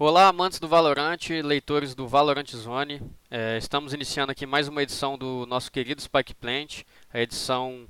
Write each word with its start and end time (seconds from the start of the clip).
Olá, 0.00 0.28
amantes 0.28 0.60
do 0.60 0.68
Valorant, 0.68 1.18
leitores 1.42 1.92
do 1.92 2.06
Valorant 2.06 2.46
Zone. 2.54 3.02
É, 3.28 3.58
estamos 3.58 3.92
iniciando 3.92 4.30
aqui 4.30 4.46
mais 4.46 4.68
uma 4.68 4.80
edição 4.80 5.18
do 5.18 5.44
nosso 5.44 5.72
querido 5.72 6.00
Spike 6.00 6.36
Plant, 6.36 6.82
a 7.12 7.18
edição 7.18 7.88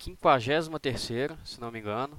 53, 0.00 0.68
se 1.44 1.60
não 1.60 1.70
me 1.70 1.78
engano. 1.78 2.18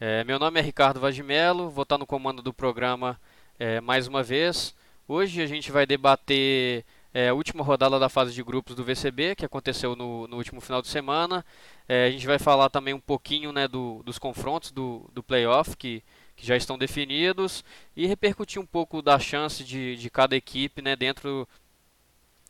É, 0.00 0.24
meu 0.24 0.36
nome 0.40 0.58
é 0.58 0.62
Ricardo 0.64 0.98
Vagimelo, 0.98 1.70
vou 1.70 1.84
estar 1.84 1.96
no 1.96 2.04
comando 2.04 2.42
do 2.42 2.52
programa 2.52 3.20
é, 3.56 3.80
mais 3.80 4.08
uma 4.08 4.20
vez. 4.20 4.74
Hoje 5.06 5.40
a 5.40 5.46
gente 5.46 5.70
vai 5.70 5.86
debater 5.86 6.84
é, 7.14 7.28
a 7.28 7.34
última 7.34 7.62
rodada 7.62 8.00
da 8.00 8.08
fase 8.08 8.34
de 8.34 8.42
grupos 8.42 8.74
do 8.74 8.82
VCB, 8.82 9.36
que 9.36 9.44
aconteceu 9.44 9.94
no, 9.94 10.26
no 10.26 10.36
último 10.38 10.60
final 10.60 10.82
de 10.82 10.88
semana. 10.88 11.46
É, 11.88 12.06
a 12.06 12.10
gente 12.10 12.26
vai 12.26 12.40
falar 12.40 12.68
também 12.68 12.94
um 12.94 13.00
pouquinho 13.00 13.52
né, 13.52 13.68
do, 13.68 14.02
dos 14.02 14.18
confrontos 14.18 14.72
do, 14.72 15.08
do 15.14 15.22
playoff, 15.22 15.76
que 15.76 16.02
que 16.36 16.46
já 16.46 16.56
estão 16.56 16.78
definidos 16.78 17.64
e 17.96 18.06
repercutir 18.06 18.60
um 18.60 18.66
pouco 18.66 19.00
da 19.00 19.18
chance 19.18 19.62
de, 19.64 19.96
de 19.96 20.10
cada 20.10 20.36
equipe 20.36 20.82
né, 20.82 20.96
dentro, 20.96 21.48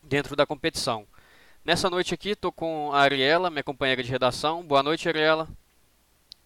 dentro 0.02 0.34
da 0.34 0.46
competição. 0.46 1.06
Nessa 1.64 1.88
noite 1.88 2.12
aqui 2.12 2.30
estou 2.30 2.52
com 2.52 2.92
a 2.92 3.00
Ariela, 3.00 3.50
minha 3.50 3.62
companheira 3.62 4.02
de 4.02 4.10
redação. 4.10 4.62
Boa 4.62 4.82
noite, 4.82 5.08
Ariela. 5.08 5.48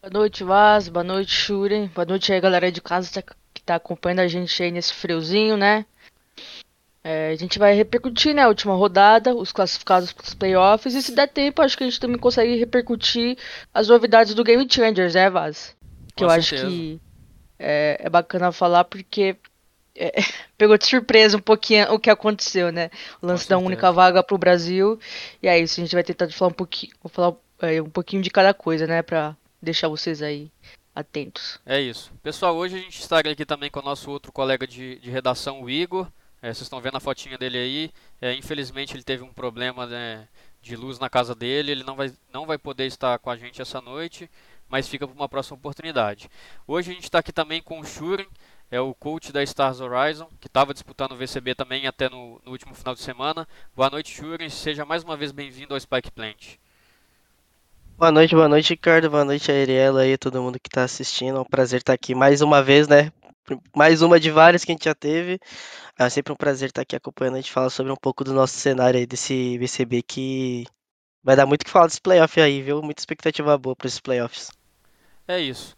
Boa 0.00 0.12
noite, 0.12 0.44
Vaz. 0.44 0.88
Boa 0.88 1.02
noite, 1.02 1.32
Shuren. 1.32 1.88
Boa 1.88 2.04
noite 2.04 2.32
aí, 2.32 2.40
galera 2.40 2.70
de 2.70 2.80
casa 2.80 3.20
que 3.20 3.60
está 3.60 3.74
acompanhando 3.74 4.20
a 4.20 4.28
gente 4.28 4.62
aí 4.62 4.70
nesse 4.70 4.94
friozinho, 4.94 5.56
né? 5.56 5.84
É, 7.02 7.30
a 7.30 7.36
gente 7.36 7.58
vai 7.58 7.74
repercutir 7.74 8.34
né, 8.34 8.42
a 8.42 8.48
última 8.48 8.74
rodada, 8.74 9.34
os 9.34 9.50
classificados 9.50 10.12
para 10.12 10.24
os 10.24 10.34
playoffs, 10.34 10.94
e 10.94 11.02
se 11.02 11.14
der 11.14 11.26
tempo, 11.26 11.62
acho 11.62 11.76
que 11.76 11.82
a 11.82 11.86
gente 11.86 11.98
também 11.98 12.18
consegue 12.18 12.56
repercutir 12.56 13.36
as 13.72 13.88
novidades 13.88 14.34
do 14.34 14.44
Game 14.44 14.66
Changers, 14.70 15.14
né, 15.14 15.30
Vaz? 15.30 15.74
Que 16.14 16.24
Com 16.24 16.30
eu 16.30 16.42
certeza. 16.42 16.66
acho 16.66 16.76
que 16.76 17.00
é, 17.58 17.98
é 18.00 18.08
bacana 18.08 18.52
falar 18.52 18.84
porque 18.84 19.36
é, 19.96 20.12
pegou 20.56 20.78
de 20.78 20.86
surpresa 20.86 21.36
um 21.36 21.40
pouquinho 21.40 21.92
o 21.92 21.98
que 21.98 22.08
aconteceu, 22.08 22.70
né? 22.70 22.90
O 23.20 23.26
lance 23.26 23.48
da 23.48 23.58
única 23.58 23.90
vaga 23.90 24.22
pro 24.22 24.38
Brasil. 24.38 24.98
E 25.42 25.48
é 25.48 25.58
isso, 25.58 25.80
a 25.80 25.84
gente 25.84 25.94
vai 25.94 26.04
tentar 26.04 26.30
falar 26.30 26.50
um 26.50 26.54
pouquinho, 26.54 26.92
vou 27.02 27.10
falar 27.10 27.34
é, 27.60 27.82
um 27.82 27.90
pouquinho 27.90 28.22
de 28.22 28.30
cada 28.30 28.54
coisa, 28.54 28.86
né? 28.86 29.02
Pra 29.02 29.36
deixar 29.60 29.88
vocês 29.88 30.22
aí 30.22 30.50
atentos. 30.94 31.60
É 31.66 31.80
isso. 31.80 32.12
Pessoal, 32.22 32.56
hoje 32.56 32.76
a 32.76 32.80
gente 32.80 33.00
está 33.00 33.18
aqui 33.18 33.44
também 33.44 33.70
com 33.70 33.80
o 33.80 33.84
nosso 33.84 34.10
outro 34.10 34.32
colega 34.32 34.66
de, 34.66 34.98
de 34.98 35.10
redação, 35.10 35.62
o 35.62 35.70
Igor. 35.70 36.08
É, 36.40 36.48
vocês 36.48 36.62
estão 36.62 36.80
vendo 36.80 36.96
a 36.96 37.00
fotinha 37.00 37.36
dele 37.36 37.58
aí. 37.58 37.90
É, 38.20 38.32
infelizmente 38.34 38.94
ele 38.94 39.02
teve 39.02 39.24
um 39.24 39.32
problema 39.32 39.86
né, 39.86 40.28
de 40.62 40.76
luz 40.76 40.98
na 40.98 41.10
casa 41.10 41.34
dele. 41.34 41.72
Ele 41.72 41.84
não 41.84 41.96
vai, 41.96 42.12
não 42.32 42.46
vai 42.46 42.58
poder 42.58 42.86
estar 42.86 43.18
com 43.18 43.30
a 43.30 43.36
gente 43.36 43.60
essa 43.60 43.80
noite 43.80 44.30
mas 44.68 44.88
fica 44.88 45.06
para 45.06 45.14
uma 45.14 45.28
próxima 45.28 45.56
oportunidade. 45.56 46.28
Hoje 46.66 46.90
a 46.90 46.94
gente 46.94 47.04
está 47.04 47.18
aqui 47.18 47.32
também 47.32 47.62
com 47.62 47.80
o 47.80 47.84
Shuren, 47.84 48.26
é 48.70 48.80
o 48.80 48.94
coach 48.94 49.32
da 49.32 49.42
Stars 49.42 49.80
Horizon, 49.80 50.28
que 50.40 50.46
estava 50.46 50.74
disputando 50.74 51.12
o 51.12 51.16
VCB 51.16 51.54
também 51.54 51.86
até 51.86 52.08
no, 52.10 52.40
no, 52.44 52.52
último 52.52 52.74
final 52.74 52.94
de 52.94 53.00
semana. 53.00 53.48
Boa 53.74 53.88
noite, 53.88 54.14
Shuren, 54.14 54.50
seja 54.50 54.84
mais 54.84 55.02
uma 55.02 55.16
vez 55.16 55.32
bem-vindo 55.32 55.72
ao 55.72 55.80
Spike 55.80 56.10
Plant. 56.10 56.56
Boa 57.96 58.12
noite, 58.12 58.34
boa 58.34 58.48
noite, 58.48 58.70
Ricardo, 58.70 59.10
boa 59.10 59.24
noite, 59.24 59.50
Ariela 59.50 60.06
e 60.06 60.16
todo 60.16 60.42
mundo 60.42 60.60
que 60.60 60.68
está 60.68 60.84
assistindo. 60.84 61.38
É 61.38 61.40
um 61.40 61.44
prazer 61.44 61.80
estar 61.80 61.94
aqui 61.94 62.14
mais 62.14 62.42
uma 62.42 62.62
vez, 62.62 62.86
né? 62.86 63.10
Mais 63.74 64.02
uma 64.02 64.20
de 64.20 64.30
várias 64.30 64.64
que 64.64 64.70
a 64.70 64.74
gente 64.74 64.84
já 64.84 64.94
teve. 64.94 65.40
É 65.98 66.08
sempre 66.08 66.32
um 66.32 66.36
prazer 66.36 66.68
estar 66.68 66.82
aqui 66.82 66.94
acompanhando 66.94 67.34
a 67.34 67.40
gente 67.40 67.50
falar 67.50 67.70
sobre 67.70 67.90
um 67.90 67.96
pouco 67.96 68.22
do 68.22 68.32
nosso 68.32 68.54
cenário 68.54 69.00
aí 69.00 69.06
desse 69.06 69.58
VCB 69.58 70.02
que 70.02 70.64
vai 71.24 71.34
dar 71.34 71.46
muito 71.46 71.62
o 71.62 71.64
que 71.64 71.70
falar 71.70 71.86
desse 71.86 72.00
playoff 72.00 72.40
aí, 72.40 72.62
viu? 72.62 72.82
Muita 72.82 73.00
expectativa 73.00 73.56
boa 73.58 73.74
para 73.74 73.88
esses 73.88 74.00
playoffs. 74.00 74.50
É 75.28 75.38
isso. 75.38 75.76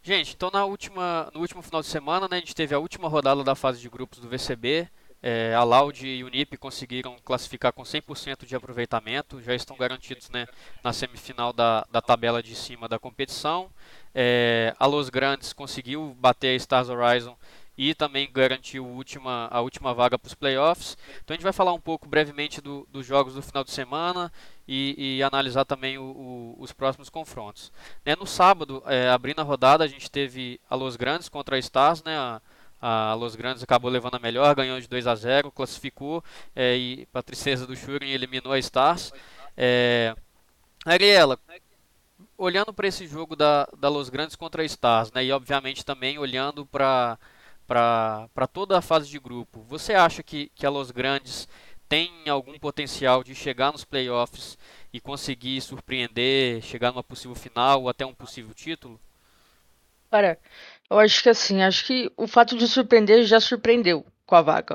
Gente, 0.00 0.34
então 0.34 0.48
na 0.52 0.64
última, 0.64 1.28
no 1.34 1.40
último 1.40 1.60
final 1.60 1.80
de 1.80 1.88
semana, 1.88 2.28
né, 2.28 2.36
a 2.36 2.38
gente 2.40 2.54
teve 2.54 2.72
a 2.72 2.78
última 2.78 3.08
rodada 3.08 3.42
da 3.42 3.56
fase 3.56 3.80
de 3.80 3.88
grupos 3.88 4.20
do 4.20 4.28
VCB. 4.28 4.88
É, 5.20 5.54
a 5.54 5.62
Loud 5.62 6.04
e 6.06 6.22
o 6.22 6.26
Unip 6.26 6.56
conseguiram 6.56 7.16
classificar 7.24 7.72
com 7.72 7.82
100% 7.82 8.44
de 8.44 8.56
aproveitamento, 8.56 9.40
já 9.40 9.54
estão 9.54 9.76
garantidos 9.76 10.28
né, 10.30 10.46
na 10.82 10.92
semifinal 10.92 11.52
da, 11.52 11.86
da 11.92 12.00
tabela 12.00 12.42
de 12.42 12.54
cima 12.56 12.88
da 12.88 12.98
competição. 12.98 13.70
É, 14.14 14.74
a 14.78 14.86
Los 14.86 15.10
Grandes 15.10 15.52
conseguiu 15.52 16.16
bater 16.18 16.48
a 16.48 16.56
Stars 16.56 16.88
Horizon 16.88 17.36
e 17.76 17.94
também 17.94 18.30
garantiu 18.32 18.86
última, 18.86 19.48
a 19.50 19.60
última 19.60 19.94
vaga 19.94 20.18
para 20.18 20.28
os 20.28 20.34
playoffs. 20.34 20.96
Então 21.22 21.34
a 21.34 21.36
gente 21.36 21.44
vai 21.44 21.52
falar 21.52 21.72
um 21.72 21.80
pouco 21.80 22.08
brevemente 22.08 22.60
do, 22.60 22.86
dos 22.90 23.06
jogos 23.06 23.34
do 23.34 23.42
final 23.42 23.64
de 23.64 23.70
semana 23.70 24.30
e, 24.72 25.18
e 25.18 25.22
analisar 25.22 25.66
também 25.66 25.98
o, 25.98 26.02
o, 26.02 26.56
os 26.58 26.72
próximos 26.72 27.10
confrontos. 27.10 27.70
Né, 28.06 28.16
no 28.16 28.26
sábado, 28.26 28.82
é, 28.86 29.10
abrindo 29.10 29.40
a 29.40 29.44
rodada, 29.44 29.84
a 29.84 29.86
gente 29.86 30.10
teve 30.10 30.58
a 30.68 30.74
Los 30.74 30.96
Grandes 30.96 31.28
contra 31.28 31.56
a 31.56 31.58
Stars, 31.58 32.02
né, 32.02 32.16
a, 32.16 32.40
a 32.80 33.14
Los 33.14 33.36
Grandes 33.36 33.62
acabou 33.62 33.90
levando 33.90 34.14
a 34.14 34.18
melhor, 34.18 34.54
ganhou 34.54 34.80
de 34.80 34.88
2 34.88 35.06
a 35.06 35.14
0, 35.14 35.52
classificou 35.52 36.24
é, 36.56 36.74
e, 36.74 37.06
para 37.12 37.22
tristeza 37.22 37.66
do 37.66 37.76
Shurin, 37.76 38.08
eliminou 38.08 38.52
a 38.52 38.58
Stars. 38.58 39.12
É, 39.54 40.16
Ariela, 40.86 41.38
olhando 42.38 42.72
para 42.72 42.88
esse 42.88 43.06
jogo 43.06 43.36
da, 43.36 43.68
da 43.78 43.90
Los 43.90 44.08
Grandes 44.08 44.36
contra 44.36 44.62
a 44.62 44.64
Stars, 44.64 45.12
né, 45.12 45.22
e 45.22 45.32
obviamente 45.32 45.84
também 45.84 46.18
olhando 46.18 46.64
para 46.64 47.18
para 47.64 48.46
toda 48.52 48.76
a 48.76 48.82
fase 48.82 49.08
de 49.08 49.18
grupo. 49.18 49.62
Você 49.62 49.94
acha 49.94 50.22
que, 50.22 50.50
que 50.54 50.66
a 50.66 50.70
Los 50.70 50.90
Grandes 50.90 51.48
tem 51.92 52.10
algum 52.26 52.58
potencial 52.58 53.22
de 53.22 53.34
chegar 53.34 53.70
nos 53.70 53.84
playoffs 53.84 54.56
e 54.94 54.98
conseguir 54.98 55.60
surpreender, 55.60 56.62
chegar 56.62 56.90
numa 56.90 57.04
possível 57.04 57.34
final 57.34 57.82
ou 57.82 57.88
até 57.90 58.06
um 58.06 58.14
possível 58.14 58.54
título? 58.54 58.98
Cara, 60.10 60.38
eu 60.88 60.98
acho 60.98 61.22
que 61.22 61.28
assim, 61.28 61.60
acho 61.60 61.84
que 61.84 62.10
o 62.16 62.26
fato 62.26 62.56
de 62.56 62.66
surpreender 62.66 63.24
já 63.24 63.38
surpreendeu 63.40 64.06
com 64.24 64.34
a 64.34 64.40
vaga. 64.40 64.74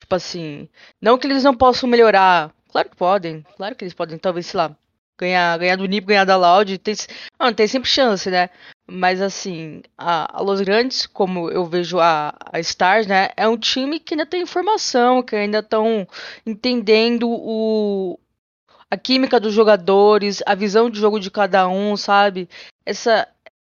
Tipo 0.00 0.14
assim, 0.14 0.68
não 1.00 1.18
que 1.18 1.26
eles 1.26 1.42
não 1.42 1.52
possam 1.52 1.88
melhorar, 1.88 2.54
claro 2.70 2.90
que 2.90 2.94
podem, 2.94 3.44
claro 3.56 3.74
que 3.74 3.82
eles 3.82 3.94
podem, 3.94 4.16
talvez, 4.16 4.46
sei 4.46 4.58
lá, 4.58 4.76
ganhar, 5.18 5.58
ganhar 5.58 5.74
do 5.74 5.86
NIP, 5.86 6.06
ganhar 6.06 6.24
da 6.24 6.36
Loud, 6.36 6.78
tem, 6.78 6.94
não, 7.40 7.52
tem 7.52 7.66
sempre 7.66 7.90
chance, 7.90 8.30
né? 8.30 8.48
Mas 8.94 9.22
assim, 9.22 9.80
a, 9.96 10.38
a 10.38 10.42
Los 10.42 10.60
Grandes, 10.60 11.06
como 11.06 11.50
eu 11.50 11.64
vejo 11.64 11.98
a, 11.98 12.34
a 12.52 12.60
Stars, 12.60 13.06
né, 13.06 13.30
é 13.38 13.48
um 13.48 13.56
time 13.56 13.98
que 13.98 14.12
ainda 14.12 14.26
tem 14.26 14.42
informação, 14.42 15.22
que 15.22 15.34
ainda 15.34 15.60
estão 15.60 16.06
entendendo 16.44 17.26
o, 17.26 18.20
a 18.90 18.96
química 18.98 19.40
dos 19.40 19.54
jogadores, 19.54 20.42
a 20.44 20.54
visão 20.54 20.90
de 20.90 21.00
jogo 21.00 21.18
de 21.18 21.30
cada 21.30 21.66
um, 21.68 21.96
sabe? 21.96 22.50
Essa, 22.84 23.26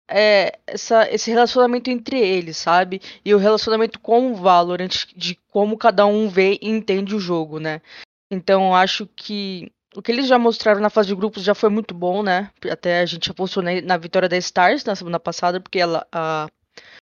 é, 0.07 0.59
essa, 0.67 1.11
esse 1.11 1.31
relacionamento 1.31 1.89
entre 1.89 2.19
eles, 2.19 2.57
sabe? 2.57 3.01
E 3.25 3.33
o 3.33 3.39
relacionamento 3.39 3.99
com 3.99 4.31
o 4.31 4.35
Valorant, 4.35 5.07
de 5.15 5.35
como 5.51 5.79
cada 5.79 6.05
um 6.05 6.29
vê 6.29 6.59
e 6.61 6.69
entende 6.69 7.15
o 7.15 7.19
jogo, 7.19 7.59
né? 7.59 7.81
Então, 8.29 8.75
acho 8.75 9.07
que 9.15 9.71
o 9.97 10.01
que 10.01 10.11
eles 10.11 10.27
já 10.27 10.37
mostraram 10.37 10.79
na 10.79 10.91
fase 10.91 11.07
de 11.07 11.15
grupos 11.15 11.41
já 11.41 11.55
foi 11.55 11.69
muito 11.69 11.91
bom, 11.91 12.21
né? 12.21 12.51
Até 12.69 12.99
a 12.99 13.05
gente 13.07 13.31
apostou 13.31 13.63
na 13.63 13.97
vitória 13.97 14.29
da 14.29 14.37
Stars 14.37 14.85
na 14.85 14.95
semana 14.95 15.19
passada, 15.19 15.59
porque 15.59 15.79
ela, 15.79 16.05
a, 16.11 16.47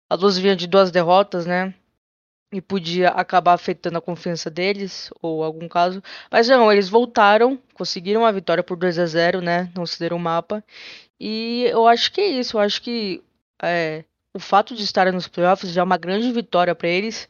a 0.10 0.16
duas 0.16 0.38
vinha 0.38 0.56
de 0.56 0.66
duas 0.66 0.90
derrotas, 0.90 1.46
né? 1.46 1.74
E 2.54 2.62
podia 2.62 3.10
acabar 3.10 3.52
afetando 3.52 3.98
a 3.98 4.02
confiança 4.02 4.50
deles, 4.50 5.12
ou 5.22 5.44
algum 5.44 5.68
caso. 5.68 6.02
Mas 6.32 6.48
não, 6.48 6.72
eles 6.72 6.88
voltaram, 6.88 7.60
conseguiram 7.74 8.26
a 8.26 8.32
vitória 8.32 8.64
por 8.64 8.78
2 8.78 8.98
a 8.98 9.06
0 9.06 9.42
né? 9.42 9.70
Não 9.76 9.86
se 9.86 10.00
deram 10.00 10.16
o 10.16 10.20
mapa. 10.20 10.64
E 11.20 11.66
eu 11.66 11.86
acho 11.86 12.14
que 12.14 12.22
é 12.22 12.28
isso, 12.28 12.56
eu 12.56 12.62
acho 12.62 12.82
que 12.82 13.22
é, 13.62 14.06
o 14.34 14.40
fato 14.40 14.74
de 14.74 14.86
estarem 14.86 15.12
nos 15.12 15.28
playoffs 15.28 15.70
já 15.74 15.82
é 15.82 15.84
uma 15.84 15.98
grande 15.98 16.32
vitória 16.32 16.74
para 16.74 16.88
eles. 16.88 17.28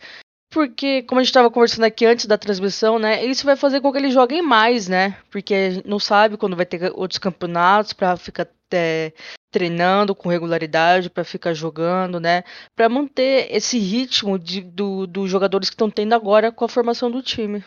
Porque, 0.52 1.04
como 1.04 1.20
a 1.20 1.24
gente 1.24 1.30
estava 1.30 1.52
conversando 1.52 1.84
aqui 1.86 2.06
antes 2.06 2.26
da 2.26 2.38
transmissão, 2.38 2.98
né? 2.98 3.24
Isso 3.24 3.46
vai 3.46 3.56
fazer 3.56 3.82
com 3.82 3.92
que 3.92 4.00
eles 4.00 4.14
joguem 4.14 4.42
mais, 4.42 4.88
né? 4.88 5.16
Porque 5.30 5.82
não 5.86 6.00
sabe 6.00 6.38
quando 6.38 6.56
vai 6.56 6.66
ter 6.66 6.92
outros 6.96 7.20
campeonatos 7.20 7.94
para 7.94 8.18
ficar 8.18 8.48
é, 8.72 9.14
treinando 9.51 10.16
com 10.16 10.28
regularidade, 10.30 11.10
para 11.10 11.24
ficar 11.24 11.54
jogando, 11.54 12.19
né? 12.19 12.44
Para 12.75 12.90
manter 12.90 13.48
esse 13.51 13.78
ritmo 13.78 14.40
de, 14.40 14.62
do, 14.62 15.06
dos 15.06 15.30
jogadores 15.30 15.69
que 15.69 15.75
estão 15.75 15.90
tendo 15.90 16.13
agora 16.13 16.51
com 16.51 16.66
a 16.66 16.69
formação 16.69 17.12
do 17.12 17.22
time. 17.22 17.63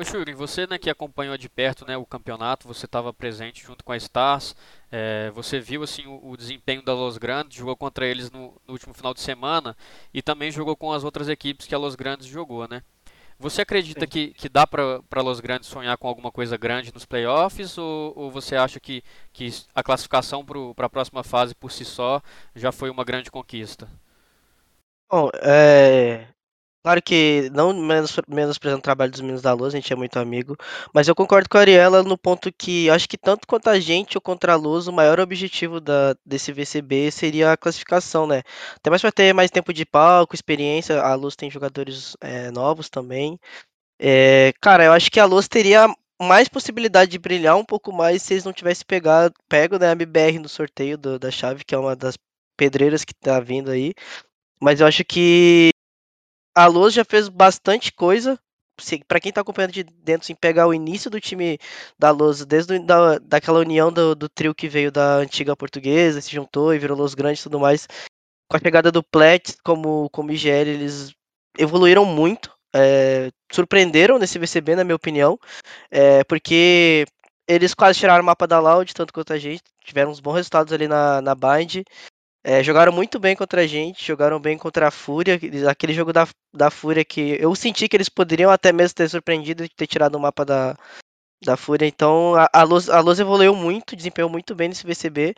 Ô 0.00 0.04
Shuri, 0.04 0.32
você 0.32 0.64
né, 0.64 0.78
que 0.78 0.88
acompanhou 0.88 1.36
de 1.36 1.48
perto 1.48 1.84
né, 1.84 1.96
o 1.96 2.06
campeonato, 2.06 2.68
você 2.68 2.86
estava 2.86 3.12
presente 3.12 3.64
junto 3.66 3.82
com 3.82 3.90
a 3.90 3.96
Stars, 3.96 4.54
é, 4.92 5.28
você 5.32 5.58
viu 5.58 5.82
assim 5.82 6.06
o, 6.06 6.30
o, 6.30 6.36
desempenho 6.36 6.84
da 6.84 6.94
Los 6.94 7.18
Grandes, 7.18 7.58
jogou 7.58 7.76
contra 7.76 8.06
eles 8.06 8.30
no, 8.30 8.54
no, 8.64 8.74
último 8.74 8.94
final 8.94 9.12
de 9.12 9.20
semana 9.20 9.76
e 10.14 10.22
também 10.22 10.52
jogou 10.52 10.76
com 10.76 10.92
as 10.92 11.02
outras 11.02 11.28
equipes 11.28 11.66
que 11.66 11.74
a 11.74 11.78
Los 11.78 11.96
Grandes 11.96 12.28
jogou, 12.28 12.68
né? 12.68 12.80
Você 13.40 13.62
acredita 13.62 14.06
que, 14.06 14.28
que 14.34 14.48
dá 14.48 14.64
para 14.68 15.20
Los 15.20 15.40
Grandes 15.40 15.68
sonhar 15.68 15.98
com 15.98 16.06
alguma 16.06 16.30
coisa 16.30 16.56
grande 16.56 16.94
nos 16.94 17.04
playoffs 17.04 17.76
ou, 17.76 18.12
ou 18.16 18.30
você 18.30 18.54
acha 18.54 18.78
que, 18.78 19.02
que 19.32 19.52
a 19.74 19.82
classificação 19.82 20.44
para 20.44 20.86
a 20.86 20.90
próxima 20.90 21.24
fase 21.24 21.56
por 21.56 21.72
si 21.72 21.84
só 21.84 22.22
já 22.54 22.70
foi 22.70 22.88
uma 22.88 23.02
grande 23.02 23.32
conquista? 23.32 23.88
Bom, 25.10 25.28
é, 25.42 26.28
Claro 26.82 27.02
que 27.02 27.50
não 27.52 27.72
menos 27.74 28.16
menosprezando 28.28 28.78
o 28.78 28.82
trabalho 28.82 29.10
dos 29.10 29.20
meninos 29.20 29.42
da 29.42 29.52
Luz, 29.52 29.74
a 29.74 29.76
gente 29.76 29.92
é 29.92 29.96
muito 29.96 30.18
amigo, 30.18 30.56
mas 30.94 31.08
eu 31.08 31.14
concordo 31.14 31.48
com 31.48 31.58
a 31.58 31.60
Ariela 31.60 32.02
no 32.02 32.16
ponto 32.16 32.52
que 32.52 32.88
acho 32.88 33.08
que 33.08 33.18
tanto 33.18 33.46
quanto 33.46 33.68
a 33.68 33.78
gente 33.80 34.16
ou 34.16 34.22
contra 34.22 34.52
a 34.52 34.56
Luz, 34.56 34.86
o 34.86 34.92
maior 34.92 35.20
objetivo 35.20 35.80
da, 35.80 36.16
desse 36.24 36.52
VCB 36.52 37.10
seria 37.10 37.52
a 37.52 37.56
classificação, 37.56 38.26
né? 38.26 38.42
Até 38.76 38.90
mais 38.90 39.02
para 39.02 39.12
ter 39.12 39.34
mais 39.34 39.50
tempo 39.50 39.72
de 39.72 39.84
palco, 39.84 40.34
experiência. 40.34 41.00
A 41.02 41.14
Luz 41.14 41.34
tem 41.36 41.50
jogadores 41.50 42.16
é, 42.20 42.50
novos 42.50 42.88
também. 42.88 43.38
É, 44.00 44.52
cara, 44.60 44.84
eu 44.84 44.92
acho 44.92 45.10
que 45.10 45.20
a 45.20 45.26
Luz 45.26 45.48
teria 45.48 45.88
mais 46.20 46.48
possibilidade 46.48 47.10
de 47.10 47.18
brilhar 47.18 47.56
um 47.56 47.64
pouco 47.64 47.92
mais 47.92 48.22
se 48.22 48.34
eles 48.34 48.44
não 48.44 48.52
tivessem 48.52 48.84
pegado, 48.86 49.34
pego 49.48 49.78
né, 49.78 49.88
a 49.88 49.92
MBR 49.92 50.38
no 50.38 50.48
sorteio 50.48 50.98
do, 50.98 51.18
da 51.18 51.30
chave, 51.30 51.64
que 51.64 51.74
é 51.74 51.78
uma 51.78 51.96
das 51.96 52.16
pedreiras 52.56 53.04
que 53.04 53.14
tá 53.14 53.40
vindo 53.40 53.70
aí. 53.70 53.94
Mas 54.60 54.80
eu 54.80 54.86
acho 54.86 55.04
que 55.04 55.70
a 56.58 56.66
Luz 56.66 56.92
já 56.92 57.04
fez 57.04 57.28
bastante 57.28 57.92
coisa. 57.92 58.36
Para 59.06 59.20
quem 59.20 59.32
tá 59.32 59.40
acompanhando 59.40 59.72
de 59.72 59.84
dentro, 59.84 60.24
assim, 60.24 60.34
pegar 60.34 60.66
o 60.66 60.74
início 60.74 61.08
do 61.08 61.20
time 61.20 61.56
da 61.96 62.10
Luz, 62.10 62.44
desde 62.44 62.78
da, 62.80 63.18
daquela 63.18 63.60
união 63.60 63.92
do, 63.92 64.14
do, 64.14 64.28
trio 64.28 64.54
que 64.54 64.68
veio 64.68 64.90
da 64.90 65.16
antiga 65.16 65.56
portuguesa, 65.56 66.20
se 66.20 66.32
juntou 66.32 66.74
e 66.74 66.78
virou 66.78 66.96
Luz 66.96 67.14
Grande 67.14 67.38
e 67.38 67.42
tudo 67.42 67.60
mais. 67.60 67.86
Com 68.48 68.56
a 68.56 68.60
chegada 68.60 68.90
do 68.90 69.02
Plet 69.04 69.56
como, 69.64 70.10
como 70.10 70.32
IGL, 70.32 70.68
eles 70.68 71.12
evoluíram 71.56 72.04
muito. 72.04 72.52
É, 72.74 73.30
surpreenderam 73.52 74.18
nesse 74.18 74.38
VCB, 74.38 74.74
na 74.74 74.84
minha 74.84 74.96
opinião. 74.96 75.38
É, 75.90 76.24
porque 76.24 77.04
eles 77.46 77.72
quase 77.72 78.00
tiraram 78.00 78.22
o 78.22 78.26
mapa 78.26 78.48
da 78.48 78.58
Loud, 78.58 78.92
tanto 78.94 79.12
quanto 79.12 79.32
a 79.32 79.38
gente. 79.38 79.62
Tiveram 79.84 80.10
uns 80.10 80.20
bons 80.20 80.34
resultados 80.34 80.72
ali 80.72 80.88
na, 80.88 81.20
na 81.20 81.34
Bind. 81.36 81.84
É, 82.50 82.62
jogaram 82.62 82.90
muito 82.90 83.18
bem 83.18 83.36
contra 83.36 83.60
a 83.60 83.66
gente, 83.66 84.02
jogaram 84.02 84.40
bem 84.40 84.56
contra 84.56 84.88
a 84.88 84.90
Fúria, 84.90 85.38
aquele 85.70 85.92
jogo 85.92 86.14
da, 86.14 86.26
da 86.50 86.70
Fúria 86.70 87.04
que 87.04 87.36
eu 87.38 87.54
senti 87.54 87.86
que 87.86 87.94
eles 87.94 88.08
poderiam 88.08 88.50
até 88.50 88.72
mesmo 88.72 88.94
ter 88.94 89.06
surpreendido 89.10 89.64
de 89.64 89.68
ter 89.68 89.86
tirado 89.86 90.14
o 90.14 90.18
mapa 90.18 90.46
da, 90.46 90.74
da 91.44 91.58
Fúria. 91.58 91.86
Então 91.86 92.34
a, 92.36 92.48
a, 92.50 92.62
Luz, 92.62 92.88
a 92.88 93.00
Luz 93.00 93.20
evoluiu 93.20 93.54
muito, 93.54 93.94
desempenhou 93.94 94.30
muito 94.30 94.54
bem 94.54 94.70
nesse 94.70 94.86
VCB. 94.86 95.34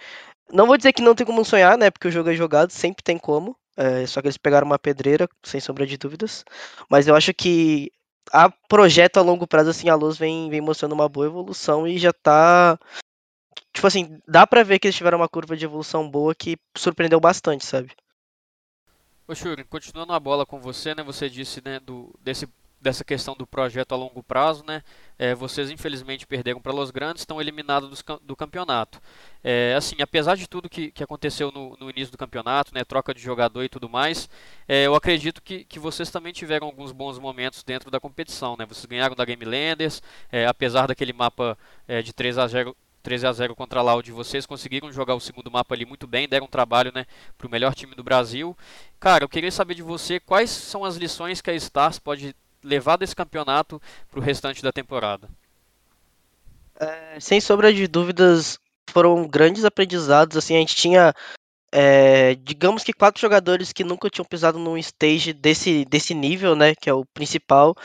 Não 0.53 0.69
vou 0.69 0.77
dizer 0.77 0.93
que 0.93 1.03
não 1.03 1.17
tem 1.17 1.27
como 1.27 1.45
sonhar, 1.45 1.77
né? 1.77 1.91
Porque 1.91 2.07
o 2.07 2.13
jogo 2.13 2.31
é 2.31 2.35
jogado, 2.37 2.71
sempre 2.71 3.03
tem 3.03 3.19
como. 3.19 3.57
É, 3.77 4.07
só 4.07 4.21
que 4.21 4.29
eles 4.29 4.39
pegaram 4.39 4.65
uma 4.69 4.79
pedreira, 4.79 5.29
sem 5.43 5.59
sombra 5.59 5.85
de 5.89 5.97
dúvidas. 5.97 6.45
Mas 6.89 7.09
eu 7.09 7.17
acho 7.17 7.35
que 7.35 7.91
a 8.33 8.49
projeto 8.69 9.17
a 9.17 9.23
longo 9.23 9.49
prazo, 9.49 9.71
assim, 9.71 9.89
a 9.89 9.97
Luz 9.97 10.17
vem, 10.17 10.49
vem 10.49 10.61
mostrando 10.61 10.93
uma 10.93 11.09
boa 11.09 11.27
evolução 11.27 11.89
e 11.89 11.99
já 11.99 12.13
tá 12.13 12.79
tipo 13.73 13.87
assim, 13.87 14.21
dá 14.27 14.47
pra 14.47 14.63
ver 14.63 14.79
que 14.79 14.87
eles 14.87 14.97
tiveram 14.97 15.19
uma 15.19 15.29
curva 15.29 15.57
de 15.57 15.65
evolução 15.65 16.09
boa 16.09 16.35
que 16.35 16.57
surpreendeu 16.77 17.21
bastante, 17.21 17.65
sabe? 17.65 17.91
Ô 19.27 19.35
Shuri, 19.35 19.63
continuando 19.63 20.13
a 20.13 20.19
bola 20.19 20.45
com 20.45 20.61
você, 20.61 20.95
né? 20.95 21.05
Você 21.05 21.31
disse, 21.31 21.63
né, 21.65 21.79
do, 21.79 22.13
desse, 22.21 22.49
dessa 22.81 23.05
questão 23.05 23.37
do 23.37 23.47
projeto 23.47 23.93
a 23.93 23.97
longo 23.97 24.25
prazo, 24.25 24.65
né? 24.67 24.83
É, 25.17 25.37
vocês 25.37 25.71
infelizmente 25.71 26.27
perderam 26.27 26.61
para 26.61 26.73
Los 26.73 26.91
Grandes, 26.91 27.23
estão 27.23 27.41
eliminados 27.41 28.03
do, 28.03 28.21
do 28.21 28.35
campeonato. 28.35 29.01
É, 29.45 29.75
assim, 29.77 29.95
apesar 30.01 30.37
de 30.37 30.49
tudo 30.49 30.69
que, 30.69 30.91
que 30.91 31.05
aconteceu 31.05 31.53
no, 31.53 31.77
no, 31.79 31.91
início 31.91 32.11
do 32.11 32.19
campeonato, 32.19 32.75
né, 32.75 32.83
troca 32.85 33.15
de 33.15 33.21
jogador 33.21 33.63
e 33.63 33.69
tudo 33.69 33.89
mais, 33.89 34.29
é, 34.67 34.87
eu 34.87 34.97
acredito 34.97 35.41
que, 35.41 35.65
que 35.65 35.79
vocês 35.79 36.11
também 36.11 36.33
tiveram 36.33 36.67
alguns 36.67 36.91
bons 36.91 37.17
momentos 37.19 37.63
dentro 37.63 37.89
da 37.91 38.01
competição, 38.01 38.57
né? 38.57 38.67
Vocês 38.67 38.87
ganharam 38.87 39.15
da 39.15 39.25
Game 39.25 39.45
Landers, 39.45 40.03
é, 40.33 40.47
apesar 40.47 40.89
daquele 40.89 41.13
mapa 41.13 41.57
é, 41.87 42.03
de 42.03 42.13
3 42.13 42.37
a 42.37 42.49
0 42.49 42.77
13 43.03 43.27
a 43.27 43.33
0 43.33 43.57
contra 43.57 43.81
a 43.81 43.83
Loud, 43.83 44.11
vocês 44.13 44.47
conseguiram 44.47 44.93
jogar 44.93 45.15
o 45.15 45.21
segundo 45.21 45.51
mapa 45.51 45.75
ali 45.75 45.85
muito 45.85 46.07
bem, 46.07 46.29
deram 46.29 46.47
um 46.47 46.51
trabalho 46.51 46.93
né, 46.95 47.07
para 47.37 47.47
o 47.47 47.51
melhor 47.51 47.75
time 47.75 47.95
do 47.95 48.05
Brasil. 48.05 48.57
Cara, 48.99 49.25
eu 49.25 49.29
queria 49.29 49.51
saber 49.51 49.75
de 49.75 49.83
você 49.83 50.21
quais 50.21 50.51
são 50.51 50.85
as 50.85 50.97
lições 50.97 51.41
que 51.41 51.51
a 51.51 51.55
Stars 51.55 51.99
pode 51.99 52.35
levar 52.63 52.97
desse 52.97 53.17
campeonato 53.17 53.81
para 54.11 54.21
o 54.21 54.23
restante 54.23 54.63
da 54.63 54.73
temporada. 54.73 55.29
É, 56.79 57.21
sem 57.21 57.41
sombra 57.41 57.73
de 57.73 57.87
dúvidas, 57.87 58.59
foram 58.91 59.27
grandes 59.27 59.65
aprendizados. 59.65 60.37
Assim, 60.37 60.57
a 60.57 60.59
gente 60.59 60.77
tinha 60.77 61.15
é, 61.73 62.35
digamos 62.35 62.83
que 62.83 62.93
quatro 62.93 63.21
jogadores 63.21 63.73
que 63.73 63.85
nunca 63.85 64.11
tinham 64.11 64.25
pisado 64.25 64.59
num 64.59 64.77
stage 64.77 65.33
desse, 65.33 65.85
desse 65.85 66.15
nível, 66.15 66.57
né? 66.57 66.75
Que 66.75 66.91
é 66.91 66.95
o 66.95 67.05
principal. 67.05 67.77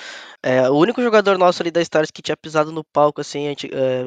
É, 0.42 0.70
o 0.70 0.74
único 0.76 1.02
jogador 1.02 1.38
nosso 1.38 1.62
ali 1.62 1.72
da 1.72 1.82
Stars 1.82 2.12
que 2.12 2.22
tinha 2.22 2.38
pisado 2.38 2.72
no 2.72 2.84
palco, 2.84 3.22
assim, 3.22 3.48
é, 3.48 3.56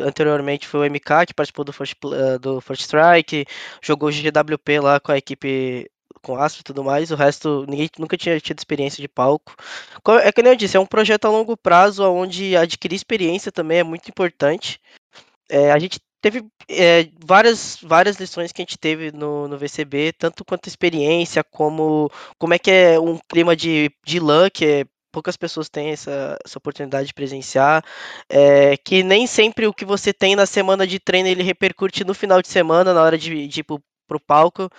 anteriormente 0.02 0.66
foi 0.66 0.88
o 0.88 0.90
MK, 0.90 1.26
que 1.28 1.34
participou 1.34 1.64
do 1.64 1.72
First, 1.72 1.94
uh, 2.04 2.38
do 2.38 2.60
First 2.60 2.82
Strike, 2.82 3.46
jogou 3.82 4.10
GGWP 4.10 4.80
lá 4.80 5.00
com 5.00 5.12
a 5.12 5.19
equipe 5.19 5.88
com 6.22 6.36
Asp 6.36 6.60
e 6.60 6.64
tudo 6.64 6.82
mais, 6.82 7.10
o 7.10 7.14
resto 7.14 7.64
ninguém 7.69 7.88
nunca 7.98 8.16
tinha 8.16 8.38
tido 8.40 8.58
experiência 8.58 9.00
de 9.00 9.08
palco. 9.08 9.54
É 10.22 10.32
que 10.32 10.42
nem 10.42 10.52
eu 10.52 10.56
disse, 10.56 10.76
é 10.76 10.80
um 10.80 10.86
projeto 10.86 11.26
a 11.26 11.30
longo 11.30 11.56
prazo, 11.56 12.02
onde 12.04 12.56
adquirir 12.56 12.96
experiência 12.96 13.52
também 13.52 13.78
é 13.78 13.84
muito 13.84 14.08
importante. 14.08 14.80
É, 15.48 15.70
a 15.70 15.78
gente 15.78 16.00
teve 16.20 16.44
é, 16.68 17.08
várias, 17.24 17.78
várias 17.82 18.16
lições 18.18 18.52
que 18.52 18.62
a 18.62 18.64
gente 18.64 18.78
teve 18.78 19.12
no, 19.12 19.48
no 19.48 19.58
VCB, 19.58 20.12
tanto 20.12 20.44
quanto 20.44 20.68
experiência, 20.68 21.44
como 21.44 22.10
como 22.38 22.54
é 22.54 22.58
que 22.58 22.70
é 22.70 23.00
um 23.00 23.18
clima 23.28 23.54
de, 23.56 23.90
de 24.04 24.20
LAN, 24.20 24.50
que 24.50 24.64
é, 24.64 24.84
poucas 25.12 25.36
pessoas 25.36 25.68
têm 25.68 25.90
essa, 25.90 26.36
essa 26.44 26.58
oportunidade 26.58 27.08
de 27.08 27.14
presenciar, 27.14 27.84
é, 28.28 28.76
que 28.76 29.02
nem 29.02 29.26
sempre 29.26 29.66
o 29.66 29.74
que 29.74 29.84
você 29.84 30.12
tem 30.12 30.36
na 30.36 30.46
semana 30.46 30.86
de 30.86 30.98
treino 30.98 31.28
ele 31.28 31.42
repercute 31.42 32.04
no 32.04 32.14
final 32.14 32.42
de 32.42 32.48
semana, 32.48 32.94
na 32.94 33.02
hora 33.02 33.18
de, 33.18 33.46
de 33.48 33.60
ir 33.60 33.64
pro, 33.64 33.82
pro 34.06 34.20
palco. 34.20 34.70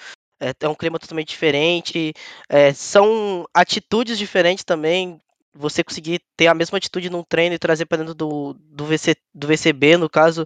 É, 0.41 0.53
é 0.61 0.69
um 0.69 0.75
clima 0.75 0.97
totalmente 0.97 1.29
diferente, 1.29 2.13
é, 2.47 2.73
são 2.73 3.45
atitudes 3.53 4.17
diferentes 4.17 4.63
também, 4.63 5.19
você 5.53 5.83
conseguir 5.83 6.21
ter 6.37 6.47
a 6.47 6.53
mesma 6.53 6.77
atitude 6.77 7.09
num 7.09 7.23
treino 7.23 7.55
e 7.55 7.59
trazer 7.59 7.85
para 7.85 7.99
dentro 7.99 8.13
do, 8.13 8.53
do, 8.59 8.85
VC, 8.85 9.15
do 9.33 9.47
VCB, 9.47 9.97
no 9.97 10.09
caso, 10.09 10.45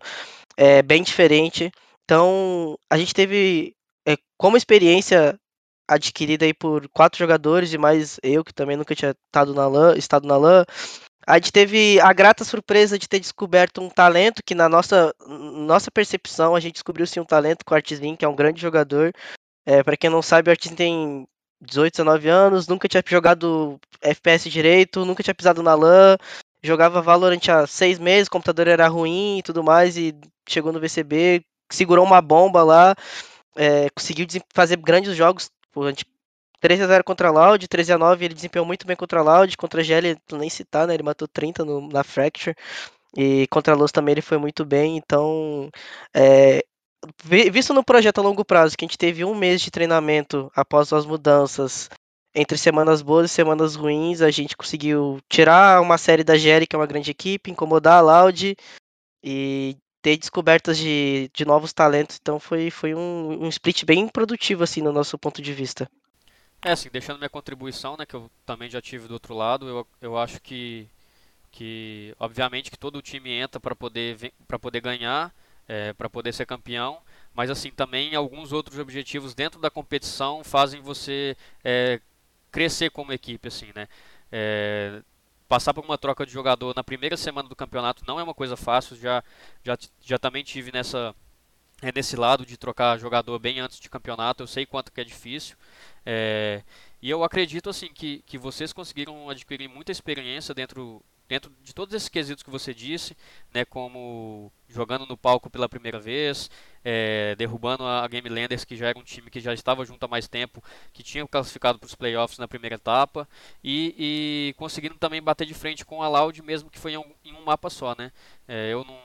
é 0.57 0.81
bem 0.81 1.03
diferente. 1.03 1.71
Então, 2.03 2.77
a 2.89 2.97
gente 2.97 3.13
teve 3.13 3.75
é, 4.07 4.15
como 4.37 4.57
experiência 4.57 5.39
adquirida 5.87 6.45
aí 6.45 6.53
por 6.53 6.87
quatro 6.89 7.19
jogadores 7.19 7.73
e 7.73 7.77
mais 7.77 8.19
eu, 8.23 8.43
que 8.43 8.53
também 8.53 8.77
nunca 8.77 8.95
tinha 8.95 9.15
estado 9.27 9.53
na 9.53 9.67
LAN, 9.67 9.95
estado 9.97 10.27
na 10.27 10.37
LAN. 10.37 10.65
A 11.25 11.35
gente 11.35 11.51
teve 11.51 11.99
a 12.01 12.11
grata 12.11 12.43
surpresa 12.43 12.99
de 12.99 13.07
ter 13.07 13.19
descoberto 13.19 13.81
um 13.81 13.89
talento 13.89 14.41
que 14.45 14.53
na 14.53 14.67
nossa, 14.67 15.13
nossa 15.25 15.89
percepção 15.89 16.55
a 16.55 16.59
gente 16.59 16.73
descobriu 16.73 17.07
sim 17.07 17.19
um 17.19 17.25
talento 17.25 17.63
com 17.65 17.73
o 17.73 17.77
Artizin, 17.77 18.15
que 18.15 18.25
é 18.25 18.27
um 18.27 18.35
grande 18.35 18.61
jogador. 18.61 19.13
É, 19.65 19.81
para 19.81 19.95
quem 19.95 20.09
não 20.09 20.21
sabe, 20.21 20.49
o 20.49 20.51
Artizin 20.51 20.75
tem 20.75 21.27
18, 21.63 21.93
19 21.93 22.29
anos, 22.29 22.67
nunca 22.67 22.87
tinha 22.87 23.03
jogado 23.05 23.79
FPS 24.01 24.49
direito, 24.49 25.05
nunca 25.05 25.23
tinha 25.23 25.33
pisado 25.33 25.63
na 25.63 25.75
LAN, 25.75 26.17
jogava 26.61 27.01
Valorant 27.01 27.47
há 27.49 27.67
seis 27.67 27.99
meses, 27.99 28.27
o 28.27 28.31
computador 28.31 28.67
era 28.67 28.87
ruim 28.87 29.39
e 29.39 29.43
tudo 29.43 29.63
mais, 29.63 29.97
e 29.97 30.15
chegou 30.47 30.71
no 30.71 30.79
VCB, 30.79 31.43
segurou 31.69 32.05
uma 32.05 32.21
bomba 32.21 32.63
lá, 32.63 32.95
é, 33.55 33.89
conseguiu 33.91 34.25
fazer 34.53 34.77
grandes 34.77 35.15
jogos, 35.15 35.49
pô, 35.71 35.83
a 35.83 35.89
gente 35.89 36.05
13x0 36.61 37.03
contra 37.03 37.27
a 37.27 37.31
Loud, 37.31 37.67
13x9 37.67 38.21
ele 38.21 38.33
desempenhou 38.33 38.65
muito 38.65 38.87
bem 38.87 38.95
contra 38.95 39.19
a 39.19 39.23
Loud, 39.23 39.57
contra 39.57 39.81
a 39.81 39.83
GL 39.83 40.17
nem 40.31 40.49
citar, 40.49 40.87
né, 40.87 40.93
ele 40.93 41.03
matou 41.03 41.27
30 41.27 41.65
no, 41.65 41.89
na 41.89 42.03
Fracture, 42.03 42.55
e 43.15 43.47
contra 43.47 43.73
a 43.73 43.77
Luz 43.77 43.91
também 43.91 44.13
ele 44.13 44.21
foi 44.21 44.37
muito 44.37 44.65
bem, 44.65 44.97
então 44.97 45.69
é, 46.13 46.63
visto 47.23 47.73
no 47.73 47.83
projeto 47.83 48.19
a 48.19 48.21
longo 48.21 48.45
prazo, 48.45 48.77
que 48.77 48.85
a 48.85 48.87
gente 48.87 48.97
teve 48.97 49.23
um 49.23 49.35
mês 49.35 49.61
de 49.61 49.71
treinamento 49.71 50.51
após 50.55 50.91
as 50.93 51.05
mudanças, 51.05 51.89
entre 52.35 52.57
semanas 52.57 53.01
boas 53.01 53.29
e 53.29 53.33
semanas 53.33 53.75
ruins, 53.75 54.21
a 54.21 54.31
gente 54.31 54.57
conseguiu 54.57 55.19
tirar 55.29 55.81
uma 55.81 55.97
série 55.97 56.23
da 56.23 56.37
GL, 56.37 56.65
que 56.67 56.75
é 56.75 56.79
uma 56.79 56.87
grande 56.87 57.11
equipe, 57.11 57.51
incomodar 57.51 57.97
a 57.97 58.01
Loud 58.01 58.55
e 59.23 59.77
ter 60.01 60.17
descobertas 60.17 60.77
de, 60.77 61.29
de 61.33 61.45
novos 61.45 61.71
talentos. 61.71 62.17
Então 62.21 62.39
foi, 62.39 62.69
foi 62.69 62.93
um, 62.93 63.45
um 63.45 63.49
split 63.49 63.85
bem 63.85 64.07
produtivo, 64.07 64.63
assim, 64.63 64.81
no 64.81 64.91
nosso 64.91 65.17
ponto 65.17 65.41
de 65.41 65.53
vista. 65.53 65.89
É, 66.65 66.71
assim, 66.71 66.89
deixando 66.91 67.17
minha 67.17 67.29
contribuição, 67.29 67.95
né, 67.97 68.05
que 68.05 68.15
eu 68.15 68.31
também 68.45 68.69
já 68.69 68.81
tive 68.81 69.07
do 69.07 69.13
outro 69.13 69.33
lado, 69.35 69.67
eu, 69.67 69.87
eu 70.01 70.17
acho 70.17 70.41
que, 70.41 70.87
que, 71.51 72.15
obviamente, 72.17 72.71
que 72.71 72.77
todo 72.77 72.97
o 72.97 73.01
time 73.01 73.31
entra 73.31 73.59
para 73.59 73.75
poder, 73.75 74.33
poder 74.61 74.79
ganhar, 74.79 75.33
é, 75.67 75.93
para 75.93 76.09
poder 76.09 76.33
ser 76.33 76.45
campeão, 76.45 76.99
mas 77.33 77.49
assim 77.49 77.71
também 77.71 78.15
alguns 78.15 78.51
outros 78.51 78.79
objetivos 78.79 79.33
dentro 79.33 79.59
da 79.59 79.69
competição 79.69 80.43
fazem 80.43 80.81
você 80.81 81.35
é, 81.63 81.99
crescer 82.51 82.89
como 82.91 83.13
equipe, 83.13 83.47
assim, 83.47 83.71
né? 83.75 83.87
É, 84.31 85.01
passar 85.47 85.73
por 85.73 85.83
uma 85.83 85.97
troca 85.97 86.25
de 86.25 86.31
jogador 86.31 86.73
na 86.75 86.83
primeira 86.83 87.15
semana 87.15 87.47
do 87.47 87.55
campeonato 87.55 88.03
não 88.07 88.19
é 88.19 88.23
uma 88.23 88.33
coisa 88.33 88.57
fácil. 88.57 88.95
Já, 88.95 89.23
já, 89.63 89.77
já 90.01 90.17
também 90.17 90.43
tive 90.43 90.71
nessa 90.71 91.15
é 91.81 91.91
nesse 91.93 92.15
lado 92.15 92.45
de 92.45 92.55
trocar 92.57 92.97
jogador 92.97 93.37
bem 93.39 93.59
antes 93.59 93.79
de 93.79 93.89
campeonato. 93.89 94.41
Eu 94.43 94.47
sei 94.47 94.65
quanto 94.65 94.91
que 94.91 95.01
é 95.01 95.03
difícil. 95.03 95.55
É, 96.05 96.63
e 97.01 97.09
eu 97.09 97.23
acredito 97.23 97.69
assim 97.69 97.89
que, 97.89 98.23
que 98.25 98.37
vocês 98.37 98.71
conseguiram 98.71 99.29
adquirir 99.29 99.67
muita 99.67 99.91
experiência 99.91 100.55
dentro 100.55 101.03
dentro 101.27 101.51
de 101.61 101.73
todos 101.73 101.93
esses 101.93 102.09
quesitos 102.09 102.43
que 102.43 102.49
você 102.49 102.73
disse, 102.73 103.15
né, 103.53 103.65
como 103.65 104.51
jogando 104.67 105.05
no 105.05 105.15
palco 105.15 105.49
pela 105.49 105.69
primeira 105.69 105.99
vez, 105.99 106.49
é, 106.83 107.35
derrubando 107.35 107.85
a 107.85 108.07
Game 108.07 108.27
Landers, 108.27 108.65
que 108.65 108.75
já 108.75 108.87
era 108.87 108.99
um 108.99 109.03
time 109.03 109.29
que 109.29 109.39
já 109.39 109.53
estava 109.53 109.85
junto 109.85 110.03
há 110.03 110.07
mais 110.07 110.27
tempo, 110.27 110.63
que 110.91 111.03
tinha 111.03 111.25
classificado 111.27 111.79
para 111.79 111.87
os 111.87 111.95
playoffs 111.95 112.37
na 112.37 112.47
primeira 112.47 112.75
etapa, 112.75 113.27
e, 113.63 113.95
e, 113.97 114.53
conseguindo 114.57 114.95
também 114.95 115.21
bater 115.21 115.45
de 115.45 115.53
frente 115.53 115.85
com 115.85 116.01
a 116.01 116.07
Loud, 116.07 116.41
mesmo 116.41 116.69
que 116.69 116.79
foi 116.79 116.93
em 116.93 116.97
um, 116.97 117.11
em 117.23 117.33
um 117.33 117.43
mapa 117.43 117.69
só. 117.69 117.95
Né? 117.95 118.11
É, 118.47 118.73
eu 118.73 118.83
não, 118.83 118.99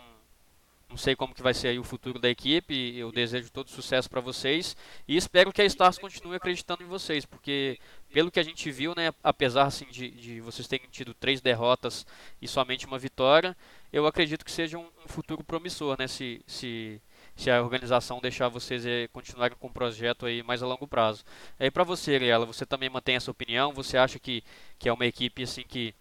não 0.88 0.96
sei 0.96 1.14
como 1.14 1.34
que 1.34 1.42
vai 1.42 1.52
ser 1.52 1.78
o 1.78 1.84
futuro 1.84 2.18
da 2.18 2.30
equipe, 2.30 2.96
eu 2.96 3.12
desejo 3.12 3.50
todo 3.52 3.70
sucesso 3.70 4.08
para 4.08 4.20
vocês, 4.20 4.74
e 5.06 5.16
espero 5.16 5.52
que 5.52 5.60
a 5.60 5.64
Stars 5.66 5.98
continue 5.98 6.36
acreditando 6.36 6.82
em 6.82 6.86
vocês, 6.86 7.26
porque 7.26 7.78
pelo 8.12 8.30
que 8.30 8.40
a 8.40 8.42
gente 8.42 8.70
viu, 8.70 8.94
né, 8.94 9.12
apesar 9.22 9.64
assim, 9.64 9.84
de, 9.86 10.10
de 10.10 10.40
vocês 10.40 10.66
terem 10.66 10.86
tido 10.90 11.12
três 11.14 11.40
derrotas 11.40 12.06
e 12.40 12.48
somente 12.48 12.86
uma 12.86 12.98
vitória, 12.98 13.56
eu 13.92 14.06
acredito 14.06 14.44
que 14.44 14.50
seja 14.50 14.78
um, 14.78 14.86
um 15.04 15.08
futuro 15.08 15.44
promissor, 15.44 15.96
né, 15.98 16.06
se, 16.06 16.42
se, 16.46 17.00
se 17.36 17.50
a 17.50 17.62
organização 17.62 18.20
deixar 18.20 18.48
vocês 18.48 18.86
é, 18.86 19.08
continuarem 19.08 19.56
com 19.58 19.66
o 19.66 19.72
projeto 19.72 20.26
aí 20.26 20.42
mais 20.42 20.62
a 20.62 20.66
longo 20.66 20.86
prazo. 20.86 21.24
Aí 21.58 21.70
para 21.70 21.84
você, 21.84 22.14
Ariela, 22.14 22.46
você 22.46 22.64
também 22.64 22.88
mantém 22.88 23.16
essa 23.16 23.30
opinião? 23.30 23.72
Você 23.72 23.96
acha 23.98 24.18
que, 24.18 24.42
que 24.78 24.88
é 24.88 24.92
uma 24.92 25.06
equipe 25.06 25.42
assim 25.42 25.62
que, 25.62 25.94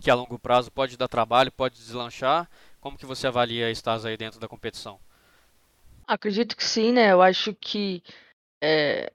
que 0.00 0.10
a 0.10 0.14
longo 0.14 0.38
prazo 0.38 0.70
pode 0.70 0.96
dar 0.96 1.08
trabalho, 1.08 1.52
pode 1.52 1.76
deslanchar? 1.76 2.48
Como 2.80 2.98
que 2.98 3.06
você 3.06 3.26
avalia 3.26 3.66
a 3.66 3.70
Stars 3.70 4.04
aí 4.04 4.16
dentro 4.16 4.40
da 4.40 4.48
competição? 4.48 4.98
Acredito 6.06 6.56
que 6.56 6.64
sim, 6.64 6.92
né? 6.92 7.12
Eu 7.12 7.20
acho 7.20 7.54
que 7.54 8.02
é, 8.60 9.12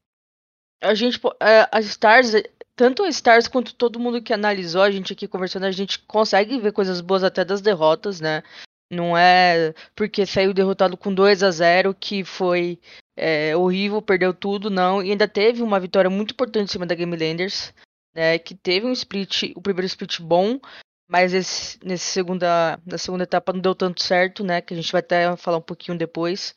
a 0.84 0.94
gente, 0.94 1.20
é, 1.40 1.68
as 1.72 1.86
Stars, 1.86 2.34
tanto 2.75 3.04
a 3.04 3.10
Stars 3.10 3.48
quanto 3.48 3.74
todo 3.74 4.00
mundo 4.00 4.22
que 4.22 4.34
analisou 4.34 4.82
a 4.82 4.92
gente 4.92 5.13
aqui 5.13 5.28
conversando, 5.28 5.66
a 5.66 5.72
gente 5.72 6.00
consegue 6.00 6.60
ver 6.60 6.74
coisas 6.74 7.00
boas 7.00 7.24
até 7.24 7.46
das 7.46 7.62
derrotas, 7.62 8.20
né? 8.20 8.44
Não 8.92 9.18
é 9.18 9.74
porque 9.96 10.25
saiu 10.25 10.54
derrotado 10.54 10.98
com 10.98 11.13
2 11.13 11.42
a 11.42 11.50
0 11.50 11.96
que 11.96 12.24
foi 12.24 12.80
é, 13.16 13.56
horrível, 13.56 14.02
perdeu 14.02 14.34
tudo, 14.34 14.70
não. 14.70 15.02
E 15.02 15.12
ainda 15.12 15.28
teve 15.28 15.63
uma 15.63 15.80
vitória 15.80 16.10
muito 16.10 16.34
importante 16.34 16.66
em 16.66 16.72
cima 16.72 16.86
da 16.86 16.94
Game 16.94 17.16
Landers, 17.16 17.74
né? 18.13 18.38
Que 18.38 18.54
teve 18.54 18.86
um 18.86 18.92
split, 18.92 19.54
o 19.56 19.62
primeiro 19.62 19.88
split 19.88 20.20
bom, 20.20 20.60
mas 21.08 21.34
esse, 21.34 21.80
nesse 21.84 22.06
segunda, 22.06 22.80
na 22.86 22.98
segunda 22.98 23.24
etapa 23.24 23.54
não 23.54 23.62
deu 23.62 23.74
tanto 23.74 24.04
certo, 24.04 24.44
né? 24.44 24.62
Que 24.62 24.74
a 24.74 24.78
gente 24.78 24.92
vai 24.92 25.00
até 25.00 25.36
falar 25.38 25.58
um 25.58 25.62
pouquinho 25.62 25.98
depois. 25.98 26.54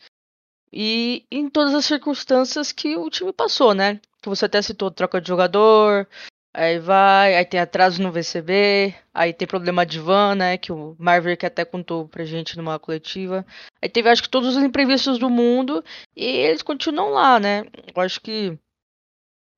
E 0.73 1.25
em 1.31 1.49
todas 1.49 1.75
as 1.75 1.85
circunstâncias 1.85 2.73
que 2.73 2.97
o 2.97 3.09
time 3.09 3.33
passou, 3.33 3.73
né? 3.73 4.01
Que 4.27 4.31
você 4.31 4.47
até 4.47 4.61
citou 4.61 4.91
troca 4.91 5.21
de 5.21 5.29
jogador, 5.29 6.09
aí 6.53 6.81
vai, 6.81 7.37
aí 7.37 7.45
tem 7.45 7.61
atraso 7.61 8.03
no 8.03 8.11
VCB, 8.11 8.93
aí 9.15 9.33
tem 9.33 9.47
problema 9.47 9.87
de 9.87 10.01
van, 10.01 10.35
né? 10.35 10.59
Que 10.59 10.73
o 10.73 10.97
Marvel 10.99 11.37
até 11.41 11.65
contou 11.65 12.09
pra 12.09 12.25
gente 12.25 12.57
numa 12.57 12.77
coletiva. 12.77 13.47
Aí 13.81 13.89
teve 13.89 14.09
acho 14.09 14.25
que 14.25 14.29
todos 14.29 14.57
os 14.57 14.65
imprevistos 14.65 15.17
do 15.17 15.31
mundo 15.31 15.85
e 16.17 16.25
eles 16.25 16.61
continuam 16.61 17.11
lá, 17.11 17.39
né? 17.39 17.67
Eu 17.95 18.03
acho 18.03 18.21
que 18.21 18.59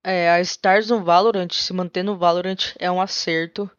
é, 0.04 0.28
a 0.32 0.40
Stars 0.42 0.90
no 0.90 1.02
Valorant, 1.02 1.50
se 1.50 1.72
manter 1.72 2.02
no 2.02 2.18
Valorant 2.18 2.74
é 2.78 2.90
um 2.90 3.00
acerto. 3.00 3.70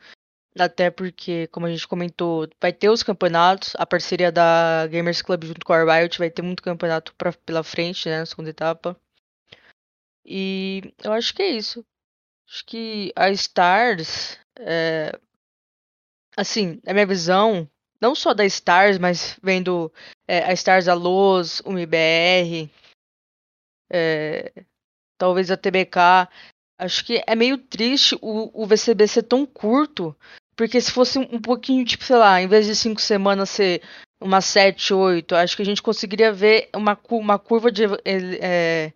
Até 0.58 0.90
porque, 0.90 1.46
como 1.50 1.68
a 1.68 1.70
gente 1.70 1.88
comentou, 1.88 2.50
vai 2.60 2.74
ter 2.74 2.90
os 2.90 3.04
campeonatos, 3.04 3.76
a 3.78 3.86
parceria 3.86 4.32
da 4.32 4.88
Gamers 4.88 5.22
Club 5.22 5.44
junto 5.44 5.64
com 5.64 5.72
a 5.72 5.84
Riot 5.84 6.18
vai 6.18 6.32
ter 6.32 6.42
muito 6.42 6.64
campeonato 6.64 7.14
pra, 7.16 7.32
pela 7.32 7.64
frente, 7.64 8.10
né, 8.10 8.22
na 8.22 8.26
segunda 8.26 8.50
etapa. 8.50 9.00
E 10.26 10.94
eu 11.04 11.12
acho 11.14 11.34
que 11.34 11.42
é 11.42 11.50
isso. 11.50 11.86
Acho 12.48 12.66
que 12.66 13.12
a 13.16 13.30
Stars, 13.30 14.40
é, 14.58 15.18
assim, 16.36 16.82
a 16.86 16.94
minha 16.94 17.06
visão, 17.06 17.70
não 18.02 18.16
só 18.16 18.34
da 18.34 18.46
Stars, 18.46 18.98
mas 18.98 19.38
vendo 19.42 19.92
é, 20.28 20.44
a 20.44 20.54
Stars 20.54 20.88
a 20.88 20.94
Luz, 20.94 21.62
o 21.66 21.72
MBR, 21.72 22.70
é, 23.92 24.52
talvez 25.18 25.52
a 25.52 25.58
TBK, 25.58 26.28
acho 26.80 27.06
que 27.06 27.24
é 27.26 27.36
meio 27.36 27.58
triste 27.58 28.16
o, 28.22 28.64
o 28.64 28.66
VCB 28.66 29.08
ser 29.08 29.24
tão 29.24 29.46
curto 29.46 30.16
porque 30.60 30.82
se 30.82 30.92
fosse 30.92 31.18
um 31.18 31.40
pouquinho, 31.40 31.86
tipo, 31.86 32.04
sei 32.04 32.18
lá, 32.18 32.42
em 32.42 32.48
vez 32.48 32.66
de 32.66 32.76
cinco 32.76 33.00
semanas 33.00 33.50
ser 33.50 33.82
uma 34.20 34.42
sete, 34.42 34.94
oito, 34.94 35.34
acho 35.34 35.56
que 35.56 35.62
a 35.62 35.66
gente 35.66 35.82
conseguiria 35.82 36.34
ver 36.34 36.70
uma, 36.76 37.00
uma 37.12 37.40
curva 37.40 37.72
de, 37.72 37.84
é, 38.04 38.92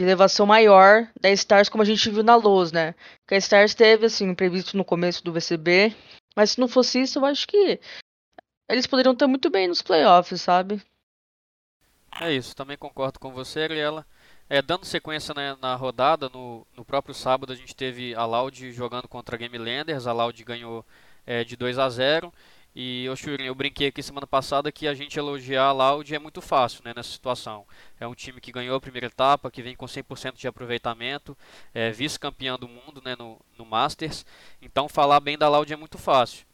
de 0.00 0.04
elevação 0.04 0.46
maior 0.46 1.06
da 1.20 1.30
Stars, 1.30 1.68
como 1.68 1.82
a 1.82 1.84
gente 1.84 2.08
viu 2.08 2.22
na 2.22 2.34
Luz, 2.34 2.72
né? 2.72 2.94
Que 3.28 3.34
a 3.34 3.38
Stars 3.38 3.74
teve, 3.74 4.06
assim, 4.06 4.34
previsto 4.34 4.74
no 4.74 4.84
começo 4.84 5.22
do 5.22 5.30
VCB, 5.30 5.94
mas 6.34 6.52
se 6.52 6.60
não 6.60 6.66
fosse 6.66 7.02
isso, 7.02 7.18
eu 7.18 7.26
acho 7.26 7.46
que 7.46 7.78
eles 8.66 8.86
poderiam 8.86 9.12
estar 9.12 9.28
muito 9.28 9.50
bem 9.50 9.68
nos 9.68 9.82
playoffs, 9.82 10.40
sabe? 10.40 10.82
É 12.18 12.32
isso, 12.32 12.56
também 12.56 12.78
concordo 12.78 13.18
com 13.18 13.30
você, 13.30 13.60
Ariela. 13.60 14.06
É, 14.48 14.62
dando 14.62 14.86
sequência 14.86 15.34
na, 15.34 15.56
na 15.56 15.74
rodada, 15.74 16.30
no, 16.30 16.66
no, 16.74 16.84
próprio 16.84 17.14
sábado 17.14 17.52
a 17.52 17.56
gente 17.56 17.76
teve 17.76 18.14
a 18.14 18.24
Loud 18.24 18.72
jogando 18.72 19.06
contra 19.06 19.36
a 19.36 19.38
Game 19.38 19.56
Landers, 19.58 20.06
a 20.06 20.12
Loud 20.14 20.42
ganhou 20.42 20.84
é, 21.26 21.44
de 21.44 21.56
2 21.56 21.78
a 21.78 21.88
0 21.90 22.32
e 22.74 23.08
o 23.08 23.16
Shurin, 23.16 23.44
eu 23.44 23.54
brinquei 23.54 23.88
aqui 23.88 24.02
semana 24.02 24.26
passada 24.26 24.70
que 24.70 24.86
a 24.86 24.94
gente 24.94 25.18
elogiar 25.18 25.64
a 25.64 25.72
Loud 25.72 26.14
é 26.14 26.18
muito 26.18 26.40
fácil 26.40 26.82
né, 26.84 26.92
nessa 26.94 27.10
situação. 27.10 27.66
É 27.98 28.06
um 28.06 28.14
time 28.14 28.40
que 28.40 28.52
ganhou 28.52 28.76
a 28.76 28.80
primeira 28.80 29.08
etapa, 29.08 29.50
que 29.50 29.62
vem 29.62 29.74
com 29.74 29.86
100% 29.86 30.36
de 30.36 30.46
aproveitamento, 30.46 31.36
é 31.74 31.90
vice-campeão 31.90 32.56
do 32.56 32.68
mundo 32.68 33.02
né, 33.04 33.16
no, 33.18 33.40
no 33.58 33.64
Masters. 33.64 34.24
Então 34.62 34.88
falar 34.88 35.18
bem 35.18 35.36
da 35.36 35.48
Loud 35.48 35.72
é 35.72 35.76
muito 35.76 35.98
fácil. 35.98 36.46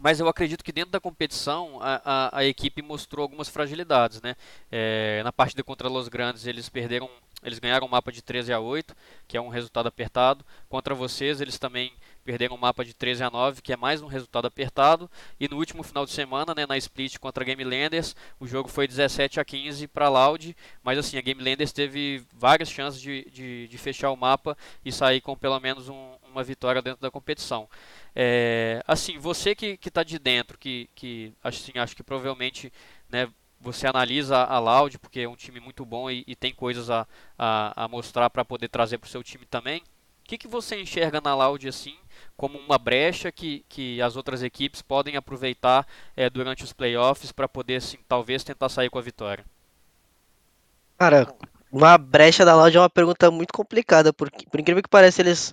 Mas 0.00 0.18
eu 0.18 0.28
acredito 0.28 0.64
que 0.64 0.72
dentro 0.72 0.90
da 0.90 0.98
competição 0.98 1.78
a, 1.80 2.00
a, 2.04 2.38
a 2.38 2.44
equipe 2.44 2.82
mostrou 2.82 3.22
algumas 3.22 3.48
fragilidades. 3.48 4.20
Né? 4.22 4.34
É, 4.72 5.22
na 5.22 5.32
partida 5.32 5.62
contra 5.62 5.88
Los 5.88 6.08
Grandes 6.08 6.46
eles 6.46 6.68
perderam, 6.68 7.08
eles 7.42 7.58
ganharam 7.58 7.86
um 7.86 7.90
mapa 7.90 8.10
de 8.10 8.22
13 8.22 8.52
a 8.52 8.58
8, 8.58 8.96
que 9.28 9.36
é 9.36 9.40
um 9.40 9.48
resultado 9.48 9.86
apertado. 9.86 10.44
Contra 10.68 10.94
vocês 10.94 11.40
eles 11.40 11.58
também 11.58 11.92
perderam 12.24 12.56
um 12.56 12.58
mapa 12.58 12.84
de 12.84 12.94
13 12.94 13.22
a 13.22 13.30
9, 13.30 13.60
que 13.60 13.72
é 13.72 13.76
mais 13.76 14.00
um 14.02 14.06
resultado 14.06 14.46
apertado. 14.46 15.10
E 15.38 15.46
no 15.46 15.56
último 15.56 15.82
final 15.82 16.04
de 16.04 16.12
semana, 16.12 16.54
né, 16.54 16.66
na 16.66 16.76
split 16.76 17.18
contra 17.18 17.44
a 17.44 17.46
Game 17.46 17.62
Landers, 17.62 18.16
o 18.40 18.46
jogo 18.46 18.68
foi 18.68 18.88
17 18.88 19.38
a 19.38 19.44
15 19.44 19.86
para 19.88 20.08
Loud. 20.08 20.56
Mas 20.82 20.98
assim, 20.98 21.18
a 21.18 21.20
Game 21.20 21.42
Landers 21.42 21.72
teve 21.72 22.24
várias 22.32 22.70
chances 22.70 23.00
de, 23.00 23.30
de, 23.30 23.68
de 23.68 23.78
fechar 23.78 24.10
o 24.10 24.16
mapa 24.16 24.56
e 24.84 24.90
sair 24.90 25.20
com 25.20 25.36
pelo 25.36 25.60
menos 25.60 25.88
um, 25.88 26.14
uma 26.30 26.42
vitória 26.42 26.80
dentro 26.80 27.00
da 27.00 27.10
competição. 27.10 27.68
É, 28.16 28.82
assim, 28.86 29.18
você 29.18 29.54
que 29.54 29.78
está 29.84 30.02
de 30.02 30.18
dentro, 30.18 30.58
que, 30.58 30.88
que 30.94 31.32
assim, 31.42 31.72
acho 31.76 31.94
que 31.94 32.02
provavelmente 32.02 32.72
né, 33.08 33.28
você 33.60 33.86
analisa 33.86 34.36
a 34.44 34.58
Loud, 34.58 34.98
porque 34.98 35.20
é 35.20 35.28
um 35.28 35.36
time 35.36 35.58
muito 35.58 35.84
bom 35.84 36.10
e, 36.10 36.22
e 36.26 36.36
tem 36.36 36.52
coisas 36.52 36.90
a, 36.90 37.06
a, 37.38 37.84
a 37.84 37.88
mostrar 37.88 38.28
para 38.28 38.44
poder 38.44 38.68
trazer 38.68 38.98
para 38.98 39.06
o 39.06 39.10
seu 39.10 39.22
time 39.22 39.46
também. 39.46 39.80
O 39.80 39.82
que, 40.24 40.38
que 40.38 40.48
você 40.48 40.80
enxerga 40.80 41.20
na 41.20 41.34
Loud 41.34 41.66
assim, 41.68 41.96
como 42.36 42.58
uma 42.58 42.78
brecha 42.78 43.30
que, 43.30 43.64
que 43.68 44.00
as 44.02 44.16
outras 44.16 44.42
equipes 44.42 44.82
podem 44.82 45.16
aproveitar 45.16 45.86
é, 46.16 46.28
durante 46.28 46.64
os 46.64 46.72
playoffs 46.72 47.32
para 47.32 47.48
poder, 47.48 47.76
assim, 47.76 47.98
talvez 48.08 48.42
tentar 48.42 48.68
sair 48.68 48.90
com 48.90 48.98
a 48.98 49.02
vitória? 49.02 49.44
Cara, 50.98 51.32
uma 51.70 51.96
brecha 51.98 52.44
da 52.44 52.54
Loud 52.54 52.76
é 52.76 52.80
uma 52.80 52.90
pergunta 52.90 53.30
muito 53.30 53.52
complicada, 53.52 54.12
porque 54.12 54.46
por 54.46 54.60
incrível 54.60 54.82
que 54.82 54.88
pareça, 54.88 55.22
eles 55.22 55.52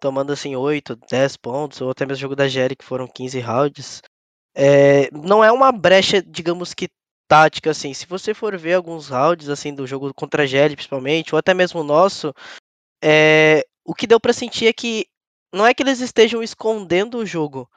tomando 0.00 0.32
assim 0.32 0.56
8, 0.56 0.96
10 1.08 1.36
pontos, 1.36 1.80
ou 1.80 1.90
até 1.90 2.06
mesmo 2.06 2.18
o 2.18 2.20
jogo 2.20 2.36
da 2.36 2.48
Jerry, 2.48 2.74
que 2.74 2.84
foram 2.84 3.06
15 3.06 3.38
rounds. 3.40 4.02
É, 4.54 5.10
não 5.12 5.44
é 5.44 5.52
uma 5.52 5.70
brecha, 5.70 6.22
digamos 6.22 6.72
que 6.72 6.88
tática, 7.28 7.70
assim. 7.70 7.94
Se 7.94 8.06
você 8.06 8.34
for 8.34 8.56
ver 8.56 8.74
alguns 8.74 9.08
rounds, 9.08 9.48
assim, 9.48 9.72
do 9.74 9.86
jogo 9.86 10.12
contra 10.14 10.42
a 10.42 10.46
Jerry, 10.46 10.74
principalmente, 10.74 11.34
ou 11.34 11.38
até 11.38 11.54
mesmo 11.54 11.80
o 11.80 11.84
nosso, 11.84 12.34
é, 13.02 13.64
o 13.84 13.94
que 13.94 14.06
deu 14.06 14.18
para 14.18 14.32
sentir 14.32 14.66
é 14.66 14.72
que 14.72 15.06
não 15.52 15.66
é 15.66 15.74
que 15.74 15.82
eles 15.82 16.00
estejam 16.00 16.42
escondendo 16.42 17.18
o 17.18 17.26
jogo, 17.26 17.68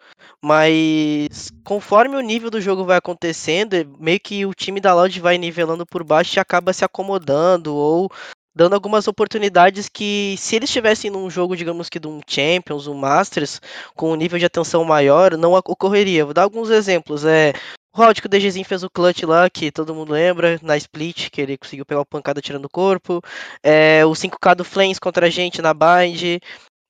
mas 0.41 1.49
conforme 1.63 2.15
o 2.15 2.21
nível 2.21 2.49
do 2.49 2.61
jogo 2.61 2.85
vai 2.85 2.97
acontecendo, 2.97 3.75
meio 3.99 4.19
que 4.19 4.45
o 4.45 4.53
time 4.53 4.79
da 4.79 4.93
Loud 4.93 5.19
vai 5.19 5.37
nivelando 5.37 5.85
por 5.85 6.03
baixo 6.03 6.37
e 6.37 6.39
acaba 6.39 6.73
se 6.73 6.85
acomodando 6.85 7.75
ou 7.75 8.11
dando 8.55 8.73
algumas 8.73 9.07
oportunidades 9.07 9.89
que, 9.89 10.35
se 10.37 10.55
eles 10.55 10.69
estivessem 10.69 11.09
num 11.09 11.29
jogo, 11.29 11.55
digamos 11.55 11.89
que 11.89 11.99
de 11.99 12.07
um 12.07 12.21
Champions, 12.27 12.87
um 12.87 12.93
Masters, 12.93 13.59
com 13.95 14.11
um 14.11 14.15
nível 14.15 14.37
de 14.37 14.45
atenção 14.45 14.83
maior, 14.83 15.35
não 15.37 15.53
ocorreria. 15.53 16.25
Vou 16.25 16.33
dar 16.33 16.43
alguns 16.43 16.69
exemplos. 16.69 17.25
É, 17.25 17.53
o 17.95 17.99
round 17.99 18.21
que 18.21 18.27
o 18.27 18.29
DGzinho 18.29 18.65
fez 18.65 18.83
o 18.83 18.89
clutch 18.89 19.23
lá, 19.23 19.49
que 19.49 19.71
todo 19.71 19.95
mundo 19.95 20.13
lembra, 20.13 20.59
na 20.61 20.77
split, 20.77 21.29
que 21.29 21.41
ele 21.41 21.57
conseguiu 21.57 21.85
pegar 21.85 21.99
uma 21.99 22.05
pancada 22.05 22.41
tirando 22.41 22.65
o 22.65 22.69
corpo. 22.69 23.21
É, 23.63 24.05
o 24.05 24.11
5K 24.11 24.55
do 24.55 24.63
Flames 24.63 24.99
contra 24.99 25.27
a 25.27 25.29
gente 25.29 25.61
na 25.61 25.73
bind. 25.73 26.39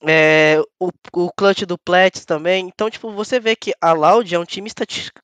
É, 0.06 0.62
o, 0.80 0.90
o 1.14 1.32
clutch 1.32 1.62
do 1.62 1.78
Plets 1.78 2.26
também. 2.26 2.68
Então, 2.68 2.90
tipo, 2.90 3.12
você 3.12 3.40
vê 3.40 3.56
que 3.56 3.74
a 3.82 3.94
Loud 3.94 4.34
é 4.34 4.40
um 4.40 4.46
time 4.46 4.70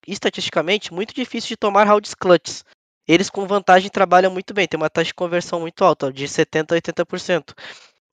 estatisticamente 0.07 0.93
muito 0.93 1.13
difícil 1.13 1.50
de 1.50 1.57
tomar 1.57 1.86
rounds 1.86 2.13
clutches 2.13 2.63
eles 3.09 3.27
com 3.27 3.48
vantagem 3.48 3.89
trabalham 3.89 4.31
muito 4.31 4.53
bem, 4.53 4.67
tem 4.67 4.79
uma 4.79 4.89
taxa 4.89 5.07
de 5.07 5.15
conversão 5.15 5.59
muito 5.62 5.83
alta, 5.83 6.13
de 6.13 6.27
70% 6.27 6.71
a 6.71 6.75
80%. 6.75 7.55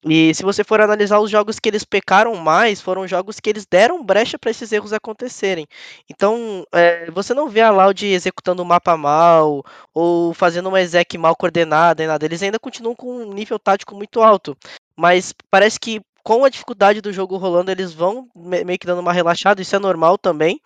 E 0.08 0.34
se 0.34 0.42
você 0.42 0.64
for 0.64 0.80
analisar 0.80 1.18
os 1.20 1.30
jogos 1.30 1.58
que 1.58 1.68
eles 1.68 1.84
pecaram 1.84 2.34
mais, 2.36 2.80
foram 2.80 3.06
jogos 3.06 3.38
que 3.38 3.50
eles 3.50 3.66
deram 3.66 4.02
brecha 4.02 4.38
para 4.38 4.50
esses 4.50 4.72
erros 4.72 4.94
acontecerem. 4.94 5.66
Então, 6.08 6.64
é, 6.72 7.10
você 7.10 7.34
não 7.34 7.48
vê 7.48 7.60
a 7.60 7.70
Loud 7.70 8.06
executando 8.06 8.62
o 8.62 8.64
mapa 8.64 8.96
mal, 8.96 9.62
ou 9.92 10.32
fazendo 10.32 10.68
uma 10.68 10.80
exec 10.80 11.18
mal 11.18 11.36
coordenada 11.36 12.02
e 12.02 12.06
nada. 12.06 12.24
Eles 12.24 12.42
ainda 12.42 12.58
continuam 12.58 12.94
com 12.94 13.22
um 13.22 13.32
nível 13.34 13.58
tático 13.58 13.94
muito 13.94 14.22
alto. 14.22 14.56
Mas 14.96 15.34
parece 15.50 15.78
que 15.78 16.00
com 16.26 16.44
a 16.44 16.48
dificuldade 16.48 17.00
do 17.00 17.12
jogo 17.12 17.36
rolando, 17.36 17.70
eles 17.70 17.92
vão 17.92 18.28
meio 18.34 18.76
que 18.80 18.86
dando 18.86 18.98
uma 18.98 19.12
relaxada, 19.12 19.62
isso 19.62 19.76
é 19.76 19.78
normal 19.78 20.18
também. 20.18 20.60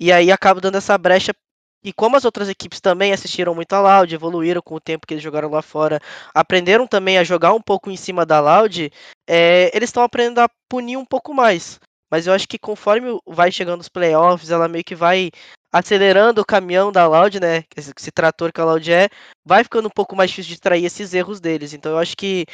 E 0.00 0.10
aí 0.10 0.32
acaba 0.32 0.60
dando 0.60 0.74
essa 0.74 0.98
brecha 0.98 1.32
e 1.84 1.92
como 1.92 2.16
as 2.16 2.24
outras 2.24 2.48
equipes 2.48 2.80
também 2.80 3.12
assistiram 3.12 3.54
muito 3.54 3.72
a 3.74 3.80
Loud, 3.80 4.12
evoluíram 4.12 4.60
com 4.60 4.74
o 4.74 4.80
tempo 4.80 5.06
que 5.06 5.14
eles 5.14 5.22
jogaram 5.22 5.48
lá 5.48 5.62
fora, 5.62 6.00
aprenderam 6.34 6.84
também 6.84 7.16
a 7.16 7.22
jogar 7.22 7.54
um 7.54 7.62
pouco 7.62 7.92
em 7.92 7.96
cima 7.96 8.26
da 8.26 8.40
Loud, 8.40 8.90
é, 9.24 9.70
eles 9.72 9.88
estão 9.88 10.02
aprendendo 10.02 10.40
a 10.40 10.50
punir 10.68 10.96
um 10.96 11.04
pouco 11.04 11.32
mais. 11.32 11.78
Mas 12.10 12.26
eu 12.26 12.32
acho 12.32 12.48
que 12.48 12.58
conforme 12.58 13.20
vai 13.24 13.52
chegando 13.52 13.80
os 13.80 13.88
playoffs, 13.88 14.50
ela 14.50 14.66
meio 14.66 14.82
que 14.82 14.96
vai 14.96 15.30
acelerando 15.72 16.40
o 16.40 16.44
caminhão 16.44 16.90
da 16.90 17.06
Loud, 17.06 17.38
né? 17.38 17.62
Esse, 17.76 17.92
esse 17.96 18.10
trator 18.10 18.52
que 18.52 18.60
a 18.60 18.64
Loud 18.64 18.92
é, 18.92 19.08
vai 19.46 19.62
ficando 19.62 19.86
um 19.86 19.94
pouco 19.94 20.16
mais 20.16 20.30
difícil 20.30 20.56
de 20.56 20.60
trair 20.60 20.84
esses 20.84 21.14
erros 21.14 21.38
deles. 21.38 21.72
Então 21.72 21.92
eu 21.92 21.98
acho 21.98 22.16
que 22.16 22.44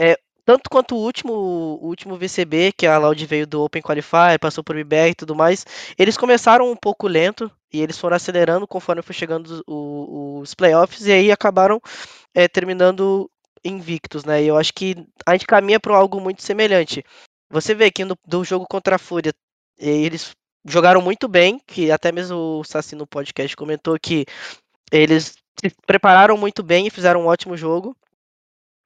é, 0.00 0.16
tanto 0.44 0.68
quanto 0.68 0.96
o 0.96 0.98
último, 0.98 1.32
o 1.32 1.86
último 1.86 2.16
VCB, 2.16 2.72
que 2.72 2.86
a 2.86 2.98
Loud 2.98 3.26
veio 3.26 3.46
do 3.46 3.62
Open 3.62 3.82
Qualifier, 3.82 4.38
passou 4.40 4.64
por 4.64 4.74
BBR 4.74 5.10
e 5.10 5.14
tudo 5.14 5.34
mais, 5.34 5.64
eles 5.98 6.16
começaram 6.16 6.70
um 6.70 6.76
pouco 6.76 7.06
lento 7.06 7.50
e 7.72 7.80
eles 7.80 7.98
foram 7.98 8.16
acelerando 8.16 8.66
conforme 8.66 9.02
foi 9.02 9.14
chegando 9.14 9.62
os 9.66 10.54
playoffs 10.54 11.06
e 11.06 11.12
aí 11.12 11.32
acabaram 11.32 11.80
é, 12.34 12.48
terminando 12.48 13.30
invictos, 13.64 14.24
né? 14.24 14.42
E 14.42 14.48
eu 14.48 14.56
acho 14.56 14.72
que 14.74 14.96
a 15.24 15.32
gente 15.32 15.46
caminha 15.46 15.78
para 15.78 15.96
algo 15.96 16.20
muito 16.20 16.42
semelhante. 16.42 17.04
Você 17.50 17.74
vê 17.74 17.90
que 17.90 18.04
no 18.04 18.16
do 18.26 18.44
jogo 18.44 18.66
contra 18.68 18.96
a 18.96 18.98
Fúria, 18.98 19.32
eles 19.78 20.34
jogaram 20.64 21.00
muito 21.00 21.28
bem, 21.28 21.60
que 21.66 21.90
até 21.90 22.10
mesmo 22.10 22.60
o 22.60 22.64
Sassi 22.64 22.96
no 22.96 23.06
podcast 23.06 23.54
comentou 23.56 23.96
que 24.00 24.26
eles 24.90 25.36
se 25.60 25.70
prepararam 25.86 26.36
muito 26.36 26.62
bem 26.62 26.86
e 26.86 26.90
fizeram 26.90 27.22
um 27.22 27.26
ótimo 27.26 27.56
jogo 27.56 27.96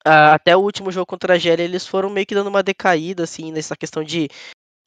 até 0.06 0.56
o 0.56 0.60
último 0.60 0.92
jogo 0.92 1.06
contra 1.06 1.34
a 1.34 1.38
Gélia, 1.38 1.64
eles 1.64 1.86
foram 1.86 2.08
meio 2.10 2.26
que 2.26 2.34
dando 2.34 2.48
uma 2.48 2.62
decaída, 2.62 3.24
assim, 3.24 3.50
nessa 3.52 3.76
questão 3.76 4.04
de. 4.04 4.28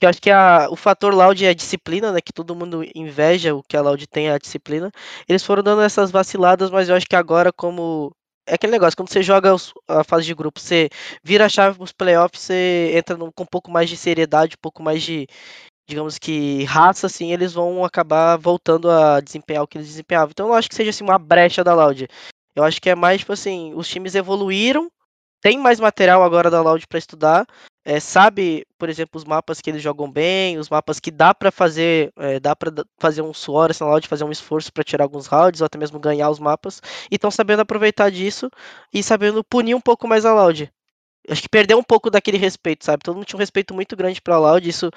Eu 0.02 0.10
acho 0.10 0.22
que 0.22 0.32
a, 0.32 0.68
o 0.70 0.78
fator 0.78 1.14
Loud 1.14 1.46
é 1.46 1.50
a 1.50 1.54
disciplina, 1.54 2.12
né? 2.12 2.22
Que 2.22 2.32
todo 2.32 2.56
mundo 2.56 2.84
inveja 2.96 3.54
o 3.54 3.62
que 3.62 3.76
a 3.76 3.82
Loud 3.82 4.08
tem, 4.08 4.30
a 4.30 4.38
disciplina. 4.38 4.90
Eles 5.28 5.44
foram 5.44 5.62
dando 5.62 5.82
essas 5.82 6.10
vaciladas, 6.10 6.72
mas 6.72 6.88
eu 6.90 6.96
acho 6.96 7.06
que 7.08 7.16
agora, 7.16 7.52
como. 7.52 8.12
É 8.48 8.56
aquele 8.56 8.72
negócio, 8.72 8.98
quando 8.98 9.12
você 9.12 9.22
joga 9.22 9.54
os, 9.54 9.74
a 9.88 10.04
fase 10.04 10.26
de 10.26 10.34
grupo, 10.34 10.60
você 10.60 10.90
vira 11.24 11.46
a 11.46 11.50
chave 11.50 11.78
pros 11.78 11.92
playoffs, 11.92 12.42
você 12.42 12.94
entra 12.96 13.16
num, 13.16 13.32
com 13.32 13.44
um 13.44 13.46
pouco 13.46 13.70
mais 13.70 13.90
de 13.90 13.98
seriedade, 13.98 14.56
um 14.56 14.62
pouco 14.62 14.82
mais 14.82 15.04
de, 15.04 15.28
digamos 15.88 16.20
que, 16.20 16.64
raça, 16.66 17.08
assim, 17.08 17.34
eles 17.34 17.54
vão 17.54 17.84
acabar 17.84 18.38
voltando 18.38 18.90
a 18.90 19.20
desempenhar 19.20 19.64
o 19.64 19.68
que 19.68 19.78
eles 19.78 19.88
desempenhavam. 19.88 20.32
Então 20.32 20.46
eu 20.46 20.52
não 20.52 20.58
acho 20.58 20.70
que 20.70 20.76
seja 20.76 20.92
assim 20.92 21.04
uma 21.04 21.20
brecha 21.20 21.64
da 21.64 21.74
Loud. 21.74 22.08
Eu 22.56 22.64
acho 22.64 22.82
que 22.82 22.90
é 22.90 22.96
mais, 22.96 23.22
tipo 23.22 23.34
assim, 23.34 23.74
os 23.76 23.88
times 23.88 24.16
evoluíram, 24.16 24.90
tem 25.41 25.58
mais 25.58 25.79
material 25.79 26.24
agora 26.24 26.50
da 26.50 26.62
Loud 26.62 26.88
para 26.88 27.00
estudar. 27.00 27.46
É, 27.86 28.00
sabe, 28.00 28.65
por 28.77 28.89
exemplo, 28.89 29.17
os 29.17 29.24
mapas 29.24 29.62
que 29.62 29.69
eles 29.69 29.81
jogam 29.81 30.12
bem, 30.12 30.58
os 30.60 30.69
mapas 30.69 31.00
que 31.00 31.10
dá 31.10 31.34
para 31.34 31.51
fazer, 31.51 32.12
é, 32.17 32.39
dá 32.39 32.55
para 32.55 32.72
fazer 33.00 33.22
um 33.22 33.34
suor 33.34 33.72
assim, 33.72 33.84
na 33.84 33.89
Loud, 33.89 34.08
fazer 34.08 34.24
um 34.24 34.31
esforço 34.31 34.72
para 34.72 34.84
tirar 34.84 35.05
alguns 35.05 35.27
rounds 35.27 35.62
ou 35.62 35.65
até 35.65 35.77
mesmo 35.77 36.00
ganhar 36.00 36.29
os 36.29 36.39
mapas. 36.39 36.81
E 37.10 37.15
estão 37.15 37.31
sabendo 37.31 37.62
aproveitar 37.62 38.12
disso 38.12 38.50
e 38.93 39.01
sabendo 39.01 39.43
punir 39.43 39.75
um 39.75 39.81
pouco 39.81 40.08
mais 40.08 40.25
a 40.25 40.34
Loud. 40.34 40.72
Acho 41.27 41.41
que 41.41 41.50
perdeu 41.50 41.77
um 41.77 41.84
pouco 41.84 42.10
daquele 42.10 42.38
respeito, 42.38 42.86
sabe? 42.86 43.03
Todo 43.03 43.15
mundo 43.15 43.25
tinha 43.25 43.38
um 43.38 43.39
respeito 43.39 43.74
muito 43.74 43.96
grande 43.96 44.22
para 44.22 44.36
a 44.36 44.39
Loud, 44.39 44.67
isso 44.67 44.89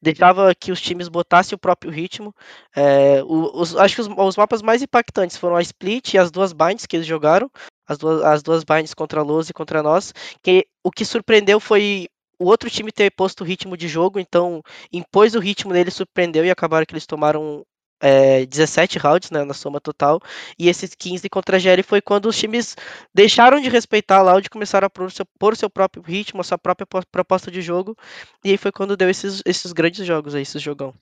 deixava 0.00 0.54
que 0.54 0.72
os 0.72 0.80
times 0.80 1.08
botassem 1.08 1.54
o 1.54 1.58
próprio 1.58 1.90
ritmo. 1.90 2.34
É, 2.74 3.22
os, 3.24 3.76
acho 3.76 3.94
que 3.94 4.00
os, 4.00 4.08
os, 4.08 4.36
mapas 4.36 4.62
mais 4.62 4.82
impactantes 4.82 5.36
foram 5.36 5.56
a 5.56 5.62
Split 5.62 6.14
e 6.14 6.18
as 6.18 6.30
duas 6.30 6.52
binds 6.52 6.86
que 6.86 6.96
eles 6.96 7.06
jogaram 7.06 7.50
as 7.86 7.98
duas, 7.98 8.22
as 8.22 8.42
duas 8.42 8.64
binds 8.64 8.94
contra 8.94 9.20
a 9.20 9.24
Luz 9.24 9.50
e 9.50 9.54
contra 9.54 9.82
nós. 9.82 10.12
Que 10.42 10.66
o 10.82 10.90
que 10.90 11.04
surpreendeu 11.04 11.60
foi 11.60 12.08
o 12.38 12.46
outro 12.46 12.68
time 12.70 12.90
ter 12.90 13.10
posto 13.10 13.42
o 13.42 13.44
ritmo 13.44 13.76
de 13.76 13.88
jogo, 13.88 14.18
então 14.18 14.62
impôs 14.92 15.34
o 15.34 15.40
ritmo 15.40 15.72
dele, 15.72 15.90
surpreendeu 15.90 16.44
e 16.44 16.50
acabaram 16.50 16.84
que 16.84 16.92
eles 16.92 17.06
tomaram 17.06 17.64
é, 18.00 18.44
17 18.44 18.98
rounds 18.98 19.30
né, 19.30 19.44
na 19.44 19.54
soma 19.54 19.80
total. 19.80 20.20
E 20.58 20.68
esses 20.68 20.94
15 20.94 21.28
contra 21.28 21.56
a 21.56 21.58
GL 21.58 21.82
foi 21.82 22.00
quando 22.00 22.26
os 22.26 22.36
times 22.36 22.76
deixaram 23.14 23.60
de 23.60 23.68
respeitar 23.68 24.18
a 24.18 24.22
Loud 24.22 24.46
e 24.46 24.50
começaram 24.50 24.86
a 24.86 24.90
pôr 24.90 25.06
o, 25.06 25.10
seu, 25.10 25.24
pôr 25.38 25.56
seu 25.56 25.70
próprio 25.70 26.02
ritmo, 26.02 26.40
a 26.40 26.44
sua 26.44 26.58
própria 26.58 26.86
proposta 27.10 27.50
de 27.50 27.62
jogo. 27.62 27.96
E 28.44 28.50
aí 28.50 28.58
foi 28.58 28.72
quando 28.72 28.96
deu 28.96 29.08
esses, 29.08 29.42
esses 29.46 29.72
grandes 29.72 30.06
jogos 30.06 30.34
aí, 30.34 30.42
esses 30.42 30.60
jogão. 30.60 30.94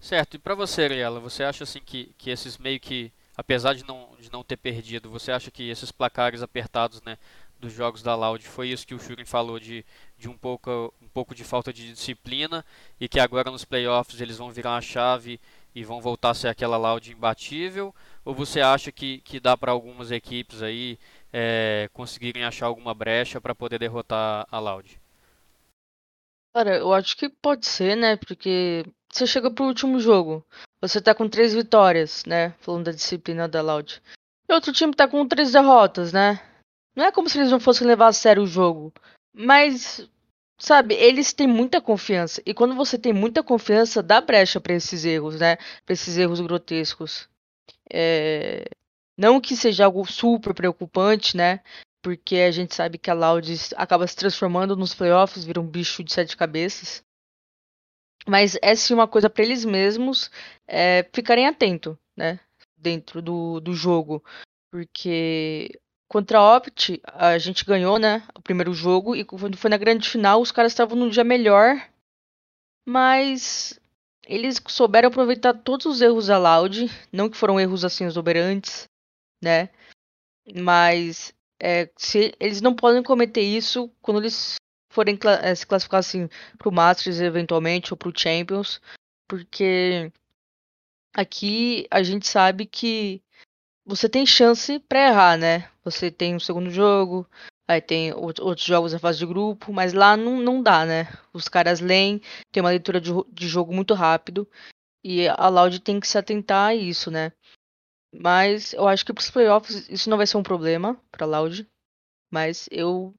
Certo, 0.00 0.34
e 0.34 0.38
para 0.38 0.54
você, 0.54 0.82
Ariela, 0.82 1.20
você 1.20 1.44
acha 1.44 1.62
assim 1.62 1.80
que, 1.84 2.12
que 2.18 2.30
esses 2.30 2.58
meio 2.58 2.80
que 2.80 3.12
apesar 3.36 3.74
de 3.74 3.84
não, 3.84 4.10
de 4.18 4.30
não 4.30 4.42
ter 4.42 4.56
perdido, 4.56 5.10
você 5.10 5.32
acha 5.32 5.50
que 5.50 5.68
esses 5.68 5.90
placares 5.90 6.42
apertados 6.42 7.02
né, 7.02 7.16
dos 7.58 7.72
jogos 7.72 8.02
da 8.02 8.14
Loud 8.14 8.46
foi 8.46 8.68
isso 8.68 8.86
que 8.86 8.94
o 8.94 8.98
Shurin 8.98 9.24
falou 9.24 9.58
de, 9.58 9.84
de 10.18 10.28
um, 10.28 10.36
pouco, 10.36 10.92
um 11.00 11.08
pouco 11.08 11.34
de 11.34 11.44
falta 11.44 11.72
de 11.72 11.92
disciplina 11.92 12.64
e 13.00 13.08
que 13.08 13.20
agora 13.20 13.50
nos 13.50 13.64
playoffs 13.64 14.20
eles 14.20 14.38
vão 14.38 14.50
virar 14.50 14.76
a 14.76 14.80
chave 14.80 15.40
e 15.74 15.84
vão 15.84 16.00
voltar 16.00 16.30
a 16.30 16.34
ser 16.34 16.48
aquela 16.48 16.76
Loud 16.76 17.10
imbatível? 17.10 17.94
Ou 18.24 18.34
você 18.34 18.60
acha 18.60 18.90
que, 18.90 19.18
que 19.20 19.40
dá 19.40 19.56
para 19.56 19.72
algumas 19.72 20.10
equipes 20.10 20.60
aí 20.60 20.98
é, 21.32 21.88
conseguirem 21.92 22.44
achar 22.44 22.66
alguma 22.66 22.92
brecha 22.92 23.40
para 23.40 23.54
poder 23.54 23.78
derrotar 23.78 24.46
a 24.50 24.58
Loud? 24.58 25.00
Cara, 26.54 26.76
eu 26.76 26.92
acho 26.92 27.16
que 27.16 27.30
pode 27.30 27.64
ser, 27.66 27.96
né? 27.96 28.16
Porque 28.16 28.84
você 29.10 29.26
chega 29.26 29.50
pro 29.50 29.64
último 29.64 29.98
jogo, 29.98 30.44
você 30.82 31.00
tá 31.00 31.14
com 31.14 31.28
três 31.28 31.54
vitórias, 31.54 32.24
né? 32.26 32.54
Falando 32.60 32.86
da 32.86 32.92
disciplina 32.92 33.48
da 33.48 33.62
Loud. 33.62 34.02
E 34.48 34.52
outro 34.52 34.72
time 34.72 34.92
tá 34.92 35.06
com 35.06 35.26
três 35.26 35.52
derrotas, 35.52 36.12
né? 36.12 36.40
Não 36.94 37.04
é 37.04 37.12
como 37.12 37.28
se 37.28 37.38
eles 37.38 37.50
não 37.50 37.60
fossem 37.60 37.86
levar 37.86 38.08
a 38.08 38.12
sério 38.12 38.42
o 38.42 38.46
jogo. 38.46 38.92
Mas, 39.32 40.06
sabe, 40.58 40.94
eles 40.94 41.32
têm 41.32 41.46
muita 41.46 41.80
confiança. 41.80 42.42
E 42.44 42.52
quando 42.52 42.74
você 42.74 42.98
tem 42.98 43.12
muita 43.12 43.42
confiança, 43.42 44.02
dá 44.02 44.20
brecha 44.20 44.60
para 44.60 44.74
esses 44.74 45.04
erros, 45.04 45.38
né? 45.38 45.56
Pra 45.86 45.94
esses 45.94 46.18
erros 46.18 46.40
grotescos. 46.40 47.28
É... 47.90 48.64
Não 49.16 49.40
que 49.40 49.56
seja 49.56 49.84
algo 49.84 50.04
super 50.04 50.52
preocupante, 50.52 51.36
né? 51.36 51.60
porque 52.02 52.36
a 52.36 52.50
gente 52.50 52.74
sabe 52.74 52.98
que 52.98 53.10
a 53.10 53.14
Loud 53.14 53.48
acaba 53.76 54.06
se 54.06 54.16
transformando 54.16 54.76
nos 54.76 54.92
playoffs, 54.92 55.44
vira 55.44 55.60
um 55.60 55.66
bicho 55.66 56.02
de 56.02 56.12
sete 56.12 56.36
cabeças. 56.36 57.02
Mas 58.26 58.56
é 58.62 58.74
sim 58.74 58.94
uma 58.94 59.08
coisa 59.08 59.28
para 59.28 59.42
eles 59.42 59.64
mesmos 59.64 60.30
é, 60.66 61.08
ficarem 61.12 61.46
atentos, 61.46 61.96
né? 62.16 62.38
Dentro 62.76 63.20
do, 63.20 63.60
do 63.60 63.74
jogo. 63.74 64.24
Porque 64.70 65.78
contra 66.08 66.38
a 66.38 66.56
Opt, 66.56 67.00
a 67.12 67.38
gente 67.38 67.64
ganhou, 67.64 67.98
né? 67.98 68.26
O 68.34 68.42
primeiro 68.42 68.72
jogo. 68.72 69.16
E 69.16 69.24
quando 69.24 69.56
foi 69.56 69.70
na 69.70 69.76
grande 69.76 70.08
final, 70.08 70.40
os 70.40 70.52
caras 70.52 70.72
estavam 70.72 70.96
num 70.96 71.08
dia 71.08 71.24
melhor. 71.24 71.76
Mas 72.86 73.78
eles 74.26 74.60
souberam 74.68 75.08
aproveitar 75.08 75.54
todos 75.54 75.86
os 75.86 76.00
erros 76.00 76.26
da 76.26 76.38
Loud. 76.38 76.86
Não 77.12 77.28
que 77.28 77.36
foram 77.36 77.58
erros 77.58 77.84
assim 77.84 78.04
exuberantes, 78.04 78.88
né? 79.42 79.68
Mas 80.54 81.34
é, 81.60 81.88
se 81.96 82.34
eles 82.40 82.60
não 82.60 82.74
podem 82.74 83.02
cometer 83.02 83.42
isso 83.42 83.90
quando 84.00 84.20
eles 84.20 84.56
forem 84.92 85.18
é, 85.42 85.54
se 85.54 85.66
classificar 85.66 86.00
assim 86.00 86.28
pro 86.58 86.70
Masters 86.72 87.20
eventualmente 87.20 87.92
ou 87.92 87.96
pro 87.96 88.12
Champions, 88.16 88.80
porque 89.28 90.12
aqui 91.14 91.86
a 91.90 92.02
gente 92.02 92.26
sabe 92.26 92.66
que 92.66 93.22
você 93.84 94.08
tem 94.08 94.24
chance 94.24 94.78
para 94.80 95.08
errar, 95.08 95.36
né? 95.36 95.68
Você 95.84 96.10
tem 96.10 96.36
um 96.36 96.40
segundo 96.40 96.70
jogo, 96.70 97.28
aí 97.66 97.80
tem 97.80 98.12
outros 98.12 98.64
jogos 98.64 98.92
na 98.92 98.98
fase 98.98 99.18
de 99.18 99.26
grupo, 99.26 99.72
mas 99.72 99.92
lá 99.92 100.16
não, 100.16 100.40
não 100.40 100.62
dá, 100.62 100.86
né? 100.86 101.08
Os 101.32 101.48
caras 101.48 101.80
leem, 101.80 102.20
tem 102.52 102.62
uma 102.62 102.70
leitura 102.70 103.00
de, 103.00 103.10
de 103.32 103.48
jogo 103.48 103.74
muito 103.74 103.94
rápido 103.94 104.48
e 105.04 105.26
a 105.28 105.48
Loud 105.48 105.80
tem 105.80 105.98
que 105.98 106.06
se 106.06 106.16
atentar 106.16 106.68
a 106.68 106.74
isso, 106.74 107.10
né? 107.10 107.32
Mas 108.14 108.74
eu 108.74 108.86
acho 108.86 109.04
que 109.04 109.12
para 109.12 109.22
os 109.22 109.30
playoffs 109.30 109.88
isso 109.88 110.10
não 110.10 110.18
vai 110.18 110.26
ser 110.26 110.36
um 110.36 110.42
problema 110.42 111.00
para 111.10 111.26
Loud. 111.26 111.66
Mas 112.30 112.68
eu 112.70 113.14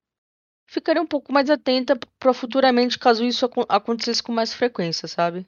ficaria 0.65 1.01
um 1.01 1.07
pouco 1.07 1.31
mais 1.31 1.49
atenta 1.49 1.97
para 2.19 2.33
futuramente 2.33 2.97
caso 2.97 3.23
isso 3.23 3.49
acontecesse 3.69 4.21
com 4.23 4.31
mais 4.31 4.53
frequência, 4.53 5.07
sabe? 5.07 5.47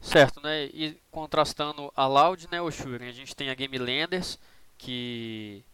Certo, 0.00 0.40
né? 0.40 0.64
E 0.66 1.00
contrastando 1.10 1.92
a 1.94 2.06
Loud, 2.06 2.48
né, 2.50 2.60
o 2.60 2.70
Shuren, 2.70 3.08
a 3.08 3.12
gente 3.12 3.36
tem 3.36 3.50
a 3.50 3.54
Game 3.54 3.78
Landers, 3.78 4.38
que, 4.76 5.64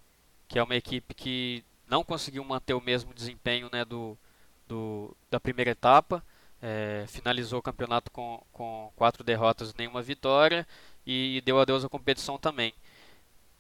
que 0.47 0.59
é 0.59 0.63
uma 0.63 0.77
equipe 0.77 1.15
que 1.15 1.65
não 1.89 2.05
conseguiu 2.05 2.45
manter 2.45 2.75
o 2.75 2.81
mesmo 2.81 3.15
desempenho 3.15 3.71
né, 3.73 3.85
do, 3.85 4.19
do 4.67 5.17
da 5.31 5.41
primeira 5.41 5.71
etapa. 5.71 6.23
É, 6.61 7.05
finalizou 7.09 7.61
o 7.61 7.63
campeonato 7.63 8.11
com, 8.11 8.45
com 8.53 8.93
quatro 8.97 9.23
derrotas 9.23 9.71
e 9.71 9.79
nenhuma 9.79 10.03
vitória 10.03 10.67
e 11.07 11.41
deu 11.45 11.59
adeus 11.59 11.85
à 11.85 11.89
competição 11.89 12.37
também. 12.37 12.75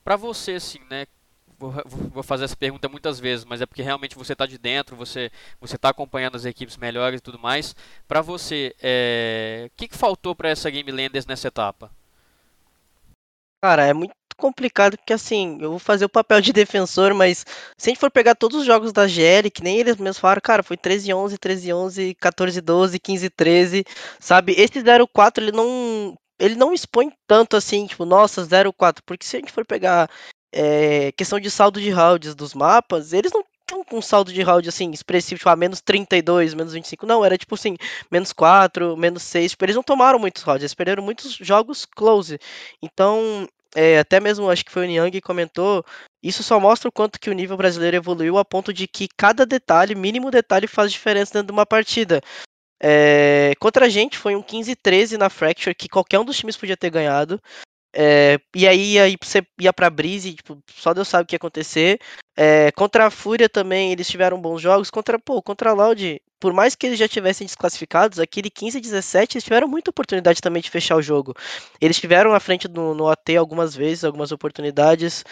Para 0.05 0.17
você, 0.17 0.55
assim, 0.55 0.81
né, 0.91 1.07
vou, 1.59 2.23
fazer 2.23 2.45
essa 2.45 2.57
pergunta 2.57 2.89
muitas 2.89 3.19
vezes, 3.19 3.45
mas 3.45 3.61
é 3.61 3.67
porque 3.67 3.83
realmente 3.83 4.17
você 4.17 4.33
está 4.33 4.47
de 4.47 4.57
dentro, 4.57 4.95
você 4.95 5.31
você 5.61 5.77
está 5.77 5.89
acompanhando 5.89 6.37
as 6.37 6.45
equipes 6.45 6.77
melhores 6.77 7.19
e 7.19 7.23
tudo 7.23 7.39
mais. 7.39 7.75
Para 8.07 8.23
você, 8.23 8.75
é, 8.81 9.69
o 9.69 9.77
que, 9.77 9.89
que 9.89 9.97
faltou 9.97 10.35
para 10.35 10.49
essa 10.49 10.71
Game 10.71 10.91
Landers 10.91 11.27
nessa 11.27 11.49
etapa? 11.49 11.91
Cara, 13.63 13.85
é 13.85 13.93
muito 13.93 14.15
complicado 14.37 14.97
porque 14.97 15.13
assim, 15.13 15.59
eu 15.61 15.71
vou 15.71 15.79
fazer 15.81 16.05
o 16.05 16.09
papel 16.09 16.41
de 16.41 16.53
defensor, 16.55 17.13
mas 17.13 17.45
se 17.77 17.91
a 17.91 17.93
gente 17.93 18.01
for 18.01 18.11
pegar 18.11 18.37
todos 18.37 18.61
os 18.61 18.65
jogos 18.65 18.93
da 18.93 19.09
GL, 19.09 19.51
que 19.51 19.65
nem 19.65 19.79
eles 19.79 19.97
mesmos 19.97 20.19
falaram, 20.19 20.41
cara, 20.41 20.63
foi 20.63 20.77
13 20.77 21.13
11, 21.13 21.39
13 21.39 21.73
11, 21.73 22.15
14 22.15 22.61
12, 22.61 23.01
15 23.01 23.31
13, 23.31 23.85
sabe? 24.21 24.55
Esse 24.57 24.83
04 25.13 25.45
ele 25.45 25.53
não 25.53 26.17
ele 26.39 26.55
não 26.55 26.73
expõe 26.73 27.13
tanto 27.27 27.57
assim, 27.57 27.87
tipo, 27.87 28.05
nossa, 28.05 28.47
04, 28.47 29.03
porque 29.05 29.27
se 29.27 29.37
a 29.37 29.41
gente 29.41 29.53
for 29.53 29.67
pegar 29.67 30.09
é, 30.53 31.13
questão 31.13 31.39
de 31.39 31.51
saldo 31.51 31.81
de 31.81 31.91
rounds 31.91 32.35
dos 32.35 32.55
mapas, 32.55 33.13
eles 33.13 33.33
não 33.33 33.45
tinham 33.67 33.85
um 33.93 34.03
saldo 34.03 34.33
de 34.33 34.43
round 34.43 34.69
assim, 34.69 34.91
expressivo, 34.91 35.39
tipo, 35.39 35.49
ah, 35.51 35.57
menos 35.57 35.81
32, 35.81 36.55
menos 36.55 36.73
25, 36.73 37.07
não, 37.07 37.25
era 37.25 37.37
tipo 37.37 37.55
assim, 37.55 37.77
menos 38.11 38.33
4, 38.33 38.97
menos 38.97 39.23
6, 39.23 39.53
tipo, 39.53 39.65
eles 39.65 39.77
não 39.77 39.83
tomaram 39.83 40.19
muitos 40.19 40.43
rounds, 40.43 40.63
eles 40.63 40.75
perderam 40.75 41.03
muitos 41.03 41.35
jogos 41.35 41.85
close. 41.85 42.39
Então, 42.83 43.47
é, 43.75 43.99
até 43.99 44.19
mesmo 44.21 44.51
acho 44.51 44.65
que 44.65 44.73
foi 44.73 44.85
o 44.85 44.89
Niang 44.89 45.11
que 45.11 45.21
comentou, 45.21 45.85
isso 46.23 46.43
só 46.43 46.59
mostra 46.59 46.89
o 46.89 46.93
quanto 46.93 47.21
que 47.21 47.31
o 47.31 47.35
nível 47.35 47.57
brasileiro 47.57 47.97
evoluiu 47.97 48.39
a 48.39 48.45
ponto 48.45 48.73
de 48.73 48.87
que 48.89 49.07
cada 49.17 49.45
detalhe, 49.45 49.95
mínimo 49.95 50.31
detalhe, 50.31 50.67
faz 50.67 50.91
diferença 50.91 51.35
dentro 51.35 51.49
de 51.49 51.53
uma 51.53 51.67
partida. 51.67 52.21
É, 52.81 53.55
contra 53.59 53.87
a 53.87 53.89
gente 53.89 54.17
foi 54.17 54.37
um 54.37 54.43
15-13 54.43 55.17
na 55.17 55.29
Fracture, 55.29 55.75
que 55.75 55.89
qualquer 55.89 56.19
um 56.19 56.25
dos 56.25 56.37
times 56.37 56.57
podia 56.57 56.77
ter 56.77 56.91
ganhado. 56.91 57.41
É, 58.01 58.39
e 58.55 58.69
aí, 58.69 58.97
aí 58.97 59.17
você 59.21 59.45
ia 59.61 59.73
pra 59.73 59.91
Breeze, 59.91 60.35
tipo, 60.35 60.63
só 60.71 60.95
Deus 60.95 61.09
sabe 61.09 61.25
o 61.25 61.27
que 61.27 61.35
ia 61.35 61.37
acontecer. 61.39 61.99
É, 62.37 62.71
contra 62.71 63.07
a 63.07 63.11
Fúria 63.11 63.49
também, 63.49 63.91
eles 63.91 64.07
tiveram 64.07 64.41
bons 64.41 64.63
jogos. 64.63 64.89
Contra, 64.89 65.19
pô, 65.19 65.43
contra 65.43 65.71
a 65.71 65.73
Loud, 65.73 66.23
por 66.39 66.53
mais 66.53 66.77
que 66.77 66.87
eles 66.87 66.97
já 66.97 67.09
tivessem 67.09 67.45
desclassificados, 67.45 68.21
aquele 68.21 68.51
15-17, 68.51 69.35
eles 69.35 69.43
tiveram 69.43 69.67
muita 69.67 69.91
oportunidade 69.91 70.41
também 70.41 70.63
de 70.63 70.71
fechar 70.71 70.95
o 70.95 71.03
jogo. 71.03 71.35
Eles 71.81 71.99
tiveram 71.99 72.33
à 72.33 72.39
frente 72.39 72.69
no, 72.69 72.95
no 72.95 73.09
AT 73.09 73.37
algumas 73.37 73.75
vezes, 73.75 74.05
algumas 74.05 74.31
oportunidades. 74.31 75.25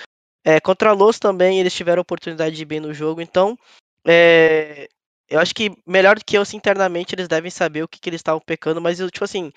É, 0.44 0.59
contra 0.59 0.90
a 0.90 0.92
Los 0.92 1.20
também, 1.20 1.61
eles 1.61 1.72
tiveram 1.72 2.02
oportunidade 2.02 2.57
de 2.57 2.62
ir 2.62 2.66
bem 2.66 2.81
no 2.81 2.92
jogo. 2.92 3.20
Então, 3.20 3.57
é, 4.05 4.88
eu 5.29 5.38
acho 5.38 5.55
que 5.55 5.70
melhor 5.87 6.18
do 6.18 6.24
que 6.24 6.37
eu, 6.37 6.42
assim, 6.42 6.57
internamente, 6.57 7.14
eles 7.14 7.29
devem 7.29 7.50
saber 7.50 7.85
o 7.85 7.88
que, 7.88 8.00
que 8.00 8.11
eles 8.11 8.18
estavam 8.18 8.40
pecando, 8.44 8.81
mas 8.81 8.98
eu, 8.98 9.09
tipo 9.09 9.24
assim, 9.24 9.52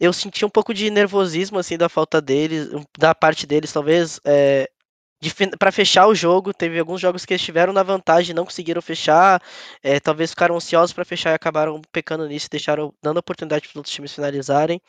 eu 0.00 0.12
senti 0.12 0.44
um 0.44 0.50
pouco 0.50 0.72
de 0.72 0.90
nervosismo, 0.90 1.58
assim, 1.58 1.76
da 1.76 1.88
falta 1.88 2.20
deles, 2.20 2.70
da 2.98 3.14
parte 3.14 3.46
deles, 3.46 3.72
talvez, 3.72 4.18
é, 4.24 4.68
para 5.58 5.70
fechar 5.70 6.06
o 6.06 6.14
jogo. 6.14 6.54
Teve 6.54 6.78
alguns 6.78 7.00
jogos 7.00 7.26
que 7.26 7.34
eles 7.34 7.42
estiveram 7.42 7.72
na 7.72 7.82
vantagem, 7.82 8.34
não 8.34 8.44
conseguiram 8.44 8.80
fechar, 8.80 9.42
é, 9.82 10.00
talvez 10.00 10.30
ficaram 10.30 10.56
ansiosos 10.56 10.94
para 10.94 11.04
fechar 11.04 11.30
e 11.32 11.34
acabaram 11.34 11.82
pecando 11.92 12.26
nisso, 12.26 12.48
deixaram 12.50 12.94
dando 13.02 13.18
oportunidade 13.18 13.62
para 13.68 13.72
os 13.72 13.76
outros 13.76 13.94
times 13.94 14.14
finalizarem. 14.14 14.80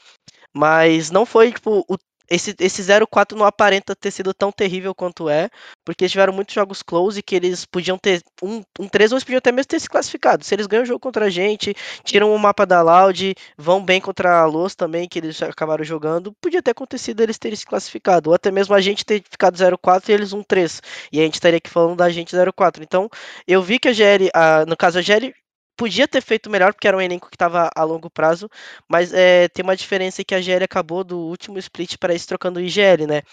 Mas 0.53 1.11
não 1.11 1.25
foi 1.25 1.51
tipo 1.51 1.85
o 1.87 1.97
esse, 2.31 2.55
esse 2.59 2.81
0-4 2.81 3.33
não 3.35 3.45
aparenta 3.45 3.93
ter 3.93 4.09
sido 4.09 4.33
tão 4.33 4.53
terrível 4.53 4.95
quanto 4.95 5.27
é, 5.27 5.49
porque 5.83 6.05
eles 6.05 6.13
tiveram 6.13 6.31
muitos 6.31 6.55
jogos 6.55 6.81
close 6.81 7.21
que 7.21 7.35
eles 7.35 7.65
podiam 7.65 7.97
ter. 7.97 8.23
Um, 8.41 8.63
um 8.79 8.87
3 8.87 9.11
ou 9.11 9.17
eles 9.17 9.25
podiam 9.25 9.39
até 9.39 9.51
mesmo 9.51 9.67
ter 9.67 9.81
se 9.81 9.89
classificado. 9.89 10.45
Se 10.45 10.55
eles 10.55 10.65
ganham 10.65 10.83
o 10.83 10.85
jogo 10.85 11.01
contra 11.01 11.25
a 11.25 11.29
gente, 11.29 11.75
tiram 12.05 12.33
o 12.33 12.39
mapa 12.39 12.65
da 12.65 12.81
Loud, 12.81 13.35
vão 13.57 13.83
bem 13.83 13.99
contra 13.99 14.39
a 14.39 14.45
Los 14.45 14.73
também, 14.75 15.09
que 15.09 15.19
eles 15.19 15.41
acabaram 15.41 15.83
jogando, 15.83 16.33
podia 16.41 16.63
ter 16.63 16.71
acontecido 16.71 17.19
eles 17.19 17.37
terem 17.37 17.57
se 17.57 17.65
classificado. 17.65 18.29
Ou 18.29 18.35
até 18.35 18.49
mesmo 18.49 18.73
a 18.73 18.79
gente 18.79 19.05
ter 19.05 19.21
ficado 19.29 19.57
0-4 19.57 20.07
e 20.07 20.13
eles 20.13 20.33
1-3. 20.33 20.79
E 21.11 21.19
a 21.19 21.23
gente 21.23 21.33
estaria 21.33 21.57
aqui 21.57 21.69
falando 21.69 21.97
da 21.97 22.09
gente 22.09 22.33
0-4. 22.33 22.81
Então, 22.81 23.09
eu 23.45 23.61
vi 23.61 23.77
que 23.77 23.89
a 23.89 23.93
GL, 23.93 24.29
a, 24.33 24.65
no 24.65 24.77
caso 24.77 24.99
a 24.99 25.01
GL 25.01 25.33
podia 25.81 26.07
ter 26.07 26.21
feito 26.21 26.47
melhor, 26.47 26.73
porque 26.73 26.87
era 26.87 26.95
um 26.95 27.01
elenco 27.01 27.27
que 27.27 27.35
estava 27.35 27.67
a 27.75 27.83
longo 27.83 28.07
prazo, 28.07 28.47
mas 28.87 29.11
é, 29.11 29.47
tem 29.47 29.63
uma 29.63 29.75
diferença 29.75 30.23
que 30.23 30.35
a 30.35 30.39
GL 30.39 30.63
acabou 30.63 31.03
do 31.03 31.17
último 31.17 31.57
split 31.57 31.97
para 31.97 32.13
isso 32.13 32.27
trocando 32.27 32.59
o 32.59 32.61
IGL, 32.61 33.07
né? 33.07 33.23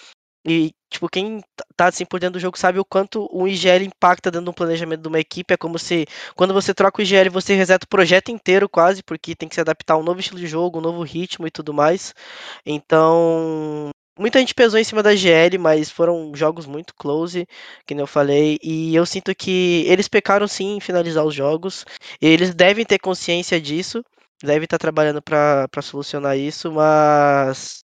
E, 0.47 0.73
tipo, 0.91 1.09
quem 1.11 1.43
tá 1.77 1.89
assim 1.89 2.07
por 2.07 2.19
dentro 2.19 2.35
do 2.35 2.41
jogo 2.41 2.59
sabe 2.59 2.79
o 2.79 2.85
quanto 2.87 3.29
o 3.31 3.47
IGL 3.47 3.85
impacta 3.85 4.31
dentro 4.31 4.47
do 4.47 4.55
planejamento 4.55 5.03
de 5.03 5.09
uma 5.09 5.21
equipe. 5.21 5.53
É 5.53 5.59
como 5.59 5.79
se, 5.79 6.07
quando 6.35 6.55
você 6.55 6.73
troca 6.73 7.03
o 7.03 7.05
IGL, 7.05 7.29
você 7.31 7.55
reseta 7.55 7.85
o 7.85 7.89
projeto 7.89 8.31
inteiro 8.31 8.67
quase, 8.67 9.03
porque 9.03 9.37
tem 9.37 9.49
que 9.49 9.55
se 9.55 9.61
adaptar 9.61 9.95
a 9.95 9.99
um 9.99 10.03
novo 10.03 10.21
estilo 10.21 10.41
de 10.41 10.47
jogo, 10.47 10.79
um 10.79 10.83
novo 10.83 11.03
ritmo 11.03 11.47
e 11.47 11.51
tudo 11.51 11.75
mais. 11.75 12.15
Então, 12.65 13.91
muita 14.19 14.39
gente 14.41 14.55
pesou 14.55 14.79
em 14.79 14.85
cima 14.85 15.03
da 15.03 15.15
GL, 15.15 15.59
mas 15.59 15.91
foram 15.91 16.33
jogos 16.35 16.67
muito 16.67 16.95
close, 16.95 17.47
que 17.87 17.95
eu 17.95 18.07
falei, 18.07 18.59
e 18.63 18.95
eu 18.95 19.07
sinto 19.07 19.35
que 19.35 19.85
eles 19.87 20.09
pecaram 20.09 20.49
sim 20.49 20.77
em 20.77 20.81
finalizar 20.81 21.25
os 21.25 21.35
jogos. 21.35 21.85
Eles 22.21 22.55
devem 22.55 22.85
ter 22.85 22.99
consciência 22.99 23.61
disso, 23.61 24.03
devem 24.43 24.65
estar 24.65 24.79
trabalhando 24.79 25.23
para 25.23 25.69
solucionar 25.83 26.37
isso, 26.39 26.73
mas 26.73 27.83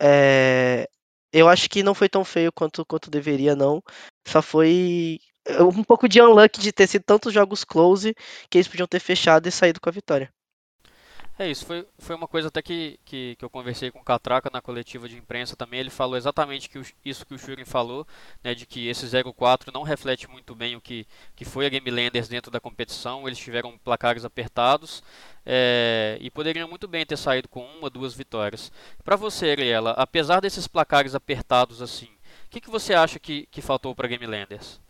é, 0.00 0.88
eu 1.32 1.48
acho 1.48 1.68
que 1.70 1.82
não 1.82 1.94
foi 1.94 2.08
tão 2.08 2.24
feio 2.24 2.52
quanto, 2.52 2.84
quanto 2.86 3.10
deveria, 3.10 3.56
não. 3.56 3.82
Só 4.26 4.42
foi 4.42 5.18
um 5.60 5.84
pouco 5.84 6.08
de 6.08 6.20
unluck 6.22 6.58
de 6.60 6.72
ter 6.72 6.86
sido 6.88 7.04
tantos 7.04 7.32
jogos 7.32 7.64
close 7.64 8.14
que 8.50 8.58
eles 8.58 8.68
podiam 8.68 8.86
ter 8.86 9.00
fechado 9.00 9.46
e 9.46 9.52
saído 9.52 9.80
com 9.80 9.88
a 9.88 9.92
vitória. 9.92 10.33
É 11.36 11.50
isso, 11.50 11.66
foi, 11.66 11.84
foi 11.98 12.14
uma 12.14 12.28
coisa 12.28 12.46
até 12.46 12.62
que, 12.62 12.98
que, 13.04 13.34
que 13.34 13.44
eu 13.44 13.50
conversei 13.50 13.90
com 13.90 13.98
o 13.98 14.04
Catraca 14.04 14.48
na 14.52 14.60
coletiva 14.60 15.08
de 15.08 15.16
imprensa 15.16 15.56
também. 15.56 15.80
Ele 15.80 15.90
falou 15.90 16.16
exatamente 16.16 16.68
que 16.68 16.78
o, 16.78 16.86
isso 17.04 17.26
que 17.26 17.34
o 17.34 17.38
Shurin 17.38 17.64
falou, 17.64 18.06
né, 18.42 18.54
de 18.54 18.64
que 18.64 18.86
esse 18.86 19.04
0-4 19.04 19.72
não 19.74 19.82
reflete 19.82 20.30
muito 20.30 20.54
bem 20.54 20.76
o 20.76 20.80
que, 20.80 21.04
que 21.34 21.44
foi 21.44 21.66
a 21.66 21.68
Game 21.68 21.90
Landers 21.90 22.28
dentro 22.28 22.52
da 22.52 22.60
competição. 22.60 23.26
Eles 23.26 23.38
tiveram 23.38 23.76
placares 23.78 24.24
apertados 24.24 25.02
é, 25.44 26.18
e 26.20 26.30
poderiam 26.30 26.68
muito 26.68 26.86
bem 26.86 27.04
ter 27.04 27.16
saído 27.16 27.48
com 27.48 27.64
uma, 27.64 27.90
duas 27.90 28.14
vitórias. 28.14 28.70
Para 29.02 29.16
você, 29.16 29.50
Ariela, 29.50 29.90
apesar 29.92 30.38
desses 30.38 30.68
placares 30.68 31.16
apertados 31.16 31.82
assim, 31.82 32.10
o 32.46 32.50
que, 32.50 32.60
que 32.60 32.70
você 32.70 32.94
acha 32.94 33.18
que, 33.18 33.46
que 33.46 33.60
faltou 33.60 33.92
para 33.92 34.06
a 34.06 34.08
Game 34.08 34.24
Landers? 34.24 34.80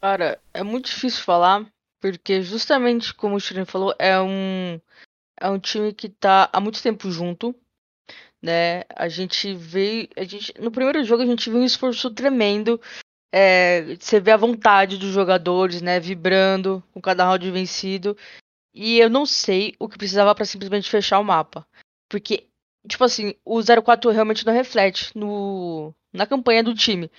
Cara, 0.00 0.40
é 0.52 0.64
muito 0.64 0.86
difícil 0.86 1.22
falar, 1.22 1.64
porque 2.00 2.42
justamente 2.42 3.14
como 3.14 3.36
o 3.36 3.40
Shurin 3.40 3.64
falou, 3.64 3.94
é 3.96 4.20
um 4.20 4.80
é 5.40 5.48
um 5.48 5.58
time 5.58 5.92
que 5.92 6.08
tá 6.08 6.48
há 6.52 6.60
muito 6.60 6.82
tempo 6.82 7.10
junto, 7.10 7.54
né? 8.42 8.84
A 8.94 9.08
gente 9.08 9.54
veio, 9.54 10.08
a 10.16 10.24
gente 10.24 10.52
no 10.60 10.70
primeiro 10.70 11.02
jogo 11.02 11.22
a 11.22 11.26
gente 11.26 11.48
viu 11.50 11.58
um 11.58 11.64
esforço 11.64 12.10
tremendo. 12.10 12.80
É, 13.32 13.96
você 13.96 14.20
vê 14.20 14.32
a 14.32 14.36
vontade 14.36 14.98
dos 14.98 15.12
jogadores, 15.12 15.80
né, 15.80 16.00
vibrando 16.00 16.82
com 16.92 17.00
cada 17.00 17.24
round 17.24 17.50
vencido. 17.50 18.16
E 18.74 18.98
eu 18.98 19.08
não 19.08 19.24
sei 19.26 19.74
o 19.78 19.88
que 19.88 19.98
precisava 19.98 20.34
para 20.34 20.44
simplesmente 20.44 20.90
fechar 20.90 21.18
o 21.18 21.24
mapa, 21.24 21.66
porque 22.08 22.46
tipo 22.88 23.04
assim, 23.04 23.34
o 23.44 23.60
04 23.82 24.10
realmente 24.10 24.46
não 24.46 24.52
reflete 24.52 25.10
no 25.16 25.92
na 26.12 26.26
campanha 26.26 26.62
do 26.62 26.74
time, 26.74 27.10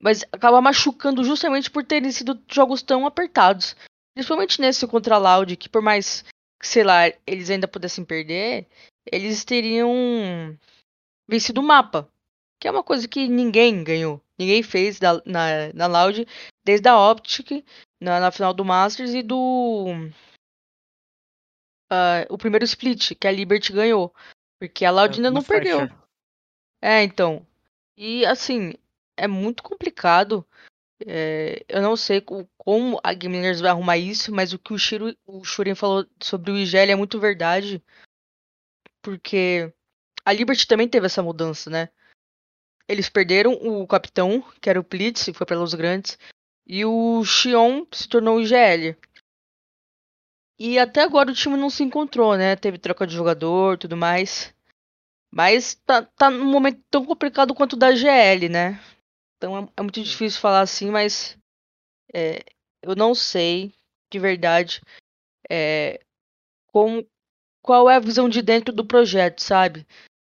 mas 0.00 0.24
acaba 0.32 0.60
machucando 0.60 1.24
justamente 1.24 1.70
por 1.70 1.84
terem 1.84 2.10
sido 2.12 2.40
jogos 2.50 2.82
tão 2.82 3.06
apertados. 3.06 3.76
Principalmente 4.14 4.60
nesse 4.60 4.86
contra 4.86 5.16
a 5.16 5.18
Loud, 5.18 5.56
que 5.56 5.68
por 5.68 5.82
mais 5.82 6.24
sei 6.62 6.84
lá, 6.84 7.06
eles 7.26 7.50
ainda 7.50 7.68
pudessem 7.68 8.04
perder, 8.04 8.66
eles 9.10 9.44
teriam 9.44 10.58
vencido 11.28 11.60
o 11.60 11.64
mapa. 11.64 12.10
Que 12.60 12.66
é 12.66 12.70
uma 12.70 12.82
coisa 12.82 13.06
que 13.06 13.28
ninguém 13.28 13.84
ganhou. 13.84 14.20
Ninguém 14.36 14.62
fez 14.62 14.98
da, 14.98 15.22
na, 15.24 15.72
na 15.72 15.86
Loud 15.86 16.26
desde 16.64 16.88
a 16.88 16.98
Optic, 17.10 17.64
na, 18.00 18.18
na 18.18 18.32
final 18.32 18.52
do 18.52 18.64
Masters 18.64 19.14
e 19.14 19.22
do. 19.22 19.86
Uh, 21.90 22.26
o 22.28 22.36
primeiro 22.36 22.64
split, 22.64 23.14
que 23.14 23.26
a 23.28 23.32
Liberty 23.32 23.72
ganhou. 23.72 24.12
Porque 24.60 24.84
a 24.84 24.90
Loud 24.90 25.14
é, 25.14 25.16
ainda 25.16 25.30
não 25.30 25.42
perdeu. 25.42 25.88
É, 26.82 27.02
então. 27.04 27.46
E 27.96 28.26
assim, 28.26 28.74
é 29.16 29.26
muito 29.26 29.62
complicado 29.62 30.44
é, 31.06 31.64
eu 31.68 31.80
não 31.80 31.96
sei 31.96 32.20
como 32.20 33.00
a 33.02 33.12
Game 33.14 33.40
vai 33.60 33.70
arrumar 33.70 33.96
isso, 33.96 34.32
mas 34.32 34.52
o 34.52 34.58
que 34.58 34.72
o, 34.72 34.78
Shiro, 34.78 35.16
o 35.26 35.44
Shurin 35.44 35.74
falou 35.74 36.06
sobre 36.20 36.50
o 36.50 36.58
IGL 36.58 36.92
é 36.92 36.96
muito 36.96 37.20
verdade. 37.20 37.82
Porque 39.02 39.72
a 40.24 40.32
Liberty 40.32 40.66
também 40.66 40.88
teve 40.88 41.06
essa 41.06 41.22
mudança, 41.22 41.70
né? 41.70 41.88
Eles 42.88 43.08
perderam 43.08 43.52
o 43.52 43.86
capitão, 43.86 44.42
que 44.60 44.68
era 44.68 44.80
o 44.80 44.82
Blitz, 44.82 45.24
que 45.24 45.32
foi 45.32 45.46
para 45.46 45.58
Los 45.58 45.74
Grandes, 45.74 46.18
e 46.66 46.84
o 46.84 47.24
Xion 47.24 47.86
se 47.92 48.08
tornou 48.08 48.36
o 48.36 48.40
IGL. 48.40 48.96
E 50.58 50.78
até 50.78 51.02
agora 51.02 51.30
o 51.30 51.34
time 51.34 51.56
não 51.56 51.70
se 51.70 51.84
encontrou, 51.84 52.36
né? 52.36 52.56
Teve 52.56 52.78
troca 52.78 53.06
de 53.06 53.14
jogador 53.14 53.78
tudo 53.78 53.96
mais. 53.96 54.52
Mas 55.30 55.74
tá, 55.74 56.02
tá 56.02 56.30
num 56.30 56.50
momento 56.50 56.82
tão 56.90 57.04
complicado 57.04 57.54
quanto 57.54 57.74
o 57.74 57.76
da 57.76 57.94
GL, 57.94 58.48
né? 58.48 58.80
Então 59.38 59.56
é, 59.56 59.68
é 59.76 59.82
muito 59.82 60.02
difícil 60.02 60.40
falar 60.40 60.60
assim, 60.60 60.90
mas 60.90 61.38
é, 62.12 62.40
eu 62.82 62.94
não 62.94 63.14
sei 63.14 63.72
de 64.12 64.18
verdade 64.18 64.82
é, 65.50 66.00
como, 66.72 67.06
qual 67.62 67.88
é 67.88 67.96
a 67.96 68.00
visão 68.00 68.28
de 68.28 68.42
dentro 68.42 68.74
do 68.74 68.84
projeto, 68.84 69.40
sabe? 69.40 69.86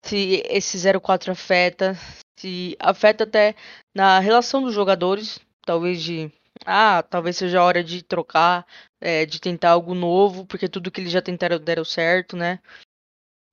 se 0.05 0.43
esse 0.45 0.77
04 1.01 1.31
afeta, 1.31 1.95
se 2.39 2.77
afeta 2.79 3.23
até 3.23 3.55
na 3.93 4.19
relação 4.19 4.61
dos 4.61 4.73
jogadores, 4.73 5.39
talvez 5.65 6.01
de 6.03 6.31
ah, 6.65 7.03
talvez 7.03 7.37
seja 7.37 7.59
a 7.59 7.63
hora 7.63 7.83
de 7.83 8.01
trocar, 8.03 8.65
é, 9.01 9.25
de 9.25 9.41
tentar 9.41 9.71
algo 9.71 9.93
novo, 9.93 10.45
porque 10.45 10.69
tudo 10.69 10.91
que 10.91 11.01
eles 11.01 11.11
já 11.11 11.21
tentaram 11.21 11.59
deram 11.59 11.83
certo, 11.83 12.37
né? 12.37 12.59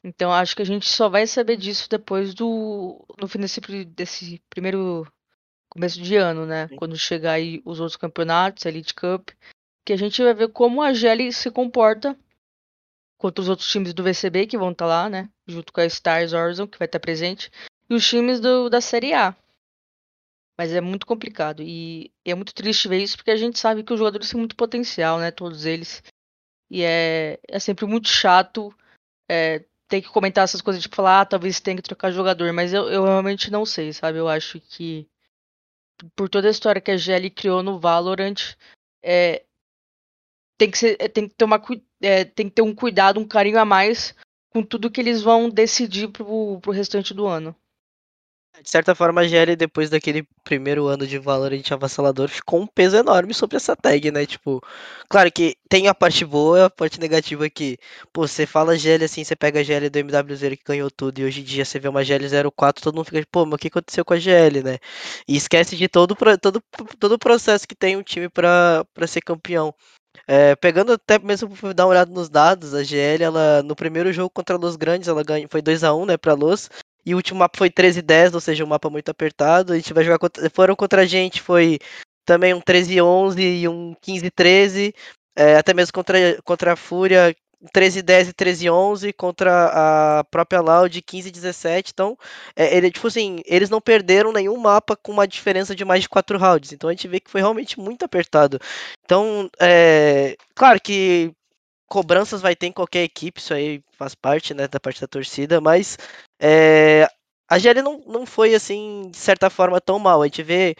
Então 0.04 0.32
acho 0.32 0.54
que 0.54 0.62
a 0.62 0.66
gente 0.66 0.88
só 0.88 1.08
vai 1.08 1.26
saber 1.26 1.56
disso 1.56 1.88
depois 1.88 2.34
do 2.34 3.04
no 3.18 3.28
fim 3.28 3.38
desse, 3.40 3.60
desse 3.86 4.42
primeiro 4.50 5.06
começo 5.72 6.02
de 6.02 6.16
ano, 6.16 6.44
né? 6.44 6.68
Sim. 6.68 6.76
Quando 6.76 6.98
chegar 6.98 7.32
aí 7.32 7.62
os 7.64 7.80
outros 7.80 7.96
campeonatos, 7.96 8.66
a 8.66 8.68
Elite 8.68 8.94
Cup, 8.94 9.30
que 9.86 9.92
a 9.92 9.96
gente 9.96 10.22
vai 10.22 10.34
ver 10.34 10.48
como 10.48 10.82
a 10.82 10.92
Gelli 10.92 11.32
se 11.32 11.50
comporta 11.50 12.16
contra 13.18 13.40
os 13.40 13.48
outros 13.48 13.70
times 13.70 13.94
do 13.94 14.02
VCB 14.02 14.46
que 14.46 14.58
vão 14.58 14.72
estar 14.72 14.84
tá 14.84 14.88
lá, 14.88 15.08
né? 15.08 15.30
Junto 15.46 15.72
com 15.72 15.80
a 15.80 15.86
Stars 15.86 16.34
Horizon, 16.34 16.66
que 16.66 16.78
vai 16.78 16.86
estar 16.86 16.98
tá 16.98 17.02
presente, 17.02 17.50
e 17.88 17.94
os 17.94 18.06
times 18.06 18.38
do, 18.38 18.68
da 18.68 18.82
Série 18.82 19.14
A. 19.14 19.34
Mas 20.58 20.72
é 20.72 20.80
muito 20.80 21.06
complicado. 21.06 21.62
E, 21.62 22.12
e, 22.24 22.30
é 22.30 22.34
muito 22.34 22.54
triste 22.54 22.86
ver 22.86 22.98
isso, 22.98 23.16
porque 23.16 23.30
a 23.30 23.36
gente 23.36 23.58
sabe 23.58 23.82
que 23.82 23.92
os 23.92 23.98
jogadores 23.98 24.28
têm 24.28 24.38
muito 24.38 24.54
potencial, 24.54 25.18
né? 25.18 25.30
Todos 25.30 25.64
eles. 25.64 26.02
E 26.70 26.82
é, 26.82 27.40
é 27.48 27.58
sempre 27.58 27.86
muito 27.86 28.08
chato 28.08 28.74
é, 29.30 29.64
ter 29.88 30.02
que 30.02 30.08
comentar 30.08 30.44
essas 30.44 30.60
coisas, 30.60 30.82
tipo, 30.82 30.96
falar, 30.96 31.22
ah, 31.22 31.26
talvez 31.26 31.60
tenha 31.60 31.76
que 31.76 31.82
trocar 31.82 32.12
jogador. 32.12 32.52
Mas 32.52 32.74
eu, 32.74 32.90
eu 32.90 33.04
realmente 33.04 33.50
não 33.50 33.64
sei, 33.64 33.92
sabe? 33.94 34.18
Eu 34.18 34.28
acho 34.28 34.60
que 34.60 35.08
por 36.16 36.28
toda 36.28 36.48
a 36.48 36.50
história 36.50 36.80
que 36.80 36.90
a 36.90 36.96
GL 36.96 37.30
criou 37.30 37.62
no 37.62 37.78
Valorant, 37.78 38.56
é, 39.02 39.44
tem 40.58 40.70
que 40.70 40.78
ser, 40.78 40.96
tem 41.10 41.28
que 41.28 41.34
tomar, 41.34 41.62
é, 42.00 42.24
tem 42.24 42.48
que 42.48 42.54
ter 42.54 42.62
um 42.62 42.74
cuidado, 42.74 43.18
um 43.20 43.26
carinho 43.26 43.58
a 43.58 43.64
mais 43.64 44.14
com 44.50 44.62
tudo 44.62 44.90
que 44.90 45.00
eles 45.00 45.22
vão 45.22 45.48
decidir 45.48 46.08
pro, 46.08 46.60
pro 46.60 46.72
restante 46.72 47.14
do 47.14 47.26
ano. 47.26 47.56
De 48.60 48.68
certa 48.68 48.94
forma, 48.94 49.22
a 49.22 49.24
GL, 49.26 49.56
depois 49.56 49.88
daquele 49.88 50.28
primeiro 50.44 50.86
ano 50.86 51.06
de 51.06 51.18
Valorant 51.18 51.62
avassalador, 51.72 52.28
ficou 52.28 52.60
um 52.60 52.66
peso 52.66 52.96
enorme 52.96 53.32
sobre 53.32 53.56
essa 53.56 53.74
tag, 53.74 54.10
né? 54.10 54.26
Tipo, 54.26 54.60
claro 55.08 55.32
que 55.32 55.56
tem 55.70 55.88
a 55.88 55.94
parte 55.94 56.22
boa 56.24 56.58
e 56.58 56.62
a 56.64 56.70
parte 56.70 57.00
negativa 57.00 57.46
aqui. 57.46 57.78
Pô, 58.12 58.28
você 58.28 58.46
fala 58.46 58.76
GL 58.76 59.04
assim, 59.04 59.24
você 59.24 59.34
pega 59.34 59.60
a 59.60 59.62
GL 59.62 59.88
do 59.88 59.98
MW0 59.98 60.56
que 60.58 60.64
ganhou 60.64 60.90
tudo, 60.90 61.18
e 61.18 61.24
hoje 61.24 61.40
em 61.40 61.44
dia 61.44 61.64
você 61.64 61.78
vê 61.78 61.88
uma 61.88 62.04
GL 62.04 62.28
04, 62.54 62.82
todo 62.82 62.94
mundo 62.94 63.06
fica, 63.06 63.26
pô, 63.32 63.46
mas 63.46 63.54
o 63.54 63.58
que 63.58 63.68
aconteceu 63.68 64.04
com 64.04 64.12
a 64.12 64.18
GL, 64.18 64.62
né? 64.62 64.78
E 65.26 65.34
esquece 65.34 65.74
de 65.74 65.88
todo, 65.88 66.14
todo, 66.40 66.62
todo 67.00 67.12
o 67.12 67.18
processo 67.18 67.66
que 67.66 67.74
tem 67.74 67.96
um 67.96 68.02
time 68.02 68.28
para 68.28 68.84
ser 69.08 69.22
campeão. 69.22 69.74
É, 70.26 70.54
pegando 70.56 70.92
até 70.92 71.18
mesmo 71.18 71.48
dar 71.74 71.86
uma 71.86 71.90
olhada 71.90 72.12
nos 72.12 72.28
dados, 72.28 72.74
a 72.74 72.82
GL, 72.84 73.24
ela, 73.24 73.62
no 73.62 73.74
primeiro 73.74 74.12
jogo 74.12 74.30
contra 74.30 74.56
a 74.56 74.58
Los 74.58 74.76
Grandes, 74.76 75.08
ela 75.08 75.24
ganhou, 75.24 75.48
foi 75.50 75.62
2 75.62 75.82
a 75.84 75.94
1 75.94 76.06
né, 76.06 76.16
pra 76.18 76.34
Los. 76.34 76.68
E 77.04 77.14
o 77.14 77.16
último 77.16 77.40
mapa 77.40 77.58
foi 77.58 77.70
13 77.70 78.02
10, 78.02 78.34
ou 78.34 78.40
seja, 78.40 78.64
um 78.64 78.68
mapa 78.68 78.88
muito 78.90 79.10
apertado. 79.10 79.72
A 79.72 79.76
gente 79.76 79.92
vai 79.92 80.04
jogar 80.04 80.18
contra, 80.18 80.48
foram 80.50 80.76
contra 80.76 81.02
a 81.02 81.06
gente, 81.06 81.42
foi 81.42 81.78
também 82.24 82.54
um 82.54 82.60
13 82.60 83.00
11 83.00 83.42
e 83.42 83.68
um 83.68 83.94
15 84.00 84.30
13. 84.30 84.94
É, 85.36 85.56
até 85.56 85.74
mesmo 85.74 85.92
contra, 85.92 86.40
contra 86.42 86.72
a 86.74 86.76
Fúria, 86.76 87.34
13 87.72 88.02
10 88.02 88.28
e 88.28 88.32
13 88.32 88.70
11 88.70 89.12
contra 89.12 90.18
a 90.18 90.24
própria 90.24 90.60
Loud 90.60 91.00
15 91.00 91.30
17. 91.30 91.92
Então, 91.92 92.16
é, 92.56 92.76
ele, 92.76 92.90
tipo 92.90 93.06
assim, 93.06 93.40
eles 93.46 93.70
não 93.70 93.80
perderam 93.80 94.32
nenhum 94.32 94.56
mapa 94.56 94.96
com 94.96 95.12
uma 95.12 95.26
diferença 95.26 95.74
de 95.74 95.84
mais 95.84 96.02
de 96.02 96.08
4 96.08 96.38
rounds. 96.38 96.72
Então 96.72 96.90
a 96.90 96.92
gente 96.92 97.08
vê 97.08 97.20
que 97.20 97.30
foi 97.30 97.40
realmente 97.40 97.78
muito 97.78 98.04
apertado. 98.04 98.58
Então, 99.04 99.48
é, 99.60 100.36
claro 100.54 100.80
que 100.80 101.32
cobranças 101.92 102.40
vai 102.40 102.56
ter 102.56 102.68
em 102.68 102.72
qualquer 102.72 103.04
equipe, 103.04 103.38
isso 103.38 103.52
aí 103.52 103.82
faz 103.98 104.14
parte, 104.14 104.54
né, 104.54 104.66
da 104.66 104.80
parte 104.80 104.98
da 104.98 105.06
torcida, 105.06 105.60
mas 105.60 105.98
é, 106.40 107.06
a 107.46 107.58
GL 107.58 107.82
não, 107.82 107.98
não 108.06 108.24
foi, 108.24 108.54
assim, 108.54 109.10
de 109.10 109.18
certa 109.18 109.50
forma, 109.50 109.78
tão 109.78 109.98
mal. 109.98 110.22
A 110.22 110.24
gente 110.24 110.42
vê 110.42 110.74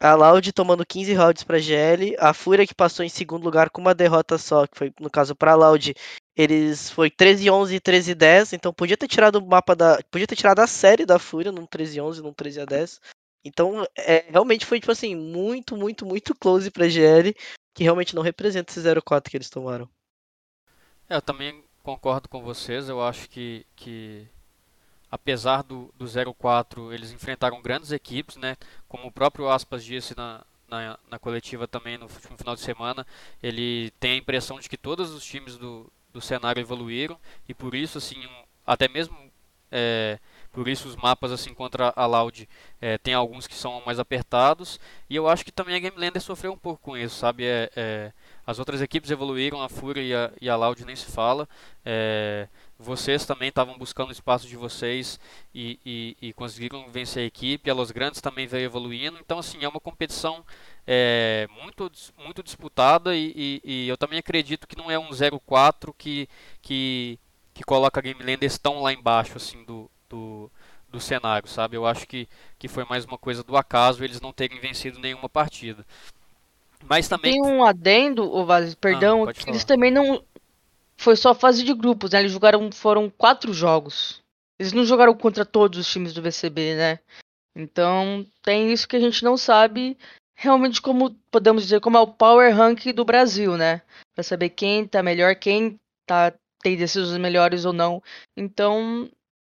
a 0.00 0.16
Loud 0.16 0.52
tomando 0.52 0.84
15 0.84 1.14
rounds 1.14 1.44
para 1.44 1.60
GL, 1.60 2.16
a 2.18 2.34
Fúria 2.34 2.66
que 2.66 2.74
passou 2.74 3.04
em 3.04 3.08
segundo 3.08 3.44
lugar 3.44 3.70
com 3.70 3.80
uma 3.80 3.94
derrota 3.94 4.36
só, 4.36 4.66
que 4.66 4.76
foi 4.76 4.92
no 4.98 5.08
caso 5.08 5.36
para 5.36 5.52
a 5.52 5.54
Loud, 5.54 5.94
eles 6.36 6.90
foi 6.90 7.08
13 7.08 7.48
11 7.48 7.76
e 7.76 7.80
13 7.80 8.14
10, 8.16 8.52
então 8.54 8.72
podia 8.72 8.96
ter 8.96 9.06
tirado 9.06 9.36
o 9.36 9.46
mapa 9.46 9.76
da, 9.76 10.00
podia 10.10 10.26
ter 10.26 10.34
tirado 10.34 10.58
a 10.58 10.66
série 10.66 11.06
da 11.06 11.20
Fúria 11.20 11.52
num 11.52 11.66
13 11.66 12.00
11, 12.00 12.20
num 12.20 12.32
13 12.32 12.62
a 12.62 12.64
10. 12.64 13.00
Então, 13.44 13.86
é, 13.96 14.24
realmente 14.28 14.66
foi 14.66 14.80
tipo 14.80 14.90
assim, 14.90 15.14
muito, 15.14 15.76
muito, 15.76 16.04
muito 16.04 16.34
close 16.34 16.68
para 16.68 16.88
GL, 16.88 17.32
que 17.76 17.84
realmente 17.84 18.12
não 18.16 18.22
representa 18.22 18.72
esse 18.72 18.80
0-4 18.80 19.30
que 19.30 19.36
eles 19.36 19.48
tomaram. 19.48 19.88
É, 21.08 21.16
eu 21.16 21.22
também 21.22 21.64
concordo 21.82 22.28
com 22.28 22.42
vocês. 22.42 22.88
Eu 22.88 23.02
acho 23.02 23.28
que, 23.30 23.66
que 23.74 24.26
apesar 25.10 25.62
do, 25.62 25.92
do 25.96 26.04
0-4, 26.04 26.92
eles 26.92 27.12
enfrentaram 27.12 27.62
grandes 27.62 27.92
equipes, 27.92 28.36
né? 28.36 28.56
Como 28.88 29.08
o 29.08 29.12
próprio 29.12 29.48
Aspas 29.48 29.84
disse 29.84 30.16
na, 30.16 30.44
na, 30.68 30.98
na, 31.10 31.18
coletiva 31.18 31.66
também 31.66 31.96
no, 31.96 32.08
final 32.08 32.54
de 32.54 32.60
semana, 32.60 33.06
ele 33.42 33.90
tem 33.98 34.12
a 34.12 34.16
impressão 34.16 34.60
de 34.60 34.68
que 34.68 34.76
todos 34.76 35.10
os 35.10 35.24
times 35.24 35.56
do, 35.56 35.90
do 36.12 36.20
cenário 36.20 36.60
evoluíram 36.60 37.18
e 37.48 37.54
por 37.54 37.74
isso, 37.74 37.98
assim, 37.98 38.26
um, 38.26 38.44
até 38.66 38.86
mesmo 38.88 39.16
é, 39.70 40.18
por 40.50 40.66
isso 40.66 40.88
os 40.88 40.96
mapas 40.96 41.30
assim 41.30 41.52
contra 41.52 41.92
a 41.94 42.06
Loud 42.06 42.48
é, 42.80 42.96
tem 42.96 43.12
alguns 43.12 43.46
que 43.46 43.54
são 43.54 43.82
mais 43.84 43.98
apertados 43.98 44.80
e 45.10 45.14
eu 45.14 45.28
acho 45.28 45.44
que 45.44 45.52
também 45.52 45.74
a 45.74 45.78
Game 45.78 45.96
Lander 45.98 46.22
sofreu 46.22 46.52
um 46.52 46.58
pouco 46.58 46.80
com 46.82 46.96
isso, 46.96 47.16
sabe? 47.16 47.44
É, 47.44 47.70
é 47.76 48.12
as 48.48 48.58
outras 48.58 48.80
equipes 48.80 49.10
evoluíram, 49.10 49.60
a 49.60 49.68
Fúria 49.68 50.00
e 50.00 50.14
a, 50.14 50.32
e 50.40 50.48
a 50.48 50.56
Loud 50.56 50.82
nem 50.86 50.96
se 50.96 51.04
fala. 51.12 51.46
É, 51.84 52.48
vocês 52.78 53.26
também 53.26 53.50
estavam 53.50 53.76
buscando 53.76 54.08
o 54.08 54.12
espaço 54.12 54.48
de 54.48 54.56
vocês 54.56 55.20
e, 55.54 55.78
e, 55.84 56.16
e, 56.28 56.32
conseguiram 56.32 56.90
vencer 56.90 57.24
a 57.24 57.26
equipe. 57.26 57.68
A 57.68 57.74
Los 57.74 57.90
Grandes 57.90 58.22
também 58.22 58.46
veio 58.46 58.64
evoluindo. 58.64 59.18
Então, 59.18 59.38
assim, 59.38 59.62
é 59.62 59.68
uma 59.68 59.78
competição 59.78 60.42
é, 60.86 61.46
muito, 61.62 61.92
muito 62.16 62.42
disputada 62.42 63.14
e, 63.14 63.60
e, 63.62 63.86
eu 63.86 63.98
também 63.98 64.18
acredito 64.18 64.66
que 64.66 64.78
não 64.78 64.90
é 64.90 64.98
um 64.98 65.10
0-4 65.10 65.92
que, 65.98 66.26
que, 66.62 67.18
que 67.52 67.62
coloca 67.62 68.00
a 68.00 68.02
Game 68.02 68.22
Landers 68.22 68.56
tão 68.56 68.80
lá 68.80 68.94
embaixo 68.94 69.36
assim 69.36 69.62
do, 69.64 69.90
do, 70.08 70.50
do 70.88 70.98
cenário, 70.98 71.46
sabe? 71.46 71.76
Eu 71.76 71.86
acho 71.86 72.06
que, 72.06 72.26
que 72.58 72.66
foi 72.66 72.86
mais 72.86 73.04
uma 73.04 73.18
coisa 73.18 73.42
do 73.42 73.58
acaso 73.58 74.02
eles 74.02 74.22
não 74.22 74.32
terem 74.32 74.58
vencido 74.58 74.98
nenhuma 74.98 75.28
partida. 75.28 75.84
Mas 76.84 77.08
também. 77.08 77.32
Tem 77.32 77.42
um 77.42 77.64
adendo, 77.64 78.24
o 78.24 78.44
Vaz, 78.44 78.74
perdão, 78.74 79.24
ah, 79.24 79.32
que 79.32 79.48
eles 79.48 79.64
também 79.64 79.90
não. 79.90 80.22
Foi 80.96 81.16
só 81.16 81.34
fase 81.34 81.62
de 81.62 81.74
grupos, 81.74 82.10
né? 82.10 82.20
Eles 82.20 82.32
jogaram. 82.32 82.70
Foram 82.72 83.10
quatro 83.10 83.52
jogos. 83.52 84.22
Eles 84.58 84.72
não 84.72 84.84
jogaram 84.84 85.14
contra 85.14 85.44
todos 85.44 85.78
os 85.78 85.90
times 85.90 86.12
do 86.12 86.22
VCB, 86.22 86.74
né? 86.74 86.98
Então 87.54 88.26
tem 88.42 88.72
isso 88.72 88.86
que 88.86 88.96
a 88.96 89.00
gente 89.00 89.24
não 89.24 89.36
sabe 89.36 89.96
realmente 90.36 90.80
como 90.80 91.10
podemos 91.30 91.64
dizer 91.64 91.80
como 91.80 91.96
é 91.96 92.00
o 92.00 92.06
power 92.06 92.54
rank 92.54 92.92
do 92.92 93.04
Brasil, 93.04 93.56
né? 93.56 93.82
Para 94.14 94.22
saber 94.22 94.50
quem 94.50 94.86
tá 94.86 95.02
melhor, 95.02 95.34
quem 95.34 95.78
tá 96.06 96.32
tem 96.62 96.76
decisões 96.76 97.20
melhores 97.20 97.64
ou 97.64 97.72
não. 97.72 98.02
Então 98.36 99.10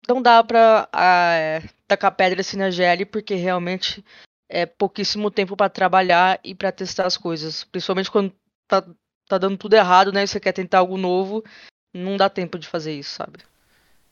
não 0.07 0.21
dá 0.21 0.45
para 0.45 0.89
é, 0.95 1.63
tacar 1.89 2.15
pedra 2.15 2.41
assim 2.41 2.59
na 2.59 2.71
GL 2.71 3.07
porque 3.07 3.35
realmente 3.35 4.05
é 4.55 4.65
pouquíssimo 4.65 5.33
tempo 5.33 5.57
para 5.57 5.69
trabalhar 5.69 6.39
e 6.45 6.55
para 6.55 6.71
testar 6.71 7.07
as 7.07 7.17
coisas. 7.17 7.65
Principalmente 7.65 8.09
quando 8.09 8.33
tá, 8.69 8.87
tá 9.27 9.37
dando 9.37 9.59
tudo 9.59 9.75
errado, 9.75 10.13
né? 10.13 10.23
E 10.23 10.29
você 10.29 10.39
quer 10.39 10.53
tentar 10.53 10.79
algo 10.79 10.97
novo, 10.97 11.43
não 11.93 12.17
dá 12.17 12.31
tempo 12.31 12.57
de 12.57 12.69
fazer 12.69 12.95
isso, 12.95 13.17
sabe? 13.17 13.41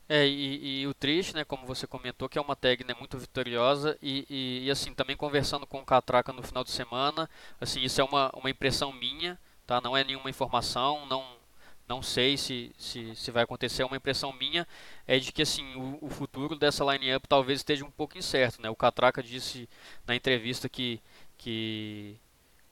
É, 0.09 0.27
e, 0.27 0.81
e, 0.81 0.87
o 0.87 0.93
triste, 0.93 1.33
né, 1.33 1.45
como 1.45 1.65
você 1.65 1.87
comentou, 1.87 2.27
que 2.27 2.37
é 2.37 2.41
uma 2.41 2.57
tag 2.57 2.83
né, 2.83 2.93
muito 2.99 3.17
vitoriosa 3.17 3.97
e, 4.01 4.25
e, 4.29 4.65
e, 4.65 4.71
assim, 4.71 4.93
também 4.93 5.15
conversando 5.15 5.65
com 5.65 5.79
o 5.79 5.85
Catraca 5.85 6.33
no 6.33 6.43
final 6.43 6.61
de 6.61 6.71
semana, 6.71 7.29
assim, 7.59 7.81
isso 7.81 8.01
é 8.01 8.03
uma, 8.03 8.29
uma 8.35 8.49
impressão 8.49 8.91
minha, 8.91 9.39
tá? 9.65 9.79
Não 9.79 9.95
é 9.95 10.03
nenhuma 10.03 10.29
informação, 10.29 11.05
não 11.05 11.23
não 11.87 12.01
sei 12.01 12.37
se, 12.37 12.71
se, 12.77 13.15
se, 13.15 13.31
vai 13.31 13.43
acontecer. 13.43 13.83
Uma 13.83 13.97
impressão 13.97 14.33
minha 14.33 14.67
é 15.07 15.19
de 15.19 15.31
que 15.31 15.41
assim 15.41 15.75
o, 15.75 15.97
o 16.01 16.09
futuro 16.09 16.55
dessa 16.55 16.83
line-up 16.83 17.27
talvez 17.27 17.59
esteja 17.59 17.85
um 17.85 17.91
pouco 17.91 18.17
incerto. 18.17 18.61
Né? 18.61 18.69
O 18.69 18.75
Catraca 18.75 19.21
disse 19.21 19.69
na 20.07 20.15
entrevista 20.15 20.69
que, 20.69 21.01
que 21.37 22.17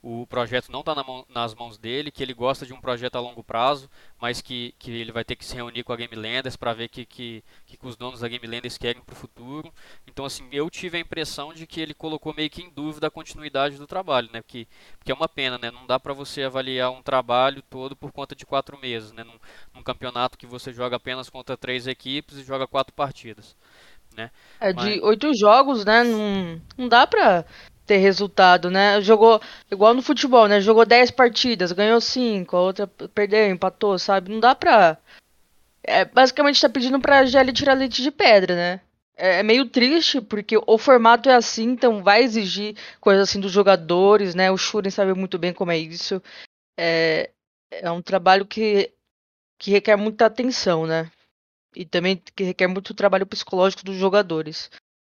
o 0.04 0.26
projeto 0.26 0.72
não 0.72 0.80
está 0.80 0.96
na 0.96 1.04
nas 1.30 1.54
mãos 1.54 1.78
dele, 1.78 2.12
que 2.12 2.24
ele 2.24 2.34
gosta 2.34 2.66
de 2.66 2.74
um 2.74 2.82
projeto 2.82 3.16
a 3.18 3.20
longo 3.20 3.44
prazo, 3.44 3.90
mas 4.20 4.42
que, 4.42 4.74
que 4.80 4.92
ele 4.92 5.12
vai 5.12 5.24
ter 5.24 5.36
que 5.36 5.46
se 5.46 5.56
reunir 5.56 5.84
com 5.84 5.94
a 5.94 5.96
Game 5.96 6.16
Landers 6.16 6.56
para 6.56 6.74
ver 6.74 6.86
o 6.86 6.90
que, 6.90 7.06
que, 7.06 7.44
que, 7.66 7.78
os 7.82 7.96
donos 7.96 8.22
da 8.22 8.28
Game 8.28 8.46
Landers 8.48 8.78
querem 8.78 9.02
para 9.02 9.14
o 9.14 9.16
futuro. 9.16 9.72
Então, 10.08 10.26
assim, 10.26 10.48
eu 10.52 10.70
tive 10.70 10.98
a 10.98 11.00
impressão 11.00 11.54
de 11.54 11.68
que 11.68 11.80
ele 11.80 11.94
colocou 11.94 12.34
meio 12.34 12.50
que 12.50 12.64
em 12.64 12.70
dúvida 12.70 13.08
a 13.08 13.12
continuidade 13.12 13.78
do 13.78 13.86
trabalho, 13.86 14.30
né? 14.34 14.42
Porque, 14.42 14.68
porque 14.98 15.12
é 15.12 15.16
uma 15.16 15.30
pena, 15.30 15.58
né? 15.58 15.70
Não 15.70 15.86
dá 15.86 16.00
para 16.00 16.14
você 16.14 16.44
avaliar 16.44 16.92
um 16.92 17.04
trabalho 17.04 17.62
todo 17.70 17.96
por 17.96 18.12
conta 18.12 18.36
de 18.36 18.46
quatro 18.46 18.80
meses, 18.80 19.12
né? 19.12 19.24
Num, 19.24 19.40
num, 19.74 19.84
campeonato 19.84 20.38
que 20.38 20.48
você 20.48 20.74
joga 20.74 20.96
apenas 20.96 21.30
contra 21.30 21.56
três 21.56 21.86
equipes 21.86 22.38
e 22.38 22.44
joga 22.44 22.68
quatro 22.68 22.94
partidas. 22.94 23.56
Né? 24.16 24.30
É, 24.60 24.74
de 24.74 25.00
oito 25.02 25.34
jogos, 25.34 25.86
né? 25.86 26.04
Não, 26.04 26.62
não 26.78 26.90
dá 26.90 27.08
pra 27.08 27.46
ter 27.86 27.98
resultado, 27.98 28.70
né? 28.70 29.02
Jogou 29.02 29.42
igual 29.70 29.94
no 29.94 30.02
futebol, 30.02 30.48
né? 30.48 30.62
Jogou 30.62 30.86
10 30.86 31.12
partidas, 31.12 31.72
ganhou 31.72 32.00
5, 32.00 32.56
a 32.56 32.62
outra 32.62 32.88
perdeu, 32.88 33.50
empatou, 33.50 33.98
sabe? 34.00 34.32
Não 34.32 34.40
dá 34.40 34.56
pra 34.56 34.98
É, 35.84 36.06
basicamente 36.06 36.62
tá 36.62 36.70
pedindo 36.70 37.00
pra 37.00 37.26
GL 37.26 37.52
tirar 37.52 37.74
leite 37.74 38.02
de 38.04 38.12
pedra, 38.12 38.56
né? 38.56 38.82
É, 39.18 39.40
é 39.40 39.44
meio 39.44 39.68
triste, 39.68 40.22
porque 40.22 40.56
o 40.66 40.78
formato 40.78 41.30
é 41.30 41.36
assim, 41.36 41.70
então 41.70 42.04
vai 42.04 42.24
exigir 42.24 42.76
coisas 43.00 43.30
assim 43.30 43.40
dos 43.40 43.52
jogadores, 43.52 44.36
né? 44.36 44.52
O 44.52 44.58
Shuren 44.58 44.90
sabe 44.90 45.14
muito 45.14 45.38
bem 45.38 45.54
como 45.54 45.72
é 45.72 45.78
isso. 45.78 46.22
É, 46.78 47.30
é 47.72 47.92
um 47.92 48.02
trabalho 48.02 48.46
que, 48.46 48.92
que 49.58 49.72
requer 49.72 49.96
muita 49.96 50.26
atenção, 50.26 50.86
né? 50.86 51.12
E 51.76 51.86
também 51.86 52.22
que 52.36 52.44
requer 52.44 52.68
muito 52.68 52.94
trabalho 52.94 53.26
psicológico 53.26 53.84
dos 53.84 53.96
jogadores. 53.96 54.70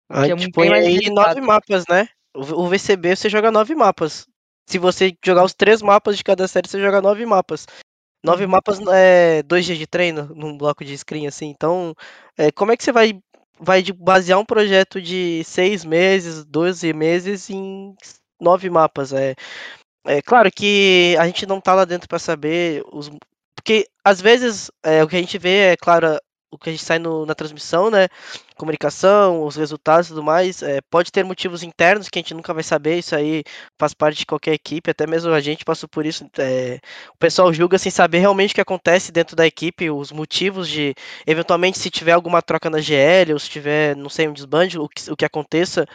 A 0.09 0.25
é 0.25 0.29
gente 0.29 0.51
põe 0.51 0.71
aí 0.71 1.09
nove 1.09 1.41
mapas, 1.41 1.83
né? 1.89 2.07
O 2.35 2.67
VCB 2.67 3.15
você 3.15 3.29
joga 3.29 3.51
nove 3.51 3.73
mapas. 3.73 4.27
Se 4.67 4.77
você 4.77 5.15
jogar 5.23 5.43
os 5.43 5.53
três 5.53 5.81
mapas 5.81 6.17
de 6.17 6.23
cada 6.23 6.47
série, 6.47 6.67
você 6.67 6.81
joga 6.81 7.01
nove 7.01 7.25
mapas. 7.25 7.65
Nove 8.25 8.45
uhum. 8.45 8.51
mapas 8.51 8.79
é 8.91 9.43
dois 9.43 9.65
dias 9.65 9.77
de 9.77 9.85
treino 9.85 10.31
num 10.35 10.57
bloco 10.57 10.83
de 10.83 10.97
screen, 10.97 11.27
assim. 11.27 11.45
Então, 11.45 11.93
é, 12.35 12.51
como 12.51 12.71
é 12.71 12.77
que 12.77 12.83
você 12.83 12.91
vai, 12.91 13.19
vai 13.59 13.83
basear 13.95 14.39
um 14.39 14.45
projeto 14.45 14.99
de 14.99 15.43
seis 15.43 15.85
meses, 15.85 16.43
doze 16.43 16.91
meses 16.91 17.49
em 17.51 17.93
nove 18.41 18.67
mapas? 18.67 19.13
É, 19.13 19.35
é 20.07 20.21
claro 20.23 20.51
que 20.51 21.15
a 21.19 21.27
gente 21.27 21.45
não 21.45 21.61
tá 21.61 21.75
lá 21.75 21.85
dentro 21.85 22.09
para 22.09 22.17
saber 22.17 22.83
os. 22.91 23.11
Porque 23.55 23.87
às 24.03 24.19
vezes 24.19 24.71
é, 24.83 25.03
o 25.03 25.07
que 25.07 25.15
a 25.15 25.19
gente 25.19 25.37
vê 25.37 25.73
é, 25.73 25.77
claro, 25.77 26.17
o 26.51 26.57
que 26.57 26.69
a 26.69 26.71
gente 26.71 26.83
sai 26.83 26.99
no, 26.99 27.25
na 27.25 27.35
transmissão, 27.35 27.89
né? 27.89 28.07
Comunicação, 28.55 29.43
os 29.43 29.55
resultados 29.55 30.07
e 30.07 30.09
tudo 30.09 30.23
mais. 30.23 30.61
É, 30.63 30.81
pode 30.81 31.11
ter 31.11 31.23
motivos 31.23 31.63
internos 31.63 32.09
que 32.09 32.19
a 32.19 32.21
gente 32.21 32.33
nunca 32.33 32.53
vai 32.53 32.63
saber, 32.63 32.97
isso 32.97 33.15
aí 33.15 33.43
faz 33.77 33.93
parte 33.93 34.19
de 34.19 34.25
qualquer 34.25 34.53
equipe, 34.53 34.89
até 34.89 35.05
mesmo 35.05 35.31
a 35.31 35.41
gente 35.41 35.65
passou 35.65 35.89
por 35.89 36.05
isso. 36.05 36.25
É, 36.37 36.79
o 37.13 37.17
pessoal 37.17 37.53
julga 37.53 37.77
sem 37.77 37.91
saber 37.91 38.19
realmente 38.19 38.51
o 38.51 38.55
que 38.55 38.61
acontece 38.61 39.11
dentro 39.11 39.35
da 39.35 39.45
equipe, 39.45 39.89
os 39.89 40.11
motivos 40.11 40.69
de, 40.69 40.95
eventualmente, 41.27 41.77
se 41.77 41.89
tiver 41.89 42.13
alguma 42.13 42.41
troca 42.41 42.69
na 42.69 42.79
GL, 42.79 43.33
ou 43.33 43.39
se 43.39 43.49
tiver, 43.49 43.95
não 43.95 44.09
sei, 44.09 44.27
um 44.27 44.33
desbande, 44.33 44.79
o 44.79 44.87
que, 44.87 45.11
o 45.11 45.15
que 45.15 45.25
aconteça. 45.25 45.85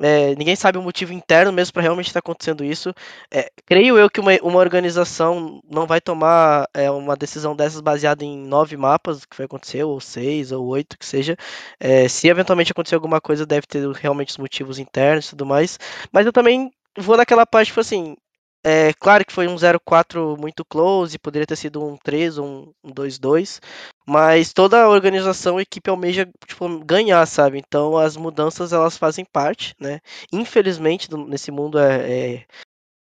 É, 0.00 0.34
ninguém 0.34 0.56
sabe 0.56 0.76
o 0.76 0.82
motivo 0.82 1.12
interno 1.12 1.52
mesmo 1.52 1.72
para 1.72 1.82
realmente 1.82 2.08
estar 2.08 2.20
tá 2.20 2.24
acontecendo 2.24 2.64
isso. 2.64 2.92
É, 3.32 3.50
creio 3.64 3.96
eu 3.96 4.10
que 4.10 4.20
uma, 4.20 4.32
uma 4.42 4.58
organização 4.58 5.60
não 5.70 5.86
vai 5.86 6.00
tomar 6.00 6.68
é, 6.74 6.90
uma 6.90 7.16
decisão 7.16 7.54
dessas 7.54 7.80
baseada 7.80 8.24
em 8.24 8.36
nove 8.36 8.76
mapas, 8.76 9.24
que 9.24 9.36
vai 9.36 9.46
acontecer, 9.46 9.84
ou 9.84 10.00
seis, 10.00 10.50
ou 10.52 10.66
oito, 10.66 10.98
que 10.98 11.06
seja. 11.06 11.36
É, 11.78 12.08
se 12.08 12.28
eventualmente 12.28 12.72
acontecer 12.72 12.96
alguma 12.96 13.20
coisa, 13.20 13.46
deve 13.46 13.66
ter 13.66 13.88
realmente 13.92 14.30
os 14.30 14.38
motivos 14.38 14.78
internos 14.78 15.26
e 15.26 15.30
tudo 15.30 15.46
mais. 15.46 15.78
Mas 16.12 16.26
eu 16.26 16.32
também 16.32 16.72
vou 16.98 17.16
naquela 17.16 17.46
parte, 17.46 17.68
tipo 17.68 17.80
assim, 17.80 18.16
é 18.64 18.92
claro 18.94 19.24
que 19.24 19.32
foi 19.32 19.46
um 19.46 19.56
0-4 19.56 20.36
muito 20.38 20.64
close, 20.64 21.18
poderia 21.18 21.46
ter 21.46 21.56
sido 21.56 21.84
um 21.84 21.96
3 21.98 22.38
ou 22.38 22.74
um 22.82 22.90
2-2, 22.90 23.60
mas 24.06 24.52
toda 24.52 24.82
a 24.82 24.88
organização, 24.88 25.58
a 25.58 25.62
equipe 25.62 25.90
almeja 25.90 26.26
tipo, 26.46 26.66
ganhar, 26.84 27.24
sabe? 27.26 27.58
Então 27.58 27.98
as 27.98 28.16
mudanças 28.16 28.72
elas 28.72 28.96
fazem 28.96 29.24
parte, 29.24 29.74
né? 29.78 30.00
Infelizmente, 30.32 31.08
nesse 31.14 31.50
mundo 31.50 31.78
é, 31.78 32.36
é 32.36 32.46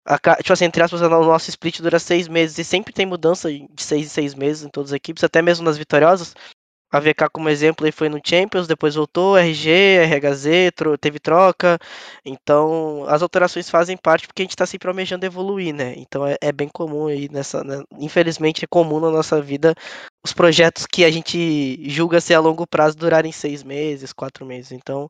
a, 0.06 0.18
tipo 0.38 0.54
assim, 0.54 0.66
entre 0.66 0.82
aspas, 0.82 1.02
o 1.02 1.10
nosso 1.10 1.50
split 1.50 1.82
dura 1.82 2.00
seis 2.00 2.28
meses 2.30 2.58
e 2.58 2.64
sempre 2.64 2.94
tem 2.94 3.06
mudança 3.06 3.52
de 3.52 3.84
seis 3.84 4.06
em 4.06 4.10
seis 4.10 4.34
meses 4.34 4.64
em 4.64 4.70
todas 4.70 4.92
as 4.92 4.96
equipes, 4.96 5.24
até 5.24 5.42
mesmo 5.42 5.66
nas 5.66 5.78
vitoriosas. 5.78 6.34
A 6.90 7.00
VK, 7.02 7.30
como 7.34 7.50
exemplo, 7.50 7.86
aí 7.86 7.92
foi 7.92 8.08
no 8.08 8.22
Champions, 8.26 8.66
depois 8.66 8.96
voltou, 8.96 9.38
RG, 9.38 10.06
RHZ, 10.06 10.72
tro 10.74 10.98
teve 10.98 11.20
troca. 11.20 11.78
Então, 12.24 13.04
as 13.08 13.22
alterações 13.22 13.70
fazem 13.70 13.98
parte 13.98 14.26
porque 14.26 14.42
a 14.42 14.46
gente 14.46 14.52
está 14.52 14.66
sempre 14.66 14.88
almejando 14.88 15.26
evoluir, 15.26 15.74
né? 15.74 15.94
Então, 15.98 16.26
é, 16.26 16.38
é 16.40 16.52
bem 16.52 16.70
comum 16.70 17.08
aí 17.08 17.28
nessa. 17.30 17.62
Né? 17.64 17.84
Infelizmente, 18.00 18.64
é 18.64 18.68
comum 18.68 19.02
na 19.02 19.12
nossa 19.12 19.42
vida 19.42 19.76
os 20.24 20.32
projetos 20.32 20.86
que 20.86 21.04
a 21.04 21.12
gente 21.12 21.90
julga 21.90 22.22
ser 22.22 22.36
a 22.36 22.40
longo 22.40 22.66
prazo 22.66 22.98
durarem 22.98 23.32
seis 23.34 23.64
meses, 23.64 24.14
quatro 24.14 24.46
meses. 24.46 24.72
Então, 24.72 25.10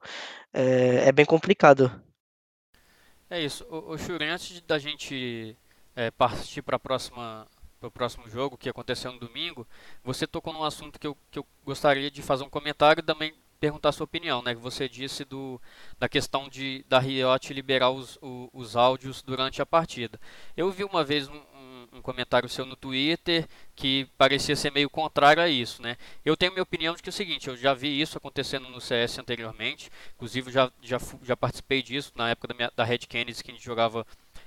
é, 0.51 1.09
é 1.09 1.11
bem 1.11 1.25
complicado. 1.25 1.91
É 3.29 3.39
isso. 3.39 3.65
O, 3.69 3.93
o 3.93 3.97
Shuren, 3.97 4.31
antes 4.31 4.61
da 4.61 4.79
gente 4.79 5.55
é, 5.95 6.09
partir 6.11 6.61
para 6.61 6.77
a 6.77 6.79
próxima 6.79 7.47
para 7.79 7.87
o 7.87 7.91
próximo 7.91 8.29
jogo, 8.29 8.57
que 8.57 8.69
aconteceu 8.69 9.11
no 9.11 9.19
domingo, 9.19 9.67
você 10.03 10.25
tocou 10.25 10.53
num 10.53 10.63
assunto 10.63 10.99
que 10.99 11.07
eu, 11.07 11.17
que 11.29 11.39
eu 11.39 11.45
gostaria 11.65 12.09
de 12.09 12.21
fazer 12.21 12.43
um 12.43 12.49
comentário 12.49 13.01
e 13.01 13.03
também 13.03 13.33
perguntar 13.59 13.89
a 13.89 13.91
sua 13.91 14.05
opinião, 14.05 14.41
né? 14.41 14.53
Que 14.53 14.61
você 14.61 14.87
disse 14.87 15.25
do, 15.25 15.59
da 15.99 16.07
questão 16.07 16.47
de 16.47 16.85
da 16.87 16.99
Riot 16.99 17.53
liberar 17.53 17.89
os, 17.89 18.17
os, 18.21 18.49
os 18.53 18.75
áudios 18.75 19.21
durante 19.21 19.61
a 19.61 19.65
partida. 19.65 20.19
Eu 20.55 20.71
vi 20.71 20.83
uma 20.83 21.03
vez 21.03 21.27
um, 21.27 21.35
um, 21.35 21.87
um, 21.93 22.01
comentário 22.01 22.47
seu 22.49 22.65
no 22.65 22.75
Twitter 22.75 23.47
que 23.75 24.07
parecia 24.17 24.55
ser 24.55 24.71
meio 24.71 24.89
contrário 24.89 25.41
a 25.41 25.49
isso, 25.49 25.81
né? 25.81 25.97
Eu 26.23 26.37
tenho 26.37 26.51
minha 26.51 26.63
opinião 26.63 26.95
de 26.95 27.01
que 27.01 27.09
é 27.09 27.11
o 27.11 27.13
seguinte, 27.13 27.47
eu 27.47 27.57
já 27.57 27.73
vi 27.73 27.99
isso 27.99 28.17
acontecendo 28.17 28.69
no 28.69 28.79
CS 28.79 29.19
anteriormente, 29.19 29.89
inclusive 30.15 30.51
já, 30.51 30.71
já, 30.81 30.99
já 31.23 31.35
participei 31.35 31.81
disso 31.81 32.11
na 32.15 32.29
época 32.29 32.49
da, 32.49 32.53
minha, 32.53 32.71
da 32.75 32.83
Red 32.83 32.99
Kennedy 32.99 33.43
que 33.43 33.51
a 33.51 33.53
gente 33.53 33.65
jogava 33.65 34.05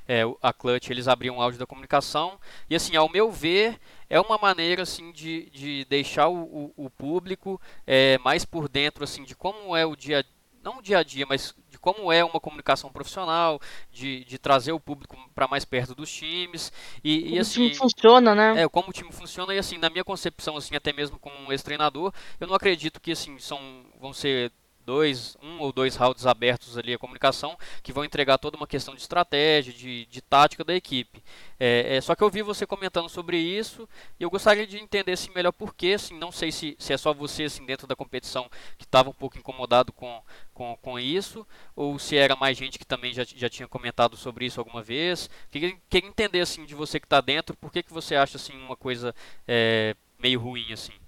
é, 0.09 0.23
a 0.43 0.53
Clutch, 0.53 0.91
eles 0.91 1.09
abriam 1.09 1.39
o 1.39 1.43
áudio 1.43 1.59
da 1.59 1.67
comunicação. 1.67 2.39
E 2.69 2.75
assim, 2.75 2.97
ao 2.97 3.09
meu 3.09 3.31
ver, 3.31 3.79
é 4.09 4.21
uma 4.21 4.39
maneira 4.39 4.83
assim 4.83 5.13
de, 5.13 5.49
de 5.51 5.85
deixar 5.87 6.29
o, 6.29 6.73
o, 6.77 6.87
o 6.87 6.91
público 6.91 7.61
é, 7.87 8.19
mais 8.19 8.45
por 8.45 8.69
dentro 8.69 9.05
assim 9.05 9.25
de 9.25 9.35
como 9.35 9.77
é 9.77 9.87
o 9.87 9.95
dia 9.95 10.25
não 10.63 10.79
o 10.79 10.83
dia 10.83 10.99
a 10.99 11.03
dia, 11.03 11.25
mas 11.27 11.55
de 11.69 11.79
como 11.79 12.13
é 12.13 12.25
uma 12.25 12.39
comunicação 12.39 12.93
profissional, 12.93 13.61
de, 13.91 14.25
de 14.25 14.39
trazer 14.39 14.73
o 14.73 14.81
público 14.81 15.17
para 15.35 15.49
mais 15.49 15.65
perto 15.65 15.95
dos 15.95 16.13
times 16.13 16.73
e, 17.03 17.21
como 17.23 17.35
e 17.35 17.39
assim, 17.39 17.67
o 17.67 17.71
time 17.71 17.75
funciona, 17.75 18.35
né? 18.35 18.63
É, 18.63 18.69
como 18.69 18.91
o 18.91 18.93
time 18.93 19.11
funciona 19.11 19.55
e 19.55 19.59
assim, 19.59 19.79
na 19.79 19.89
minha 19.89 20.05
concepção 20.05 20.57
assim, 20.57 20.77
até 20.77 20.93
mesmo 20.93 21.19
como 21.19 21.35
um 21.37 21.51
ex-treinador, 21.51 22.13
eu 22.39 22.47
não 22.47 22.55
acredito 22.55 23.01
que 23.01 23.13
assim 23.13 23.39
são 23.39 23.59
vão 23.99 24.13
ser 24.13 24.53
dois, 24.85 25.37
um 25.43 25.61
ou 25.61 25.73
dois 25.73 25.97
rounds 25.97 26.27
abertos 26.27 26.77
ali 26.77 26.95
a 26.95 26.99
comunicação, 26.99 27.57
que 27.83 27.93
vão 27.93 28.05
entregar 28.05 28.39
toda 28.39 28.57
uma 28.57 28.67
questão 28.67 28.95
de 28.95 29.01
estratégia, 29.01 29.73
de, 29.73 30.07
de 30.07 30.21
tática 30.21 30.65
da 30.65 30.75
equipe. 30.75 31.23
É, 31.59 31.97
é, 31.97 32.01
só 32.01 32.15
que 32.15 32.23
eu 32.23 32.31
vi 32.31 32.43
você 32.43 32.67
comentando 32.67 33.09
sobre 33.09 33.39
isso 33.39 33.89
e 34.19 34.23
eu 34.23 34.31
gostaria 34.31 34.67
de 34.67 34.79
entender 34.79 35.13
assim, 35.13 35.31
melhor 35.35 35.53
porquê, 35.53 35.93
assim, 35.95 36.19
não 36.19 36.33
sei 36.33 36.51
se, 36.51 36.77
se 36.79 36.93
é 36.93 36.97
só 36.97 37.13
você 37.13 37.45
assim, 37.45 37.65
dentro 37.65 37.87
da 37.87 37.97
competição 37.97 38.49
que 38.79 38.85
estava 38.85 39.11
um 39.11 39.15
pouco 39.15 39.39
incomodado 39.39 39.93
com, 39.93 40.23
com, 40.55 40.77
com 40.81 40.99
isso, 40.99 41.47
ou 41.75 41.99
se 41.99 42.17
era 42.17 42.37
mais 42.37 42.57
gente 42.57 42.79
que 42.79 42.87
também 42.87 43.13
já, 43.13 43.25
já 43.25 43.49
tinha 43.49 43.69
comentado 43.69 44.17
sobre 44.17 44.47
isso 44.47 44.61
alguma 44.61 44.83
vez. 44.83 45.29
Queria, 45.51 45.77
queria 45.89 46.09
entender 46.09 46.41
assim, 46.41 46.65
de 46.65 46.75
você 46.75 46.99
que 47.01 47.07
está 47.07 47.21
dentro, 47.21 47.57
por 47.57 47.71
que, 47.73 47.83
que 47.83 47.93
você 47.93 48.15
acha 48.17 48.37
assim, 48.37 48.55
uma 48.57 48.77
coisa 48.77 49.15
é, 49.47 49.95
meio 50.19 50.41
ruim 50.41 50.73
assim. 50.73 51.00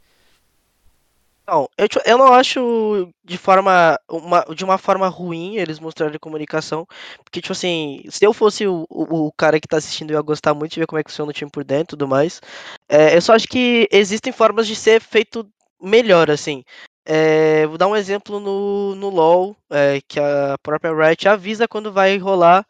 Não, 1.46 1.68
eu, 1.76 1.88
eu 2.06 2.18
não 2.18 2.32
acho 2.32 3.12
de 3.24 3.36
forma 3.36 3.98
uma, 4.08 4.44
de 4.54 4.64
uma 4.64 4.78
forma 4.78 5.08
ruim 5.08 5.56
eles 5.56 5.80
mostrarem 5.80 6.18
comunicação, 6.18 6.86
porque 7.24 7.40
tipo 7.40 7.52
assim, 7.52 8.04
se 8.08 8.24
eu 8.24 8.32
fosse 8.32 8.66
o, 8.66 8.86
o, 8.88 9.26
o, 9.26 9.32
cara 9.32 9.58
que 9.60 9.66
tá 9.66 9.76
assistindo, 9.76 10.12
eu 10.12 10.16
ia 10.16 10.22
gostar 10.22 10.54
muito 10.54 10.72
de 10.72 10.80
ver 10.80 10.86
como 10.86 11.00
é 11.00 11.02
que 11.02 11.10
funciona 11.10 11.30
o 11.30 11.34
time 11.34 11.50
por 11.50 11.64
dentro 11.64 11.94
e 11.94 11.98
tudo 11.98 12.06
mais. 12.06 12.40
É, 12.88 13.16
eu 13.16 13.20
só 13.20 13.34
acho 13.34 13.48
que 13.48 13.88
existem 13.90 14.32
formas 14.32 14.68
de 14.68 14.76
ser 14.76 15.00
feito 15.00 15.48
melhor, 15.80 16.30
assim. 16.30 16.62
É, 17.04 17.66
vou 17.66 17.76
dar 17.76 17.88
um 17.88 17.96
exemplo 17.96 18.38
no, 18.38 18.94
no 18.94 19.08
LoL, 19.08 19.56
é, 19.68 20.00
que 20.06 20.20
a 20.20 20.56
própria 20.62 20.94
Riot 20.94 21.28
avisa 21.28 21.66
quando 21.66 21.92
vai 21.92 22.16
rolar 22.18 22.64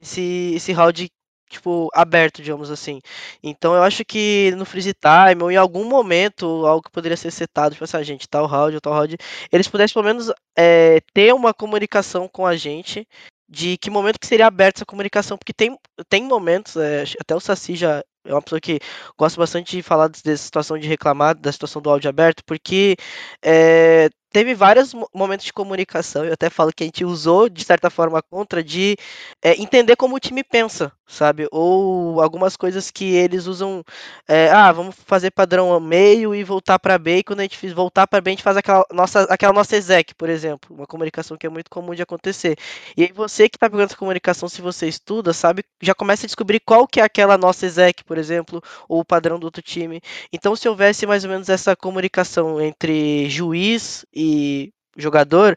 esse, 0.00 0.52
esse 0.54 0.72
round 0.72 1.10
tipo, 1.48 1.88
aberto, 1.94 2.42
digamos 2.42 2.70
assim. 2.70 3.00
Então 3.42 3.74
eu 3.74 3.82
acho 3.82 4.04
que 4.04 4.52
no 4.56 4.64
freeze 4.64 4.94
time 4.94 5.42
ou 5.42 5.50
em 5.50 5.56
algum 5.56 5.84
momento, 5.84 6.46
algo 6.66 6.82
que 6.82 6.90
poderia 6.90 7.16
ser 7.16 7.30
setado, 7.30 7.74
tipo 7.74 7.84
assim, 7.84 7.96
a 7.96 8.00
ah, 8.00 8.02
gente, 8.02 8.28
tal 8.28 8.46
round, 8.46 8.80
tal 8.80 8.92
round, 8.92 9.16
eles 9.52 9.68
pudessem 9.68 9.94
pelo 9.94 10.04
menos 10.06 10.32
é, 10.56 11.00
ter 11.12 11.34
uma 11.34 11.54
comunicação 11.54 12.28
com 12.28 12.46
a 12.46 12.56
gente 12.56 13.06
de 13.48 13.78
que 13.78 13.90
momento 13.90 14.18
que 14.20 14.26
seria 14.26 14.46
aberta 14.46 14.78
essa 14.80 14.86
comunicação, 14.86 15.38
porque 15.38 15.54
tem, 15.54 15.76
tem 16.08 16.22
momentos, 16.24 16.76
é, 16.76 17.04
até 17.18 17.34
o 17.34 17.40
Saci 17.40 17.76
já 17.76 18.04
é 18.24 18.32
uma 18.32 18.42
pessoa 18.42 18.60
que 18.60 18.78
gosta 19.16 19.40
bastante 19.40 19.76
de 19.76 19.82
falar 19.82 20.08
dessa 20.08 20.44
situação 20.44 20.78
de 20.78 20.86
reclamar, 20.86 21.34
da 21.34 21.50
situação 21.50 21.80
do 21.80 21.88
áudio 21.88 22.10
aberto, 22.10 22.42
porque 22.44 22.96
é, 23.42 24.10
teve 24.30 24.54
vários 24.54 24.94
momentos 25.14 25.46
de 25.46 25.52
comunicação, 25.52 26.24
eu 26.24 26.34
até 26.34 26.50
falo 26.50 26.72
que 26.74 26.84
a 26.84 26.86
gente 26.86 27.04
usou, 27.04 27.48
de 27.48 27.64
certa 27.64 27.88
forma, 27.88 28.22
contra, 28.22 28.62
de 28.62 28.96
é, 29.42 29.54
entender 29.60 29.96
como 29.96 30.16
o 30.16 30.20
time 30.20 30.44
pensa, 30.44 30.92
sabe? 31.08 31.48
Ou 31.50 32.20
algumas 32.22 32.56
coisas 32.56 32.90
que 32.90 33.14
eles 33.14 33.46
usam, 33.46 33.82
é, 34.28 34.50
ah, 34.50 34.70
vamos 34.70 34.94
fazer 35.06 35.30
padrão 35.30 35.78
meio 35.80 36.34
e 36.34 36.44
voltar 36.44 36.78
para 36.78 36.98
B, 36.98 37.18
e 37.18 37.24
quando 37.24 37.40
a 37.40 37.42
gente 37.42 37.68
voltar 37.72 38.06
para 38.06 38.20
B, 38.20 38.30
a 38.30 38.32
gente 38.32 38.42
faz 38.42 38.56
aquela 38.56 38.84
nossa, 38.92 39.22
aquela 39.22 39.52
nossa 39.52 39.74
exec, 39.76 40.14
por 40.14 40.28
exemplo, 40.28 40.74
uma 40.76 40.86
comunicação 40.86 41.36
que 41.36 41.46
é 41.46 41.50
muito 41.50 41.70
comum 41.70 41.94
de 41.94 42.02
acontecer. 42.02 42.56
E 42.96 43.04
aí 43.04 43.12
você 43.12 43.48
que 43.48 43.56
está 43.56 43.68
pegando 43.68 43.86
essa 43.86 43.96
comunicação, 43.96 44.48
se 44.48 44.60
você 44.60 44.86
estuda, 44.86 45.32
sabe, 45.32 45.64
já 45.80 45.94
começa 45.94 46.26
a 46.26 46.28
descobrir 46.28 46.60
qual 46.60 46.86
que 46.86 47.00
é 47.00 47.04
aquela 47.04 47.38
nossa 47.38 47.64
exec, 47.66 48.04
por 48.04 48.18
exemplo, 48.18 48.62
ou 48.88 49.00
o 49.00 49.04
padrão 49.04 49.38
do 49.38 49.44
outro 49.44 49.62
time. 49.62 50.00
Então, 50.32 50.54
se 50.54 50.68
houvesse 50.68 51.06
mais 51.06 51.24
ou 51.24 51.30
menos 51.30 51.48
essa 51.48 51.74
comunicação 51.74 52.60
entre 52.60 53.28
juiz 53.30 54.04
e 54.14 54.72
jogador, 55.00 55.56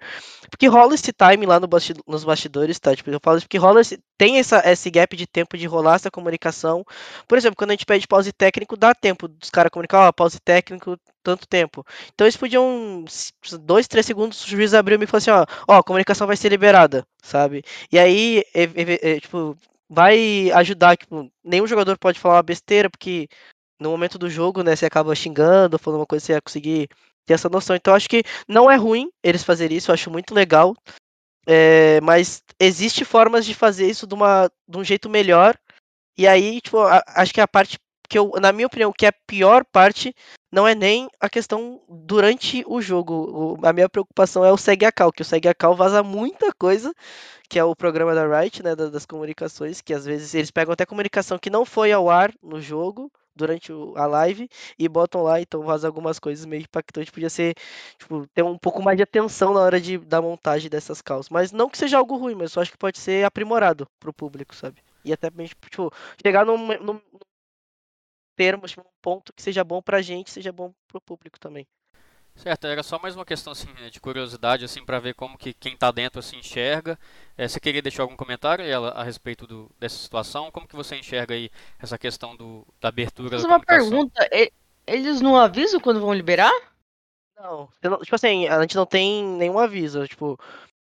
porque 0.50 0.68
rola 0.68 0.94
esse 0.94 1.12
time 1.12 1.46
lá 1.46 1.60
no 1.60 1.68
bastidor, 1.68 2.04
nos 2.08 2.24
bastidores, 2.24 2.80
tá? 2.80 2.96
Tipo, 2.96 3.10
eu 3.10 3.20
falo 3.22 3.38
isso 3.38 3.48
porque 3.48 3.58
rola 3.58 3.82
esse, 3.82 4.00
tem 4.18 4.38
essa, 4.38 4.62
esse 4.70 4.90
gap 4.90 5.16
de 5.16 5.26
tempo 5.26 5.58
de 5.58 5.66
rolar 5.66 5.96
essa 5.96 6.12
comunicação. 6.12 6.86
Por 7.28 7.38
exemplo, 7.38 7.56
quando 7.58 7.72
a 7.72 7.74
gente 7.74 7.86
pede 7.86 8.08
pause 8.08 8.32
técnico, 8.32 8.78
dá 8.78 8.94
tempo 8.94 9.28
dos 9.28 9.50
caras 9.50 9.72
comunicar, 9.72 10.08
ó, 10.08 10.12
pause 10.12 10.40
técnico, 10.40 10.98
tanto 11.24 11.48
tempo. 11.48 11.86
Então 12.14 12.26
eles 12.26 12.38
podiam, 12.38 13.04
dois, 13.62 13.88
três 13.88 14.06
segundos, 14.06 14.44
o 14.44 14.48
juiz 14.48 14.74
abriu 14.74 15.02
e 15.02 15.08
falou 15.08 15.18
assim, 15.20 15.32
ó, 15.32 15.46
ó, 15.68 15.78
a 15.80 15.84
comunicação 15.84 16.28
vai 16.28 16.38
ser 16.38 16.50
liberada, 16.50 17.06
sabe? 17.24 17.64
E 17.92 17.98
aí, 17.98 18.44
é, 18.54 18.64
é, 18.64 19.12
é, 19.16 19.20
tipo, 19.20 19.58
vai 19.90 20.52
ajudar, 20.52 20.98
tipo, 20.98 21.30
nenhum 21.44 21.68
jogador 21.68 21.98
pode 21.98 22.20
falar 22.20 22.36
uma 22.36 22.44
besteira, 22.44 22.90
porque 22.90 23.28
no 23.80 23.90
momento 23.90 24.18
do 24.18 24.30
jogo, 24.30 24.64
né, 24.64 24.76
você 24.76 24.86
acaba 24.86 25.16
xingando, 25.16 25.80
falando 25.80 26.02
uma 26.02 26.06
coisa, 26.06 26.26
você 26.26 26.34
vai 26.34 26.42
conseguir 26.42 26.88
ter 27.26 27.34
essa 27.34 27.50
noção. 27.50 27.76
Então 27.76 27.94
acho 27.94 28.10
que 28.10 28.24
não 28.48 28.70
é 28.70 28.76
ruim 28.76 29.10
eles 29.24 29.44
fazerem 29.44 29.78
isso, 29.78 29.92
eu 29.92 29.94
acho 29.94 30.10
muito 30.10 30.34
legal. 30.34 30.76
É, 31.48 32.00
mas 32.02 32.44
existe 32.60 33.04
formas 33.04 33.46
de 33.46 33.56
fazer 33.56 33.90
isso 33.90 34.06
de, 34.06 34.14
uma, 34.14 34.52
de 34.68 34.78
um 34.78 34.84
jeito 34.84 35.10
melhor. 35.10 35.58
E 36.18 36.28
aí, 36.28 36.62
tipo, 36.62 36.80
a, 36.80 37.04
acho 37.08 37.34
que 37.34 37.42
a 37.42 37.48
parte 37.48 37.80
que 38.08 38.20
eu, 38.20 38.32
na 38.42 38.52
minha 38.52 38.68
opinião, 38.68 38.92
que 38.92 39.06
é 39.06 39.10
a 39.10 39.14
pior 39.26 39.64
parte 39.72 40.14
não 40.52 40.68
é 40.68 40.76
nem 40.76 41.10
a 41.20 41.30
questão 41.30 41.82
durante 41.88 42.62
o 42.68 42.82
jogo. 42.82 43.58
O, 43.62 43.66
a 43.66 43.72
minha 43.72 43.88
preocupação 43.88 44.44
é 44.44 44.52
o 44.52 44.58
segue 44.58 44.86
a 44.86 44.92
cal, 44.92 45.14
que 45.14 45.22
o 45.22 45.26
segue 45.26 45.48
a 45.48 45.56
cal 45.56 45.76
vaza 45.76 46.04
muita 46.04 46.52
coisa, 46.54 46.94
que 47.50 47.58
é 47.58 47.64
o 47.64 47.76
programa 47.76 48.14
da 48.14 48.28
Riot, 48.28 48.62
né, 48.62 48.76
das, 48.76 48.92
das 48.92 49.06
comunicações, 49.06 49.80
que 49.80 49.94
às 49.94 50.06
vezes 50.06 50.34
eles 50.34 50.52
pegam 50.52 50.74
até 50.74 50.86
comunicação 50.86 51.40
que 51.40 51.50
não 51.50 51.64
foi 51.64 51.94
ao 51.94 52.10
ar 52.10 52.34
no 52.44 52.60
jogo 52.60 53.10
durante 53.36 53.72
a 53.96 54.06
live 54.06 54.50
e 54.78 54.88
botam 54.90 55.24
lá, 55.24 55.40
então 55.42 55.64
vaza 55.64 55.88
algumas 55.88 56.20
coisas 56.20 56.46
meio 56.46 56.64
impactantes. 56.64 57.12
Podia 57.12 57.30
ser, 57.30 57.56
tipo, 57.98 58.28
ter 58.34 58.44
um 58.44 58.58
pouco 58.58 58.82
mais 58.82 58.98
de 58.98 59.04
atenção 59.04 59.54
na 59.54 59.62
hora 59.62 59.80
de, 59.80 59.98
da 59.98 60.22
montagem 60.22 60.70
dessas 60.70 61.02
calls. 61.02 61.30
Mas 61.30 61.52
não 61.52 61.70
que 61.70 61.78
seja 61.78 61.98
algo 61.98 62.18
ruim, 62.18 62.36
mas 62.36 62.56
eu 62.56 62.62
acho 62.62 62.72
que 62.72 62.78
pode 62.78 63.00
ser 63.00 63.26
aprimorado 63.26 63.88
pro 64.00 64.14
público, 64.14 64.56
sabe? 64.56 64.82
E 65.04 65.12
até, 65.14 65.30
tipo, 65.30 65.92
chegar 66.24 66.46
num, 66.46 66.58
num 66.80 67.02
termo, 68.36 68.68
tipo, 68.68 68.82
um 68.82 68.92
ponto 69.02 69.34
que 69.34 69.42
seja 69.42 69.64
bom 69.64 69.82
pra 69.82 70.02
gente, 70.02 70.32
seja 70.32 70.52
bom 70.52 70.74
pro 70.88 71.02
público 71.02 71.40
também. 71.40 71.68
Certo, 72.36 72.66
era 72.66 72.82
só 72.82 72.98
mais 72.98 73.16
uma 73.16 73.26
questão 73.26 73.52
assim, 73.52 73.68
de 73.92 74.00
curiosidade 74.00 74.66
assim 74.66 74.84
para 74.84 75.00
ver 75.00 75.14
como 75.14 75.38
que 75.38 75.54
quem 75.54 75.74
está 75.74 75.92
dentro 75.92 76.20
assim 76.20 76.38
enxerga. 76.38 76.98
É, 77.38 77.48
você 77.48 77.60
queria 77.60 77.82
deixar 77.82 78.04
algum 78.04 78.16
comentário 78.16 78.66
ela, 78.66 78.90
a 78.90 79.04
respeito 79.04 79.46
do, 79.46 79.70
dessa 79.80 79.98
situação? 79.98 80.50
Como 80.50 80.68
que 80.68 80.76
você 80.76 80.96
enxerga 80.96 81.36
aí 81.36 81.52
essa 81.78 81.98
questão 81.98 82.36
do, 82.36 82.66
da 82.80 82.90
abertura 82.90 83.32
Mas 83.34 83.44
da 83.44 83.48
uma 83.48 83.60
pergunta, 83.60 84.28
eles 84.88 85.22
não 85.22 85.38
avisam 85.38 85.80
quando 85.80 86.02
vão 86.02 86.14
liberar? 86.14 86.54
Não, 87.38 87.70
tipo 88.04 88.16
assim, 88.16 88.48
a 88.48 88.62
gente 88.62 88.76
não 88.76 88.86
tem 88.86 89.24
nenhum 89.24 89.58
aviso, 89.58 90.08
tipo, 90.08 90.40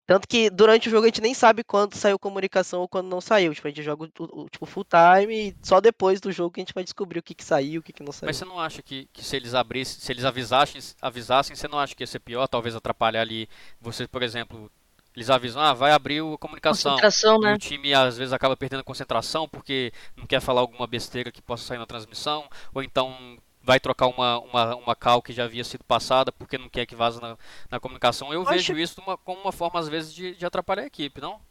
tanto 0.07 0.25
que 0.25 0.49
durante 0.49 0.87
o 0.87 0.91
jogo 0.91 1.03
a 1.03 1.07
gente 1.07 1.19
nem 1.19 1.33
sabe 1.33 1.65
quando 1.65 1.95
saiu 1.95 2.17
comunicação 2.17 2.79
ou 2.79 2.87
quando 2.87 3.09
não 3.09 3.19
saiu. 3.19 3.53
Tipo, 3.53 3.67
a 3.67 3.69
gente 3.69 3.83
joga 3.83 4.05
o, 4.05 4.43
o 4.43 4.49
tipo, 4.49 4.65
full 4.65 4.85
time 4.85 5.49
e 5.49 5.55
só 5.61 5.81
depois 5.81 6.21
do 6.21 6.31
jogo 6.31 6.51
que 6.51 6.61
a 6.61 6.63
gente 6.63 6.73
vai 6.73 6.83
descobrir 6.83 7.19
o 7.19 7.23
que, 7.23 7.35
que 7.35 7.43
saiu, 7.43 7.81
o 7.81 7.83
que, 7.83 7.91
que 7.91 8.01
não 8.01 8.13
saiu. 8.13 8.27
Mas 8.27 8.37
você 8.37 8.45
não 8.45 8.57
acha 8.57 8.81
que, 8.81 9.09
que 9.11 9.21
se 9.21 9.35
eles 9.35 9.53
abrissem, 9.53 9.99
se 9.99 10.09
eles 10.09 10.23
avisassem, 10.23 10.81
avisassem, 11.01 11.57
você 11.57 11.67
não 11.67 11.77
acha 11.77 11.93
que 11.93 12.03
ia 12.03 12.07
ser 12.07 12.19
pior? 12.19 12.47
Talvez 12.47 12.73
atrapalhar 12.73 13.19
ali. 13.19 13.49
Você, 13.81 14.07
por 14.07 14.23
exemplo, 14.23 14.71
eles 15.13 15.29
avisam, 15.29 15.61
ah, 15.61 15.73
vai 15.73 15.91
abrir 15.91 16.23
a 16.23 16.37
comunicação. 16.37 16.91
Concentração, 16.93 17.39
né? 17.39 17.51
E 17.51 17.55
o 17.55 17.57
time 17.57 17.93
às 17.93 18.17
vezes 18.17 18.31
acaba 18.31 18.55
perdendo 18.55 18.85
concentração 18.85 19.45
porque 19.45 19.91
não 20.15 20.25
quer 20.25 20.39
falar 20.39 20.61
alguma 20.61 20.87
besteira 20.87 21.33
que 21.33 21.41
possa 21.41 21.65
sair 21.65 21.79
na 21.79 21.85
transmissão, 21.85 22.47
ou 22.73 22.81
então 22.81 23.37
vai 23.67 23.81
trocar 23.81 24.07
uma, 24.07 24.39
uma, 24.39 24.75
uma 24.77 24.95
cal 24.95 25.21
que 25.21 25.33
já 25.33 25.43
havia 25.43 25.63
sido 25.65 25.83
passada 25.83 26.31
porque 26.31 26.57
não 26.57 26.69
quer 26.69 26.85
que 26.85 26.95
vaza 26.95 27.19
na, 27.19 27.37
na 27.69 27.81
comunicação. 27.81 28.31
Eu, 28.31 28.45
vejo 28.45 28.77
isso 28.77 29.01
uma, 29.01 29.17
como 29.17 29.41
uma 29.41 29.51
forma, 29.51 29.77
às 29.77 29.89
vezes, 29.89 30.13
de, 30.13 30.33
de 30.33 30.45
atrapalhar 30.45 30.83
a 30.83 30.87
equipe, 30.87 31.19
não? 31.19 31.41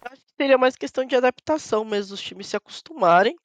Acho 0.00 0.22
que 0.22 0.32
seria 0.38 0.56
mais 0.56 0.74
questão 0.74 1.04
de 1.04 1.14
adaptação 1.14 1.84
mesmo, 1.84 2.10
dos 2.10 2.20
times 2.22 2.46
se 2.46 2.56
acostumarem. 2.56 3.36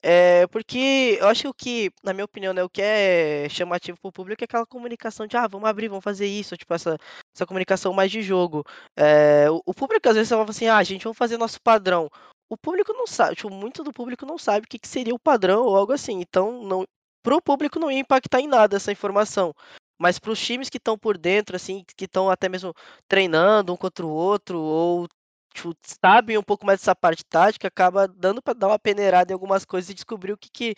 É, 0.00 0.46
porque 0.46 1.18
eu 1.20 1.26
acho 1.26 1.42
que 1.42 1.48
o 1.48 1.54
que, 1.54 1.92
na 2.02 2.12
minha 2.12 2.24
opinião, 2.24 2.52
né, 2.52 2.62
o 2.62 2.70
que 2.70 2.80
é 2.80 3.48
chamativo 3.48 3.98
para 4.00 4.08
o 4.08 4.12
público 4.12 4.42
é 4.42 4.46
aquela 4.46 4.66
comunicação 4.66 5.26
de, 5.26 5.36
ah, 5.36 5.48
vamos 5.48 5.68
abrir, 5.68 5.88
vamos 5.88 6.04
fazer 6.04 6.26
isso, 6.26 6.56
tipo, 6.56 6.72
essa, 6.72 6.96
essa 7.34 7.46
comunicação 7.46 7.92
mais 7.92 8.10
de 8.10 8.22
jogo. 8.22 8.64
É, 8.96 9.50
o, 9.50 9.60
o, 9.66 9.74
público 9.74 10.08
às 10.08 10.14
vezes 10.14 10.28
fala 10.28 10.48
assim, 10.48 10.68
ah, 10.68 10.82
gente, 10.84 11.02
vamos 11.04 11.18
fazer 11.18 11.36
nosso 11.36 11.60
padrão. 11.60 12.08
O 12.48 12.56
público 12.56 12.92
não 12.92 13.06
sabe, 13.06 13.34
tipo, 13.34 13.50
muito 13.50 13.82
do 13.82 13.92
público 13.92 14.24
não 14.24 14.38
sabe 14.38 14.64
o 14.64 14.68
que, 14.68 14.78
que 14.78 14.88
seria 14.88 15.14
o 15.14 15.18
padrão 15.18 15.64
ou 15.64 15.76
algo 15.76 15.92
assim. 15.92 16.20
Então, 16.20 16.62
não, 16.62 16.84
para 17.28 17.36
o 17.36 17.42
público 17.42 17.78
não 17.78 17.90
ia 17.90 17.98
impactar 17.98 18.40
em 18.40 18.48
nada 18.48 18.76
essa 18.76 18.90
informação. 18.90 19.54
Mas 19.98 20.18
para 20.18 20.30
os 20.32 20.40
times 20.40 20.70
que 20.70 20.78
estão 20.78 20.96
por 20.96 21.18
dentro, 21.18 21.56
assim, 21.56 21.84
que 21.94 22.06
estão 22.06 22.30
até 22.30 22.48
mesmo 22.48 22.72
treinando 23.06 23.72
um 23.72 23.76
contra 23.76 24.06
o 24.06 24.10
outro, 24.10 24.58
ou 24.58 25.06
tipo, 25.52 25.74
sabem 26.02 26.38
um 26.38 26.42
pouco 26.42 26.64
mais 26.64 26.80
dessa 26.80 26.96
parte 26.96 27.22
tática, 27.26 27.68
acaba 27.68 28.08
dando 28.08 28.40
para 28.40 28.54
dar 28.54 28.68
uma 28.68 28.78
peneirada 28.78 29.30
em 29.30 29.34
algumas 29.34 29.66
coisas 29.66 29.90
e 29.90 29.94
descobrir 29.94 30.32
o 30.32 30.38
que, 30.38 30.48
que 30.50 30.74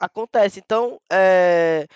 acontece. 0.00 0.58
Então, 0.58 1.00
é, 1.12 1.86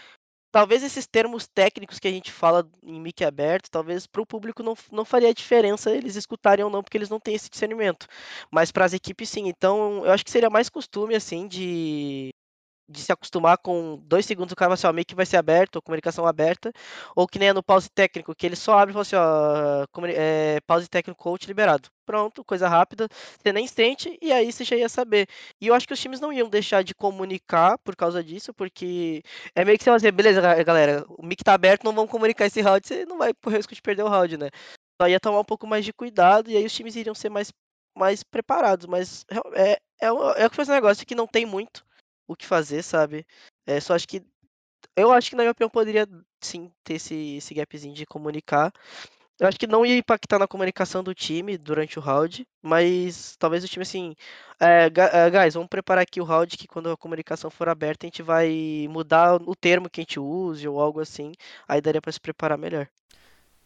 talvez 0.53 0.85
esses 0.85 1.07
termos 1.09 1.49
técnicos 1.49 1.99
que 1.99 2.09
a 2.09 2.13
gente 2.13 2.31
fala 2.33 2.69
em 2.85 3.01
mic 3.01 3.25
aberto, 3.25 3.71
talvez 3.71 4.07
para 4.07 4.23
o 4.23 4.27
público 4.27 4.63
não, 4.63 4.75
não 4.93 5.05
faria 5.05 5.35
diferença 5.35 5.91
eles 5.91 6.17
escutarem 6.17 6.65
ou 6.65 6.71
não, 6.71 6.85
porque 6.85 6.99
eles 6.99 7.11
não 7.11 7.21
têm 7.21 7.35
esse 7.35 7.51
discernimento. 7.51 8.07
Mas 8.51 8.71
para 8.71 8.85
as 8.85 8.93
equipes, 8.93 9.29
sim. 9.29 9.49
Então, 9.49 10.05
eu 10.07 10.13
acho 10.13 10.25
que 10.25 10.31
seria 10.31 10.51
mais 10.51 10.69
costume, 10.69 11.17
assim, 11.17 11.49
de 11.49 12.31
de 12.89 13.03
se 13.03 13.13
acostumar 13.13 13.59
com 13.59 14.01
dois 14.05 14.25
segundos 14.25 14.53
o 14.53 14.57
cara 14.57 14.71
vai 14.71 14.75
assim, 14.75 14.87
ó, 14.87 14.93
meio 14.93 15.05
que 15.05 15.15
vai 15.15 15.27
ser 15.27 15.37
aberto, 15.37 15.77
ou 15.77 15.83
comunicação 15.83 16.27
aberta, 16.27 16.73
ou 17.15 17.27
que 17.27 17.39
nem 17.39 17.49
é 17.49 17.53
no 17.53 17.63
pause 17.63 17.91
técnico, 17.91 18.35
que 18.35 18.47
ele 18.47 18.57
só 18.57 18.79
abre 18.79 18.93
e 18.93 18.95
fala 18.95 19.03
assim, 19.03 19.17
ó, 19.17 19.87
é, 20.09 20.61
pause 20.67 20.89
técnico 20.89 21.23
coach 21.23 21.47
liberado. 21.47 21.91
Pronto, 22.07 22.43
coisa 22.43 22.69
rápida, 22.69 23.07
você 23.39 23.53
nem 23.53 23.67
sente, 23.67 24.19
e 24.23 24.33
aí 24.33 24.51
você 24.51 24.65
já 24.65 24.77
ia 24.77 24.89
saber. 24.89 25.29
E 25.61 25.67
eu 25.67 25.75
acho 25.75 25.87
que 25.87 25.93
os 25.93 26.01
times 26.01 26.21
não 26.21 26.33
iam 26.33 26.49
deixar 26.49 26.83
de 26.83 26.95
comunicar 26.95 27.77
por 27.79 27.95
causa 27.95 28.25
dizer 28.25 28.53
porque 28.55 29.23
é 29.55 29.65
meio 29.65 29.77
que 29.77 29.85
você 29.85 29.91
vai 29.91 29.99
dizer, 29.99 30.13
beleza, 30.13 30.41
galera, 30.65 31.05
o 31.09 31.25
mic 31.25 31.45
tá 31.45 31.53
aberto, 31.53 31.85
não 31.85 31.93
vamos 31.93 32.11
comunicar 32.11 32.47
esse 32.47 32.63
round, 32.63 32.87
você 32.87 33.05
não 33.05 33.19
vai 33.19 33.35
correr 33.35 33.57
o 33.57 33.59
risco 33.59 33.75
de 33.75 33.83
perder 33.83 34.05
o 34.05 34.09
round, 34.09 34.39
né? 34.39 34.49
Só 35.01 35.07
ia 35.09 35.21
tomar 35.21 35.41
um 35.41 35.45
pouco 35.45 35.67
mais 35.67 35.85
de 35.85 35.93
cuidado, 35.93 36.51
e 36.51 36.57
aí 36.57 36.65
os 36.65 36.73
times 36.73 36.97
iriam 36.97 37.15
ser 37.15 37.29
mais, 37.29 37.53
mais 37.97 38.23
preparados, 38.23 38.87
mas 38.87 39.25
é, 39.55 39.73
é, 39.73 39.81
é, 40.01 40.13
o 40.13 40.51
que 40.51 40.57
faz 40.57 40.69
um 40.69 40.73
negócio 40.73 41.07
que 41.07 41.15
não 41.15 41.27
tem 41.27 41.45
muito, 41.47 41.85
o 42.29 42.37
que 42.37 42.47
fazer, 42.47 42.83
sabe? 42.83 43.27
É, 43.67 43.81
só 43.81 43.95
acho 43.95 44.07
que. 44.07 44.23
Eu 44.95 45.13
acho 45.13 45.31
que 45.31 45.37
na 45.37 45.43
minha 45.43 45.53
opinião 45.53 45.71
poderia 45.71 46.07
sim 46.41 46.71
ter 46.85 46.95
esse, 46.95 47.37
esse 47.37 47.55
gapzinho 47.55 47.95
de 47.95 48.07
comunicar. 48.07 48.73
Eu 49.41 49.47
acho 49.47 49.59
que 49.59 49.69
não 49.69 49.87
ia 49.87 49.97
impactar 49.97 50.39
na 50.39 50.49
comunicação 50.49 51.03
do 51.03 51.15
time 51.15 51.57
durante 51.57 51.97
o 51.97 52.03
round, 52.03 52.47
mas 52.61 53.37
talvez 53.37 53.63
o 53.65 53.69
time 53.69 53.83
assim. 53.83 54.15
É, 54.61 54.87
é, 54.87 55.31
guys, 55.31 55.55
vamos 55.55 55.69
preparar 55.69 56.03
aqui 56.03 56.21
o 56.21 56.25
round 56.25 56.57
que 56.57 56.67
quando 56.67 56.91
a 56.91 56.97
comunicação 56.97 57.49
for 57.49 57.69
aberta 57.69 58.05
a 58.05 58.09
gente 58.09 58.23
vai 58.23 58.87
mudar 58.91 59.37
o 59.37 59.55
termo 59.55 59.89
que 59.89 60.01
a 60.01 60.03
gente 60.03 60.19
use 60.19 60.67
ou 60.67 60.81
algo 60.81 61.01
assim. 61.01 61.33
Aí 61.69 61.81
daria 61.81 62.03
para 62.03 62.13
se 62.13 62.21
preparar 62.21 62.59
melhor. 62.59 62.89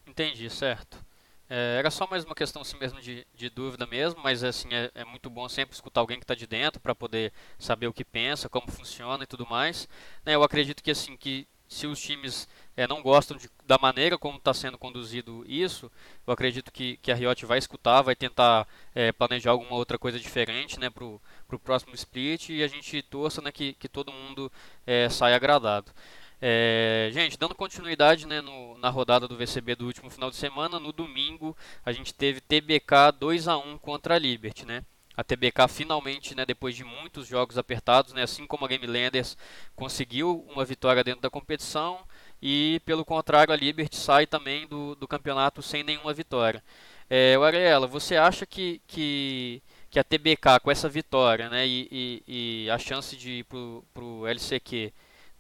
Entendi, 0.06 0.48
certo. 0.50 1.02
É, 1.49 1.76
era 1.78 1.90
só 1.90 2.07
mais 2.07 2.24
uma 2.24 2.34
questão 2.34 2.62
assim 2.62 2.78
mesmo 2.78 3.01
de, 3.01 3.26
de 3.34 3.51
dúvida 3.51 3.86
mesmo, 3.86 4.22
mas 4.22 4.43
assim 4.43 4.68
é, 4.72 4.90
é, 4.95 5.05
muito 5.05 5.28
bom 5.28 5.49
sempre 5.49 5.74
escutar 5.74 6.01
alguém 6.01 6.18
que 6.18 6.24
está 6.24 6.34
de 6.34 6.47
dentro 6.47 6.80
para 6.80 6.95
poder 6.95 7.32
saber 7.59 7.86
o 7.86 7.93
que 7.93 8.05
pensa, 8.05 8.49
como 8.49 8.70
funciona 8.70 9.24
e 9.24 9.26
tudo 9.26 9.47
mais. 9.47 9.88
Né, 10.24 10.34
eu 10.34 10.43
acredito 10.43 10.82
que 10.82 10.90
assim 10.90 11.16
que 11.16 11.47
se 11.72 11.86
os 11.86 11.99
times 12.01 12.47
é, 12.76 12.86
não 12.86 13.03
gostam 13.03 13.36
de, 13.36 13.49
da 13.66 13.78
maneira 13.78 14.18
como 14.18 14.36
está 14.36 14.53
sendo 14.53 14.76
conduzido 14.76 15.43
isso, 15.49 15.90
eu 16.26 16.32
acredito 16.32 16.70
que, 16.70 16.99
que 16.99 17.11
a 17.11 17.14
Riot 17.14 17.47
vai 17.47 17.59
escutar, 17.59 18.03
vai 18.03 18.14
tentar 18.14 18.68
é, 18.95 19.11
planejar 19.11 19.53
alguma 19.53 19.72
outra 19.72 19.99
coisa 19.99 20.18
diferente 20.18 20.78
né, 20.78 20.90
para 20.90 21.05
o 21.05 21.20
próximo 21.64 21.95
split 21.95 22.51
e 22.51 22.62
a 22.62 22.68
gente 22.68 23.01
torça 23.03 23.40
né, 23.40 23.51
que, 23.51 23.72
que 23.74 23.88
todo 23.88 24.12
mundo 24.12 24.53
é, 24.86 25.09
saia 25.09 25.34
agradado. 25.34 25.90
É, 26.45 27.09
gente, 27.12 27.38
dando 27.38 27.55
continuidade 27.55 28.26
né, 28.26 28.40
no, 28.40 28.76
na 28.78 28.88
rodada 28.88 29.28
do 29.28 29.36
VCB 29.36 29.76
do 29.76 29.86
último 29.86 30.11
final 30.11 30.28
de 30.28 30.34
semana, 30.34 30.80
no 30.80 30.93
domingo 30.93 31.57
a 31.84 31.93
gente 31.93 32.12
teve 32.12 32.40
TBK 32.40 33.12
2 33.16 33.47
a 33.47 33.57
1 33.57 33.78
contra 33.78 34.16
a 34.16 34.18
Liberty, 34.18 34.66
né? 34.66 34.84
A 35.16 35.22
TBK 35.22 35.68
finalmente, 35.68 36.34
né, 36.34 36.45
depois 36.45 36.74
de 36.74 36.82
muitos 36.82 37.28
jogos 37.28 37.57
apertados, 37.57 38.12
né, 38.12 38.24
assim 38.24 38.45
como 38.45 38.64
a 38.64 38.68
Game 38.68 38.86
Landers 38.88 39.36
conseguiu 39.76 40.45
uma 40.51 40.64
vitória 40.64 41.05
dentro 41.05 41.20
da 41.20 41.30
competição 41.30 42.01
e 42.40 42.80
pelo 42.84 43.05
contrário 43.05 43.53
a 43.53 43.57
Liberty 43.57 43.95
sai 43.95 44.26
também 44.26 44.66
do, 44.66 44.97
do 44.97 45.07
campeonato 45.07 45.62
sem 45.62 45.84
nenhuma 45.84 46.12
vitória. 46.12 46.61
É, 47.09 47.36
Ariela, 47.36 47.86
você 47.86 48.16
acha 48.16 48.45
que, 48.47 48.80
que, 48.88 49.62
que 49.88 49.99
a 50.01 50.03
TBK 50.03 50.59
com 50.61 50.72
essa 50.72 50.88
vitória 50.88 51.49
né, 51.49 51.64
e, 51.68 51.86
e, 52.26 52.64
e 52.64 52.70
a 52.70 52.78
chance 52.78 53.16
de 53.16 53.30
ir 53.30 53.45
para 53.45 54.03
o 54.03 54.26
LCQ 54.26 54.93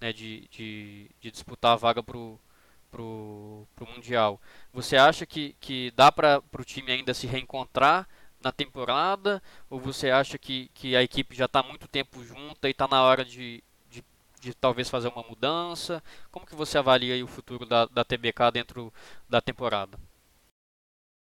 né, 0.02 0.12
de, 0.12 0.48
de, 0.48 1.08
de, 1.20 1.30
disputar 1.30 1.72
a 1.72 1.76
vaga 1.76 2.02
para 2.02 2.18
o 2.18 3.68
Mundial. 3.94 4.40
Você 4.72 4.96
acha 4.96 5.24
que, 5.24 5.54
que 5.60 5.92
dá 5.92 6.10
para 6.10 6.42
o 6.58 6.64
time 6.64 6.90
ainda 6.90 7.14
se 7.14 7.26
reencontrar 7.28 8.08
na 8.42 8.50
temporada? 8.50 9.40
Ou 9.70 9.78
você 9.78 10.10
acha 10.10 10.36
que, 10.36 10.68
que 10.74 10.96
a 10.96 11.02
equipe 11.04 11.36
já 11.36 11.44
está 11.44 11.62
muito 11.62 11.86
tempo 11.86 12.24
junta 12.24 12.66
e 12.66 12.72
está 12.72 12.88
na 12.88 13.00
hora 13.04 13.24
de, 13.24 13.62
de 13.88 14.04
de 14.40 14.52
talvez 14.52 14.90
fazer 14.90 15.06
uma 15.06 15.22
mudança? 15.22 16.02
Como 16.32 16.44
que 16.44 16.56
você 16.56 16.76
avalia 16.76 17.24
o 17.24 17.28
futuro 17.28 17.64
da, 17.64 17.86
da 17.86 18.04
TBK 18.04 18.50
dentro 18.52 18.92
da 19.28 19.40
temporada? 19.40 19.96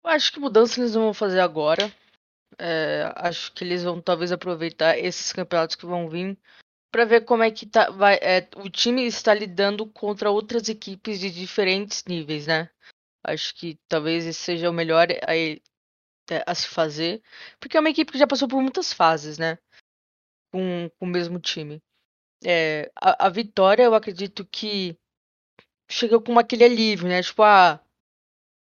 Eu 0.03 0.11
acho 0.11 0.31
que 0.31 0.39
mudança 0.39 0.79
eles 0.79 0.93
vão 0.93 1.11
fazer 1.11 1.39
agora. 1.39 1.91
É, 2.57 3.11
acho 3.15 3.51
que 3.53 3.63
eles 3.63 3.83
vão 3.83 3.99
talvez 3.99 4.31
aproveitar 4.31 4.97
esses 4.97 5.33
campeonatos 5.33 5.75
que 5.75 5.87
vão 5.87 6.07
vir 6.07 6.37
para 6.91 7.05
ver 7.05 7.25
como 7.25 7.43
é 7.43 7.51
que 7.51 7.65
tá, 7.65 7.89
vai, 7.91 8.15
é, 8.15 8.47
o 8.57 8.69
time 8.69 9.05
está 9.05 9.33
lidando 9.33 9.85
contra 9.87 10.31
outras 10.31 10.67
equipes 10.69 11.19
de 11.19 11.29
diferentes 11.29 12.03
níveis, 12.05 12.47
né? 12.47 12.69
Acho 13.23 13.53
que 13.55 13.77
talvez 13.87 14.25
esse 14.25 14.39
seja 14.39 14.69
o 14.69 14.73
melhor 14.73 15.07
a, 15.11 16.51
a 16.51 16.55
se 16.55 16.67
fazer, 16.67 17.21
porque 17.59 17.77
é 17.77 17.79
uma 17.79 17.89
equipe 17.89 18.11
que 18.11 18.17
já 18.17 18.27
passou 18.27 18.47
por 18.47 18.61
muitas 18.61 18.93
fases, 18.93 19.37
né? 19.37 19.57
Com, 20.51 20.89
com 20.97 21.05
o 21.05 21.09
mesmo 21.09 21.39
time. 21.39 21.81
É, 22.43 22.91
a, 22.95 23.27
a, 23.27 23.29
vitória, 23.29 23.83
eu 23.83 23.93
acredito 23.93 24.45
que 24.45 24.97
chegou 25.89 26.21
com 26.21 26.39
aquele 26.39 26.63
alívio, 26.63 27.07
né? 27.07 27.21
Tipo, 27.21 27.43
ah, 27.43 27.79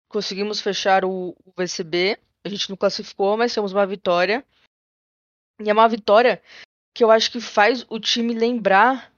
conseguimos 0.09 0.61
fechar 0.61 1.05
o, 1.05 1.31
o 1.45 1.53
VCB, 1.57 2.19
a 2.45 2.49
gente 2.49 2.69
não 2.69 2.77
classificou, 2.77 3.37
mas 3.37 3.55
temos 3.55 3.73
uma 3.73 3.87
vitória. 3.87 4.45
E 5.63 5.69
é 5.69 5.73
uma 5.73 5.89
vitória 5.89 6.43
que 6.95 7.05
eu 7.05 7.11
acho 7.11 7.31
que 7.31 7.41
faz 7.41 7.85
o 7.89 7.99
time 7.99 8.35
lembrar 8.35 9.13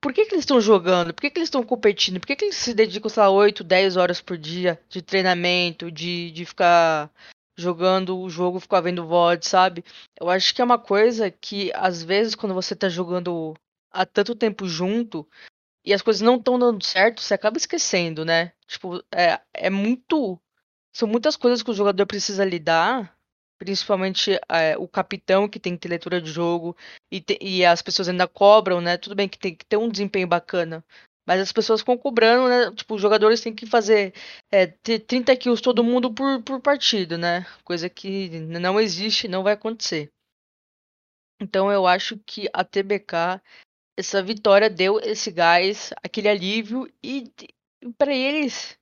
por 0.00 0.14
que, 0.14 0.24
que 0.24 0.34
eles 0.34 0.42
estão 0.42 0.60
jogando, 0.60 1.12
por 1.12 1.20
que, 1.20 1.30
que 1.30 1.38
eles 1.38 1.48
estão 1.48 1.62
competindo, 1.62 2.18
por 2.18 2.26
que, 2.26 2.36
que 2.36 2.44
eles 2.46 2.56
se 2.56 2.72
dedicam, 2.72 3.10
sei 3.10 3.22
lá, 3.22 3.30
8, 3.30 3.62
10 3.62 3.96
horas 3.96 4.20
por 4.20 4.38
dia 4.38 4.80
de 4.88 5.02
treinamento, 5.02 5.90
de, 5.90 6.30
de 6.30 6.46
ficar 6.46 7.10
jogando 7.56 8.18
o 8.18 8.30
jogo, 8.30 8.58
ficar 8.58 8.80
vendo 8.80 9.06
VOD, 9.06 9.46
sabe? 9.46 9.84
Eu 10.18 10.30
acho 10.30 10.54
que 10.54 10.62
é 10.62 10.64
uma 10.64 10.78
coisa 10.78 11.30
que, 11.30 11.70
às 11.74 12.02
vezes, 12.02 12.34
quando 12.34 12.54
você 12.54 12.74
tá 12.74 12.88
jogando 12.88 13.54
há 13.92 14.06
tanto 14.06 14.34
tempo 14.34 14.66
junto 14.66 15.28
e 15.84 15.92
as 15.92 16.00
coisas 16.00 16.22
não 16.22 16.36
estão 16.36 16.58
dando 16.58 16.82
certo, 16.84 17.20
você 17.20 17.34
acaba 17.34 17.58
esquecendo, 17.58 18.24
né? 18.24 18.52
Tipo, 18.66 19.04
é, 19.12 19.38
é 19.52 19.68
muito. 19.68 20.40
São 20.92 21.06
muitas 21.06 21.36
coisas 21.36 21.62
que 21.62 21.70
o 21.70 21.74
jogador 21.74 22.06
precisa 22.06 22.44
lidar 22.44 23.16
principalmente 23.60 24.40
é, 24.48 24.76
o 24.78 24.88
capitão 24.88 25.46
que 25.46 25.60
tem 25.60 25.74
que 25.74 25.80
ter 25.80 25.88
leitura 25.88 26.18
de 26.18 26.32
jogo 26.32 26.74
e, 27.12 27.20
te, 27.20 27.38
e, 27.42 27.62
as 27.64 27.82
pessoas 27.82 28.08
ainda 28.08 28.26
cobram, 28.26 28.80
né? 28.80 28.96
Tudo 28.96 29.14
bem 29.14 29.28
que 29.28 29.38
tem 29.38 29.54
que 29.54 29.66
ter 29.66 29.76
um 29.76 29.90
desempenho 29.90 30.26
bacana, 30.26 30.82
mas 31.26 31.42
as 31.42 31.52
pessoas 31.52 31.80
ficam 31.80 31.98
cobrando, 31.98 32.48
né? 32.48 32.74
Tipo, 32.74 32.94
os 32.94 33.02
jogadores 33.02 33.42
têm 33.42 33.54
que 33.54 33.66
fazer 33.66 34.14
é, 34.50 34.66
ter 34.66 35.00
30 35.00 35.36
kills 35.36 35.62
todo 35.62 35.84
mundo 35.84 36.12
por, 36.12 36.42
por 36.42 36.60
partido, 36.62 37.18
né? 37.18 37.46
Coisa 37.62 37.90
que 37.90 38.30
não 38.40 38.80
existe, 38.80 39.28
não 39.28 39.42
vai 39.42 39.52
acontecer. 39.52 40.10
Então 41.38 41.70
eu 41.70 41.86
acho 41.86 42.18
que 42.26 42.48
a 42.54 42.64
TBK, 42.64 43.42
essa 43.98 44.22
vitória 44.22 44.70
deu 44.70 44.98
esse 45.00 45.30
gás, 45.30 45.92
aquele 46.02 46.28
alívio 46.28 46.90
e 47.04 47.30
para 47.98 48.14
eles 48.14 48.79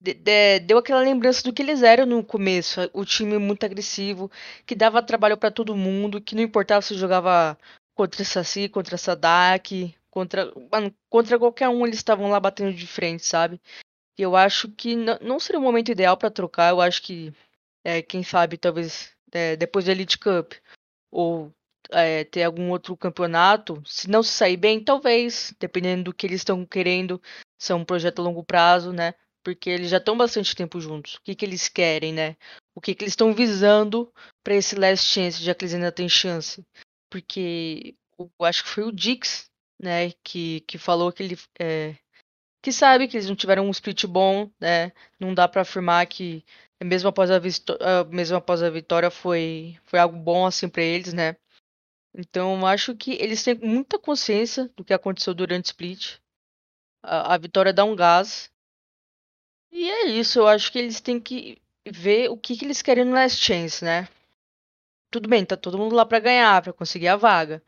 de, 0.00 0.14
de, 0.14 0.60
deu 0.60 0.78
aquela 0.78 1.00
lembrança 1.00 1.42
do 1.42 1.52
que 1.52 1.62
eles 1.62 1.82
eram 1.82 2.06
no 2.06 2.24
começo. 2.24 2.80
O 2.92 3.04
time 3.04 3.38
muito 3.38 3.64
agressivo, 3.64 4.30
que 4.66 4.74
dava 4.74 5.02
trabalho 5.02 5.36
para 5.36 5.50
todo 5.50 5.76
mundo, 5.76 6.20
que 6.20 6.34
não 6.34 6.42
importava 6.42 6.82
se 6.82 6.94
jogava 6.94 7.58
contra 7.94 8.24
Saci, 8.24 8.68
contra 8.68 8.96
Sadak, 8.96 9.94
contra, 10.10 10.52
mano, 10.72 10.94
contra 11.08 11.38
qualquer 11.38 11.68
um, 11.68 11.86
eles 11.86 11.98
estavam 11.98 12.30
lá 12.30 12.40
batendo 12.40 12.72
de 12.72 12.86
frente, 12.86 13.26
sabe? 13.26 13.60
E 14.18 14.22
eu 14.22 14.36
acho 14.36 14.68
que 14.70 14.96
não 14.96 15.38
seria 15.38 15.58
o 15.60 15.62
momento 15.62 15.90
ideal 15.90 16.16
para 16.16 16.30
trocar. 16.30 16.70
Eu 16.70 16.80
acho 16.80 17.02
que, 17.02 17.32
é, 17.84 18.02
quem 18.02 18.22
sabe, 18.22 18.56
talvez 18.58 19.12
é, 19.32 19.56
depois 19.56 19.84
da 19.84 19.92
Elite 19.92 20.18
Cup 20.18 20.54
ou 21.10 21.52
é, 21.90 22.24
ter 22.24 22.44
algum 22.44 22.70
outro 22.70 22.96
campeonato, 22.96 23.82
se 23.86 24.08
não 24.08 24.22
se 24.22 24.32
sair 24.32 24.56
bem, 24.56 24.82
talvez, 24.82 25.54
dependendo 25.58 26.04
do 26.04 26.14
que 26.14 26.26
eles 26.26 26.40
estão 26.40 26.64
querendo, 26.64 27.20
são 27.58 27.80
um 27.80 27.84
projeto 27.84 28.20
a 28.20 28.22
longo 28.22 28.44
prazo, 28.44 28.92
né? 28.92 29.14
Porque 29.42 29.70
eles 29.70 29.90
já 29.90 29.98
estão 29.98 30.16
bastante 30.16 30.54
tempo 30.54 30.80
juntos. 30.80 31.16
O 31.16 31.22
que, 31.22 31.34
que 31.34 31.44
eles 31.44 31.68
querem, 31.68 32.12
né? 32.12 32.36
O 32.74 32.80
que, 32.80 32.94
que 32.94 33.04
eles 33.04 33.12
estão 33.12 33.34
visando 33.34 34.12
para 34.42 34.54
esse 34.54 34.76
last 34.76 35.06
chance, 35.06 35.42
já 35.42 35.54
que 35.54 35.64
eles 35.64 35.74
ainda 35.74 35.92
têm 35.92 36.08
chance? 36.08 36.64
Porque 37.10 37.96
eu 38.18 38.30
acho 38.44 38.64
que 38.64 38.70
foi 38.70 38.84
o 38.84 38.92
Dix, 38.92 39.50
né, 39.80 40.12
que, 40.22 40.60
que 40.62 40.76
falou 40.76 41.10
que 41.10 41.22
ele 41.22 41.38
é, 41.58 41.96
que 42.62 42.72
sabe 42.72 43.08
que 43.08 43.16
eles 43.16 43.28
não 43.28 43.36
tiveram 43.36 43.66
um 43.66 43.70
split 43.70 44.04
bom, 44.06 44.50
né? 44.60 44.92
Não 45.18 45.34
dá 45.34 45.48
para 45.48 45.62
afirmar 45.62 46.06
que 46.06 46.44
mesmo 46.82 47.08
após 47.08 47.30
a, 47.30 47.40
mesmo 48.10 48.36
após 48.36 48.62
a 48.62 48.70
vitória 48.70 49.10
foi 49.10 49.78
foi 49.84 49.98
algo 49.98 50.16
bom 50.16 50.46
assim 50.46 50.68
para 50.68 50.82
eles, 50.82 51.12
né? 51.12 51.36
Então 52.14 52.58
eu 52.58 52.66
acho 52.66 52.94
que 52.94 53.12
eles 53.12 53.42
têm 53.42 53.54
muita 53.54 53.98
consciência 53.98 54.70
do 54.76 54.84
que 54.84 54.92
aconteceu 54.92 55.32
durante 55.32 55.66
o 55.66 55.70
split. 55.70 56.18
A, 57.02 57.34
a 57.34 57.38
vitória 57.38 57.72
dá 57.72 57.84
um 57.84 57.96
gás 57.96 58.50
e 59.72 59.90
é 59.90 60.06
isso, 60.06 60.38
eu 60.40 60.46
acho 60.46 60.70
que 60.70 60.78
eles 60.78 61.00
têm 61.00 61.20
que 61.20 61.58
ver 61.86 62.30
o 62.30 62.36
que, 62.36 62.56
que 62.56 62.64
eles 62.64 62.82
querem 62.82 63.04
no 63.04 63.12
Last 63.12 63.42
Chance, 63.42 63.84
né? 63.84 64.08
Tudo 65.10 65.28
bem, 65.28 65.44
tá 65.44 65.56
todo 65.56 65.78
mundo 65.78 65.94
lá 65.94 66.06
para 66.06 66.20
ganhar, 66.20 66.62
para 66.62 66.72
conseguir 66.72 67.08
a 67.08 67.16
vaga. 67.16 67.62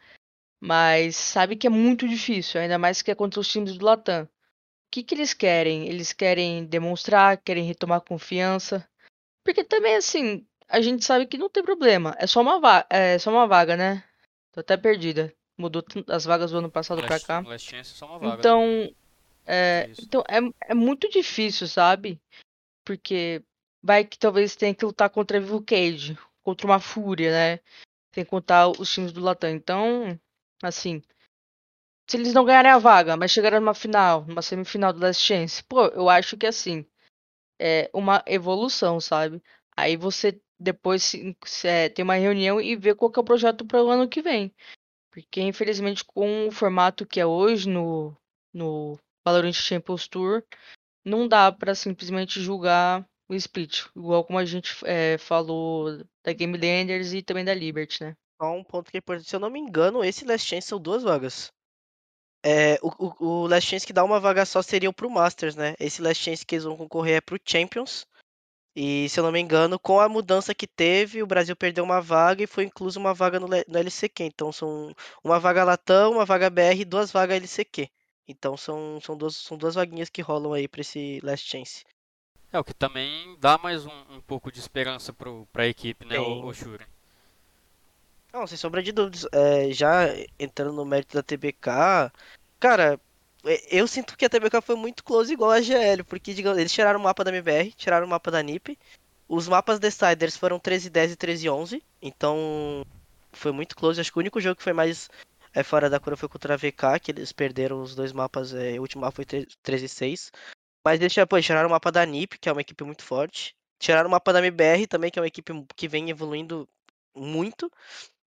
Mas 0.61 1.17
sabe 1.17 1.57
que 1.57 1.67
é 1.67 1.71
muito 1.71 2.09
difícil, 2.09 2.61
ainda 2.61 2.79
mais 2.79 3.03
que 3.03 3.11
é 3.11 3.15
contra 3.15 3.41
os 3.41 3.49
times 3.49 3.77
do 3.77 3.85
Latam. 3.85 4.25
O 4.25 4.29
que, 4.93 5.03
que 5.03 5.15
eles 5.15 5.35
querem? 5.35 5.89
Eles 5.89 6.13
querem 6.13 6.65
demonstrar, 6.65 7.39
querem 7.39 7.65
retomar 7.65 8.01
confiança. 8.03 8.87
Porque 9.45 9.65
também, 9.65 9.97
assim, 9.97 10.47
a 10.69 10.81
gente 10.81 11.05
sabe 11.05 11.27
que 11.27 11.37
não 11.37 11.51
tem 11.51 11.65
problema. 11.65 12.15
É 12.19 12.27
só 12.27 12.41
uma, 12.41 12.61
vaga, 12.61 12.87
é 12.91 13.19
só 13.19 13.31
uma 13.31 13.47
vaga, 13.47 13.77
né? 13.77 14.05
Tô 14.53 14.61
até 14.61 14.77
perdida. 14.77 15.35
Mudou 15.59 15.85
as 16.09 16.25
vagas 16.25 16.51
do 16.51 16.59
ano 16.59 16.71
passado 16.71 17.03
pra 17.03 17.19
cá. 17.19 17.41
Last 17.41 17.69
Chance 17.69 17.93
é 17.93 17.97
só 17.97 18.07
uma 18.07 18.19
vaga. 18.19 18.39
Então, 18.39 18.67
né? 18.67 18.91
É, 19.47 19.91
então 20.01 20.23
é, 20.29 20.71
é 20.71 20.75
muito 20.75 21.09
difícil, 21.09 21.67
sabe? 21.67 22.21
Porque 22.85 23.43
vai 23.83 24.05
que 24.05 24.19
talvez 24.19 24.57
tenha 24.57 24.75
que 24.75 24.85
lutar 24.85 25.11
contra 25.11 25.39
a 25.39 25.41
Evil 25.41 25.63
Cage, 25.63 26.17
contra 26.43 26.67
uma 26.67 26.81
Fúria, 26.81 27.31
né? 27.31 27.61
Sem 28.15 28.25
contar 28.25 28.69
os 28.69 28.93
times 28.93 29.13
do 29.13 29.21
Latam. 29.21 29.51
Então, 29.51 30.19
assim, 30.63 31.03
se 32.09 32.17
eles 32.17 32.35
não 32.35 32.45
ganharem 32.45 32.71
a 32.71 32.79
vaga, 32.79 33.17
mas 33.17 33.31
chegarem 33.31 33.59
numa 33.61 33.75
final, 33.75 34.25
numa 34.27 34.43
semifinal 34.43 34.93
do 34.93 35.01
Last 35.01 35.25
Chance, 35.25 35.63
pô, 35.65 35.87
eu 35.87 36.09
acho 36.09 36.37
que 36.37 36.47
assim, 36.47 36.85
é 37.61 37.91
uma 37.93 38.23
evolução, 38.27 39.01
sabe? 39.01 39.43
Aí 39.77 39.97
você 39.97 40.41
depois 40.59 41.03
se, 41.03 41.37
se, 41.45 41.69
é, 41.69 41.89
tem 41.89 42.03
uma 42.05 42.15
reunião 42.15 42.61
e 42.61 42.77
vê 42.77 42.95
qual 42.95 43.11
que 43.11 43.19
é 43.19 43.23
o 43.23 43.25
projeto 43.25 43.65
para 43.65 43.83
o 43.83 43.89
ano 43.91 44.09
que 44.09 44.23
vem. 44.23 44.55
Porque 45.11 45.41
infelizmente 45.41 46.05
com 46.05 46.49
o 46.49 46.53
formato 46.53 47.07
que 47.07 47.21
é 47.21 47.27
hoje 47.27 47.69
no, 47.69 48.17
no 48.53 48.99
Valorant 49.25 49.53
Champions 49.53 50.09
Tour, 50.09 50.43
não 51.05 51.27
dá 51.29 51.51
para 51.51 51.75
simplesmente 51.75 52.41
julgar 52.41 53.07
o 53.29 53.35
split, 53.35 53.87
igual 53.97 54.25
como 54.25 54.39
a 54.39 54.45
gente 54.45 54.75
é, 54.85 55.17
falou 55.19 56.05
da 56.23 56.33
Game 56.33 56.57
Landers 56.57 57.13
e 57.13 57.23
também 57.23 57.45
da 57.45 57.55
Liberty, 57.55 58.03
né? 58.03 58.17
Só 58.41 58.53
um 58.53 58.65
ponto 58.65 58.91
que 58.91 58.97
é 58.97 58.99
importante, 58.99 59.29
se 59.29 59.37
eu 59.37 59.41
não 59.41 59.51
me 59.51 59.61
engano, 59.61 60.05
esse 60.05 60.25
Last 60.25 60.49
Chance 60.49 60.69
são 60.69 60.81
duas 60.81 61.03
vagas. 61.03 61.53
É, 62.45 62.77
o, 62.83 62.89
o, 62.99 63.25
o, 63.25 63.47
Last 63.47 63.71
Chance 63.71 63.87
que 63.87 63.93
dá 63.93 64.03
uma 64.03 64.19
vaga 64.19 64.45
só 64.45 64.61
seria 64.63 64.93
pro 64.93 65.09
Masters, 65.09 65.55
né? 65.55 65.75
Esse 65.79 66.03
Last 66.03 66.25
Chance 66.25 66.45
que 66.45 66.57
eles 66.57 66.65
vão 66.65 66.77
concorrer 66.77 67.17
é 67.17 67.21
pro 67.21 67.41
Champions. 67.45 68.05
E 68.75 69.09
se 69.09 69.21
eu 69.21 69.25
não 69.25 69.31
me 69.31 69.39
engano, 69.39 69.79
com 69.79 70.01
a 70.01 70.09
mudança 70.09 70.55
que 70.55 70.67
teve, 70.67 71.23
o 71.23 71.27
Brasil 71.27 71.55
perdeu 71.55 71.85
uma 71.85 72.01
vaga 72.01 72.43
e 72.43 72.47
foi 72.47 72.65
incluso 72.65 72.99
uma 72.99 73.15
vaga 73.15 73.39
no, 73.39 73.47
no 73.47 73.79
LCQ. 73.79 74.25
Então 74.25 74.51
são 74.51 74.95
uma 75.23 75.39
vaga 75.39 75.63
Latam, 75.63 76.13
uma 76.13 76.25
vaga 76.25 76.51
BR 76.51 76.81
e 76.81 76.85
duas 76.85 77.13
vagas 77.13 77.37
LCQ. 77.37 77.89
Então 78.27 78.57
são, 78.57 79.01
são, 79.01 79.17
duas, 79.17 79.37
são 79.37 79.57
duas 79.57 79.75
vaguinhas 79.75 80.09
que 80.09 80.23
rolam 80.23 80.53
aí 80.53 80.69
pra 80.69 80.81
esse 80.81 81.21
Last 81.23 81.49
Chance. 81.49 81.85
É, 82.53 82.59
o 82.59 82.65
que 82.65 82.75
também 82.75 83.37
dá 83.41 83.57
mais 83.59 83.87
um, 83.87 84.05
um 84.11 84.21
pouco 84.21 84.53
de 84.53 84.61
esperança 84.61 85.13
pro, 85.13 85.47
pra 85.53 85.67
equipe, 85.67 86.05
né, 86.05 86.19
o, 86.19 86.47
o 86.47 86.55
Shuri. 86.55 86.85
Não, 88.33 88.47
sem 88.47 88.57
sombra 88.57 88.83
de 88.83 88.93
dúvidas. 88.93 89.27
É, 89.33 89.73
já 89.73 90.07
entrando 90.39 90.73
no 90.73 90.85
mérito 90.85 91.15
da 91.15 91.23
TBK, 91.23 92.13
cara, 92.59 92.99
é, 93.45 93.79
eu 93.79 93.87
sinto 93.87 94.17
que 94.17 94.25
a 94.25 94.29
TBK 94.29 94.61
foi 94.63 94.77
muito 94.77 95.03
close 95.03 95.33
igual 95.33 95.51
a 95.51 95.61
GL, 95.61 96.05
porque 96.05 96.33
digamos, 96.33 96.59
eles 96.59 96.73
tiraram 96.73 97.01
o 97.01 97.03
mapa 97.03 97.25
da 97.25 97.31
MBR, 97.31 97.73
tiraram 97.73 98.07
o 98.07 98.11
mapa 98.11 98.31
da 98.31 98.43
NiP. 98.43 98.79
Os 99.29 99.49
mapas 99.49 99.79
Deciders 99.79 100.37
foram 100.37 100.59
13-10 100.59 101.13
e 101.13 101.17
13-11, 101.17 101.83
então 102.01 102.85
foi 103.33 103.53
muito 103.53 103.75
close. 103.75 104.01
Acho 104.01 104.13
que 104.13 104.19
o 104.19 104.21
único 104.21 104.41
jogo 104.41 104.57
que 104.57 104.63
foi 104.63 104.75
mais 104.75 105.09
é, 105.55 105.63
fora 105.63 105.91
da 105.91 106.01
cura 106.01 106.17
foi 106.17 106.29
contra 106.29 106.55
a 106.55 106.57
VK, 106.57 107.01
que 107.01 107.11
eles 107.11 107.33
perderam 107.33 107.83
os 107.83 107.95
dois 107.95 108.13
mapas. 108.13 108.55
É, 108.55 108.79
o 108.79 108.83
último 108.83 109.03
mapa 109.03 109.17
foi 109.17 109.25
13 109.25 109.85
e 109.85 109.89
6. 109.89 110.33
Mas 110.85 110.99
deixa, 110.99 111.27
pô, 111.27 111.41
tiraram 111.41 111.69
o 111.69 111.73
mapa 111.73 111.93
da 111.93 112.05
NiP, 112.05 112.39
que 112.39 112.49
é 112.49 112.53
uma 112.53 112.61
equipe 112.61 112.83
muito 112.85 113.05
forte. 113.05 113.55
Tiraram 113.79 114.09
o 114.09 114.11
mapa 114.11 114.33
da 114.33 114.41
MBR 114.41 114.87
também, 114.87 115.11
que 115.11 115.19
é 115.19 115.23
uma 115.23 115.29
equipe 115.29 115.53
que 115.77 115.89
vem 115.89 116.11
evoluindo 116.11 116.69
muito. 117.15 117.71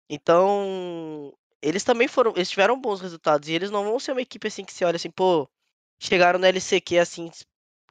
Então, 0.08 1.32
eles 1.62 1.84
também 1.84 2.08
foram, 2.08 2.32
eles 2.34 2.50
tiveram 2.50 2.80
bons 2.80 3.00
resultados 3.00 3.48
e 3.48 3.52
eles 3.52 3.70
não 3.70 3.84
vão 3.84 4.00
ser 4.00 4.12
uma 4.12 4.22
equipe 4.22 4.48
assim 4.48 4.64
que 4.64 4.72
se 4.72 4.84
olha 4.84 4.96
assim, 4.96 5.10
pô, 5.10 5.48
chegaram 6.00 6.38
no 6.38 6.46
LCQ 6.46 6.98
assim, 6.98 7.30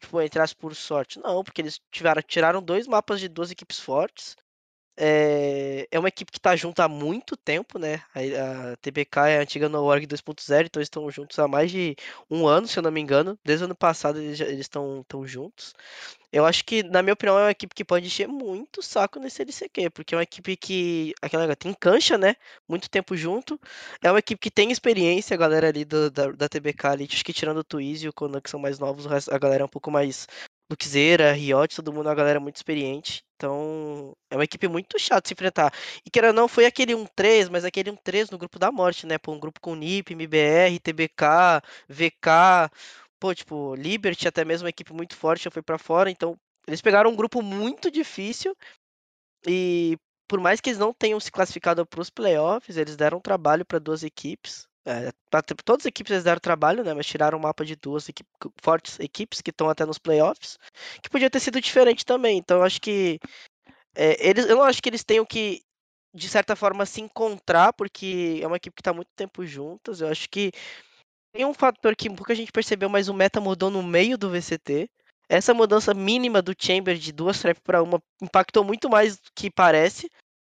tipo, 0.02 0.22
entrasse 0.22 0.56
por 0.56 0.76
sorte. 0.76 1.20
Não, 1.20 1.44
porque 1.44 1.62
eles 1.62 1.80
tiveram, 1.92 2.22
tiraram 2.22 2.62
dois 2.62 2.88
mapas 2.88 3.20
de 3.20 3.30
duas 3.30 3.52
equipes 3.52 3.80
fortes. 3.80 4.36
É, 5.02 5.88
é 5.90 5.98
uma 5.98 6.10
equipe 6.10 6.30
que 6.30 6.38
está 6.38 6.56
junto 6.58 6.82
há 6.82 6.88
muito 6.90 7.38
tempo, 7.38 7.80
né? 7.80 8.02
A, 8.14 8.74
a 8.74 8.78
TBK 8.78 9.18
é 9.30 9.38
a 9.40 9.42
antiga 9.42 9.70
No 9.70 9.84
Org 9.84 10.06
2.0, 10.06 10.66
então 10.66 10.80
eles 10.80 10.88
estão 10.88 11.10
juntos 11.10 11.40
há 11.40 11.48
mais 11.48 11.72
de 11.72 11.96
um 12.30 12.46
ano, 12.46 12.68
se 12.68 12.78
eu 12.78 12.84
não 12.84 12.92
me 12.92 13.00
engano. 13.00 13.40
Desde 13.44 13.64
o 13.64 13.68
ano 13.68 13.76
passado 13.76 14.20
eles 14.20 14.40
estão 14.40 15.06
juntos. 15.24 15.74
Eu 16.32 16.46
acho 16.46 16.66
que, 16.66 16.84
na 16.84 17.02
minha 17.02 17.14
opinião, 17.14 17.40
é 17.40 17.44
uma 17.44 17.52
equipe 17.52 17.74
que 17.74 17.86
pode 17.86 18.08
encher 18.08 18.28
muito 18.28 18.82
saco 18.82 19.20
nesse 19.20 19.42
LCQ, 19.42 19.90
porque 19.90 20.14
é 20.14 20.18
uma 20.18 20.24
equipe 20.24 20.58
que. 20.58 21.14
Aquela 21.22 21.56
tem 21.56 21.74
cancha, 21.74 22.18
né? 22.18 22.36
Muito 22.68 22.90
tempo 22.90 23.16
junto. 23.16 23.60
É 24.04 24.12
uma 24.12 24.20
equipe 24.20 24.40
que 24.40 24.52
tem 24.52 24.70
experiência, 24.72 25.34
a 25.34 25.38
galera 25.38 25.70
ali 25.70 25.86
do, 25.86 26.12
da, 26.12 26.32
da 26.32 26.50
TBK 26.50 26.88
ali, 26.88 27.08
acho 27.12 27.24
que 27.24 27.34
tirando 27.34 27.60
o 27.60 27.64
Twizy 27.64 28.06
e 28.06 28.10
o 28.10 28.14
Conan, 28.14 28.42
que 28.42 28.50
são 28.50 28.60
mais 28.60 28.80
novos, 28.80 29.08
a 29.30 29.38
galera 29.40 29.64
é 29.64 29.66
um 29.66 29.70
pouco 29.70 29.90
mais 29.90 30.28
Luxeira, 30.70 31.32
Riot, 31.32 31.76
todo 31.76 31.94
mundo 31.94 32.08
é 32.08 32.10
uma 32.10 32.16
galera 32.16 32.40
muito 32.40 32.58
experiente. 32.58 33.24
Então, 33.40 34.14
é 34.30 34.36
uma 34.36 34.44
equipe 34.44 34.68
muito 34.68 35.00
chata 35.00 35.22
de 35.22 35.30
se 35.30 35.34
enfrentar. 35.34 35.74
E 36.06 36.10
que 36.10 36.20
era 36.20 36.34
não 36.34 36.46
foi 36.50 36.66
aquele 36.66 36.94
1-3, 36.94 37.48
mas 37.48 37.64
aquele 37.64 37.90
1-3 37.90 38.30
no 38.30 38.38
grupo 38.38 38.60
da 38.60 38.70
morte, 38.70 39.08
né? 39.08 39.18
Pô, 39.18 39.32
um 39.32 39.40
grupo 39.40 39.62
com 39.62 39.76
NiP, 39.76 40.12
MBR, 40.14 40.78
TBK, 40.80 41.62
VK, 41.88 42.70
pô, 43.20 43.34
tipo, 43.34 43.76
Liberty, 43.76 44.28
até 44.28 44.44
mesmo 44.44 44.66
uma 44.66 44.70
equipe 44.70 44.94
muito 44.94 45.16
forte, 45.16 45.46
já 45.46 45.52
foi 45.52 45.62
para 45.62 45.78
fora. 45.78 46.12
Então, 46.12 46.38
eles 46.68 46.82
pegaram 46.82 47.12
um 47.12 47.16
grupo 47.16 47.42
muito 47.42 47.90
difícil 47.90 48.56
e 49.48 49.98
por 50.28 50.40
mais 50.40 50.62
que 50.62 50.70
eles 50.70 50.80
não 50.80 50.94
tenham 50.94 51.20
se 51.20 51.32
classificado 51.32 51.86
para 51.86 52.02
os 52.02 52.10
playoffs, 52.10 52.78
eles 52.78 52.96
deram 52.96 53.20
trabalho 53.22 53.66
para 53.66 53.80
duas 53.80 54.04
equipes. 54.04 54.69
É, 54.86 55.12
todas 55.64 55.84
as 55.84 55.86
equipes 55.86 56.24
deram 56.24 56.40
trabalho, 56.40 56.84
né? 56.84 56.94
Mas 56.94 57.06
tiraram 57.06 57.38
o 57.38 57.42
mapa 57.42 57.66
de 57.66 57.76
duas 57.76 58.08
fortes 58.62 59.00
equipes 59.00 59.42
que 59.42 59.52
estão 59.52 59.70
até 59.70 59.86
nos 59.86 59.98
playoffs, 59.98 60.58
que 61.02 61.10
podia 61.10 61.30
ter 61.30 61.40
sido 61.40 61.62
diferente 61.62 62.06
também. 62.06 62.38
Então 62.38 62.58
eu 62.58 62.64
acho 62.64 62.82
que 62.82 63.20
é, 63.96 64.30
eles, 64.30 64.46
eu 64.48 64.56
não 64.56 64.64
acho 64.64 64.82
que 64.82 64.90
eles 64.90 65.04
tenham 65.04 65.26
que 65.26 65.62
de 66.14 66.28
certa 66.28 66.56
forma 66.56 66.86
se 66.86 67.02
encontrar, 67.02 67.74
porque 67.74 68.40
é 68.42 68.48
uma 68.48 68.58
equipe 68.58 68.76
que 68.76 68.82
está 68.82 68.94
muito 68.94 69.10
tempo 69.16 69.46
juntas. 69.46 70.02
Eu 70.02 70.08
acho 70.08 70.30
que 70.30 70.52
tem 71.34 71.46
um 71.46 71.54
fator 71.54 71.96
que 71.96 72.10
pouca 72.10 72.34
gente 72.34 72.52
percebeu, 72.52 72.90
mas 72.90 73.08
o 73.08 73.14
meta 73.14 73.40
mudou 73.40 73.70
no 73.70 73.84
meio 73.84 74.18
do 74.18 74.30
VCT. 74.30 74.90
Essa 75.28 75.54
mudança 75.54 75.94
mínima 75.94 76.42
do 76.42 76.56
Chamber 76.58 76.98
de 76.98 77.12
duas 77.12 77.40
trap 77.40 77.60
para 77.62 77.84
uma 77.84 78.02
impactou 78.20 78.64
muito 78.64 78.90
mais 78.90 79.18
do 79.18 79.30
que 79.36 79.52
parece. 79.52 80.10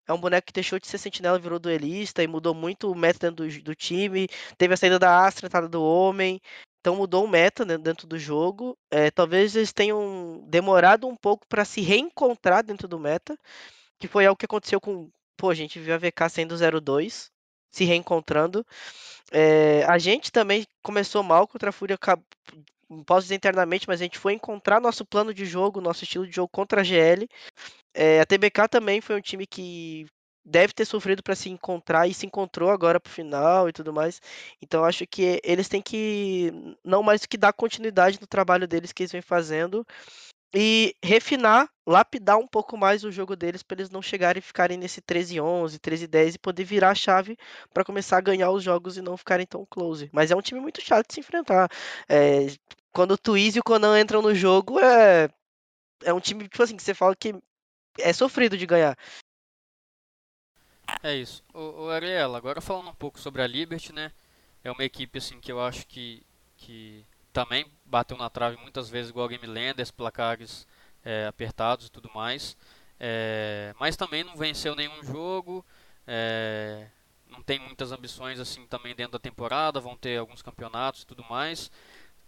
É 0.08 0.12
um 0.12 0.18
boneco 0.18 0.46
que 0.46 0.52
deixou 0.54 0.78
de 0.80 0.86
ser 0.86 0.96
sentinela, 0.96 1.38
virou 1.38 1.58
duelista 1.58 2.22
e 2.22 2.26
mudou 2.26 2.54
muito 2.54 2.90
o 2.90 2.94
meta 2.94 3.30
dentro 3.30 3.46
do, 3.46 3.62
do 3.62 3.74
time. 3.74 4.26
Teve 4.56 4.72
a 4.72 4.76
saída 4.76 4.98
da 4.98 5.26
Astra, 5.26 5.46
a 5.46 5.48
entrada 5.48 5.68
do 5.68 5.82
Homem. 5.82 6.40
Então 6.80 6.96
mudou 6.96 7.24
o 7.24 7.28
meta 7.28 7.64
né, 7.64 7.76
dentro 7.76 8.06
do 8.06 8.18
jogo. 8.18 8.74
É, 8.90 9.10
talvez 9.10 9.54
eles 9.54 9.72
tenham 9.72 10.42
demorado 10.48 11.06
um 11.06 11.14
pouco 11.14 11.46
para 11.46 11.62
se 11.64 11.82
reencontrar 11.82 12.64
dentro 12.64 12.88
do 12.88 12.98
meta. 12.98 13.38
Que 13.98 14.08
foi 14.08 14.24
algo 14.24 14.38
que 14.38 14.46
aconteceu 14.46 14.80
com. 14.80 15.10
Pô, 15.36 15.50
a 15.50 15.54
gente 15.54 15.78
viu 15.78 15.94
a 15.94 15.98
VK 15.98 16.30
sendo 16.30 16.54
0-2, 16.54 17.30
se 17.70 17.84
reencontrando. 17.84 18.64
É, 19.30 19.84
a 19.84 19.98
gente 19.98 20.32
também 20.32 20.66
começou 20.82 21.22
mal 21.22 21.46
contra 21.46 21.68
a 21.68 21.72
Fúria. 21.72 21.98
Não 22.88 23.04
posso 23.04 23.22
dizer 23.22 23.34
internamente, 23.34 23.86
mas 23.86 24.00
a 24.00 24.04
gente 24.04 24.18
foi 24.18 24.32
encontrar 24.32 24.80
nosso 24.80 25.04
plano 25.04 25.34
de 25.34 25.44
jogo, 25.44 25.80
nosso 25.80 26.04
estilo 26.04 26.26
de 26.26 26.34
jogo 26.34 26.48
contra 26.48 26.80
a 26.80 26.84
GL. 26.84 27.28
É, 27.94 28.20
a 28.20 28.26
TBK 28.26 28.68
também 28.68 29.00
foi 29.00 29.16
um 29.16 29.20
time 29.20 29.46
que 29.46 30.06
deve 30.44 30.72
ter 30.72 30.84
sofrido 30.86 31.22
para 31.22 31.34
se 31.34 31.50
encontrar 31.50 32.08
e 32.08 32.14
se 32.14 32.24
encontrou 32.26 32.70
agora 32.70 32.98
pro 32.98 33.12
final 33.12 33.68
e 33.68 33.72
tudo 33.72 33.92
mais. 33.92 34.20
Então 34.62 34.84
acho 34.84 35.06
que 35.06 35.40
eles 35.44 35.68
têm 35.68 35.82
que 35.82 36.50
não 36.84 37.02
mais 37.02 37.26
que 37.26 37.36
dar 37.36 37.52
continuidade 37.52 38.18
no 38.20 38.26
trabalho 38.26 38.66
deles 38.66 38.92
que 38.92 39.02
eles 39.02 39.12
vêm 39.12 39.22
fazendo 39.22 39.86
e 40.54 40.94
refinar, 41.04 41.68
lapidar 41.86 42.38
um 42.38 42.46
pouco 42.46 42.76
mais 42.76 43.04
o 43.04 43.12
jogo 43.12 43.36
deles 43.36 43.62
para 43.62 43.76
eles 43.76 43.90
não 43.90 44.00
chegarem 44.00 44.38
e 44.38 44.42
ficarem 44.42 44.78
nesse 44.78 45.02
13-11, 45.02 45.78
13-10 45.78 46.34
e 46.34 46.38
poder 46.38 46.64
virar 46.64 46.90
a 46.90 46.94
chave 46.94 47.36
para 47.72 47.84
começar 47.84 48.16
a 48.16 48.22
ganhar 48.22 48.50
os 48.50 48.62
jogos 48.62 48.96
e 48.96 49.02
não 49.02 49.16
ficarem 49.16 49.46
tão 49.46 49.66
close. 49.66 50.08
Mas 50.12 50.30
é 50.30 50.36
um 50.36 50.40
time 50.40 50.60
muito 50.60 50.80
chato 50.80 51.08
de 51.08 51.14
se 51.14 51.20
enfrentar. 51.20 51.68
É, 52.08 52.46
quando 52.92 53.12
o 53.12 53.18
Twiz 53.18 53.56
e 53.56 53.60
o 53.60 53.64
Conan 53.64 54.00
entram 54.00 54.22
no 54.22 54.34
jogo, 54.34 54.78
é, 54.80 55.28
é 56.02 56.12
um 56.12 56.20
time 56.20 56.48
tipo 56.48 56.62
assim, 56.62 56.76
que 56.76 56.82
você 56.82 56.94
fala 56.94 57.14
que 57.14 57.34
é 57.98 58.12
sofrido 58.12 58.56
de 58.56 58.66
ganhar. 58.66 58.96
É 61.02 61.14
isso. 61.14 61.44
O, 61.52 61.84
o 61.84 61.90
Ariel, 61.90 62.34
agora 62.34 62.60
falando 62.60 62.88
um 62.88 62.94
pouco 62.94 63.20
sobre 63.20 63.42
a 63.42 63.46
Liberty, 63.46 63.92
né? 63.92 64.12
É 64.64 64.70
uma 64.70 64.84
equipe 64.84 65.18
assim 65.18 65.40
que 65.40 65.52
eu 65.52 65.60
acho 65.60 65.86
que, 65.86 66.22
que 66.56 67.04
também 67.32 67.66
bateu 67.84 68.16
na 68.16 68.30
trave 68.30 68.56
muitas 68.56 68.88
vezes 68.88 69.10
igual 69.10 69.26
a 69.26 69.28
Game 69.28 69.46
Landers, 69.46 69.90
placares 69.90 70.66
é, 71.04 71.26
apertados 71.26 71.86
e 71.86 71.90
tudo 71.90 72.10
mais. 72.14 72.56
É, 72.98 73.74
mas 73.78 73.96
também 73.96 74.24
não 74.24 74.36
venceu 74.36 74.74
nenhum 74.74 75.02
jogo. 75.04 75.64
É, 76.06 76.88
não 77.28 77.42
tem 77.42 77.58
muitas 77.58 77.92
ambições 77.92 78.40
assim 78.40 78.66
também 78.66 78.94
dentro 78.94 79.12
da 79.12 79.18
temporada. 79.18 79.80
Vão 79.80 79.96
ter 79.96 80.18
alguns 80.18 80.42
campeonatos 80.42 81.02
e 81.02 81.06
tudo 81.06 81.24
mais. 81.24 81.70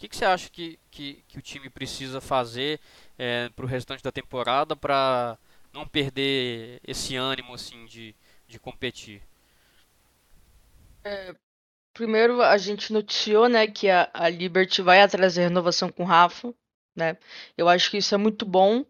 Que, 0.00 0.08
que 0.08 0.16
você 0.16 0.24
acha 0.24 0.48
que, 0.48 0.78
que, 0.90 1.22
que 1.28 1.38
o 1.38 1.42
time 1.42 1.68
precisa 1.68 2.22
fazer 2.22 2.80
é, 3.18 3.50
para 3.50 3.66
o 3.66 3.68
restante 3.68 4.02
da 4.02 4.10
temporada 4.10 4.74
para 4.74 5.38
não 5.74 5.86
perder 5.86 6.80
esse 6.82 7.16
ânimo 7.16 7.52
assim 7.52 7.84
de, 7.84 8.16
de 8.48 8.58
competir? 8.58 9.20
É, 11.04 11.34
primeiro 11.92 12.40
a 12.40 12.56
gente 12.56 12.94
noticiou, 12.94 13.46
né, 13.46 13.66
que 13.66 13.90
a, 13.90 14.10
a 14.14 14.30
Liberty 14.30 14.80
vai 14.80 15.02
atrás 15.02 15.34
da 15.34 15.42
renovação 15.42 15.92
com 15.92 16.02
o 16.02 16.06
Rafa, 16.06 16.54
né? 16.96 17.18
Eu 17.54 17.68
acho 17.68 17.90
que 17.90 17.98
isso 17.98 18.14
é 18.14 18.18
muito 18.18 18.46
bom. 18.46 18.86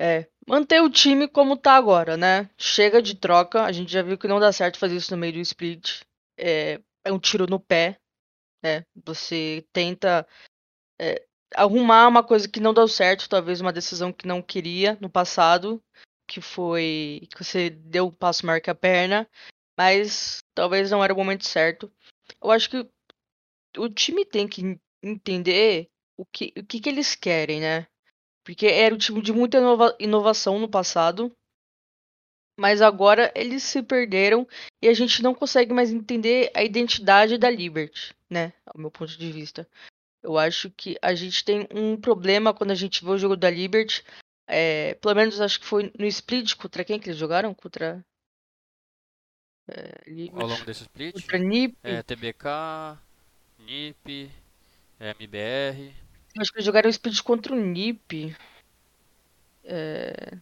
É, 0.00 0.28
manter 0.46 0.80
o 0.80 0.88
time 0.88 1.26
como 1.26 1.56
tá 1.56 1.72
agora, 1.72 2.16
né? 2.16 2.48
Chega 2.56 3.02
de 3.02 3.16
troca, 3.16 3.64
a 3.64 3.72
gente 3.72 3.90
já 3.90 4.02
viu 4.02 4.16
que 4.16 4.28
não 4.28 4.38
dá 4.38 4.52
certo 4.52 4.78
fazer 4.78 4.94
isso 4.94 5.10
no 5.10 5.18
meio 5.18 5.32
do 5.32 5.40
split. 5.40 6.02
É, 6.38 6.80
é 7.04 7.12
um 7.12 7.18
tiro 7.18 7.48
no 7.48 7.58
pé, 7.58 7.98
né? 8.62 8.84
Você 9.04 9.66
tenta 9.72 10.26
é, 11.00 11.24
arrumar 11.54 12.08
uma 12.08 12.22
coisa 12.22 12.48
que 12.48 12.60
não 12.60 12.74
deu 12.74 12.88
certo, 12.88 13.28
talvez 13.28 13.60
uma 13.60 13.72
decisão 13.72 14.12
que 14.12 14.26
não 14.26 14.42
queria 14.42 14.98
no 15.00 15.10
passado, 15.10 15.82
que 16.26 16.40
foi 16.40 17.26
que 17.34 17.44
você 17.44 17.70
deu 17.70 18.08
um 18.08 18.12
passo 18.12 18.44
maior 18.44 18.60
que 18.60 18.70
a 18.70 18.74
perna, 18.74 19.28
mas 19.76 20.42
talvez 20.54 20.90
não 20.90 21.02
era 21.02 21.12
o 21.12 21.16
momento 21.16 21.46
certo. 21.46 21.90
Eu 22.42 22.50
acho 22.50 22.68
que 22.68 22.88
o 23.76 23.88
time 23.88 24.24
tem 24.24 24.46
que 24.46 24.78
entender 25.02 25.88
o 26.16 26.26
que, 26.26 26.52
o 26.56 26.64
que, 26.64 26.80
que 26.80 26.88
eles 26.88 27.14
querem, 27.14 27.60
né? 27.60 27.86
Porque 28.44 28.66
era 28.66 28.94
um 28.94 28.98
time 28.98 29.22
de 29.22 29.32
muita 29.32 29.58
inova 29.58 29.96
inovação 30.00 30.58
no 30.58 30.68
passado, 30.68 31.34
mas 32.58 32.82
agora 32.82 33.32
eles 33.36 33.62
se 33.62 33.82
perderam 33.82 34.46
e 34.82 34.88
a 34.88 34.94
gente 34.94 35.22
não 35.22 35.34
consegue 35.34 35.72
mais 35.72 35.92
entender 35.92 36.50
a 36.54 36.64
identidade 36.64 37.38
da 37.38 37.48
Liberty, 37.48 38.14
né? 38.28 38.52
Ao 38.66 38.80
meu 38.80 38.90
ponto 38.90 39.16
de 39.16 39.32
vista. 39.32 39.68
Eu 40.22 40.36
acho 40.36 40.70
que 40.70 40.98
a 41.00 41.14
gente 41.14 41.44
tem 41.44 41.66
um 41.72 41.96
problema 41.96 42.52
quando 42.52 42.72
a 42.72 42.74
gente 42.74 43.04
vê 43.04 43.10
o 43.10 43.18
jogo 43.18 43.36
da 43.36 43.50
Liberty. 43.50 44.04
É, 44.46 44.94
pelo 44.94 45.14
menos 45.14 45.40
acho 45.40 45.60
que 45.60 45.66
foi 45.66 45.92
no 45.98 46.06
split 46.06 46.54
contra 46.56 46.84
quem 46.84 46.98
que 46.98 47.08
eles 47.08 47.18
jogaram? 47.18 47.54
Contra. 47.54 48.04
É, 49.68 50.10
Liberty. 50.10 50.42
Ao 50.42 50.48
longo 50.48 50.64
desse 50.64 50.82
split? 50.82 51.14
Contra 51.14 51.38
NIP. 51.38 51.76
É, 51.82 52.02
TBK, 52.02 52.98
NIP, 53.58 54.30
MBR. 54.98 55.94
Acho 56.38 56.50
que 56.52 56.58
eles 56.58 56.66
jogaram 56.66 56.88
o 56.88 56.90
split 56.90 57.22
contra 57.22 57.52
o 57.52 57.56
NIP. 57.56 58.34
É... 59.64 60.38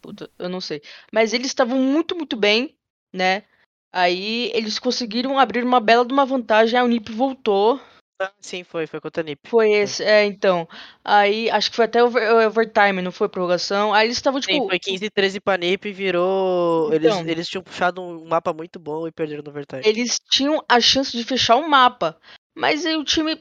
Puta, 0.00 0.30
eu 0.38 0.48
não 0.48 0.60
sei. 0.60 0.82
Mas 1.12 1.32
eles 1.32 1.48
estavam 1.48 1.78
muito, 1.78 2.14
muito 2.14 2.36
bem, 2.36 2.76
né? 3.12 3.44
Aí 3.92 4.50
eles 4.54 4.78
conseguiram 4.78 5.38
abrir 5.38 5.64
uma 5.64 5.80
bela 5.80 6.04
de 6.04 6.12
uma 6.12 6.24
vantagem. 6.24 6.78
Aí 6.78 6.84
o 6.84 6.88
NIP 6.88 7.12
voltou. 7.12 7.80
Ah, 8.22 8.30
sim, 8.38 8.62
foi, 8.62 8.86
foi 8.86 9.00
contra 9.00 9.22
a 9.22 9.24
NiP. 9.24 9.48
Foi 9.48 9.70
esse, 9.70 10.04
é, 10.04 10.26
então. 10.26 10.68
Aí, 11.02 11.48
acho 11.50 11.70
que 11.70 11.76
foi 11.76 11.86
até 11.86 12.04
over, 12.04 12.22
overtime, 12.46 13.00
não 13.00 13.10
foi 13.10 13.30
prorrogação. 13.30 13.94
Aí 13.94 14.06
eles 14.06 14.18
estavam, 14.18 14.38
tipo... 14.40 14.52
Sim, 14.52 14.68
foi 14.68 14.78
15 14.78 15.04
e 15.06 15.10
13 15.10 15.40
pra 15.40 15.56
NiP 15.56 15.88
e 15.88 15.92
virou... 15.92 16.92
Então, 16.92 17.20
eles, 17.20 17.30
eles 17.30 17.48
tinham 17.48 17.62
puxado 17.62 18.02
um 18.02 18.26
mapa 18.26 18.52
muito 18.52 18.78
bom 18.78 19.08
e 19.08 19.10
perderam 19.10 19.42
no 19.42 19.48
overtime. 19.48 19.80
Eles 19.86 20.20
tinham 20.30 20.62
a 20.68 20.78
chance 20.80 21.16
de 21.16 21.24
fechar 21.24 21.56
o 21.56 21.66
mapa. 21.66 22.14
Mas 22.54 22.84
aí 22.84 22.94
o 22.94 23.04
time 23.04 23.40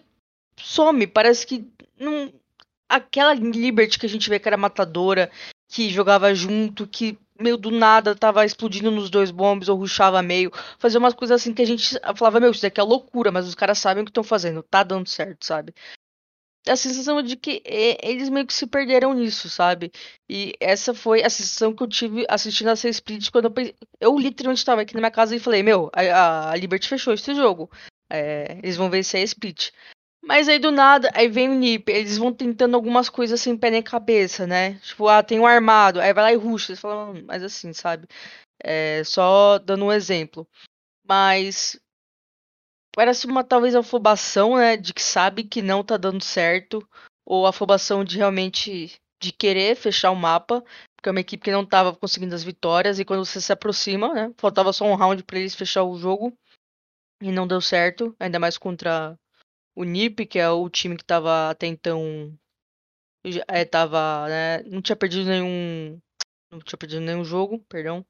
some, 0.57 1.05
parece 1.05 1.45
que 1.45 1.67
não... 1.99 2.31
Aquela 2.87 3.33
Liberty 3.33 3.99
que 3.99 4.05
a 4.05 4.09
gente 4.09 4.29
vê 4.29 4.39
que 4.39 4.47
era 4.47 4.57
matadora, 4.57 5.29
que 5.67 5.89
jogava 5.89 6.33
junto, 6.33 6.87
que 6.87 7.19
meio 7.39 7.57
do 7.57 7.71
nada 7.71 8.15
tava 8.15 8.45
explodindo 8.45 8.91
nos 8.91 9.09
dois 9.09 9.31
bombs 9.31 9.69
ou 9.69 9.77
ruxava 9.77 10.21
meio. 10.21 10.51
Fazia 10.77 10.99
umas 10.99 11.13
coisas 11.13 11.41
assim 11.41 11.53
que 11.53 11.61
a 11.61 11.65
gente 11.65 11.97
falava, 12.15 12.39
meu, 12.39 12.51
isso 12.51 12.61
daqui 12.61 12.79
é 12.79 12.83
loucura, 12.83 13.31
mas 13.31 13.47
os 13.47 13.55
caras 13.55 13.79
sabem 13.79 14.03
o 14.03 14.05
que 14.05 14.11
estão 14.11 14.23
fazendo, 14.23 14.63
tá 14.63 14.83
dando 14.83 15.07
certo, 15.07 15.45
sabe? 15.45 15.73
A 16.67 16.75
sensação 16.75 17.21
de 17.23 17.35
que 17.35 17.63
eles 17.65 18.29
meio 18.29 18.45
que 18.45 18.53
se 18.53 18.67
perderam 18.67 19.13
nisso, 19.13 19.49
sabe? 19.49 19.91
E 20.29 20.53
essa 20.59 20.93
foi 20.93 21.23
a 21.23 21.29
sensação 21.29 21.73
que 21.73 21.81
eu 21.81 21.87
tive 21.87 22.25
assistindo 22.29 22.67
a 22.69 22.75
ser 22.75 22.89
split 22.89 23.31
quando 23.31 23.45
eu 23.45 23.51
pensei, 23.51 23.75
Eu 23.99 24.17
literalmente 24.19 24.59
estava 24.59 24.81
aqui 24.81 24.93
na 24.93 24.99
minha 24.99 25.11
casa 25.11 25.35
e 25.35 25.39
falei, 25.39 25.63
meu, 25.63 25.89
a, 25.93 26.51
a 26.51 26.55
Liberty 26.55 26.87
fechou 26.87 27.13
esse 27.13 27.33
jogo. 27.33 27.71
É, 28.11 28.59
eles 28.61 28.75
vão 28.75 28.89
vencer 28.89 29.21
a 29.21 29.23
split. 29.23 29.71
Mas 30.21 30.47
aí 30.49 30.59
do 30.59 30.71
nada, 30.71 31.09
aí 31.15 31.27
vem 31.27 31.49
o 31.49 31.53
NIP, 31.53 31.91
eles 31.91 32.17
vão 32.17 32.33
tentando 32.33 32.75
algumas 32.75 33.09
coisas 33.09 33.39
sem 33.39 33.57
pé 33.57 33.71
nem 33.71 33.81
cabeça, 33.81 34.45
né? 34.45 34.75
Tipo, 34.79 35.07
ah, 35.07 35.23
tem 35.23 35.39
um 35.39 35.45
armado, 35.47 35.99
aí 36.01 36.13
vai 36.13 36.23
lá 36.25 36.33
e 36.33 36.35
ruxa, 36.35 36.71
eles 36.71 36.79
falam, 36.81 37.13
"Hum, 37.13 37.23
mas 37.25 37.41
assim, 37.43 37.71
sabe? 37.73 38.07
É, 38.63 39.03
só 39.05 39.59
dando 39.59 39.85
um 39.85 39.91
exemplo. 39.93 40.47
Mas 41.07 41.79
parece 42.95 43.25
uma 43.27 43.43
talvez 43.43 43.75
afobação, 43.75 44.57
né, 44.57 44.75
de 44.77 44.93
que 44.93 45.01
sabe 45.01 45.43
que 45.43 45.61
não 45.61 45.83
tá 45.83 45.97
dando 45.97 46.23
certo, 46.23 46.87
ou 47.25 47.45
afobação 47.47 48.03
de 48.03 48.17
realmente 48.17 48.99
de 49.21 49.31
querer 49.33 49.75
fechar 49.75 50.11
o 50.11 50.15
mapa, 50.15 50.61
porque 50.95 51.09
é 51.09 51.11
uma 51.11 51.19
equipe 51.19 51.43
que 51.43 51.51
não 51.51 51.65
tava 51.65 51.95
conseguindo 51.95 52.33
as 52.35 52.43
vitórias 52.43 52.99
e 52.99 53.05
quando 53.05 53.25
você 53.25 53.39
se 53.41 53.51
aproxima, 53.51 54.13
né, 54.13 54.33
faltava 54.37 54.73
só 54.73 54.85
um 54.85 54.95
round 54.95 55.23
para 55.23 55.39
eles 55.39 55.55
fechar 55.55 55.83
o 55.83 55.97
jogo 55.97 56.33
e 57.21 57.31
não 57.31 57.47
deu 57.47 57.61
certo, 57.61 58.15
ainda 58.19 58.39
mais 58.39 58.57
contra 58.57 59.17
o 59.79 59.85
NiP, 59.85 60.25
que 60.25 60.37
é 60.37 60.49
o 60.49 60.69
time 60.69 60.97
que 60.97 61.05
tava 61.05 61.49
até 61.49 61.65
então 61.65 62.37
é, 63.47 63.63
tava, 63.63 64.27
né, 64.27 64.61
não 64.63 64.81
tinha 64.81 64.95
perdido 64.95 65.29
nenhum 65.29 65.97
não 66.51 66.59
tinha 66.59 66.77
perdido 66.77 67.01
nenhum 67.01 67.23
jogo, 67.23 67.59
perdão. 67.69 68.05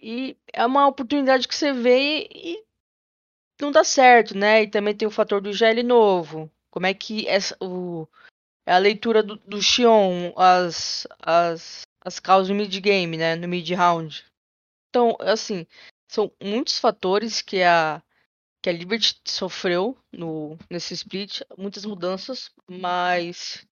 E 0.00 0.36
é 0.52 0.64
uma 0.64 0.86
oportunidade 0.86 1.48
que 1.48 1.54
você 1.54 1.72
vê 1.72 2.28
e 2.30 2.64
não 3.60 3.72
dá 3.72 3.82
certo, 3.82 4.36
né? 4.36 4.62
E 4.62 4.68
também 4.68 4.94
tem 4.94 5.08
o 5.08 5.10
fator 5.10 5.40
do 5.40 5.52
GL 5.52 5.82
novo. 5.82 6.50
Como 6.70 6.86
é 6.86 6.94
que 6.94 7.26
essa, 7.26 7.56
o, 7.60 8.06
é 8.66 8.72
a 8.72 8.78
leitura 8.78 9.22
do, 9.22 9.36
do 9.38 9.60
Xion, 9.60 10.32
as, 10.36 11.06
as, 11.18 11.82
as 12.02 12.20
causas 12.20 12.48
no 12.50 12.54
mid-game, 12.54 13.16
né? 13.16 13.34
No 13.34 13.48
mid-round. 13.48 14.24
Então, 14.88 15.16
assim, 15.20 15.66
são 16.08 16.30
muitos 16.42 16.78
fatores 16.78 17.42
que 17.42 17.62
a, 17.62 18.02
que 18.62 18.68
a 18.68 18.72
Liberty 18.72 19.20
sofreu 19.26 19.96
no, 20.12 20.58
nesse 20.70 20.94
split, 20.94 21.40
muitas 21.56 21.84
mudanças, 21.84 22.50
mas 22.68 23.66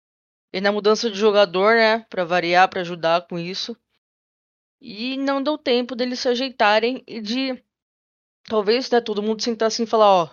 e 0.53 0.61
na 0.61 0.73
mudança 0.73 1.11
de 1.11 1.19
jogador, 1.19 1.77
né? 1.77 2.01
Pra 2.09 2.25
variar, 2.25 2.69
pra 2.69 2.81
ajudar 2.81 3.27
com 3.27 3.39
isso. 3.39 3.77
E 4.81 5.17
não 5.19 5.43
deu 5.43 5.59
tempo 5.59 5.95
deles 5.95 6.21
se 6.21 6.29
ajeitarem 6.29 7.03
e 7.07 7.21
de 7.21 7.63
talvez, 8.45 8.91
né, 8.91 9.01
todo 9.01 9.23
mundo 9.23 9.43
sentar 9.43 9.69
assim 9.69 9.83
e 9.83 9.87
falar, 9.87 10.07
ó, 10.07 10.31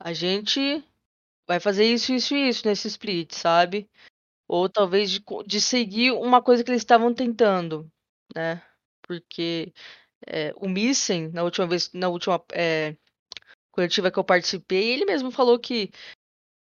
a 0.00 0.12
gente 0.12 0.82
vai 1.46 1.60
fazer 1.60 1.84
isso, 1.84 2.12
isso 2.12 2.34
e 2.34 2.48
isso 2.48 2.66
nesse 2.66 2.88
split, 2.88 3.32
sabe? 3.32 3.88
Ou 4.48 4.68
talvez 4.68 5.10
de, 5.10 5.22
de 5.46 5.60
seguir 5.60 6.12
uma 6.12 6.42
coisa 6.42 6.64
que 6.64 6.70
eles 6.70 6.82
estavam 6.82 7.14
tentando, 7.14 7.90
né? 8.34 8.62
Porque 9.02 9.72
é, 10.26 10.52
o 10.56 10.68
Missen, 10.68 11.28
na 11.28 11.42
última 11.44 11.66
vez, 11.66 11.92
na 11.92 12.08
última 12.08 12.42
é, 12.52 12.96
coletiva 13.72 14.10
que 14.10 14.18
eu 14.18 14.24
participei, 14.24 14.92
ele 14.92 15.04
mesmo 15.04 15.30
falou 15.30 15.58
que 15.58 15.90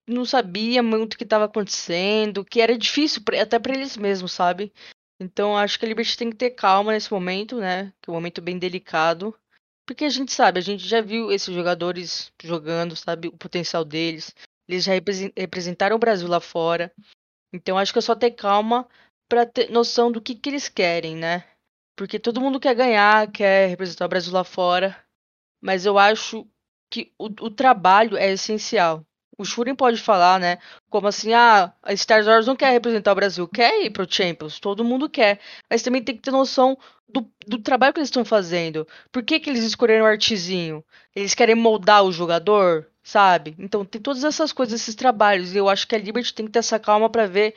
não 0.08 0.26
sabia 0.26 0.84
muito 0.84 1.14
o 1.14 1.18
que 1.18 1.24
estava 1.24 1.46
acontecendo, 1.46 2.44
que 2.44 2.62
era 2.62 2.78
difícil 2.78 3.22
até 3.42 3.58
para 3.60 3.74
eles 3.74 3.96
mesmos, 3.98 4.32
sabe? 4.34 4.74
Então 5.20 5.58
acho 5.58 5.80
que 5.80 5.86
a 5.86 5.88
Liberty 5.88 6.18
tem 6.18 6.30
que 6.30 6.36
ter 6.36 6.52
calma 6.52 6.92
nesse 6.92 7.12
momento, 7.12 7.58
né? 7.60 7.94
Que 8.02 8.10
é 8.10 8.12
um 8.12 8.16
momento 8.16 8.42
bem 8.42 8.58
delicado. 8.60 9.34
Porque 9.86 10.06
a 10.06 10.10
gente 10.10 10.32
sabe, 10.32 10.60
a 10.60 10.62
gente 10.62 10.88
já 10.88 11.02
viu 11.02 11.32
esses 11.32 11.54
jogadores 11.54 12.32
jogando, 12.42 12.96
sabe, 12.96 13.28
o 13.28 13.38
potencial 13.38 13.84
deles. 13.84 14.34
Eles 14.68 14.84
já 14.86 14.94
represen- 14.94 15.34
representaram 15.38 15.96
o 15.96 16.00
Brasil 16.00 16.28
lá 16.28 16.40
fora. 16.40 16.92
Então 17.54 17.78
acho 17.78 17.94
que 17.94 18.00
é 18.00 18.02
só 18.02 18.16
ter 18.16 18.32
calma 18.32 18.88
pra 19.30 19.46
ter 19.46 19.70
noção 19.70 20.12
do 20.12 20.22
que, 20.22 20.36
que 20.36 20.50
eles 20.50 20.70
querem, 20.70 21.16
né? 21.16 21.46
Porque 21.96 22.20
todo 22.20 22.42
mundo 22.42 22.60
quer 22.60 22.76
ganhar, 22.76 23.32
quer 23.32 23.68
representar 23.68 24.06
o 24.06 24.10
Brasil 24.10 24.34
lá 24.34 24.44
fora. 24.44 24.98
Mas 25.62 25.86
eu 25.86 25.98
acho 25.98 26.48
que 26.94 27.12
o, 27.18 27.26
o 27.26 27.50
trabalho 27.50 28.16
é 28.16 28.32
essencial. 28.32 29.04
O 29.36 29.44
Shuren 29.44 29.76
pode 29.76 30.00
falar, 30.00 30.40
né? 30.40 30.60
Como 30.92 31.08
assim, 31.08 31.34
ah, 31.34 31.74
a 31.82 31.96
Star 31.98 32.24
Wars 32.24 32.46
não 32.46 32.56
quer 32.56 32.70
representar 32.70 33.12
o 33.12 33.16
Brasil, 33.16 33.48
quer 33.48 33.84
ir 33.84 33.90
pro 33.90 34.06
Champions, 34.08 34.60
todo 34.60 34.84
mundo 34.84 35.10
quer. 35.10 35.40
Mas 35.68 35.82
também 35.82 36.04
tem 36.04 36.16
que 36.16 36.22
ter 36.22 36.30
noção 36.30 36.78
do, 37.10 37.28
do 37.48 37.58
trabalho 37.58 37.92
que 37.94 38.00
eles 38.00 38.10
estão 38.10 38.24
fazendo. 38.24 38.88
Por 39.12 39.24
que, 39.24 39.40
que 39.40 39.50
eles 39.50 39.64
escolheram 39.64 40.06
o 40.06 40.08
artezinho? 40.08 40.86
Eles 41.16 41.34
querem 41.34 41.56
moldar 41.56 42.04
o 42.04 42.12
jogador, 42.12 42.88
sabe? 43.02 43.56
Então 43.58 43.84
tem 43.84 44.00
todas 44.00 44.24
essas 44.24 44.54
coisas, 44.54 44.80
esses 44.80 44.94
trabalhos. 44.94 45.56
E 45.56 45.58
eu 45.58 45.68
acho 45.68 45.88
que 45.88 45.96
a 45.96 45.98
Liberty 45.98 46.32
tem 46.32 46.46
que 46.46 46.52
ter 46.52 46.60
essa 46.60 46.78
calma 46.78 47.10
pra 47.10 47.26
ver 47.26 47.56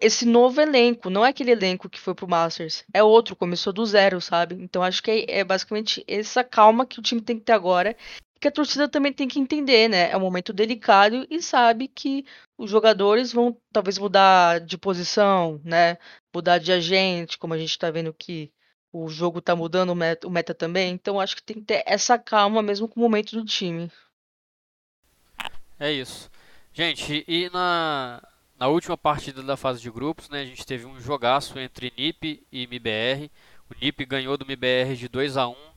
esse 0.00 0.24
novo 0.24 0.62
elenco. 0.62 1.10
Não 1.10 1.26
é 1.26 1.28
aquele 1.28 1.50
elenco 1.50 1.90
que 1.90 2.00
foi 2.00 2.14
pro 2.14 2.26
Masters. 2.26 2.84
É 2.94 3.02
outro, 3.02 3.36
começou 3.36 3.70
do 3.70 3.84
zero, 3.84 4.18
sabe? 4.18 4.54
Então 4.54 4.82
acho 4.82 5.02
que 5.02 5.10
é, 5.10 5.40
é 5.40 5.44
basicamente 5.44 6.02
essa 6.08 6.42
calma 6.42 6.86
que 6.86 6.98
o 6.98 7.02
time 7.02 7.20
tem 7.20 7.38
que 7.38 7.44
ter 7.44 7.52
agora. 7.52 7.94
Que 8.42 8.48
a 8.48 8.50
torcida 8.50 8.88
também 8.88 9.12
tem 9.12 9.28
que 9.28 9.38
entender, 9.38 9.86
né? 9.86 10.10
É 10.10 10.16
um 10.16 10.20
momento 10.20 10.52
delicado 10.52 11.24
e 11.30 11.40
sabe 11.40 11.86
que 11.86 12.26
os 12.58 12.68
jogadores 12.68 13.32
vão 13.32 13.56
talvez 13.72 13.98
mudar 13.98 14.58
de 14.58 14.76
posição, 14.76 15.60
né? 15.64 15.96
Mudar 16.34 16.58
de 16.58 16.72
agente, 16.72 17.38
como 17.38 17.54
a 17.54 17.58
gente 17.58 17.78
tá 17.78 17.88
vendo 17.88 18.12
que 18.12 18.52
o 18.92 19.08
jogo 19.08 19.40
tá 19.40 19.54
mudando 19.54 19.90
o 19.90 19.94
meta, 19.94 20.26
o 20.26 20.30
meta 20.30 20.52
também. 20.52 20.92
Então 20.92 21.20
acho 21.20 21.36
que 21.36 21.42
tem 21.44 21.58
que 21.58 21.66
ter 21.66 21.84
essa 21.86 22.18
calma 22.18 22.60
mesmo 22.60 22.88
com 22.88 22.98
o 22.98 23.02
momento 23.04 23.36
do 23.36 23.44
time. 23.44 23.88
É 25.78 25.92
isso. 25.92 26.28
Gente, 26.72 27.24
e 27.28 27.48
na, 27.50 28.20
na 28.58 28.66
última 28.66 28.98
partida 28.98 29.40
da 29.40 29.56
fase 29.56 29.80
de 29.80 29.88
grupos, 29.88 30.28
né, 30.28 30.40
a 30.40 30.44
gente 30.44 30.66
teve 30.66 30.84
um 30.84 30.98
jogaço 30.98 31.60
entre 31.60 31.92
NiP 31.96 32.44
e 32.50 32.64
MBR. 32.64 33.30
O 33.70 33.74
NiP 33.80 34.04
ganhou 34.04 34.36
do 34.36 34.44
MBR 34.44 34.96
de 34.96 35.08
2 35.08 35.36
a 35.36 35.46
1. 35.46 35.71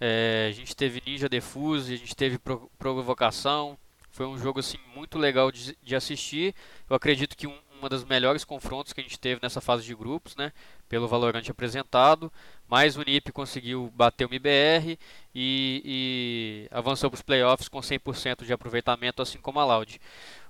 É, 0.00 0.48
a 0.48 0.52
gente 0.52 0.74
teve 0.74 1.02
Ninja 1.06 1.28
Defuse, 1.28 1.94
a 1.94 1.96
gente 1.96 2.16
teve 2.16 2.38
pro- 2.38 2.70
provocação. 2.78 3.78
Foi 4.10 4.26
um 4.26 4.38
jogo 4.38 4.60
assim 4.60 4.78
muito 4.94 5.18
legal 5.18 5.52
de, 5.52 5.76
de 5.82 5.94
assistir. 5.94 6.54
Eu 6.88 6.96
acredito 6.96 7.36
que 7.36 7.46
um, 7.46 7.56
uma 7.78 7.88
das 7.88 8.04
melhores 8.04 8.44
confrontos 8.44 8.92
que 8.92 9.00
a 9.00 9.04
gente 9.04 9.18
teve 9.18 9.40
nessa 9.42 9.60
fase 9.60 9.84
de 9.84 9.94
grupos, 9.94 10.36
né, 10.36 10.52
pelo 10.88 11.08
Valorant 11.08 11.48
apresentado. 11.48 12.32
Mas 12.68 12.96
o 12.96 13.02
NiP 13.02 13.32
conseguiu 13.32 13.90
bater 13.94 14.26
o 14.26 14.28
MBR 14.28 14.98
e, 15.34 15.82
e 15.84 16.68
avançou 16.70 17.10
para 17.10 17.16
os 17.16 17.22
playoffs 17.22 17.68
com 17.68 17.80
100% 17.80 18.44
de 18.44 18.52
aproveitamento, 18.52 19.22
assim 19.22 19.38
como 19.38 19.60
a 19.60 19.64
Loud. 19.64 20.00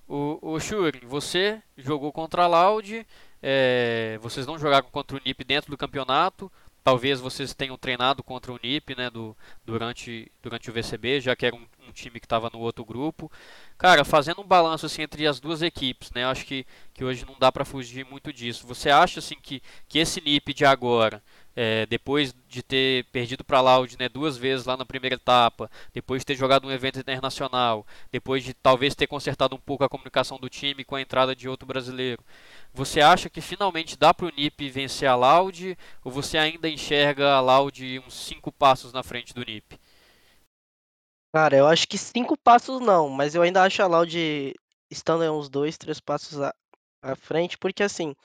O, 0.09 0.39
o 0.43 0.61
Shurin, 0.61 1.07
você 1.07 1.63
jogou 1.77 2.13
contra 2.13 2.45
a 2.45 2.47
Loud, 2.47 3.07
é, 3.43 4.19
vocês 4.21 4.47
não 4.47 4.59
jogaram 4.59 4.89
contra 4.91 5.17
o 5.17 5.21
NiP 5.25 5.45
dentro 5.45 5.71
do 5.71 5.79
campeonato, 5.79 6.51
talvez 6.83 7.21
vocês 7.21 7.55
tenham 7.55 7.77
treinado 7.77 8.23
contra 8.23 8.53
o 8.53 8.59
NiP 8.63 8.95
né, 8.95 9.11
do, 9.11 9.37
durante, 9.65 10.31
durante 10.43 10.71
o 10.71 10.73
VCB, 10.73 11.21
já 11.21 11.37
que 11.37 11.47
era 11.47 11.55
um, 11.55 11.67
um 11.89 11.93
time 11.93 12.19
que 12.19 12.27
estava 12.27 12.51
no 12.53 12.59
outro 12.61 12.85
grupo. 12.85 13.31
Cara, 13.79 14.05
fazendo 14.05 14.41
um 14.41 14.47
balanço 14.47 14.87
assim, 14.87 15.03
entre 15.03 15.27
as 15.27 15.41
duas 15.41 15.63
equipes, 15.63 16.11
né, 16.13 16.25
acho 16.25 16.45
que, 16.45 16.67
que 16.95 17.05
hoje 17.05 17.25
não 17.27 17.37
dá 17.39 17.51
para 17.51 17.65
fugir 17.65 18.05
muito 18.05 18.33
disso. 18.33 18.67
Você 18.67 18.91
acha 18.91 19.19
assim, 19.21 19.37
que, 19.41 19.63
que 19.89 19.99
esse 19.99 20.21
NiP 20.21 20.55
de 20.55 20.65
agora 20.65 21.23
é, 21.63 21.85
depois 21.85 22.35
de 22.49 22.63
ter 22.63 23.05
perdido 23.13 23.45
para 23.45 23.59
a 23.59 23.61
Loud 23.61 23.95
né, 23.99 24.09
duas 24.09 24.39
vezes 24.39 24.65
lá 24.65 24.79
na 24.79 24.87
primeira 24.87 25.17
etapa, 25.17 25.71
depois 25.93 26.23
de 26.23 26.27
ter 26.27 26.35
jogado 26.35 26.67
um 26.67 26.71
evento 26.71 26.99
internacional, 26.99 27.87
depois 28.11 28.43
de 28.43 28.55
talvez 28.55 28.95
ter 28.95 29.07
consertado 29.07 29.55
um 29.55 29.61
pouco 29.61 29.85
a 29.85 29.89
comunicação 29.89 30.39
do 30.39 30.49
time 30.49 30.85
com 30.85 30.97
a 30.97 31.03
entrada 31.03 31.37
de 31.37 31.51
outro 31.51 31.67
brasileiro, 31.67 32.25
você 32.73 33.03
acha 33.03 33.29
que 33.29 33.43
finalmente 33.43 33.95
dá 33.95 34.15
para 34.15 34.25
o 34.25 34.33
NiP 34.35 34.71
vencer 34.71 35.07
a 35.07 35.15
Loud 35.15 35.77
ou 36.03 36.11
você 36.11 36.39
ainda 36.39 36.67
enxerga 36.67 37.35
a 37.35 37.41
Loud 37.43 37.99
uns 38.07 38.15
cinco 38.15 38.51
passos 38.51 38.95
na 38.95 39.03
frente 39.03 39.35
do 39.35 39.45
NiP? 39.45 39.79
Cara, 41.31 41.57
eu 41.59 41.67
acho 41.67 41.87
que 41.87 41.99
cinco 41.99 42.39
passos 42.39 42.81
não, 42.81 43.11
mas 43.11 43.35
eu 43.35 43.43
ainda 43.43 43.63
acho 43.63 43.83
a 43.83 43.87
Loud 43.87 44.55
estando 44.91 45.31
uns 45.31 45.51
dois, 45.51 45.77
três 45.77 46.01
passos 46.01 46.41
à, 46.41 46.55
à 47.03 47.15
frente, 47.15 47.59
porque 47.59 47.83
assim, 47.83 48.17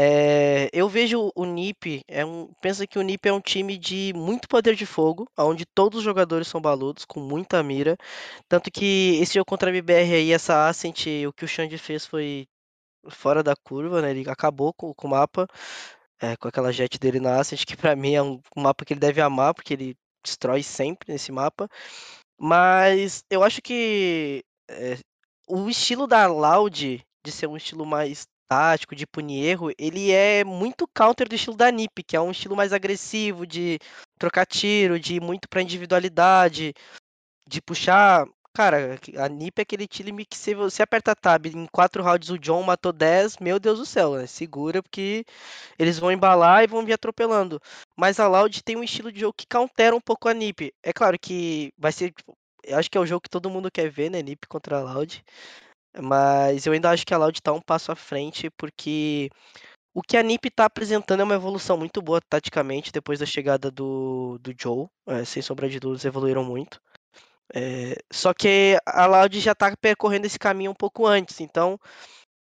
é, 0.00 0.70
eu 0.72 0.88
vejo 0.88 1.32
o 1.34 1.44
NiP, 1.44 2.04
é 2.06 2.24
um, 2.24 2.52
pensa 2.60 2.86
que 2.86 3.00
o 3.00 3.02
NiP 3.02 3.28
é 3.28 3.32
um 3.32 3.40
time 3.40 3.76
de 3.76 4.12
muito 4.14 4.46
poder 4.46 4.76
de 4.76 4.86
fogo, 4.86 5.28
onde 5.36 5.66
todos 5.66 5.98
os 5.98 6.04
jogadores 6.04 6.46
são 6.46 6.60
baludos, 6.60 7.04
com 7.04 7.18
muita 7.18 7.60
mira, 7.64 7.96
tanto 8.48 8.70
que 8.70 9.18
esse 9.20 9.34
jogo 9.34 9.46
contra 9.46 9.70
a 9.70 9.74
MBR 9.74 10.14
aí, 10.14 10.32
essa 10.32 10.68
Ascent, 10.68 11.04
o 11.26 11.32
que 11.32 11.44
o 11.44 11.48
Xande 11.48 11.76
fez 11.78 12.06
foi 12.06 12.46
fora 13.08 13.42
da 13.42 13.56
curva, 13.56 14.00
né, 14.00 14.12
ele 14.12 14.30
acabou 14.30 14.72
com, 14.72 14.94
com 14.94 15.08
o 15.08 15.10
mapa, 15.10 15.48
é, 16.20 16.36
com 16.36 16.46
aquela 16.46 16.72
jet 16.72 16.96
dele 16.96 17.18
na 17.18 17.40
Ascent, 17.40 17.64
que 17.64 17.76
pra 17.76 17.96
mim 17.96 18.14
é 18.14 18.22
um, 18.22 18.40
um 18.56 18.62
mapa 18.62 18.84
que 18.84 18.92
ele 18.92 19.00
deve 19.00 19.20
amar, 19.20 19.52
porque 19.52 19.74
ele 19.74 19.96
destrói 20.22 20.62
sempre 20.62 21.12
nesse 21.12 21.32
mapa, 21.32 21.68
mas 22.38 23.24
eu 23.28 23.42
acho 23.42 23.60
que 23.60 24.44
é, 24.70 24.96
o 25.48 25.68
estilo 25.68 26.06
da 26.06 26.28
Loud, 26.28 27.04
de 27.24 27.32
ser 27.32 27.48
um 27.48 27.56
estilo 27.56 27.84
mais 27.84 28.28
tático, 28.48 28.96
de 28.96 29.06
punir 29.06 29.44
erro, 29.44 29.70
ele 29.78 30.10
é 30.10 30.44
muito 30.44 30.88
counter 30.94 31.28
do 31.28 31.34
estilo 31.34 31.56
da 31.56 31.70
NiP, 31.70 32.02
que 32.02 32.16
é 32.16 32.20
um 32.20 32.30
estilo 32.30 32.56
mais 32.56 32.72
agressivo, 32.72 33.46
de 33.46 33.78
trocar 34.18 34.46
tiro, 34.46 34.98
de 34.98 35.16
ir 35.16 35.20
muito 35.20 35.48
pra 35.48 35.62
individualidade, 35.62 36.74
de 37.48 37.62
puxar. 37.62 38.26
Cara, 38.54 38.98
a 39.18 39.28
NiP 39.28 39.60
é 39.60 39.62
aquele 39.62 39.86
time 39.86 40.24
que 40.24 40.36
se 40.36 40.54
você 40.54 40.82
aperta 40.82 41.14
tab 41.14 41.46
em 41.46 41.66
4 41.70 42.02
rounds 42.02 42.28
o 42.30 42.38
John 42.38 42.62
matou 42.62 42.92
10, 42.92 43.36
meu 43.38 43.60
Deus 43.60 43.78
do 43.78 43.86
céu, 43.86 44.14
né? 44.16 44.26
Segura 44.26 44.82
porque 44.82 45.24
eles 45.78 45.98
vão 45.98 46.10
embalar 46.10 46.64
e 46.64 46.66
vão 46.66 46.84
vir 46.84 46.94
atropelando. 46.94 47.60
Mas 47.96 48.18
a 48.18 48.26
Loud 48.26 48.62
tem 48.64 48.76
um 48.76 48.82
estilo 48.82 49.12
de 49.12 49.20
jogo 49.20 49.34
que 49.36 49.46
countera 49.46 49.94
um 49.94 50.00
pouco 50.00 50.28
a 50.28 50.34
NiP. 50.34 50.72
É 50.82 50.92
claro 50.92 51.18
que 51.20 51.72
vai 51.78 51.92
ser 51.92 52.12
tipo, 52.12 52.36
eu 52.64 52.78
acho 52.78 52.90
que 52.90 52.98
é 52.98 53.00
o 53.00 53.06
jogo 53.06 53.22
que 53.22 53.30
todo 53.30 53.50
mundo 53.50 53.70
quer 53.70 53.90
ver, 53.90 54.10
né? 54.10 54.22
NiP 54.22 54.46
contra 54.48 54.78
a 54.78 54.82
Loud. 54.82 55.24
Mas 56.00 56.66
eu 56.66 56.72
ainda 56.72 56.90
acho 56.90 57.06
que 57.06 57.14
a 57.14 57.18
Loud 57.18 57.40
tá 57.42 57.52
um 57.52 57.60
passo 57.60 57.92
à 57.92 57.96
frente, 57.96 58.50
porque 58.50 59.30
o 59.94 60.02
que 60.02 60.16
a 60.16 60.22
NiP 60.22 60.50
tá 60.50 60.64
apresentando 60.66 61.20
é 61.20 61.24
uma 61.24 61.34
evolução 61.34 61.76
muito 61.76 62.00
boa 62.02 62.20
taticamente 62.28 62.92
depois 62.92 63.18
da 63.18 63.26
chegada 63.26 63.70
do, 63.70 64.38
do 64.40 64.54
Joe. 64.58 64.86
É, 65.06 65.24
sem 65.24 65.42
sombra 65.42 65.68
de 65.68 65.80
dúvidas, 65.80 66.04
evoluíram 66.04 66.44
muito. 66.44 66.80
É, 67.54 67.96
só 68.12 68.34
que 68.34 68.78
a 68.86 69.06
Loud 69.06 69.40
já 69.40 69.54
tá 69.54 69.74
percorrendo 69.80 70.26
esse 70.26 70.38
caminho 70.38 70.70
um 70.70 70.74
pouco 70.74 71.06
antes, 71.06 71.40
então 71.40 71.80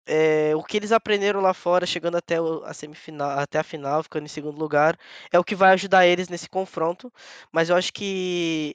é, 0.06 0.54
o 0.56 0.62
que 0.64 0.76
eles 0.76 0.92
aprenderam 0.92 1.40
lá 1.40 1.54
fora, 1.54 1.86
chegando 1.86 2.16
até 2.16 2.36
a 2.64 2.74
semifinal, 2.74 3.38
até 3.38 3.58
a 3.58 3.62
final, 3.62 4.02
ficando 4.02 4.24
em 4.24 4.28
segundo 4.28 4.58
lugar, 4.58 4.98
é 5.32 5.38
o 5.38 5.44
que 5.44 5.54
vai 5.54 5.72
ajudar 5.72 6.06
eles 6.06 6.28
nesse 6.28 6.48
confronto. 6.48 7.12
Mas 7.52 7.70
eu 7.70 7.76
acho 7.76 7.92
que, 7.92 8.74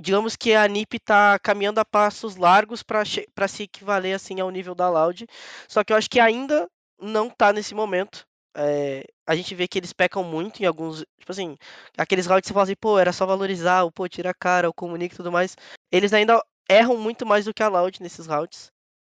digamos 0.00 0.36
que 0.36 0.54
a 0.54 0.66
NiP 0.68 0.96
está 0.96 1.38
caminhando 1.38 1.80
a 1.80 1.84
passos 1.84 2.36
largos 2.36 2.82
para 2.82 3.04
se 3.04 3.62
equivaler 3.62 4.14
assim 4.14 4.40
ao 4.40 4.50
nível 4.50 4.74
da 4.74 4.88
Loud. 4.88 5.26
Só 5.68 5.82
que 5.82 5.92
eu 5.92 5.96
acho 5.96 6.08
que 6.10 6.20
ainda 6.20 6.68
não 7.00 7.28
está 7.28 7.52
nesse 7.52 7.74
momento. 7.74 8.26
É, 8.56 9.04
a 9.26 9.36
gente 9.36 9.54
vê 9.54 9.68
que 9.68 9.78
eles 9.78 9.92
pecam 9.92 10.24
muito 10.24 10.62
em 10.62 10.66
alguns. 10.66 11.04
Tipo 11.18 11.30
assim, 11.30 11.56
aqueles 11.96 12.26
rounds 12.26 12.42
que 12.42 12.48
você 12.48 12.54
fala 12.54 12.64
assim, 12.64 12.76
pô, 12.80 12.98
era 12.98 13.12
só 13.12 13.26
valorizar, 13.26 13.84
o 13.84 13.92
pô, 13.92 14.08
tira 14.08 14.30
a 14.30 14.34
cara, 14.34 14.68
o 14.68 14.74
comunica 14.74 15.14
e 15.14 15.16
tudo 15.16 15.30
mais. 15.32 15.56
Eles 15.92 16.12
ainda 16.12 16.42
erram 16.68 16.96
muito 16.96 17.24
mais 17.26 17.44
do 17.44 17.54
que 17.54 17.62
a 17.62 17.68
Loud 17.68 18.02
nesses 18.02 18.26
rounds. 18.26 18.70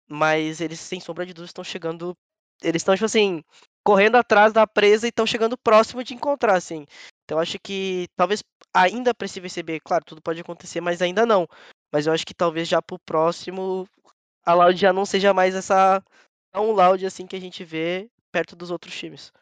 Mas 0.09 0.61
eles, 0.61 0.81
sem 0.81 1.01
sombra 1.01 1.27
de 1.27 1.33
dúvida, 1.33 1.51
estão 1.51 1.65
chegando. 1.65 2.17
Eles 2.63 2.81
estão, 2.81 2.95
tipo 2.95 3.05
assim, 3.07 3.43
correndo 3.85 4.17
atrás 4.17 4.53
da 4.53 4.67
presa 4.67 5.07
e 5.07 5.11
estão 5.11 5.27
chegando 5.27 5.59
próximo 5.59 6.03
de 6.03 6.15
encontrar, 6.15 6.55
assim. 6.57 6.87
Então 7.27 7.41
acho 7.41 7.59
que 7.59 8.07
talvez 8.17 8.43
ainda 8.73 9.13
para 9.13 9.27
esse 9.27 9.41
VCB, 9.41 9.81
claro, 9.81 10.05
tudo 10.05 10.23
pode 10.23 10.41
acontecer, 10.41 10.81
mas 10.81 11.03
ainda 11.03 11.27
não. 11.27 11.47
Mas 11.93 12.07
eu 12.07 12.13
acho 12.13 12.25
que 12.25 12.33
talvez 12.33 12.69
já 12.69 12.81
pro 12.81 12.99
próximo 13.01 13.89
a 14.45 14.55
Loud 14.55 14.79
já 14.79 14.93
não 14.93 15.05
seja 15.05 15.35
mais 15.35 15.55
essa 15.55 16.01
tão 16.53 16.71
Loud 16.71 17.05
assim 17.05 17.27
que 17.27 17.35
a 17.35 17.41
gente 17.41 17.65
vê 17.65 18.09
perto 18.31 18.55
dos 18.55 18.71
outros 18.71 18.97
times. 18.97 19.33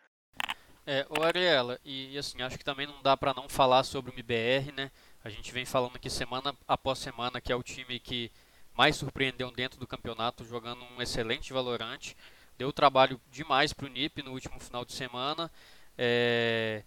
É, 0.87 1.07
o 1.09 1.23
Ariela, 1.23 1.79
e, 1.85 2.13
e, 2.13 2.19
assim, 2.19 2.43
acho 2.43 2.59
que 2.59 2.65
também 2.65 2.87
não 2.87 3.03
dá 3.03 3.17
para 3.17 3.33
não 3.33 3.49
falar 3.49 3.85
sobre 3.85 4.11
o 4.11 4.15
MBR, 4.15 4.71
né? 4.73 4.91
A 5.23 5.31
gente 5.31 5.51
vem 5.53 5.65
falando 5.65 5.97
aqui 5.97 6.11
semana 6.11 6.55
após 6.69 6.99
semana 6.99 7.41
que 7.41 7.51
é 7.51 7.57
o 7.57 7.63
time 7.63 7.99
que 7.99 8.31
mais 8.75 8.97
surpreendeu 8.97 9.51
dentro 9.51 9.81
do 9.81 9.87
campeonato, 9.87 10.45
jogando 10.45 10.85
um 10.85 11.01
excelente 11.01 11.53
Valorante. 11.53 12.17
Deu 12.59 12.73
trabalho 12.73 13.21
demais 13.31 13.73
para 13.73 13.87
o 13.87 13.89
NiP 13.89 14.23
no 14.23 14.33
último 14.33 14.61
final 14.61 14.85
de 14.85 14.93
semana. 14.93 15.51
É... 15.97 16.83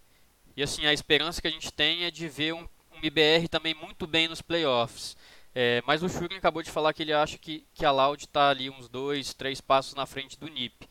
E 0.58 0.62
assim, 0.64 0.84
a 0.86 0.92
esperança 0.92 1.40
que 1.40 1.46
a 1.46 1.52
gente 1.52 1.72
tem 1.72 2.02
é 2.02 2.10
de 2.10 2.28
ver 2.28 2.52
um, 2.52 2.66
um 2.92 2.98
IBR 3.00 3.46
também 3.48 3.74
muito 3.74 4.08
bem 4.08 4.26
nos 4.26 4.42
playoffs. 4.42 5.16
É, 5.54 5.80
mas 5.86 6.02
o 6.02 6.08
Shurin 6.08 6.34
acabou 6.34 6.64
de 6.64 6.70
falar 6.72 6.92
que 6.92 7.00
ele 7.00 7.12
acha 7.12 7.38
que, 7.38 7.64
que 7.72 7.84
a 7.84 7.92
Loud 7.92 8.24
está 8.24 8.50
ali 8.50 8.68
uns 8.68 8.88
dois, 8.88 9.32
três 9.32 9.60
passos 9.60 9.94
na 9.94 10.04
frente 10.04 10.36
do 10.36 10.48
NiP. 10.48 10.88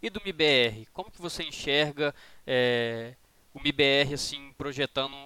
E 0.00 0.08
do 0.08 0.22
MIBR, 0.24 0.86
como 0.92 1.10
que 1.10 1.20
você 1.20 1.42
enxerga 1.42 2.14
é, 2.46 3.16
o 3.52 3.60
MIBR 3.60 4.14
assim, 4.14 4.52
projetando 4.56 5.16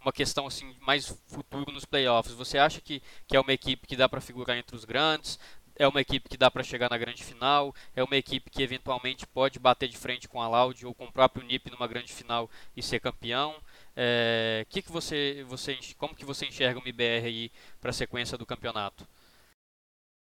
uma 0.00 0.12
questão 0.12 0.46
assim 0.46 0.74
mais 0.80 1.14
futuro 1.26 1.70
nos 1.70 1.84
playoffs. 1.84 2.32
Você 2.36 2.56
acha 2.56 2.80
que, 2.80 3.02
que 3.26 3.36
é 3.36 3.40
uma 3.40 3.52
equipe 3.52 3.86
que 3.86 3.96
dá 3.96 4.08
para 4.08 4.20
figurar 4.20 4.56
entre 4.56 4.74
os 4.74 4.86
grandes? 4.86 5.38
É 5.78 5.86
uma 5.86 6.00
equipe 6.00 6.28
que 6.28 6.38
dá 6.38 6.50
para 6.50 6.62
chegar 6.62 6.88
na 6.88 6.96
grande 6.96 7.22
final? 7.22 7.74
É 7.94 8.02
uma 8.02 8.16
equipe 8.16 8.50
que 8.50 8.62
eventualmente 8.62 9.26
pode 9.26 9.58
bater 9.58 9.88
de 9.88 9.96
frente 9.96 10.26
com 10.26 10.40
a 10.40 10.48
Loud 10.48 10.86
ou 10.86 10.94
com 10.94 11.04
o 11.04 11.12
próprio 11.12 11.44
NiP 11.44 11.70
numa 11.70 11.86
grande 11.86 12.12
final 12.12 12.50
e 12.74 12.82
ser 12.82 12.98
campeão? 12.98 13.54
É, 13.94 14.64
que 14.70 14.80
que 14.80 14.90
você, 14.90 15.44
você, 15.46 15.78
como 15.98 16.14
que 16.14 16.24
você 16.24 16.46
enxerga 16.46 16.78
o 16.78 16.82
MBR 16.82 17.26
aí 17.26 17.52
para 17.78 17.90
a 17.90 17.92
sequência 17.92 18.38
do 18.38 18.46
campeonato? 18.46 19.06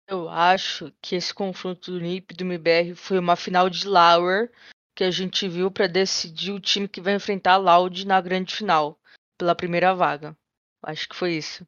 Eu 0.09 0.29
acho 0.29 0.93
que 1.01 1.17
esse 1.17 1.35
confronto 1.35 1.93
do 1.93 2.01
NiP 2.01 2.33
e 2.33 2.37
do 2.37 2.45
MBR 2.45 2.95
foi 2.95 3.19
uma 3.19 3.37
final 3.37 3.69
de 3.69 3.87
Lauer 3.87 4.51
que 4.95 5.05
a 5.05 5.11
gente 5.11 5.49
viu 5.49 5.71
para 5.71 5.87
decidir 5.87 6.53
o 6.53 6.61
time 6.61 6.89
que 6.89 7.01
vai 7.01 7.15
enfrentar 7.15 7.55
a 7.55 7.57
Loud 7.57 8.07
na 8.07 8.21
grande 8.21 8.55
final 8.55 8.99
pela 9.39 9.55
primeira 9.55 9.95
vaga. 9.95 10.37
Acho 10.83 11.09
que 11.09 11.17
foi 11.17 11.35
isso. 11.35 11.67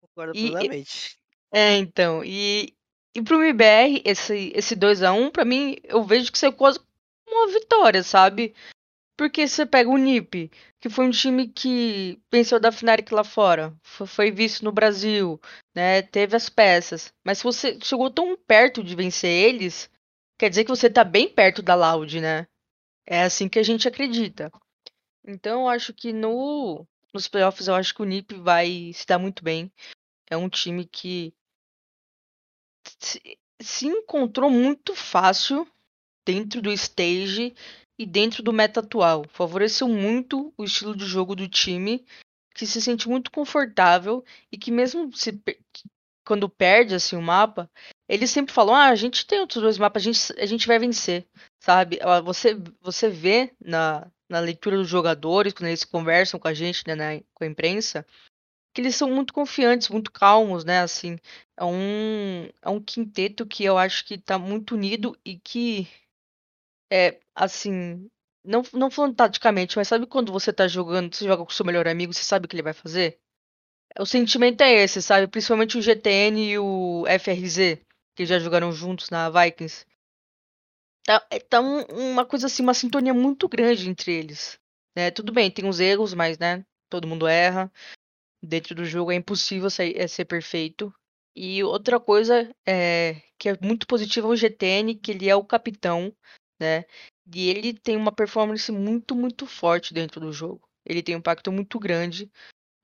Concordo 0.00 0.36
e, 0.36 0.50
plenamente. 0.50 1.18
É, 1.52 1.76
então, 1.76 2.24
e, 2.24 2.77
e 3.14 3.22
pro 3.22 3.42
MBR, 3.42 4.02
esse, 4.04 4.52
esse 4.54 4.76
2x1, 4.76 5.30
pra 5.30 5.44
mim, 5.44 5.76
eu 5.84 6.04
vejo 6.04 6.30
que 6.30 6.36
isso 6.36 6.46
é 6.46 6.52
quase 6.52 6.78
uma 7.26 7.48
vitória, 7.48 8.02
sabe? 8.02 8.54
Porque 9.16 9.48
você 9.48 9.66
pega 9.66 9.90
o 9.90 9.96
NIP, 9.96 10.50
que 10.80 10.88
foi 10.88 11.06
um 11.06 11.10
time 11.10 11.48
que 11.48 12.20
venceu 12.32 12.60
da 12.60 12.70
Fnatic 12.70 13.10
lá 13.10 13.24
fora, 13.24 13.76
foi 13.82 14.30
visto 14.30 14.64
no 14.64 14.70
Brasil, 14.70 15.40
né? 15.74 16.02
Teve 16.02 16.36
as 16.36 16.48
peças. 16.48 17.12
Mas 17.24 17.38
se 17.38 17.44
você 17.44 17.78
chegou 17.82 18.10
tão 18.10 18.36
perto 18.36 18.84
de 18.84 18.94
vencer 18.94 19.30
eles, 19.30 19.90
quer 20.38 20.48
dizer 20.48 20.64
que 20.64 20.70
você 20.70 20.88
tá 20.88 21.02
bem 21.02 21.28
perto 21.28 21.62
da 21.62 21.74
Loud, 21.74 22.20
né? 22.20 22.46
É 23.04 23.22
assim 23.22 23.48
que 23.48 23.58
a 23.58 23.62
gente 23.62 23.88
acredita. 23.88 24.52
Então, 25.26 25.62
eu 25.62 25.68
acho 25.68 25.92
que 25.92 26.12
no, 26.12 26.86
nos 27.12 27.26
playoffs, 27.26 27.66
eu 27.66 27.74
acho 27.74 27.92
que 27.92 28.02
o 28.02 28.04
NiP 28.04 28.36
vai 28.36 28.92
se 28.94 29.04
dar 29.04 29.18
muito 29.18 29.42
bem. 29.42 29.72
É 30.30 30.36
um 30.36 30.48
time 30.48 30.86
que 30.86 31.34
se, 33.60 33.86
encontrou 33.86 34.50
muito 34.50 34.94
fácil 34.94 35.66
dentro 36.26 36.60
do 36.62 36.70
stage 36.72 37.54
e 37.98 38.06
dentro 38.06 38.42
do 38.42 38.52
meta 38.52 38.80
atual. 38.80 39.24
Favoreceu 39.30 39.88
muito 39.88 40.52
o 40.56 40.64
estilo 40.64 40.96
de 40.96 41.06
jogo 41.06 41.34
do 41.34 41.48
time, 41.48 42.04
que 42.54 42.66
se 42.66 42.80
sente 42.82 43.08
muito 43.08 43.30
confortável 43.30 44.24
e 44.52 44.58
que 44.58 44.70
mesmo 44.70 45.14
se, 45.16 45.40
quando 46.26 46.48
perde 46.48 46.94
assim 46.94 47.16
o 47.16 47.22
mapa, 47.22 47.70
eles 48.08 48.30
sempre 48.30 48.52
falam: 48.54 48.74
"Ah, 48.74 48.88
a 48.88 48.94
gente 48.94 49.26
tem 49.26 49.40
outros 49.40 49.62
dois 49.62 49.78
mapas, 49.78 50.02
a 50.02 50.04
gente, 50.04 50.40
a 50.40 50.46
gente 50.46 50.66
vai 50.66 50.78
vencer", 50.78 51.26
sabe? 51.60 51.98
Você 52.24 52.54
você 52.82 53.08
vê 53.08 53.52
na 53.60 54.10
na 54.28 54.40
leitura 54.40 54.76
dos 54.76 54.88
jogadores, 54.88 55.54
quando 55.54 55.68
eles 55.68 55.84
conversam 55.84 56.38
com 56.38 56.48
a 56.48 56.52
gente, 56.52 56.84
né, 56.86 56.94
na, 56.94 57.18
com 57.32 57.44
a 57.44 57.46
imprensa, 57.46 58.04
que 58.78 58.82
eles 58.82 58.94
são 58.94 59.10
muito 59.10 59.34
confiantes, 59.34 59.88
muito 59.88 60.12
calmos, 60.12 60.64
né, 60.64 60.78
assim, 60.78 61.18
é 61.56 61.64
um, 61.64 62.48
é 62.62 62.68
um 62.68 62.80
quinteto 62.80 63.44
que 63.44 63.64
eu 63.64 63.76
acho 63.76 64.04
que 64.04 64.16
tá 64.16 64.38
muito 64.38 64.76
unido 64.76 65.18
e 65.24 65.36
que, 65.36 65.88
é, 66.88 67.18
assim, 67.34 68.08
não, 68.44 68.62
não 68.72 68.88
falando 68.88 69.16
taticamente, 69.16 69.76
mas 69.76 69.88
sabe 69.88 70.06
quando 70.06 70.30
você 70.30 70.52
tá 70.52 70.68
jogando, 70.68 71.12
você 71.12 71.24
joga 71.24 71.44
com 71.44 71.50
o 71.50 71.52
seu 71.52 71.66
melhor 71.66 71.88
amigo, 71.88 72.14
você 72.14 72.22
sabe 72.22 72.46
o 72.46 72.48
que 72.48 72.54
ele 72.54 72.62
vai 72.62 72.72
fazer? 72.72 73.18
O 73.98 74.06
sentimento 74.06 74.60
é 74.60 74.72
esse, 74.72 75.02
sabe? 75.02 75.26
Principalmente 75.26 75.76
o 75.76 75.82
GTN 75.82 76.38
e 76.52 76.56
o 76.56 77.04
FRZ, 77.18 77.84
que 78.14 78.24
já 78.24 78.38
jogaram 78.38 78.70
juntos 78.70 79.10
na 79.10 79.28
Vikings. 79.28 79.84
Tá, 81.04 81.26
é, 81.30 81.40
tá 81.40 81.60
um, 81.60 81.82
uma 82.12 82.24
coisa 82.24 82.46
assim, 82.46 82.62
uma 82.62 82.74
sintonia 82.74 83.12
muito 83.12 83.48
grande 83.48 83.90
entre 83.90 84.12
eles. 84.12 84.56
Né? 84.96 85.10
Tudo 85.10 85.32
bem, 85.32 85.50
tem 85.50 85.64
uns 85.64 85.80
erros, 85.80 86.14
mas 86.14 86.38
né, 86.38 86.64
todo 86.88 87.08
mundo 87.08 87.26
erra. 87.26 87.72
Dentro 88.42 88.74
do 88.74 88.84
jogo 88.84 89.12
é 89.12 89.16
impossível 89.16 89.70
ser, 89.70 89.96
é 89.96 90.06
ser 90.06 90.24
perfeito. 90.24 90.92
E 91.34 91.62
outra 91.62 92.00
coisa 92.00 92.52
é, 92.66 93.22
que 93.38 93.48
é 93.48 93.58
muito 93.60 93.86
positiva 93.86 94.26
é 94.26 94.30
o 94.30 94.36
GTN, 94.36 94.94
que 94.94 95.10
ele 95.12 95.28
é 95.28 95.36
o 95.36 95.44
capitão, 95.44 96.12
né? 96.60 96.84
E 97.34 97.48
ele 97.48 97.74
tem 97.74 97.96
uma 97.96 98.12
performance 98.12 98.70
muito, 98.72 99.14
muito 99.14 99.46
forte 99.46 99.92
dentro 99.94 100.20
do 100.20 100.32
jogo. 100.32 100.68
Ele 100.84 101.02
tem 101.02 101.14
um 101.14 101.18
impacto 101.18 101.52
muito 101.52 101.78
grande, 101.78 102.30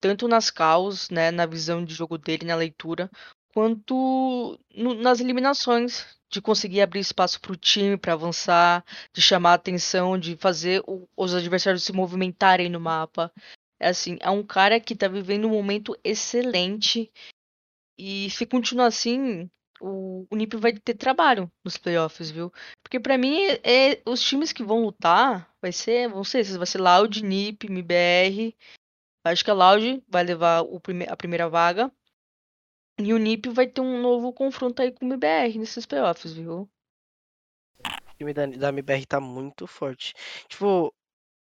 tanto 0.00 0.28
nas 0.28 0.50
calls, 0.50 1.09
né, 1.11 1.30
na 1.30 1.46
visão 1.46 1.84
de 1.84 1.94
jogo 1.94 2.18
dele, 2.18 2.44
na 2.46 2.55
leitura, 2.55 3.11
quanto 3.55 4.59
no, 4.74 4.94
nas 4.94 5.20
eliminações, 5.20 6.07
de 6.30 6.42
conseguir 6.42 6.82
abrir 6.82 7.00
espaço 7.00 7.40
para 7.40 7.52
o 7.52 7.57
time 7.57 7.96
para 7.96 8.12
avançar, 8.12 8.84
de 9.14 9.22
chamar 9.22 9.52
a 9.52 9.55
atenção, 9.55 10.18
de 10.18 10.36
fazer 10.36 10.82
o, 10.86 11.09
os 11.16 11.34
adversários 11.34 11.84
se 11.84 11.92
movimentarem 11.92 12.68
no 12.68 12.80
mapa. 12.80 13.32
Assim, 13.89 14.16
é 14.20 14.30
um 14.30 14.43
cara 14.43 14.80
que 14.80 14.95
está 14.95 15.09
vivendo 15.09 15.47
um 15.47 15.51
momento 15.51 15.97
excelente 16.03 17.12
e 17.99 18.28
se 18.30 18.45
continuar 18.45 18.87
assim, 18.87 19.49
o, 19.80 20.26
o 20.30 20.37
NiP 20.37 20.57
vai 20.57 20.72
ter 20.72 20.95
trabalho 20.95 21.51
nos 21.64 21.76
playoffs, 21.76 22.30
viu? 22.30 22.53
Porque 22.82 22.99
para 22.99 23.16
mim, 23.16 23.39
é, 23.62 24.01
os 24.07 24.22
times 24.22 24.53
que 24.53 24.64
vão 24.64 24.85
lutar 24.85 25.53
vai 25.61 25.72
ser, 25.72 26.09
vão 26.09 26.24
ser 26.24 26.45
vai 26.57 26.66
ser 26.66 26.80
Loud, 26.80 27.22
NiP, 27.22 27.66
MBR. 27.66 28.57
Acho 29.24 29.45
que 29.45 29.51
a 29.51 29.55
Loud 29.55 30.03
vai 30.09 30.24
levar 30.24 30.62
o 30.62 30.80
prime 30.80 31.07
a 31.09 31.16
primeira 31.16 31.49
vaga. 31.49 31.91
E 32.99 33.12
o 33.12 33.18
NiP 33.18 33.49
vai 33.51 33.66
ter 33.66 33.80
um 33.80 34.01
novo 34.01 34.32
confronto 34.32 34.80
aí 34.80 34.93
com 34.93 35.05
o 35.05 35.09
MBR 35.09 35.59
nesses 35.59 35.87
playoffs, 35.87 36.32
viu? 36.32 36.68
O 37.80 38.16
time 38.16 38.32
da, 38.32 38.47
da 38.47 38.68
MBR 38.68 39.07
tá 39.07 39.20
muito 39.20 39.66
forte. 39.66 40.14
Tipo, 40.49 40.95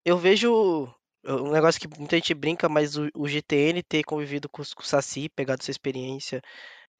eu 0.05 0.17
vejo 0.17 0.93
um 1.25 1.51
negócio 1.51 1.79
que 1.79 1.99
muita 1.99 2.15
gente 2.15 2.33
brinca, 2.33 2.69
mas 2.69 2.97
o, 2.97 3.09
o 3.15 3.27
GTN 3.27 3.83
ter 3.83 4.03
convivido 4.03 4.49
com, 4.49 4.63
com 4.63 4.81
o 4.81 4.85
Saci, 4.85 5.29
pegado 5.29 5.61
essa 5.61 5.71
experiência, 5.71 6.41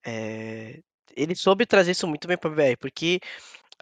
é, 0.06 0.80
ele 1.16 1.36
soube 1.36 1.66
trazer 1.66 1.92
isso 1.92 2.08
muito 2.08 2.28
bem 2.28 2.38
pra 2.38 2.50
MBR, 2.50 2.78
porque 2.78 3.20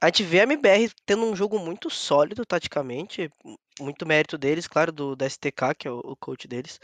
a 0.02 0.08
gente 0.08 0.24
vê 0.24 0.42
a 0.42 0.44
MBR 0.44 0.92
tendo 1.06 1.26
um 1.26 1.36
jogo 1.36 1.58
muito 1.60 1.90
sólido 1.90 2.46
taticamente, 2.46 3.30
muito 3.80 4.06
mérito 4.06 4.38
deles, 4.38 4.68
claro, 4.68 4.92
do, 4.92 5.16
da 5.16 5.26
STK, 5.26 5.76
que 5.78 5.88
é 5.88 5.92
o, 5.92 6.00
o 6.00 6.16
coach 6.16 6.48
deles. 6.48 6.80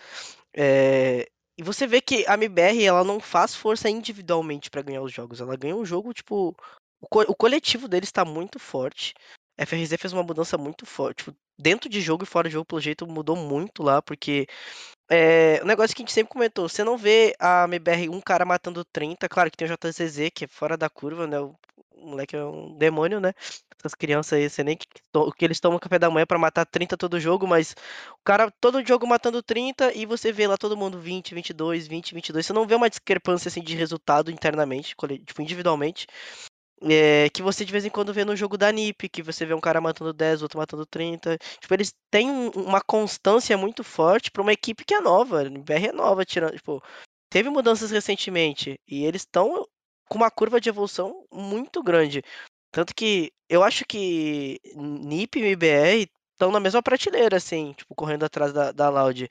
É, 0.56 1.28
e 1.58 1.64
você 1.64 1.86
vê 1.86 2.01
que 2.01 2.26
a 2.28 2.34
MBR 2.34 2.84
ela 2.84 3.04
não 3.04 3.20
faz 3.20 3.56
força 3.56 3.89
individualmente 3.89 4.70
para 4.70 4.82
ganhar 4.82 5.01
os 5.01 5.14
jogos. 5.14 5.39
Ela 5.39 5.56
ganha 5.56 5.76
um 5.76 5.86
jogo, 5.86 6.14
tipo. 6.14 6.56
O, 6.99 7.08
co 7.08 7.22
o 7.22 7.36
coletivo 7.36 7.88
deles 7.88 8.10
está 8.10 8.26
muito 8.26 8.58
forte. 8.58 9.14
FRZ 9.58 9.95
fez 9.99 10.14
uma 10.14 10.24
mudança 10.24 10.58
muito 10.58 10.86
forte. 10.86 11.18
Tipo, 11.26 11.38
dentro 11.58 11.89
de 11.89 12.01
jogo 12.01 12.24
e 12.24 12.28
fora 12.28 12.47
de 12.49 12.54
jogo, 12.54 12.66
pelo 12.66 12.82
jeito, 12.82 13.08
mudou 13.08 13.36
muito 13.36 13.84
lá, 13.84 14.01
porque. 14.01 14.47
É, 15.12 15.60
o 15.62 15.66
negócio 15.66 15.95
que 15.95 16.01
a 16.01 16.04
gente 16.04 16.14
sempre 16.14 16.32
comentou, 16.32 16.68
você 16.68 16.84
não 16.84 16.97
vê 16.97 17.36
a 17.39 17.66
MBR 17.66 18.10
um 18.10 18.22
cara 18.22 18.45
matando 18.45 18.84
30, 18.86 19.30
claro 19.30 19.51
que 19.51 19.58
tem 19.58 19.68
o 19.68 19.72
JZZ, 19.72 20.32
que 20.34 20.45
é 20.45 20.47
fora 20.47 20.78
da 20.78 20.89
curva, 20.89 21.28
né? 21.28 21.39
O 21.39 21.56
moleque 21.95 22.36
é 22.36 22.43
um 22.43 22.76
demônio, 22.78 23.20
né? 23.20 23.34
Essas 23.80 23.93
crianças 23.93 24.34
aí, 24.39 24.49
você 24.49 24.64
nem 24.64 24.78
que, 24.78 24.88
que 25.38 25.45
eles 25.45 25.60
tomam 25.60 25.78
café 25.78 25.99
da 25.99 26.10
manhã 26.10 26.26
para 26.26 26.39
matar 26.39 26.66
30 26.66 26.95
todo 26.97 27.20
jogo, 27.20 27.45
mas 27.45 27.76
o 28.14 28.24
cara 28.24 28.49
todo 28.49 28.86
jogo 28.86 29.06
matando 29.06 29.43
30 29.43 29.93
e 29.93 30.06
você 30.06 30.32
vê 30.32 30.47
lá 30.47 30.58
todo 30.58 30.78
mundo 30.78 30.99
20, 30.99 31.36
22, 31.36 31.86
20, 31.88 32.14
22. 32.14 32.45
Você 32.45 32.54
não 32.54 32.66
vê 32.66 32.76
uma 32.76 32.89
discrepância 32.89 33.49
assim 33.49 33.62
de 33.62 33.76
resultado 33.76 34.32
internamente, 34.32 34.95
tipo 35.26 35.41
individualmente. 35.41 36.08
É, 36.89 37.29
que 37.29 37.41
você 37.41 37.63
de 37.63 37.71
vez 37.71 37.86
em 37.86 37.89
quando 37.89 38.13
vê 38.13 38.25
no 38.25 38.36
jogo 38.36 38.57
da 38.57 38.71
NiP, 38.71 39.07
que 39.07 39.23
você 39.23 39.45
vê 39.45 39.53
um 39.53 39.61
cara 39.61 39.79
matando 39.79 40.11
10, 40.11 40.41
outro 40.41 40.59
matando 40.59 40.86
30. 40.86 41.38
Tipo, 41.59 41.73
eles 41.73 41.93
têm 42.11 42.29
um, 42.29 42.49
uma 42.49 42.81
constância 42.81 43.57
muito 43.57 43.84
forte 43.84 44.29
para 44.29 44.41
uma 44.41 44.51
equipe 44.53 44.84
que 44.84 44.93
é 44.93 44.99
nova. 44.99 45.49
BR 45.49 45.88
é 45.89 45.91
nova, 45.93 46.25
tirando, 46.25 46.55
tipo, 46.55 46.84
teve 47.29 47.49
mudanças 47.49 47.89
recentemente 47.91 48.79
e 48.88 49.05
eles 49.05 49.21
estão 49.21 49.65
com 50.09 50.17
uma 50.17 50.29
curva 50.29 50.59
de 50.59 50.69
evolução 50.69 51.25
muito 51.31 51.81
grande. 51.81 52.21
Tanto 52.71 52.93
que 52.93 53.31
eu 53.47 53.63
acho 53.63 53.86
que 53.86 54.59
NiP 54.75 55.39
e 55.39 55.43
MBR 55.43 56.09
estão 56.34 56.51
na 56.51 56.59
mesma 56.59 56.81
prateleira, 56.84 57.38
assim, 57.38 57.73
tipo, 57.73 57.95
correndo 57.95 58.25
atrás 58.25 58.51
da, 58.51 58.71
da 58.71 58.89
Loud. 58.89 59.29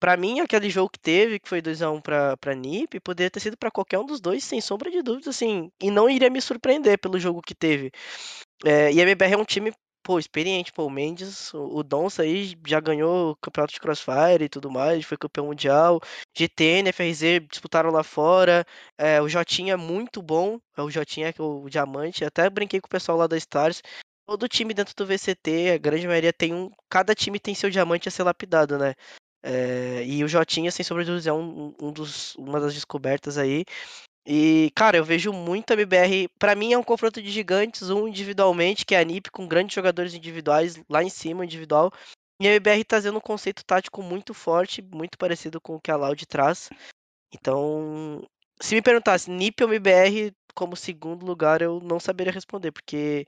Pra 0.00 0.16
mim, 0.16 0.40
aquele 0.40 0.70
jogo 0.70 0.88
que 0.90 0.98
teve, 0.98 1.38
que 1.38 1.48
foi 1.48 1.60
2x1 1.60 2.00
pra, 2.00 2.36
pra 2.38 2.54
NiP, 2.54 2.98
poderia 3.00 3.30
ter 3.30 3.40
sido 3.40 3.56
para 3.56 3.70
qualquer 3.70 3.98
um 3.98 4.06
dos 4.06 4.20
dois, 4.20 4.42
sem 4.42 4.60
sombra 4.60 4.90
de 4.90 5.02
dúvidas, 5.02 5.28
assim. 5.28 5.70
E 5.80 5.90
não 5.90 6.08
iria 6.08 6.30
me 6.30 6.40
surpreender 6.40 6.98
pelo 6.98 7.18
jogo 7.20 7.42
que 7.42 7.54
teve. 7.54 7.90
É, 8.64 8.92
e 8.92 9.00
a 9.00 9.04
MBR 9.04 9.34
é 9.34 9.36
um 9.36 9.44
time, 9.44 9.72
pô, 10.02 10.18
experiente, 10.18 10.72
pô, 10.72 10.86
o 10.86 10.90
Mendes, 10.90 11.52
o, 11.54 11.78
o 11.78 11.82
Donça 11.82 12.22
aí 12.22 12.56
já 12.66 12.80
ganhou 12.80 13.32
o 13.32 13.36
campeonato 13.36 13.74
de 13.74 13.80
Crossfire 13.80 14.44
e 14.44 14.48
tudo 14.48 14.70
mais, 14.70 15.04
foi 15.04 15.18
campeão 15.18 15.46
mundial. 15.46 16.00
GTN, 16.36 16.90
FRZ 16.92 17.40
disputaram 17.50 17.90
lá 17.90 18.02
fora. 18.02 18.64
É, 18.98 19.20
o 19.20 19.28
Jotinha 19.28 19.74
é 19.74 19.76
muito 19.76 20.22
bom, 20.22 20.58
é 20.76 20.82
o 20.82 20.90
Jotinha 20.90 21.32
que 21.32 21.40
é 21.40 21.44
o 21.44 21.68
diamante. 21.68 22.24
Até 22.24 22.48
brinquei 22.48 22.80
com 22.80 22.86
o 22.86 22.90
pessoal 22.90 23.18
lá 23.18 23.26
da 23.26 23.36
Stars. 23.36 23.82
Todo 24.26 24.48
time 24.48 24.72
dentro 24.72 24.94
do 24.96 25.04
VCT, 25.06 25.72
a 25.74 25.78
grande 25.78 26.06
maioria 26.06 26.32
tem 26.32 26.54
um. 26.54 26.70
Cada 26.88 27.14
time 27.14 27.38
tem 27.40 27.54
seu 27.54 27.68
diamante 27.68 28.08
a 28.08 28.12
ser 28.12 28.22
lapidado, 28.22 28.78
né? 28.78 28.94
É, 29.42 30.04
e 30.04 30.22
o 30.22 30.28
Jotinha, 30.28 30.70
sem 30.70 30.84
sombra 30.84 31.04
é 31.04 31.32
um, 31.32 31.74
um 31.80 31.92
dos, 31.92 32.34
uma 32.36 32.60
das 32.60 32.74
descobertas 32.74 33.38
aí. 33.38 33.64
E, 34.26 34.70
cara, 34.74 34.98
eu 34.98 35.04
vejo 35.04 35.32
muito 35.32 35.70
a 35.70 35.74
MBR. 35.74 36.28
Para 36.38 36.54
mim 36.54 36.72
é 36.72 36.78
um 36.78 36.82
confronto 36.82 37.22
de 37.22 37.30
gigantes, 37.30 37.88
um 37.90 38.06
individualmente, 38.06 38.84
que 38.84 38.94
é 38.94 39.00
a 39.00 39.04
NiP, 39.04 39.30
com 39.30 39.48
grandes 39.48 39.74
jogadores 39.74 40.14
individuais 40.14 40.80
lá 40.88 41.02
em 41.02 41.08
cima, 41.08 41.44
individual. 41.44 41.90
E 42.40 42.46
a 42.46 42.50
MBR 42.50 42.84
trazendo 42.84 43.18
um 43.18 43.20
conceito 43.20 43.64
tático 43.64 44.02
muito 44.02 44.32
forte, 44.32 44.82
muito 44.82 45.18
parecido 45.18 45.60
com 45.60 45.76
o 45.76 45.80
que 45.80 45.90
a 45.90 45.96
Loud 45.96 46.26
traz. 46.26 46.70
Então, 47.32 48.22
se 48.60 48.74
me 48.74 48.82
perguntasse 48.82 49.30
NiP 49.30 49.64
ou 49.64 49.70
MBR 49.70 50.32
como 50.54 50.76
segundo 50.76 51.24
lugar, 51.24 51.62
eu 51.62 51.80
não 51.80 52.00
saberia 52.00 52.32
responder, 52.32 52.72
porque 52.72 53.26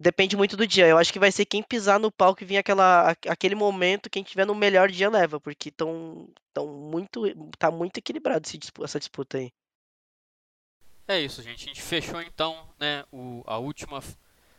depende 0.00 0.34
muito 0.34 0.56
do 0.56 0.66
dia. 0.66 0.88
Eu 0.88 0.96
acho 0.96 1.12
que 1.12 1.18
vai 1.18 1.30
ser 1.30 1.44
quem 1.44 1.62
pisar 1.62 2.00
no 2.00 2.10
palco 2.10 2.42
e 2.42 2.46
vir 2.46 2.56
aquela, 2.56 3.10
aquele 3.28 3.54
momento, 3.54 4.08
quem 4.08 4.22
tiver 4.22 4.46
no 4.46 4.54
melhor 4.54 4.90
dia 4.90 5.10
leva, 5.10 5.38
porque 5.38 5.70
tão, 5.70 6.26
tão 6.54 6.66
muito, 6.66 7.22
tá 7.58 7.70
muito 7.70 7.98
equilibrado 7.98 8.46
esse, 8.46 8.58
essa 8.82 8.98
disputa 8.98 9.36
aí. 9.36 9.52
É 11.06 11.20
isso, 11.20 11.42
gente. 11.42 11.64
A 11.64 11.66
gente 11.66 11.82
fechou 11.82 12.22
então 12.22 12.66
né, 12.78 13.04
o, 13.12 13.42
a 13.46 13.58
última 13.58 14.02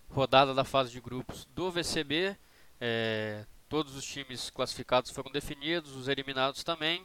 rodada 0.09 0.53
da 0.53 0.63
fase 0.63 0.91
de 0.91 1.01
grupos 1.01 1.45
do 1.45 1.71
VCB. 1.71 2.37
É, 2.79 3.45
todos 3.67 3.95
os 3.95 4.05
times 4.05 4.49
classificados 4.49 5.11
foram 5.11 5.31
definidos, 5.31 5.95
os 5.95 6.07
eliminados 6.07 6.63
também. 6.63 7.03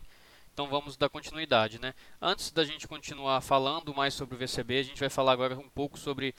Então 0.52 0.68
vamos 0.68 0.96
dar 0.96 1.08
continuidade, 1.08 1.78
né? 1.78 1.94
Antes 2.20 2.50
da 2.50 2.64
gente 2.64 2.88
continuar 2.88 3.40
falando 3.40 3.94
mais 3.94 4.14
sobre 4.14 4.34
o 4.34 4.38
VCB, 4.38 4.78
a 4.78 4.82
gente 4.82 5.00
vai 5.00 5.10
falar 5.10 5.32
agora 5.32 5.56
um 5.58 5.68
pouco 5.68 5.98
sobre 5.98 6.34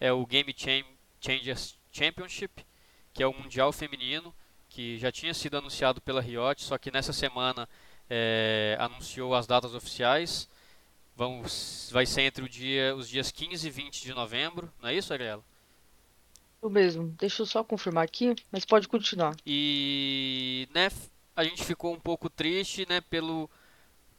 é, 0.00 0.10
o 0.10 0.26
Game 0.26 0.52
Chain 0.56 0.84
Changers 1.20 1.78
Championship, 1.90 2.64
que 3.12 3.22
é 3.22 3.26
o 3.26 3.32
Mundial 3.32 3.72
Feminino, 3.72 4.34
que 4.68 4.98
já 4.98 5.10
tinha 5.10 5.34
sido 5.34 5.56
anunciado 5.56 6.00
pela 6.00 6.20
Riot, 6.20 6.62
só 6.62 6.78
que 6.78 6.90
nessa 6.90 7.12
semana 7.12 7.68
é, 8.08 8.76
anunciou 8.78 9.34
as 9.34 9.46
datas 9.46 9.74
oficiais. 9.74 10.48
Vamos, 11.16 11.90
vai 11.92 12.06
ser 12.06 12.22
entre 12.22 12.48
dia, 12.48 12.94
os 12.94 13.08
dias 13.08 13.32
15 13.32 13.66
e 13.66 13.70
20 13.70 14.02
de 14.02 14.14
novembro, 14.14 14.72
não 14.80 14.88
é 14.88 14.94
isso, 14.94 15.12
Ariela? 15.12 15.44
O 16.60 16.68
mesmo. 16.68 17.14
Deixa 17.18 17.42
eu 17.42 17.46
só 17.46 17.62
confirmar 17.62 18.04
aqui, 18.04 18.34
mas 18.50 18.64
pode 18.64 18.88
continuar. 18.88 19.34
E 19.46 20.68
né, 20.72 20.88
a 21.34 21.44
gente 21.44 21.64
ficou 21.64 21.92
um 21.92 22.00
pouco 22.00 22.28
triste, 22.28 22.86
né, 22.88 23.00
pelo 23.00 23.48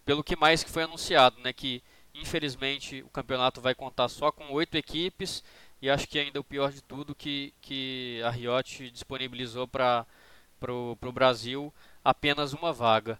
pelo 0.05 0.23
que 0.23 0.35
mais 0.35 0.63
que 0.63 0.71
foi 0.71 0.83
anunciado, 0.83 1.39
né, 1.41 1.53
que 1.53 1.83
infelizmente 2.15 3.03
o 3.03 3.09
campeonato 3.09 3.61
vai 3.61 3.75
contar 3.75 4.09
só 4.09 4.31
com 4.31 4.51
oito 4.53 4.75
equipes 4.75 5.43
e 5.81 5.89
acho 5.89 6.07
que 6.07 6.19
ainda 6.19 6.39
o 6.39 6.43
pior 6.43 6.71
de 6.71 6.81
tudo 6.81 7.15
que, 7.15 7.53
que 7.61 8.21
a 8.23 8.29
Riot 8.29 8.89
disponibilizou 8.91 9.67
para 9.67 10.05
o 10.71 11.11
Brasil 11.11 11.73
apenas 12.03 12.53
uma 12.53 12.73
vaga. 12.73 13.19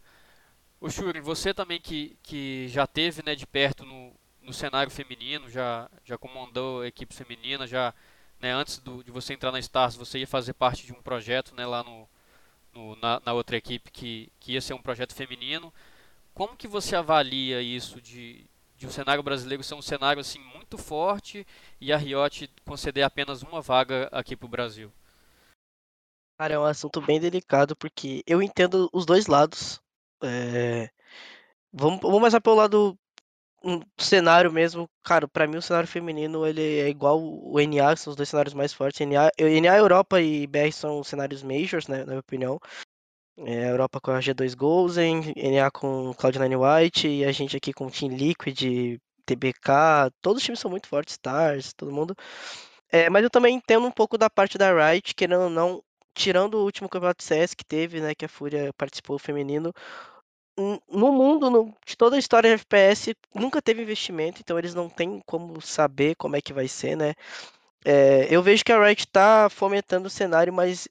O 0.82 0.90
Shuri, 0.90 1.20
você 1.20 1.54
também 1.54 1.80
que, 1.80 2.18
que 2.24 2.68
já 2.70 2.88
teve 2.88 3.24
né, 3.24 3.36
de 3.36 3.46
perto 3.46 3.86
no, 3.86 4.14
no 4.42 4.54
cenário 4.54 4.92
feminino, 4.92 5.50
já, 5.50 5.90
já 6.06 6.18
comandou 6.18 6.86
equipe 6.86 7.14
feminina, 7.14 7.68
já 7.68 7.94
né, 8.40 8.52
antes 8.52 8.80
do, 8.80 9.04
de 9.04 9.12
você 9.12 9.34
entrar 9.34 9.52
na 9.52 9.60
Stars, 9.60 9.96
você 9.96 10.20
ia 10.20 10.28
fazer 10.28 10.54
parte 10.54 10.86
de 10.86 10.94
um 10.94 11.02
projeto 11.02 11.54
né, 11.56 11.66
lá 11.66 11.84
no, 11.84 12.08
no 12.74 12.96
na, 12.98 13.22
na, 13.26 13.34
outra 13.34 13.58
equipe 13.58 13.92
que, 13.92 14.32
que 14.40 14.54
ia 14.54 14.62
ser 14.62 14.74
um 14.74 14.82
projeto 14.82 15.14
feminino. 15.14 15.74
Como 16.34 16.56
que 16.56 16.68
você 16.68 16.96
avalia 16.96 17.62
isso 17.62 18.02
de, 18.02 18.46
de 18.80 18.88
o 18.88 18.92
cenário 18.92 19.22
brasileiro 19.22 19.62
ser 19.62 19.76
um 19.76 19.82
cenário 19.82 20.22
assim 20.22 20.40
muito 20.40 20.78
forte 20.78 21.46
e 21.82 21.92
a 21.92 21.98
Riot 21.98 22.50
conceder 22.66 23.04
apenas 23.04 23.44
uma 23.44 23.62
vaga 23.62 24.08
aqui 24.10 24.38
para 24.38 24.46
o 24.46 24.50
Brasil? 24.50 24.90
Cara, 26.40 26.54
é 26.54 26.60
um 26.60 26.64
assunto 26.64 27.02
bem 27.02 27.20
delicado 27.20 27.76
porque 27.76 28.24
eu 28.26 28.42
entendo 28.42 28.90
os 28.94 29.06
dois 29.06 29.28
lados. 29.28 29.82
É... 30.24 30.90
Vamos, 31.74 32.00
vamos 32.00 32.20
começar 32.20 32.40
pelo 32.40 32.56
lado 32.56 32.98
um 33.62 33.82
cenário 33.98 34.50
mesmo. 34.50 34.90
Cara, 35.04 35.28
para 35.28 35.46
mim 35.46 35.58
o 35.58 35.62
cenário 35.62 35.88
feminino 35.88 36.48
ele 36.48 36.80
é 36.80 36.88
igual 36.88 37.22
o 37.22 37.60
NA, 37.60 37.98
são 37.98 38.12
os 38.12 38.16
dois 38.16 38.30
cenários 38.30 38.54
mais 38.54 38.72
fortes. 38.72 39.06
NA, 39.06 39.30
NA 39.38 39.78
Europa 39.78 40.22
e 40.22 40.48
BR 40.48 40.72
são 40.72 41.04
cenários 41.04 41.44
majors, 41.44 41.90
né, 41.90 42.00
na 42.00 42.06
minha 42.06 42.20
opinião. 42.20 42.58
É, 43.46 43.66
a 43.66 43.70
Europa 43.70 44.02
com 44.02 44.12
a 44.12 44.20
G2 44.20 44.56
Golden, 44.56 45.34
NA 45.36 45.72
com 45.72 46.14
Cloud9 46.14 46.84
White 46.84 47.08
e 47.08 47.24
a 47.24 47.32
gente 47.32 47.56
aqui 47.56 47.72
com 47.72 47.90
Team 47.90 48.12
Liquid, 48.12 49.00
TBK, 49.26 50.12
todos 50.22 50.42
os 50.42 50.44
times 50.44 50.60
são 50.60 50.70
muito 50.70 50.88
fortes, 50.88 51.14
Stars, 51.14 51.74
todo 51.74 51.92
mundo. 51.92 52.16
É, 52.92 53.10
mas 53.10 53.24
eu 53.24 53.30
também 53.30 53.56
entendo 53.56 53.86
um 53.86 53.92
pouco 53.92 54.18
da 54.18 54.30
parte 54.30 54.58
da 54.58 54.72
Riot, 54.74 55.14
querendo 55.16 55.44
ou 55.44 55.50
não, 55.50 55.84
tirando 56.14 56.56
o 56.56 56.64
último 56.64 56.90
campeonato 56.90 57.20
de 57.20 57.26
CS 57.26 57.54
que 57.54 57.64
teve, 57.64 58.02
né, 58.02 58.16
que 58.16 58.26
a 58.26 58.30
Fúria 58.30 58.74
participou 58.78 59.18
feminino, 59.20 59.74
no 60.92 61.12
mundo, 61.12 61.50
no, 61.50 61.74
de 61.86 61.96
toda 61.96 62.16
a 62.16 62.20
história 62.20 62.50
de 62.50 62.56
FPS, 62.56 63.16
nunca 63.34 63.62
teve 63.62 63.82
investimento, 63.82 64.42
então 64.42 64.60
eles 64.60 64.76
não 64.76 64.90
têm 64.90 65.22
como 65.26 65.62
saber 65.62 66.16
como 66.16 66.36
é 66.36 66.42
que 66.42 66.52
vai 66.52 66.68
ser, 66.68 66.98
né? 66.98 67.14
É, 67.86 68.28
eu 68.30 68.44
vejo 68.44 68.66
que 68.66 68.72
a 68.74 68.84
Riot 68.84 69.06
está 69.06 69.50
fomentando 69.50 70.08
o 70.08 70.10
cenário, 70.10 70.52
mas 70.52 70.88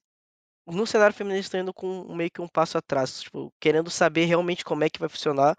no 0.73 0.87
cenário 0.87 1.15
feminino 1.15 1.41
estão 1.41 1.61
indo 1.61 1.73
com 1.75 2.15
meio 2.15 2.31
que 2.31 2.41
um 2.41 2.49
passo 2.49 2.79
atrás, 2.79 3.23
tipo, 3.23 3.53
querendo 3.61 3.91
saber 3.91 4.25
realmente 4.27 4.65
como 4.65 4.85
é 4.85 4.91
que 4.91 5.01
vai 5.01 5.09
funcionar. 5.09 5.57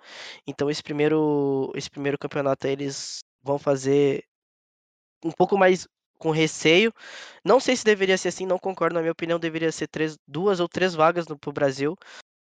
Então 0.48 0.70
esse 0.70 0.84
primeiro 0.84 1.72
esse 1.76 1.90
primeiro 1.90 2.18
campeonato 2.18 2.68
eles 2.68 3.20
vão 3.44 3.58
fazer 3.60 4.24
um 5.24 5.32
pouco 5.32 5.58
mais 5.58 5.88
com 6.18 6.32
receio. 6.32 6.94
Não 7.44 7.60
sei 7.60 7.76
se 7.76 7.86
deveria 7.86 8.18
ser 8.18 8.30
assim, 8.30 8.46
não 8.46 8.60
concordo, 8.60 8.96
na 8.96 9.02
minha 9.02 9.12
opinião 9.12 9.40
deveria 9.40 9.72
ser 9.72 9.88
três, 9.88 10.18
duas 10.28 10.60
ou 10.60 10.68
três 10.68 10.94
vagas 10.94 11.28
no 11.28 11.38
pro 11.38 11.52
Brasil 11.54 11.96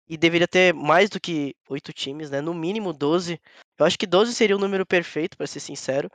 e 0.07 0.17
deveria 0.17 0.47
ter 0.47 0.73
mais 0.73 1.09
do 1.09 1.19
que 1.19 1.55
oito 1.69 1.93
times, 1.93 2.29
né? 2.31 2.41
No 2.41 2.53
mínimo 2.53 2.91
12. 2.91 3.39
Eu 3.77 3.85
acho 3.85 3.97
que 3.97 4.07
12 4.07 4.33
seria 4.33 4.55
o 4.57 4.59
número 4.59 4.85
perfeito, 4.85 5.37
para 5.37 5.47
ser 5.47 5.59
sincero. 5.59 6.09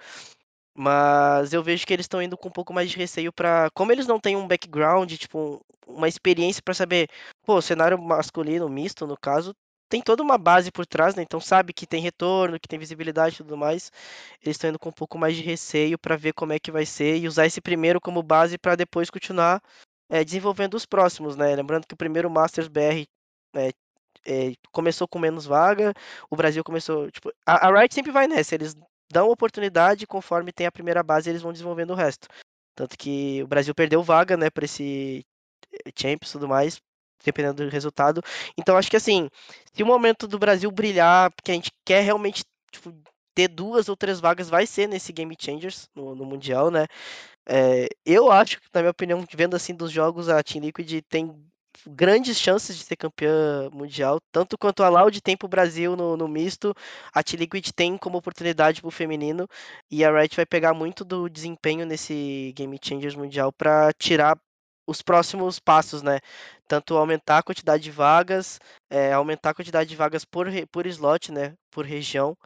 Mas 0.77 1.53
eu 1.53 1.63
vejo 1.63 1.87
que 1.87 1.93
eles 1.93 2.05
estão 2.05 2.21
indo 2.23 2.37
com 2.37 2.49
um 2.49 2.53
pouco 2.53 2.73
mais 2.73 2.91
de 2.91 2.97
receio 2.97 3.33
para, 3.33 3.71
como 3.75 3.93
eles 3.93 4.07
não 4.07 4.19
têm 4.19 4.37
um 4.37 4.47
background, 4.47 5.13
tipo, 5.13 5.65
uma 5.87 6.09
experiência 6.09 6.63
para 6.63 6.75
saber, 6.75 7.09
pô, 7.45 7.61
cenário 7.63 8.01
masculino 8.01 8.69
misto 8.69 9.07
no 9.07 9.17
caso, 9.17 9.55
tem 9.89 10.03
toda 10.03 10.23
uma 10.23 10.37
base 10.37 10.73
por 10.73 10.87
trás, 10.87 11.15
né? 11.15 11.23
Então 11.23 11.41
sabe 11.41 11.73
que 11.73 11.87
tem 11.87 12.01
retorno, 12.03 12.59
que 12.59 12.67
tem 12.69 12.79
visibilidade 12.79 13.37
e 13.37 13.39
tudo 13.39 13.57
mais. 13.57 13.93
Eles 14.43 14.57
estão 14.57 14.71
indo 14.71 14.79
com 14.79 14.89
um 14.89 14.93
pouco 14.93 15.17
mais 15.19 15.37
de 15.37 15.43
receio 15.43 15.99
para 15.99 16.17
ver 16.17 16.33
como 16.33 16.53
é 16.53 16.59
que 16.59 16.73
vai 16.73 16.85
ser 16.87 17.19
e 17.19 17.29
usar 17.29 17.47
esse 17.47 17.61
primeiro 17.61 18.01
como 18.01 18.23
base 18.23 18.59
para 18.59 18.75
depois 18.75 19.11
continuar 19.11 19.63
é, 20.09 20.25
desenvolvendo 20.25 20.75
os 20.75 20.87
próximos, 20.87 21.37
né? 21.37 21.55
Lembrando 21.55 21.87
que 21.87 21.95
o 21.95 21.97
primeiro 21.97 22.31
Masters 22.31 22.69
BR 22.69 23.05
é, 23.55 23.71
é, 24.27 24.55
começou 24.73 25.07
com 25.07 25.19
menos 25.19 25.47
vaga, 25.47 25.93
o 26.31 26.37
Brasil 26.37 26.65
começou. 26.65 27.11
Tipo, 27.11 27.33
a, 27.47 27.69
a 27.69 27.81
Riot 27.81 27.95
sempre 27.95 28.13
vai 28.13 28.27
nessa, 28.27 28.55
eles 28.55 28.75
dão 29.11 29.31
oportunidade 29.31 30.07
conforme 30.07 30.53
tem 30.53 30.67
a 30.67 30.73
primeira 30.73 31.03
base 31.03 31.31
eles 31.31 31.43
vão 31.43 31.53
desenvolvendo 31.53 31.91
o 31.91 31.97
resto. 31.97 32.29
Tanto 32.75 32.97
que 32.99 33.43
o 33.43 33.47
Brasil 33.47 33.75
perdeu 33.75 34.03
vaga, 34.03 34.37
né, 34.37 34.51
para 34.51 34.65
esse 34.65 35.25
eh, 35.73 35.91
Champions 35.97 36.31
e 36.31 36.33
tudo 36.33 36.49
mais, 36.49 36.81
dependendo 37.25 37.65
do 37.65 37.71
resultado. 37.71 38.23
Então 38.59 38.77
acho 38.77 38.91
que 38.91 38.97
assim, 38.97 39.29
se 39.73 39.83
o 39.83 39.87
momento 39.87 40.27
do 40.27 40.39
Brasil 40.39 40.71
brilhar, 40.71 41.31
porque 41.33 41.53
a 41.53 41.55
gente 41.55 41.71
quer 41.85 42.03
realmente 42.03 42.45
tipo, 42.73 42.93
ter 43.35 43.49
duas 43.49 43.89
ou 43.89 43.97
três 43.97 44.21
vagas, 44.21 44.49
vai 44.49 44.67
ser 44.67 44.89
nesse 44.89 45.13
Game 45.13 45.35
Changers 45.39 45.89
no, 45.95 46.15
no 46.15 46.25
Mundial, 46.25 46.71
né? 46.71 46.87
É, 47.47 47.89
eu 48.07 48.31
acho, 48.31 48.59
na 48.73 48.81
minha 48.81 48.91
opinião, 48.91 49.25
vendo 49.35 49.55
assim 49.55 49.75
dos 49.75 49.91
jogos, 49.91 50.29
a 50.29 50.43
Team 50.43 50.65
Liquid 50.65 51.03
tem 51.09 51.35
grandes 51.87 52.39
chances 52.39 52.77
de 52.77 52.85
ser 52.85 52.97
campeã 52.97 53.69
mundial, 53.71 54.21
tanto 54.33 54.57
quanto 54.59 54.83
a 54.83 54.89
Loud 54.89 55.21
tem 55.21 55.37
para 55.37 55.47
o 55.47 55.49
Brasil 55.49 55.97
no, 55.97 56.17
no, 56.17 56.29
misto, 56.29 56.75
a 57.13 57.23
T-Liquid 57.23 57.71
tem 57.75 57.97
como 57.99 58.19
oportunidade 58.19 58.81
para 58.81 58.89
o 58.89 58.93
feminino, 58.93 59.49
e 59.91 60.05
a 60.05 60.11
Riot 60.11 60.37
vai 60.37 60.47
pegar 60.47 60.75
muito 60.75 61.05
do 61.05 61.29
desempenho 61.29 61.87
nesse 61.87 62.53
Game 62.57 62.79
Changers 62.83 63.15
mundial 63.15 63.53
para 63.53 63.93
tirar 63.95 64.39
os 64.87 65.03
próximos 65.03 65.59
passos, 65.59 66.03
né? 66.03 66.21
Tanto 66.69 66.97
aumentar 66.97 67.39
a 67.39 67.43
quantidade 67.43 67.83
de 67.83 67.91
vagas, 67.91 68.61
é, 68.91 69.13
aumentar 69.13 69.51
a 69.51 69.55
quantidade 69.55 69.89
de 69.89 69.97
vagas 69.97 70.25
por, 70.25 70.47
por 70.71 70.87
slot, 70.87 71.33
né? 71.33 71.55
Por 71.71 71.85
região. 71.87 72.37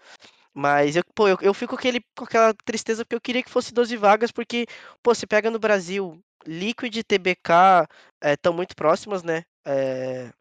Mas 0.54 0.96
eu, 0.96 1.02
pô, 1.14 1.28
eu, 1.28 1.38
eu 1.40 1.54
fico 1.54 1.70
com, 1.74 1.78
aquele, 1.78 2.00
com 2.16 2.24
aquela 2.24 2.52
tristeza 2.64 3.04
porque 3.04 3.14
eu 3.14 3.20
queria 3.20 3.42
que 3.42 3.50
fosse 3.50 3.72
12 3.72 3.96
vagas, 3.96 4.32
porque, 4.32 4.66
pô, 5.02 5.14
você 5.14 5.26
pega 5.26 5.50
no 5.50 5.58
Brasil, 5.58 6.20
Liquid 6.48 6.96
e 6.96 7.04
TBK 7.04 7.86
estão 8.24 8.52
é, 8.54 8.56
muito 8.56 8.74
próximas, 8.74 9.22
né? 9.22 9.44
É, 9.66 10.32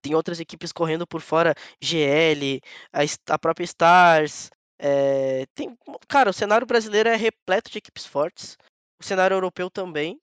tem 0.00 0.14
outras 0.14 0.38
equipes 0.38 0.70
correndo 0.72 1.06
por 1.06 1.20
fora, 1.20 1.52
GL, 1.80 2.60
a, 2.92 3.34
a 3.34 3.38
própria 3.38 3.64
Stars. 3.64 4.50
É, 4.78 5.46
tem, 5.54 5.76
cara, 6.06 6.30
o 6.30 6.34
cenário 6.34 6.66
brasileiro 6.66 7.08
é 7.08 7.16
repleto 7.16 7.70
de 7.70 7.78
equipes 7.78 8.06
fortes. 8.06 8.56
O 9.00 9.04
cenário 9.04 9.34
europeu 9.34 9.68
também. 9.68 10.20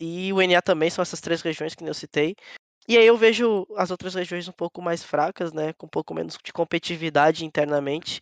E 0.00 0.32
o 0.32 0.42
NA 0.42 0.60
também 0.60 0.90
são 0.90 1.02
essas 1.02 1.20
três 1.20 1.40
regiões 1.40 1.74
que 1.74 1.84
eu 1.84 1.94
citei. 1.94 2.34
E 2.88 2.96
aí 2.98 3.06
eu 3.06 3.16
vejo 3.16 3.66
as 3.76 3.90
outras 3.90 4.14
regiões 4.14 4.48
um 4.48 4.52
pouco 4.52 4.82
mais 4.82 5.02
fracas, 5.02 5.52
né? 5.52 5.72
Com 5.74 5.86
um 5.86 5.88
pouco 5.88 6.12
menos 6.12 6.36
de 6.42 6.52
competitividade 6.52 7.44
internamente. 7.44 8.20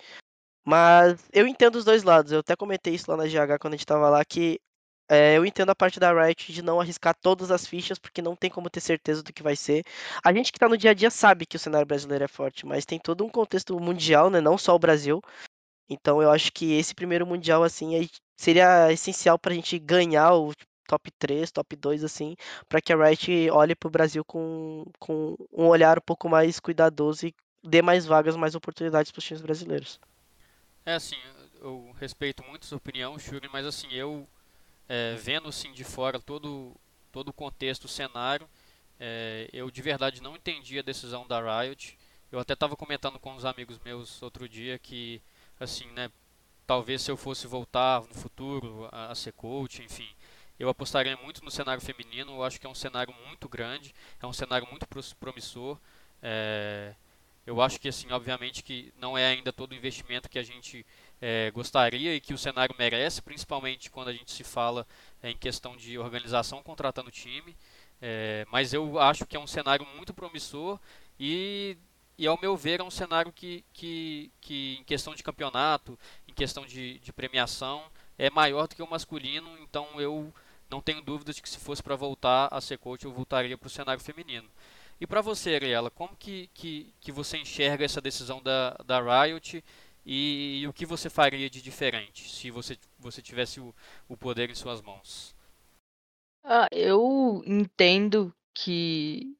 Mas 0.64 1.26
eu 1.32 1.46
entendo 1.46 1.76
os 1.76 1.84
dois 1.84 2.02
lados. 2.02 2.32
Eu 2.32 2.40
até 2.40 2.54
comentei 2.56 2.94
isso 2.94 3.10
lá 3.10 3.16
na 3.16 3.26
GH 3.26 3.58
quando 3.60 3.74
a 3.74 3.76
gente 3.76 3.86
tava 3.86 4.08
lá, 4.08 4.24
que 4.24 4.60
é, 5.08 5.36
eu 5.36 5.44
entendo 5.44 5.70
a 5.70 5.74
parte 5.74 6.00
da 6.00 6.12
Riot 6.12 6.52
de 6.52 6.62
não 6.62 6.80
arriscar 6.80 7.14
todas 7.14 7.50
as 7.50 7.66
fichas, 7.66 7.98
porque 7.98 8.22
não 8.22 8.34
tem 8.34 8.50
como 8.50 8.70
ter 8.70 8.80
certeza 8.80 9.22
do 9.22 9.32
que 9.32 9.42
vai 9.42 9.54
ser. 9.54 9.84
A 10.24 10.32
gente 10.32 10.52
que 10.52 10.58
tá 10.58 10.68
no 10.68 10.78
dia 10.78 10.92
a 10.92 10.94
dia 10.94 11.10
sabe 11.10 11.46
que 11.46 11.56
o 11.56 11.58
cenário 11.58 11.86
brasileiro 11.86 12.24
é 12.24 12.28
forte, 12.28 12.64
mas 12.64 12.86
tem 12.86 12.98
todo 12.98 13.24
um 13.24 13.28
contexto 13.28 13.78
mundial, 13.78 14.30
né? 14.30 14.40
Não 14.40 14.56
só 14.56 14.74
o 14.74 14.78
Brasil. 14.78 15.20
Então 15.88 16.22
eu 16.22 16.30
acho 16.30 16.52
que 16.52 16.72
esse 16.72 16.94
primeiro 16.94 17.26
mundial, 17.26 17.62
assim, 17.62 18.08
seria 18.36 18.90
essencial 18.90 19.38
pra 19.38 19.54
gente 19.54 19.78
ganhar 19.78 20.32
o 20.34 20.52
top 20.86 21.10
3, 21.18 21.50
top 21.50 21.76
2, 21.76 22.04
assim, 22.04 22.34
para 22.68 22.80
que 22.80 22.92
a 22.92 22.96
Riot 22.96 23.50
olhe 23.50 23.74
pro 23.74 23.90
Brasil 23.90 24.24
com, 24.24 24.84
com 24.98 25.36
um 25.52 25.66
olhar 25.66 25.98
um 25.98 26.02
pouco 26.02 26.28
mais 26.28 26.58
cuidadoso 26.58 27.26
e 27.26 27.34
dê 27.62 27.82
mais 27.82 28.06
vagas, 28.06 28.36
mais 28.36 28.54
oportunidades 28.54 29.12
para 29.12 29.18
os 29.18 29.24
times 29.24 29.42
brasileiros. 29.42 30.00
É 30.86 30.94
assim, 30.94 31.16
eu 31.60 31.94
respeito 31.98 32.42
muito 32.44 32.66
sua 32.66 32.76
opinião, 32.76 33.18
Shuri, 33.18 33.48
mas 33.50 33.64
assim, 33.64 33.88
eu 33.90 34.28
é, 34.88 35.14
vendo 35.16 35.48
assim 35.48 35.72
de 35.72 35.84
fora 35.84 36.20
todo, 36.20 36.74
todo 37.12 37.28
o 37.28 37.32
contexto, 37.32 37.84
o 37.84 37.88
cenário, 37.88 38.48
é, 38.98 39.48
eu 39.52 39.70
de 39.70 39.82
verdade 39.82 40.22
não 40.22 40.36
entendi 40.36 40.78
a 40.78 40.82
decisão 40.82 41.26
da 41.26 41.40
Riot. 41.62 41.98
Eu 42.30 42.38
até 42.38 42.54
estava 42.54 42.76
comentando 42.76 43.18
com 43.18 43.32
uns 43.32 43.44
amigos 43.44 43.78
meus 43.84 44.22
outro 44.22 44.48
dia 44.48 44.78
que, 44.78 45.22
assim, 45.58 45.86
né, 45.92 46.10
talvez 46.66 47.02
se 47.02 47.10
eu 47.10 47.16
fosse 47.16 47.46
voltar 47.46 48.02
no 48.02 48.14
futuro 48.14 48.88
a, 48.90 49.12
a 49.12 49.14
ser 49.14 49.32
coach, 49.32 49.82
enfim, 49.82 50.08
eu 50.58 50.68
apostaria 50.68 51.16
muito 51.16 51.44
no 51.44 51.50
cenário 51.50 51.82
feminino. 51.82 52.32
Eu 52.32 52.44
acho 52.44 52.60
que 52.60 52.66
é 52.66 52.70
um 52.70 52.74
cenário 52.74 53.14
muito 53.26 53.48
grande, 53.48 53.94
é 54.20 54.26
um 54.26 54.32
cenário 54.32 54.66
muito 54.68 54.86
promissor. 55.18 55.78
É, 56.22 56.94
eu 57.46 57.60
acho 57.60 57.78
que, 57.80 57.88
assim, 57.88 58.10
obviamente 58.10 58.62
que 58.62 58.92
não 58.98 59.16
é 59.18 59.26
ainda 59.26 59.52
todo 59.52 59.72
o 59.72 59.74
investimento 59.74 60.28
que 60.28 60.38
a 60.38 60.42
gente 60.42 60.84
é, 61.26 61.50
gostaria 61.52 62.14
e 62.14 62.20
que 62.20 62.34
o 62.34 62.38
cenário 62.38 62.74
merece, 62.78 63.22
principalmente 63.22 63.90
quando 63.90 64.08
a 64.08 64.12
gente 64.12 64.30
se 64.30 64.44
fala 64.44 64.86
é, 65.22 65.30
em 65.30 65.36
questão 65.38 65.74
de 65.74 65.98
organização 65.98 66.62
contratando 66.62 67.10
time. 67.10 67.56
É, 68.02 68.46
mas 68.50 68.74
eu 68.74 68.98
acho 68.98 69.24
que 69.24 69.34
é 69.34 69.40
um 69.40 69.46
cenário 69.46 69.86
muito 69.96 70.12
promissor 70.12 70.78
e, 71.18 71.78
e 72.18 72.26
ao 72.26 72.38
meu 72.38 72.54
ver, 72.58 72.80
é 72.80 72.82
um 72.82 72.90
cenário 72.90 73.32
que, 73.32 73.64
que, 73.72 74.30
que 74.38 74.76
em 74.78 74.84
questão 74.84 75.14
de 75.14 75.22
campeonato, 75.22 75.98
em 76.28 76.34
questão 76.34 76.66
de, 76.66 76.98
de 76.98 77.10
premiação, 77.10 77.84
é 78.18 78.28
maior 78.28 78.68
do 78.68 78.74
que 78.74 78.82
o 78.82 78.90
masculino. 78.90 79.48
Então 79.62 79.98
eu 79.98 80.30
não 80.68 80.82
tenho 80.82 81.00
dúvidas 81.00 81.36
de 81.36 81.40
que 81.40 81.48
se 81.48 81.58
fosse 81.58 81.82
para 81.82 81.96
voltar 81.96 82.48
a 82.52 82.60
ser 82.60 82.76
coach, 82.76 83.06
eu 83.06 83.12
voltaria 83.12 83.56
para 83.56 83.66
o 83.66 83.70
cenário 83.70 84.02
feminino. 84.02 84.48
E 85.00 85.06
para 85.06 85.22
você, 85.22 85.54
Ariela, 85.54 85.90
como 85.90 86.14
que, 86.16 86.50
que, 86.52 86.92
que 87.00 87.10
você 87.10 87.38
enxerga 87.38 87.82
essa 87.82 88.00
decisão 88.00 88.42
da, 88.42 88.76
da 88.84 89.00
Riot 89.00 89.64
e, 90.04 90.60
e, 90.60 90.68
o 90.68 90.72
que 90.72 90.84
você 90.84 91.08
faria 91.08 91.48
de 91.48 91.62
diferente 91.62 92.28
se 92.28 92.50
você, 92.50 92.76
você 92.98 93.22
tivesse 93.22 93.60
o, 93.60 93.74
o 94.08 94.16
poder 94.16 94.50
em 94.50 94.54
suas 94.54 94.80
mãos? 94.82 95.34
Ah, 96.42 96.68
eu 96.70 97.42
entendo 97.46 98.34
que. 98.54 99.34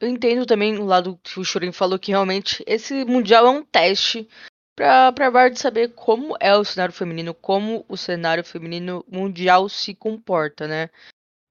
Eu 0.00 0.08
entendo 0.08 0.46
também 0.46 0.76
o 0.78 0.84
lado 0.84 1.18
que 1.22 1.38
o 1.38 1.44
Shurin 1.44 1.72
falou 1.72 1.98
que 1.98 2.10
realmente 2.10 2.64
esse 2.66 3.04
Mundial 3.04 3.46
é 3.46 3.50
um 3.50 3.64
teste 3.64 4.28
para 4.74 5.08
a 5.08 5.44
Riot 5.44 5.58
saber 5.58 5.92
como 5.94 6.36
é 6.40 6.54
o 6.56 6.64
cenário 6.64 6.94
feminino, 6.94 7.34
como 7.34 7.84
o 7.88 7.96
cenário 7.96 8.44
feminino 8.44 9.04
mundial 9.08 9.68
se 9.68 9.94
comporta, 9.94 10.66
né? 10.66 10.90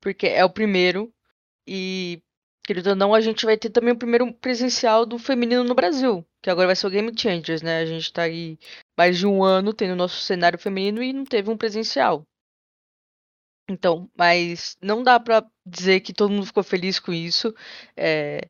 Porque 0.01 0.27
é 0.27 0.43
o 0.43 0.49
primeiro 0.49 1.13
e 1.67 2.21
querido 2.63 2.91
ou 2.91 2.95
não, 2.95 3.13
a 3.13 3.21
gente 3.21 3.45
vai 3.45 3.57
ter 3.57 3.69
também 3.69 3.93
o 3.93 3.97
primeiro 3.97 4.31
presencial 4.33 5.05
do 5.05 5.17
feminino 5.17 5.63
no 5.63 5.75
Brasil, 5.75 6.25
que 6.41 6.49
agora 6.49 6.67
vai 6.67 6.75
ser 6.75 6.87
o 6.87 6.89
Game 6.89 7.11
Changers, 7.17 7.61
né? 7.61 7.79
A 7.79 7.85
gente 7.85 8.11
tá 8.11 8.23
aí 8.23 8.57
mais 8.97 9.17
de 9.17 9.27
um 9.27 9.43
ano 9.43 9.73
tendo 9.73 9.95
nosso 9.95 10.21
cenário 10.21 10.57
feminino 10.57 11.01
e 11.03 11.13
não 11.13 11.23
teve 11.23 11.49
um 11.49 11.57
presencial. 11.57 12.25
Então, 13.69 14.09
mas 14.17 14.77
não 14.81 15.03
dá 15.03 15.19
pra 15.19 15.45
dizer 15.65 16.01
que 16.01 16.13
todo 16.13 16.31
mundo 16.31 16.45
ficou 16.45 16.63
feliz 16.63 16.99
com 16.99 17.13
isso. 17.13 17.53
É... 17.95 18.41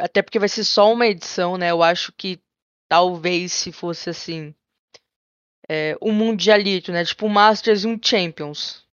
Até 0.00 0.22
porque 0.22 0.38
vai 0.38 0.48
ser 0.48 0.64
só 0.64 0.92
uma 0.92 1.06
edição, 1.06 1.56
né? 1.56 1.70
Eu 1.70 1.82
acho 1.82 2.12
que 2.12 2.40
talvez 2.88 3.52
se 3.52 3.72
fosse 3.72 4.10
assim. 4.10 4.54
É, 5.68 5.96
um 6.00 6.12
mundialito, 6.12 6.90
né? 6.92 7.04
Tipo 7.04 7.26
um 7.26 7.28
Masters 7.28 7.84
e 7.84 7.86
um 7.86 7.98
Champions. 8.02 8.86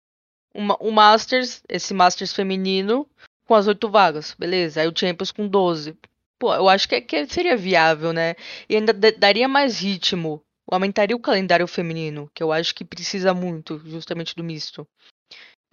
Uma, 0.52 0.76
um 0.80 0.90
Masters, 0.90 1.62
esse 1.68 1.94
Masters 1.94 2.32
feminino, 2.32 3.08
com 3.46 3.54
as 3.54 3.66
oito 3.68 3.88
vagas, 3.88 4.34
beleza. 4.36 4.80
Aí 4.80 4.88
o 4.88 4.96
Champions 4.96 5.30
com 5.30 5.46
12. 5.46 5.96
Pô, 6.44 6.54
eu 6.54 6.68
acho 6.68 6.86
que, 6.86 7.00
que 7.00 7.26
seria 7.26 7.56
viável, 7.56 8.12
né? 8.12 8.34
E 8.68 8.76
ainda 8.76 8.92
daria 8.92 9.48
mais 9.48 9.80
ritmo. 9.80 10.44
Aumentaria 10.70 11.16
o 11.16 11.20
calendário 11.20 11.66
feminino, 11.66 12.30
que 12.34 12.42
eu 12.42 12.52
acho 12.52 12.74
que 12.74 12.84
precisa 12.84 13.32
muito, 13.32 13.78
justamente 13.86 14.36
do 14.36 14.44
misto. 14.44 14.86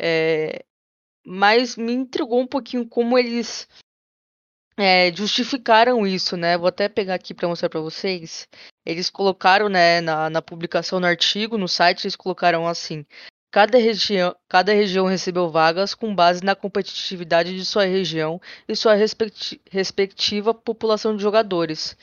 É... 0.02 0.64
Mas 1.28 1.76
me 1.76 1.92
intrigou 1.92 2.40
um 2.40 2.48
pouquinho 2.48 2.88
como 2.88 3.18
eles 3.18 3.68
é, 4.78 5.14
justificaram 5.14 6.08
isso, 6.08 6.38
né? 6.38 6.58
Vou 6.58 6.70
até 6.70 6.88
pegar 6.88 7.16
aqui 7.16 7.34
para 7.34 7.50
mostrar 7.50 7.68
para 7.68 7.82
vocês. 7.82 8.48
Eles 8.86 9.10
colocaram, 9.10 9.68
né, 9.68 10.00
na, 10.00 10.30
na 10.30 10.42
publicação 10.42 11.02
no 11.02 11.06
artigo, 11.06 11.58
no 11.58 11.68
site, 11.68 12.06
eles 12.06 12.16
colocaram 12.16 12.66
assim: 12.66 13.06
Cada 13.52 13.78
região, 13.78 14.36
cada 14.48 14.74
região 14.74 15.06
recebeu 15.06 15.50
vagas 15.50 15.94
com 15.94 16.16
base 16.16 16.44
na 16.44 16.56
competitividade 16.56 17.54
de 17.54 17.66
sua 17.66 17.84
região 17.84 18.40
e 18.68 18.76
sua 18.76 18.96
respecti 18.96 19.60
respectiva 19.70 20.54
população 20.54 21.16
de 21.16 21.22
jogadores. 21.22 21.98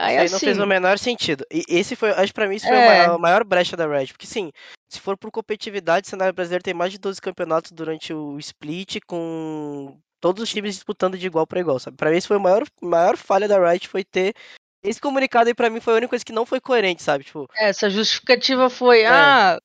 Aí, 0.00 0.14
isso 0.14 0.20
aí 0.20 0.26
assim, 0.26 0.32
não 0.32 0.40
fez 0.40 0.58
o 0.58 0.66
menor 0.66 0.98
sentido. 0.98 1.46
E 1.50 1.62
esse 1.68 1.94
foi, 1.94 2.10
acho 2.10 2.32
pra 2.32 2.48
mim, 2.48 2.56
isso 2.56 2.66
é... 2.66 2.70
foi 2.70 2.78
a 2.78 2.86
maior, 2.86 3.14
a 3.14 3.18
maior, 3.18 3.44
brecha 3.44 3.76
da 3.76 3.86
Red. 3.86 4.08
Porque, 4.08 4.26
sim, 4.26 4.50
se 4.88 4.98
for 4.98 5.16
por 5.16 5.30
competitividade, 5.30 6.06
o 6.06 6.10
cenário 6.10 6.34
brasileiro 6.34 6.64
tem 6.64 6.74
mais 6.74 6.90
de 6.90 6.98
12 6.98 7.20
campeonatos 7.20 7.70
durante 7.70 8.12
o 8.12 8.38
split, 8.38 8.98
com 9.06 9.96
todos 10.20 10.42
os 10.42 10.50
times 10.50 10.74
disputando 10.74 11.16
de 11.16 11.26
igual 11.26 11.46
para 11.46 11.60
igual, 11.60 11.78
sabe? 11.78 11.96
Pra 11.96 12.10
mim, 12.10 12.16
isso 12.16 12.28
foi 12.28 12.38
a 12.38 12.40
maior, 12.40 12.64
maior 12.80 13.16
falha 13.16 13.46
da 13.46 13.58
Riot, 13.58 13.86
foi 13.86 14.02
ter 14.02 14.34
esse 14.82 15.00
comunicado 15.00 15.48
aí 15.48 15.54
pra 15.54 15.68
mim 15.68 15.80
foi 15.80 15.92
a 15.92 15.96
única 15.96 16.10
coisa 16.10 16.24
que 16.24 16.32
não 16.32 16.46
foi 16.46 16.60
coerente, 16.60 17.02
sabe? 17.02 17.24
Tipo, 17.24 17.46
essa 17.54 17.90
justificativa 17.90 18.70
foi, 18.70 19.02
é. 19.02 19.06
ah, 19.06 19.60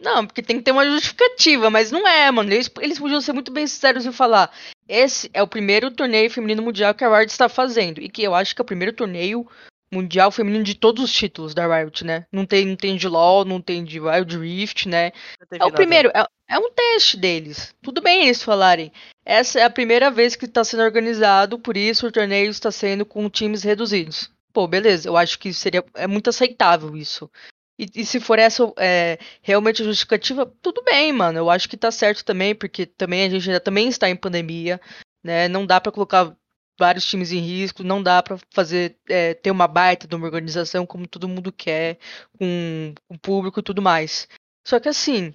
não, 0.00 0.26
porque 0.26 0.42
tem 0.42 0.56
que 0.58 0.62
ter 0.62 0.72
uma 0.72 0.84
justificativa, 0.84 1.70
mas 1.70 1.90
não 1.90 2.06
é, 2.06 2.30
mano. 2.30 2.52
Eles, 2.52 2.70
eles 2.80 2.98
podiam 2.98 3.20
ser 3.20 3.32
muito 3.32 3.50
bem 3.50 3.66
sinceros 3.66 4.04
em 4.04 4.12
falar: 4.12 4.52
esse 4.88 5.30
é 5.32 5.42
o 5.42 5.48
primeiro 5.48 5.90
torneio 5.90 6.30
feminino 6.30 6.62
mundial 6.62 6.94
que 6.94 7.04
a 7.04 7.16
Riot 7.16 7.30
está 7.30 7.48
fazendo. 7.48 8.00
E 8.00 8.08
que 8.08 8.22
eu 8.22 8.34
acho 8.34 8.54
que 8.54 8.60
é 8.60 8.64
o 8.64 8.66
primeiro 8.66 8.92
torneio 8.92 9.46
mundial 9.90 10.30
feminino 10.30 10.64
de 10.64 10.74
todos 10.74 11.02
os 11.02 11.12
títulos 11.12 11.54
da 11.54 11.66
Riot, 11.66 12.04
né? 12.04 12.26
Não 12.30 12.44
tem, 12.44 12.66
não 12.66 12.76
tem 12.76 12.96
de 12.96 13.08
LoL, 13.08 13.44
não 13.44 13.60
tem 13.60 13.84
de 13.84 13.98
Wild 13.98 14.36
Rift, 14.36 14.86
né? 14.86 15.12
É 15.50 15.64
o 15.64 15.72
primeiro, 15.72 16.10
é, 16.14 16.26
é, 16.48 16.58
um 16.58 16.70
teste 16.70 17.16
deles. 17.16 17.74
Tudo 17.82 18.02
bem 18.02 18.24
eles 18.24 18.42
falarem. 18.42 18.92
Essa 19.24 19.60
é 19.60 19.62
a 19.64 19.70
primeira 19.70 20.10
vez 20.10 20.36
que 20.36 20.44
está 20.44 20.62
sendo 20.62 20.82
organizado, 20.82 21.58
por 21.58 21.76
isso 21.76 22.06
o 22.06 22.12
torneio 22.12 22.50
está 22.50 22.70
sendo 22.70 23.06
com 23.06 23.30
times 23.30 23.62
reduzidos. 23.62 24.30
Pô, 24.52 24.66
beleza, 24.66 25.08
eu 25.08 25.16
acho 25.16 25.38
que 25.38 25.52
seria 25.52 25.84
é 25.94 26.06
muito 26.06 26.30
aceitável 26.30 26.96
isso. 26.96 27.30
E, 27.78 27.88
e 27.94 28.06
se 28.06 28.18
for 28.20 28.38
essa 28.38 28.72
é, 28.78 29.18
realmente 29.42 29.84
justificativa, 29.84 30.50
tudo 30.62 30.82
bem, 30.82 31.12
mano. 31.12 31.38
Eu 31.38 31.50
acho 31.50 31.68
que 31.68 31.76
tá 31.76 31.90
certo 31.90 32.24
também, 32.24 32.54
porque 32.54 32.86
também 32.86 33.24
a 33.24 33.28
gente 33.28 33.48
ainda 33.48 33.60
também 33.60 33.88
está 33.88 34.08
em 34.08 34.16
pandemia, 34.16 34.80
né? 35.22 35.48
Não 35.48 35.66
dá 35.66 35.80
para 35.80 35.92
colocar 35.92 36.34
vários 36.78 37.06
times 37.06 37.32
em 37.32 37.38
risco, 37.38 37.82
não 37.82 38.02
dá 38.02 38.22
para 38.22 38.38
fazer 38.50 38.96
é, 39.08 39.34
ter 39.34 39.50
uma 39.50 39.66
baita 39.66 40.06
de 40.06 40.14
uma 40.14 40.26
organização 40.26 40.86
como 40.86 41.06
todo 41.06 41.28
mundo 41.28 41.52
quer, 41.52 41.98
com 42.38 42.94
o 43.08 43.18
público 43.18 43.60
e 43.60 43.62
tudo 43.62 43.82
mais. 43.82 44.28
Só 44.66 44.78
que 44.78 44.88
assim, 44.88 45.34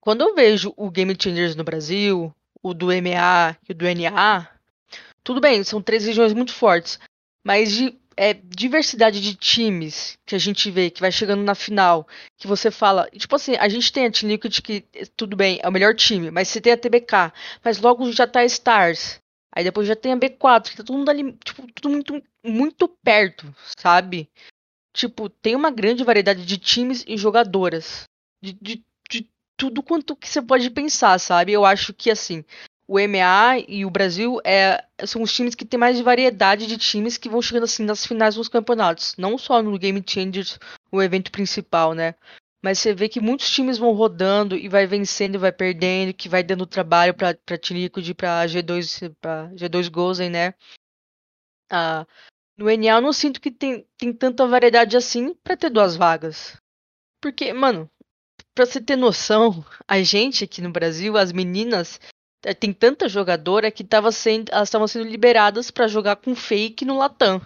quando 0.00 0.22
eu 0.22 0.34
vejo 0.34 0.72
o 0.76 0.90
Game 0.90 1.16
Changers 1.20 1.56
no 1.56 1.64
Brasil, 1.64 2.32
o 2.62 2.72
do 2.72 2.86
MA 2.86 3.56
e 3.68 3.72
o 3.72 3.74
do 3.74 3.84
NA, 3.86 4.48
tudo 5.24 5.40
bem, 5.40 5.64
são 5.64 5.82
três 5.82 6.04
regiões 6.04 6.32
muito 6.32 6.54
fortes, 6.54 6.98
mas 7.44 7.72
de 7.72 7.98
é, 8.16 8.34
diversidade 8.34 9.20
de 9.20 9.34
times 9.34 10.18
que 10.24 10.34
a 10.34 10.38
gente 10.38 10.70
vê, 10.70 10.90
que 10.90 11.00
vai 11.00 11.12
chegando 11.12 11.42
na 11.42 11.54
final, 11.54 12.06
que 12.38 12.46
você 12.46 12.70
fala, 12.70 13.08
tipo 13.16 13.36
assim, 13.36 13.56
a 13.56 13.68
gente 13.68 13.92
tem 13.92 14.06
a 14.06 14.10
Team 14.10 14.30
Liquid 14.30 14.60
que, 14.60 14.84
tudo 15.16 15.36
bem, 15.36 15.58
é 15.62 15.68
o 15.68 15.72
melhor 15.72 15.94
time, 15.94 16.30
mas 16.30 16.48
você 16.48 16.60
tem 16.60 16.72
a 16.72 16.76
TBK, 16.76 17.32
mas 17.62 17.78
logo 17.80 18.10
já 18.12 18.26
tá 18.26 18.40
a 18.40 18.44
Stars, 18.44 19.20
Aí 19.56 19.64
depois 19.64 19.88
já 19.88 19.96
tem 19.96 20.12
a 20.12 20.18
B4, 20.18 20.68
que 20.68 20.76
tá 20.76 20.84
todo 20.84 20.98
mundo 20.98 21.08
ali, 21.08 21.32
tipo, 21.42 21.66
tudo 21.72 21.88
muito, 21.88 22.22
muito 22.44 22.86
perto, 22.86 23.56
sabe? 23.78 24.28
Tipo, 24.92 25.30
tem 25.30 25.56
uma 25.56 25.70
grande 25.70 26.04
variedade 26.04 26.44
de 26.44 26.58
times 26.58 27.02
e 27.08 27.16
jogadoras. 27.16 28.04
De, 28.42 28.52
de, 28.52 28.84
de 29.10 29.30
tudo 29.56 29.82
quanto 29.82 30.14
que 30.14 30.28
você 30.28 30.42
pode 30.42 30.68
pensar, 30.68 31.18
sabe? 31.18 31.52
Eu 31.52 31.64
acho 31.64 31.94
que, 31.94 32.10
assim, 32.10 32.44
o 32.88 32.98
MA 32.98 33.58
e 33.68 33.84
o 33.84 33.90
Brasil 33.90 34.40
é, 34.44 34.84
são 35.04 35.22
os 35.22 35.32
times 35.32 35.54
que 35.54 35.64
tem 35.64 35.78
mais 35.78 36.00
variedade 36.00 36.66
de 36.66 36.78
times 36.78 37.18
que 37.18 37.28
vão 37.28 37.42
chegando, 37.42 37.64
assim, 37.64 37.84
nas 37.84 38.06
finais 38.06 38.34
dos 38.34 38.48
campeonatos. 38.48 39.14
Não 39.16 39.36
só 39.36 39.62
no 39.62 39.78
Game 39.78 40.02
Changers, 40.06 40.58
o 40.90 41.02
evento 41.02 41.30
principal, 41.32 41.94
né? 41.94 42.14
mas 42.66 42.80
você 42.80 42.92
vê 42.92 43.08
que 43.08 43.20
muitos 43.20 43.48
times 43.48 43.78
vão 43.78 43.92
rodando 43.92 44.56
e 44.56 44.68
vai 44.68 44.88
vencendo 44.88 45.36
e 45.36 45.38
vai 45.38 45.52
perdendo, 45.52 46.12
que 46.12 46.28
vai 46.28 46.42
dando 46.42 46.66
trabalho 46.66 47.14
para 47.14 47.56
Tinico 47.56 48.00
para 48.12 48.44
G2 48.44 49.14
para 49.20 49.48
G2 49.54 49.88
Gozen, 49.88 50.30
né? 50.30 50.52
Ah, 51.70 52.04
no 52.58 52.68
NA 52.68 52.96
eu 52.96 53.00
não 53.00 53.12
sinto 53.12 53.40
que 53.40 53.52
tem, 53.52 53.86
tem 53.96 54.12
tanta 54.12 54.44
variedade 54.48 54.96
assim 54.96 55.32
para 55.44 55.56
ter 55.56 55.70
duas 55.70 55.94
vagas. 55.94 56.60
Porque, 57.20 57.52
mano, 57.52 57.88
pra 58.52 58.66
você 58.66 58.80
ter 58.80 58.96
noção, 58.96 59.64
a 59.86 60.02
gente 60.02 60.42
aqui 60.42 60.60
no 60.60 60.72
Brasil, 60.72 61.16
as 61.16 61.30
meninas, 61.30 62.00
tem 62.58 62.72
tanta 62.72 63.08
jogadora 63.08 63.70
que 63.70 63.82
tava 63.82 64.12
sendo, 64.12 64.50
elas 64.52 64.68
estavam 64.68 64.86
sendo 64.86 65.08
liberadas 65.08 65.70
para 65.70 65.88
jogar 65.88 66.16
com 66.16 66.34
fake 66.34 66.84
no 66.84 66.98
Latam, 66.98 67.40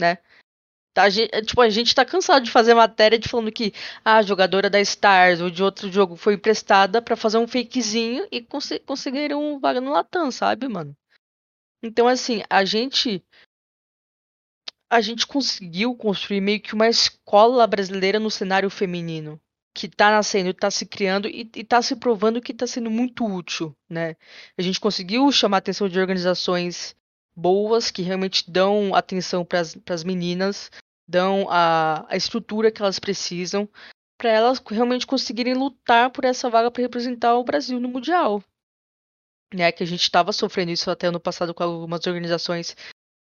né? 0.00 0.18
Tá, 0.96 1.02
a 1.02 1.10
gente, 1.10 1.30
tipo, 1.42 1.60
a 1.60 1.68
gente 1.68 1.94
tá 1.94 2.06
cansado 2.06 2.44
de 2.44 2.50
fazer 2.50 2.72
matéria 2.72 3.18
de 3.18 3.28
falando 3.28 3.52
que 3.52 3.74
a 4.02 4.22
jogadora 4.22 4.70
da 4.70 4.80
Stars 4.80 5.42
ou 5.42 5.50
de 5.50 5.62
outro 5.62 5.92
jogo 5.92 6.16
foi 6.16 6.34
emprestada 6.34 7.02
para 7.02 7.14
fazer 7.14 7.36
um 7.36 7.46
fakezinho 7.46 8.26
e 8.32 8.40
cons 8.40 8.70
conseguiram 8.86 9.60
vaga 9.60 9.78
no 9.78 9.92
Latam, 9.92 10.30
sabe, 10.30 10.66
mano? 10.68 10.96
Então, 11.82 12.08
assim, 12.08 12.42
a 12.48 12.64
gente. 12.64 13.22
A 14.88 15.02
gente 15.02 15.26
conseguiu 15.26 15.94
construir 15.94 16.40
meio 16.40 16.62
que 16.62 16.72
uma 16.72 16.88
escola 16.88 17.66
brasileira 17.66 18.18
no 18.18 18.30
cenário 18.30 18.70
feminino. 18.70 19.38
Que 19.76 19.88
tá 19.88 20.10
nascendo, 20.10 20.54
tá 20.54 20.70
se 20.70 20.86
criando 20.86 21.28
e, 21.28 21.50
e 21.54 21.62
tá 21.62 21.82
se 21.82 21.94
provando 21.96 22.40
que 22.40 22.54
tá 22.54 22.66
sendo 22.66 22.90
muito 22.90 23.26
útil, 23.26 23.76
né? 23.90 24.16
A 24.56 24.62
gente 24.62 24.80
conseguiu 24.80 25.30
chamar 25.30 25.58
a 25.58 25.60
atenção 25.60 25.86
de 25.86 26.00
organizações 26.00 26.96
boas 27.36 27.90
que 27.90 28.00
realmente 28.00 28.50
dão 28.50 28.94
atenção 28.94 29.44
para 29.44 29.60
as 29.60 30.02
meninas, 30.02 30.70
dão 31.06 31.46
a, 31.50 32.06
a 32.08 32.16
estrutura 32.16 32.72
que 32.72 32.80
elas 32.80 32.98
precisam 32.98 33.68
para 34.16 34.30
elas 34.30 34.62
realmente 34.70 35.06
conseguirem 35.06 35.52
lutar 35.52 36.10
por 36.10 36.24
essa 36.24 36.48
vaga 36.48 36.70
para 36.70 36.82
representar 36.82 37.34
o 37.36 37.44
Brasil 37.44 37.78
no 37.78 37.88
Mundial. 37.88 38.42
Né, 39.54 39.70
que 39.70 39.82
a 39.82 39.86
gente 39.86 40.02
estava 40.02 40.32
sofrendo 40.32 40.72
isso 40.72 40.90
até 40.90 41.10
no 41.10 41.20
passado 41.20 41.54
com 41.54 41.62
algumas 41.62 42.04
organizações 42.06 42.74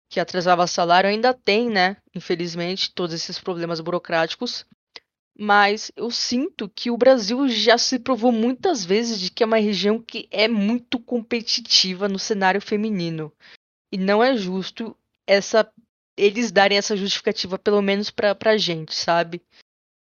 que 0.08 0.20
atrasavam 0.20 0.66
salário, 0.66 1.10
ainda 1.10 1.34
tem, 1.34 1.68
né, 1.68 1.96
infelizmente, 2.14 2.94
todos 2.94 3.12
esses 3.12 3.38
problemas 3.40 3.80
burocráticos. 3.80 4.64
Mas 5.36 5.90
eu 5.96 6.10
sinto 6.10 6.68
que 6.68 6.90
o 6.90 6.96
Brasil 6.96 7.48
já 7.48 7.76
se 7.76 7.98
provou 7.98 8.30
muitas 8.30 8.84
vezes 8.84 9.18
de 9.18 9.30
que 9.30 9.42
é 9.42 9.46
uma 9.46 9.58
região 9.58 10.00
que 10.00 10.28
é 10.30 10.46
muito 10.46 10.98
competitiva 10.98 12.08
no 12.08 12.18
cenário 12.18 12.60
feminino. 12.60 13.32
E 13.90 13.98
não 13.98 14.22
é 14.22 14.36
justo 14.36 14.96
essa 15.26 15.68
eles 16.16 16.52
darem 16.52 16.78
essa 16.78 16.96
justificativa, 16.96 17.58
pelo 17.58 17.82
menos 17.82 18.10
pra, 18.10 18.34
pra 18.34 18.56
gente, 18.56 18.94
sabe? 18.94 19.42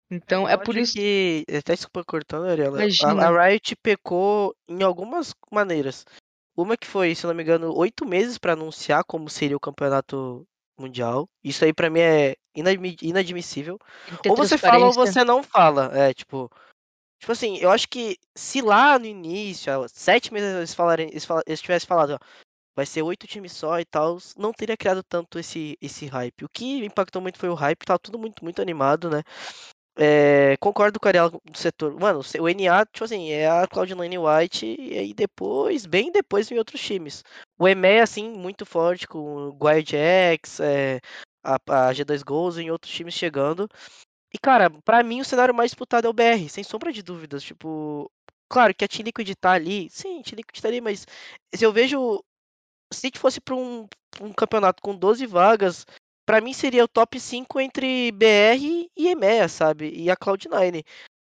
Então, 0.10 0.48
é 0.48 0.54
é 0.54 0.58
por 0.58 0.78
isso 0.78 0.94
que. 0.94 1.44
Até 1.50 1.74
desculpa 1.74 2.04
cortando, 2.06 2.46
Ariela. 2.46 2.80
A, 2.80 3.28
a 3.28 3.48
Riot 3.48 3.76
pecou 3.78 4.56
em 4.68 4.84
algumas 4.84 5.34
maneiras. 5.52 6.06
Uma 6.56 6.78
que 6.78 6.88
foi, 6.88 7.16
se 7.16 7.26
não 7.26 7.34
me 7.34 7.44
engano, 7.44 7.76
oito 7.76 8.06
meses 8.06 8.38
para 8.38 8.54
anunciar 8.54 9.04
como 9.04 9.30
seria 9.30 9.58
o 9.58 9.60
campeonato 9.60 10.48
mundial. 10.80 11.28
Isso 11.44 11.66
aí 11.66 11.74
para 11.74 11.90
mim 11.90 12.00
é 12.00 12.36
inadmissível. 12.56 13.80
Ou 14.28 14.36
você 14.36 14.58
fala 14.58 14.86
ou 14.86 14.94
você 14.94 15.24
não 15.24 15.44
fala. 15.44 15.92
É, 15.94 16.14
tipo. 16.14 16.50
Tipo 17.18 17.32
assim, 17.32 17.58
eu 17.58 17.72
acho 17.72 17.88
que 17.88 18.18
se 18.36 18.62
lá 18.62 19.00
no 19.00 19.06
início, 19.06 19.72
sete 19.88 20.34
meses 20.34 20.54
eles, 20.54 20.74
falarem, 20.74 21.08
eles, 21.10 21.26
eles 21.48 21.62
tivessem 21.62 21.88
falado, 21.88 22.12
ó, 22.12 22.20
vai 22.76 22.86
ser 22.86 23.02
oito 23.02 23.26
times 23.26 23.54
só 23.54 23.80
e 23.80 23.86
tal, 23.86 24.18
não 24.38 24.52
teria 24.52 24.76
criado 24.76 25.02
tanto 25.02 25.40
esse, 25.40 25.78
esse 25.82 26.06
hype. 26.06 26.44
O 26.44 26.50
que 26.50 26.86
impactou 26.86 27.22
muito 27.22 27.40
foi 27.40 27.50
o 27.50 27.56
hype, 27.56 27.86
tá 27.86 27.98
tudo 27.98 28.20
muito, 28.20 28.44
muito 28.44 28.62
animado, 28.62 29.10
né? 29.10 29.24
É, 29.98 30.58
concordo 30.60 31.00
com 31.00 31.08
a 31.08 31.10
Ariel 31.10 31.30
do 31.30 31.58
setor. 31.58 31.98
Mano, 31.98 32.20
o 32.20 32.50
NA, 32.50 32.86
tipo 32.86 33.06
assim, 33.06 33.32
é 33.32 33.48
a 33.48 33.66
Cloud9 33.66 34.42
White 34.42 34.76
e 34.78 34.98
aí 35.00 35.14
depois, 35.14 35.86
bem 35.86 36.12
depois 36.12 36.50
vem 36.50 36.58
outros 36.58 36.82
times. 36.82 37.24
O 37.58 37.66
EME, 37.66 38.02
assim, 38.02 38.30
muito 38.30 38.66
forte, 38.66 39.08
com 39.08 39.48
o 39.48 39.54
Guard 39.54 39.90
X, 39.94 40.60
é, 40.60 41.00
a, 41.46 41.90
a, 41.90 41.94
G2 41.94 42.24
Goals 42.24 42.58
e 42.58 42.72
outros 42.72 42.92
times 42.92 43.14
chegando. 43.14 43.70
E, 44.34 44.38
cara, 44.38 44.70
para 44.70 45.04
mim 45.04 45.22
o 45.22 45.26
cenário 45.26 45.54
mais 45.54 45.72
disputado 45.72 46.08
é 46.08 46.10
o 46.10 46.14
BR, 46.14 46.50
sem 46.50 46.64
sombra 46.64 46.92
de 46.92 47.04
dúvidas. 47.04 47.44
Tipo, 47.44 48.12
claro 48.50 48.74
que 48.74 48.84
a 48.84 48.88
Team 48.88 49.06
Liquid 49.06 49.32
tá 49.40 49.52
ali, 49.52 49.90
sim, 49.90 50.20
a 50.20 50.24
Team 50.24 50.38
Liquid 50.38 50.62
tá 50.62 50.68
ali, 50.68 50.82
mas 50.82 51.06
se 51.54 51.64
eu 51.64 51.72
vejo 51.72 52.24
se 52.92 53.12
fosse 53.16 53.42
para 53.42 53.56
um, 53.56 53.88
um, 54.22 54.34
campeonato 54.34 54.82
com 54.82 54.96
12 54.96 55.26
vagas, 55.26 55.86
para 56.26 56.42
mim 56.42 56.54
seria 56.54 56.84
o 56.84 56.88
top 56.88 57.20
5 57.20 57.60
entre 57.60 58.12
BR 58.12 58.90
e 58.96 59.08
EMEA, 59.10 59.48
sabe? 59.48 59.92
E 59.92 60.10
a 60.10 60.16
Cloud9. 60.16 60.84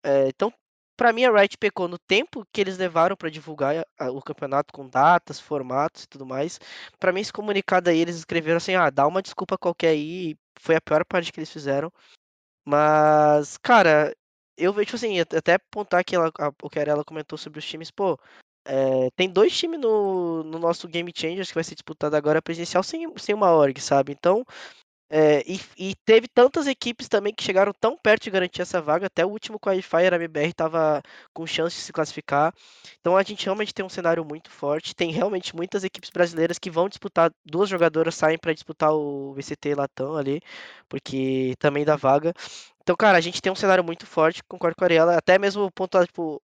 É, 0.05 0.29
então, 0.29 0.53
para 0.99 1.13
mim, 1.13 1.25
a 1.25 1.31
Riot 1.31 1.57
pecou 1.57 1.87
no 1.87 1.97
tempo 1.97 2.45
que 2.53 2.61
eles 2.61 2.77
levaram 2.77 3.17
para 3.17 3.31
divulgar 3.31 3.87
o 4.13 4.21
campeonato 4.21 4.73
com 4.73 4.89
datas, 4.89 5.39
formatos 5.39 6.03
e 6.03 6.09
tudo 6.09 6.27
mais. 6.27 6.59
Para 6.99 7.13
mim, 7.13 7.21
esse 7.21 7.33
comunicado 7.33 7.89
aí, 7.89 8.01
eles 8.01 8.17
escreveram 8.17 8.57
assim: 8.57 8.75
ah, 8.75 8.91
dá 8.91 9.07
uma 9.07 9.23
desculpa 9.23 9.57
qualquer 9.57 9.91
aí. 9.91 10.37
Foi 10.61 10.75
a 10.75 10.81
pior 10.81 11.05
parte 11.05 11.33
que 11.33 11.39
eles 11.39 11.53
fizeram. 11.53 11.93
Mas, 12.67 13.57
cara, 13.59 14.13
eu 14.57 14.73
vejo, 14.73 14.97
assim, 14.97 15.21
até 15.21 15.55
apontar 15.55 16.05
que 16.05 16.17
ela, 16.17 16.33
o 16.63 16.69
que 16.69 16.81
a 16.81 16.83
Arela 16.83 17.05
comentou 17.05 17.39
sobre 17.39 17.61
os 17.61 17.65
times, 17.65 17.93
pô, 17.93 18.19
é, 18.67 19.11
tem 19.17 19.31
dois 19.31 19.57
times 19.57 19.81
no, 19.81 20.43
no 20.43 20.59
nosso 20.59 20.89
Game 20.89 21.13
Changers 21.17 21.49
que 21.49 21.55
vai 21.55 21.65
ser 21.65 21.77
disputado 21.77 22.17
agora 22.17 22.43
presencial 22.43 22.83
sem, 22.83 23.07
sem 23.19 23.35
uma 23.35 23.53
org, 23.53 23.81
sabe? 23.81 24.13
Então, 24.13 24.45
é, 25.11 25.43
e, 25.47 25.59
e, 25.79 25.95
teve 26.05 26.29
tantas 26.29 26.67
equipes 26.67 27.09
também 27.09 27.33
que 27.35 27.43
chegaram 27.43 27.73
tão 27.73 27.97
perto 27.97 28.25
de 28.25 28.31
garantir 28.31 28.61
essa 28.61 28.81
vaga, 28.81 29.07
até 29.07 29.25
o 29.25 29.31
último 29.31 29.59
qualifier, 29.59 30.13
a 30.13 30.17
MBR 30.17 30.51
estava 30.51 31.03
com 31.33 31.47
chance 31.47 31.77
de 31.77 31.83
se 31.83 31.93
classificar. 31.93 32.53
Então 33.01 33.17
a 33.17 33.23
gente 33.23 33.45
realmente 33.47 33.73
tem 33.73 33.85
um 33.85 33.89
cenário 33.89 34.23
muito 34.25 34.51
forte. 34.51 34.95
Tem 34.95 35.11
realmente 35.11 35.57
muitas 35.57 35.83
equipes 35.83 36.11
brasileiras 36.11 36.59
que 36.59 36.71
vão 36.71 36.89
disputar, 36.89 37.33
duas 37.45 37.69
jogadoras 37.71 38.15
saem 38.15 38.39
para 38.39 38.53
disputar 38.53 38.93
o 38.93 39.33
VCT 39.35 39.75
Latam 39.75 40.17
ali, 40.17 40.41
porque 40.89 41.55
também 41.59 41.85
dá 41.85 41.97
vaga. 41.97 42.35
Então, 42.83 42.97
cara, 42.97 43.19
a 43.19 43.21
gente 43.21 43.41
tem 43.41 43.53
um 43.53 43.57
cenário 43.57 43.85
muito 43.85 44.07
forte, 44.07 44.43
concordo 44.45 44.77
com 44.77 44.85
a 44.85 44.87
Ariela, 44.87 45.17
até 45.17 45.39
mesmo 45.39 45.71
pontuar, 45.73 46.07
tipo, 46.07 46.43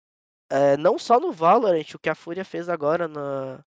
é, 0.51 0.77
não 0.77 0.99
só 0.99 1.21
no 1.21 1.33
Valorant, 1.33 1.95
o 1.95 1.99
que 1.99 2.09
a 2.09 2.15
Fúria 2.15 2.45
fez 2.45 2.69
agora 2.69 3.09
na, 3.09 3.65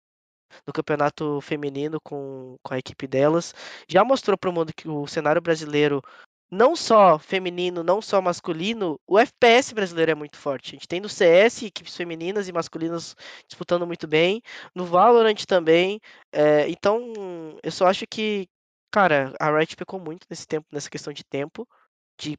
no 0.66 0.74
campeonato 0.74 1.40
feminino 1.42 2.00
com, 2.02 2.58
com 2.64 2.74
a 2.74 2.78
equipe 2.78 3.08
delas, 3.08 3.54
já 3.88 4.04
mostrou 4.04 4.38
para 4.38 4.50
o 4.50 4.54
mundo 4.54 4.74
que 4.76 4.88
o 4.88 5.08
cenário 5.08 5.42
brasileiro, 5.42 6.02
não 6.50 6.76
só 6.76 7.18
feminino, 7.18 7.84
não 7.84 8.02
só 8.02 8.22
masculino, 8.22 9.00
o 9.08 9.18
FPS 9.18 9.74
brasileiro 9.74 10.12
é 10.12 10.16
muito 10.16 10.38
forte. 10.38 10.72
A 10.72 10.76
gente 10.76 10.88
tem 10.88 11.00
no 11.00 11.10
CS 11.10 11.64
equipes 11.66 11.96
femininas 11.96 12.48
e 12.48 12.52
masculinas 12.52 13.16
disputando 13.48 13.88
muito 13.88 14.08
bem, 14.08 14.42
no 14.76 14.86
Valorant 14.86 15.46
também. 15.46 16.00
É, 16.32 16.70
então, 16.70 17.14
eu 17.64 17.72
só 17.72 17.88
acho 17.88 18.06
que 18.08 18.50
cara, 18.92 19.34
a 19.40 19.50
Riot 19.50 19.76
pecou 19.76 20.00
muito 20.00 20.28
nesse 20.30 20.46
tempo, 20.46 20.68
nessa 20.72 20.90
questão 20.90 21.14
de 21.14 21.24
tempo, 21.24 21.68
de 22.20 22.38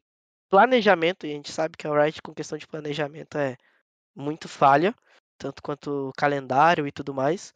planejamento, 0.49 1.25
e 1.25 1.31
a 1.31 1.33
gente 1.33 1.51
sabe 1.51 1.75
que 1.75 1.87
a 1.87 2.03
Riot 2.03 2.21
com 2.21 2.33
questão 2.33 2.57
de 2.57 2.67
planejamento 2.67 3.37
é 3.37 3.57
muito 4.15 4.47
falha, 4.47 4.95
tanto 5.37 5.63
quanto 5.63 6.13
calendário 6.15 6.87
e 6.87 6.91
tudo 6.91 7.13
mais. 7.13 7.53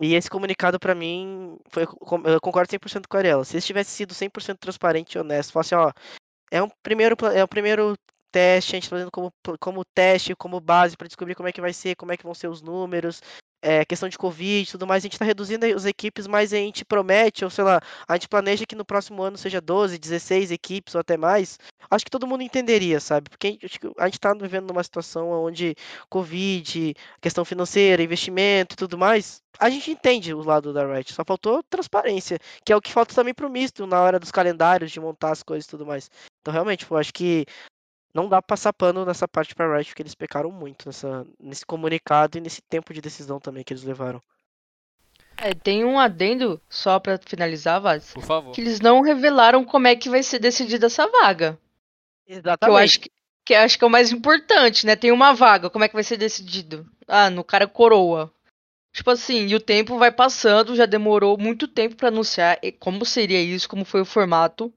E 0.00 0.14
esse 0.14 0.28
comunicado 0.28 0.78
para 0.78 0.94
mim, 0.94 1.56
foi, 1.70 1.84
eu 1.84 2.40
concordo 2.40 2.70
100% 2.70 3.06
com 3.08 3.16
a 3.16 3.20
Ariela. 3.20 3.44
Se 3.44 3.54
eles 3.54 3.66
tivesse 3.66 3.90
sido 3.90 4.12
100% 4.12 4.58
transparente 4.58 5.14
e 5.14 5.18
honesto, 5.18 5.52
fosse, 5.52 5.74
ó, 5.74 5.92
é 6.50 6.62
um 6.62 6.68
primeiro 6.82 7.16
é 7.32 7.42
o 7.44 7.48
primeiro 7.48 7.94
teste, 8.32 8.72
a 8.72 8.76
gente 8.76 8.84
está 8.84 8.96
fazendo 8.96 9.12
como, 9.12 9.32
como 9.60 9.84
teste, 9.94 10.34
como 10.34 10.60
base 10.60 10.96
para 10.96 11.06
descobrir 11.06 11.36
como 11.36 11.48
é 11.48 11.52
que 11.52 11.60
vai 11.60 11.72
ser, 11.72 11.94
como 11.94 12.10
é 12.10 12.16
que 12.16 12.24
vão 12.24 12.34
ser 12.34 12.48
os 12.48 12.60
números, 12.60 13.22
é, 13.64 13.82
questão 13.82 14.10
de 14.10 14.18
Covid 14.18 14.68
e 14.68 14.70
tudo 14.70 14.86
mais, 14.86 15.02
a 15.02 15.06
gente 15.06 15.14
está 15.14 15.24
reduzindo 15.24 15.64
as 15.64 15.86
equipes, 15.86 16.26
mas 16.26 16.52
a 16.52 16.56
gente 16.56 16.84
promete, 16.84 17.44
ou 17.44 17.50
sei 17.50 17.64
lá, 17.64 17.80
a 18.06 18.14
gente 18.14 18.28
planeja 18.28 18.66
que 18.66 18.76
no 18.76 18.84
próximo 18.84 19.22
ano 19.22 19.38
seja 19.38 19.58
12, 19.58 19.96
16 19.96 20.50
equipes 20.50 20.94
ou 20.94 21.00
até 21.00 21.16
mais. 21.16 21.58
Acho 21.90 22.04
que 22.04 22.10
todo 22.10 22.26
mundo 22.26 22.42
entenderia, 22.42 23.00
sabe? 23.00 23.30
Porque 23.30 23.58
a 23.98 24.04
gente 24.04 24.18
está 24.18 24.34
vivendo 24.34 24.68
numa 24.68 24.84
situação 24.84 25.30
onde 25.30 25.74
Covid, 26.10 26.94
questão 27.22 27.42
financeira, 27.42 28.02
investimento 28.02 28.74
e 28.74 28.76
tudo 28.76 28.98
mais, 28.98 29.40
a 29.58 29.70
gente 29.70 29.90
entende 29.90 30.34
o 30.34 30.42
lado 30.42 30.72
da 30.72 30.86
Riot, 30.86 31.14
só 31.14 31.24
faltou 31.24 31.62
transparência, 31.62 32.38
que 32.66 32.72
é 32.72 32.76
o 32.76 32.82
que 32.82 32.92
falta 32.92 33.14
também 33.14 33.32
pro 33.32 33.48
misto 33.48 33.86
na 33.86 34.00
hora 34.02 34.20
dos 34.20 34.30
calendários, 34.30 34.92
de 34.92 35.00
montar 35.00 35.30
as 35.30 35.42
coisas 35.42 35.64
e 35.64 35.70
tudo 35.70 35.86
mais. 35.86 36.10
Então, 36.42 36.52
realmente, 36.52 36.86
eu 36.90 36.96
acho 36.98 37.14
que 37.14 37.46
não 38.14 38.28
dá 38.28 38.40
pra 38.40 38.54
passar 38.54 38.72
pano 38.72 39.04
nessa 39.04 39.26
parte 39.26 39.54
pra 39.54 39.66
Riot, 39.74 39.90
porque 39.90 40.02
eles 40.02 40.14
pecaram 40.14 40.50
muito 40.50 40.86
nessa, 40.86 41.26
nesse 41.38 41.66
comunicado 41.66 42.38
e 42.38 42.40
nesse 42.40 42.62
tempo 42.62 42.94
de 42.94 43.00
decisão 43.00 43.40
também 43.40 43.64
que 43.64 43.72
eles 43.72 43.82
levaram. 43.82 44.22
É, 45.36 45.52
tem 45.52 45.84
um 45.84 45.98
adendo 45.98 46.60
só 46.68 47.00
para 47.00 47.18
finalizar, 47.18 47.80
Vaz. 47.80 48.12
Por 48.12 48.22
favor. 48.22 48.52
Que 48.52 48.60
eles 48.60 48.80
não 48.80 49.00
revelaram 49.00 49.64
como 49.64 49.88
é 49.88 49.96
que 49.96 50.08
vai 50.08 50.22
ser 50.22 50.38
decidida 50.38 50.86
essa 50.86 51.08
vaga. 51.08 51.58
Exatamente. 52.26 52.60
Que 52.60 52.70
eu 52.70 52.76
acho 52.76 53.00
que, 53.00 53.10
que 53.46 53.54
acho 53.54 53.76
que 53.76 53.84
é 53.84 53.86
o 53.86 53.90
mais 53.90 54.12
importante, 54.12 54.86
né? 54.86 54.94
Tem 54.94 55.10
uma 55.10 55.32
vaga, 55.32 55.68
como 55.68 55.84
é 55.84 55.88
que 55.88 55.94
vai 55.94 56.04
ser 56.04 56.16
decidido? 56.16 56.88
Ah, 57.08 57.28
no 57.28 57.42
cara 57.42 57.66
coroa. 57.66 58.32
Tipo 58.92 59.10
assim, 59.10 59.48
e 59.48 59.56
o 59.56 59.60
tempo 59.60 59.98
vai 59.98 60.12
passando, 60.12 60.76
já 60.76 60.86
demorou 60.86 61.36
muito 61.36 61.66
tempo 61.66 61.96
para 61.96 62.08
anunciar 62.08 62.60
como 62.78 63.04
seria 63.04 63.42
isso, 63.42 63.68
como 63.68 63.84
foi 63.84 64.00
o 64.00 64.06
formato. 64.06 64.72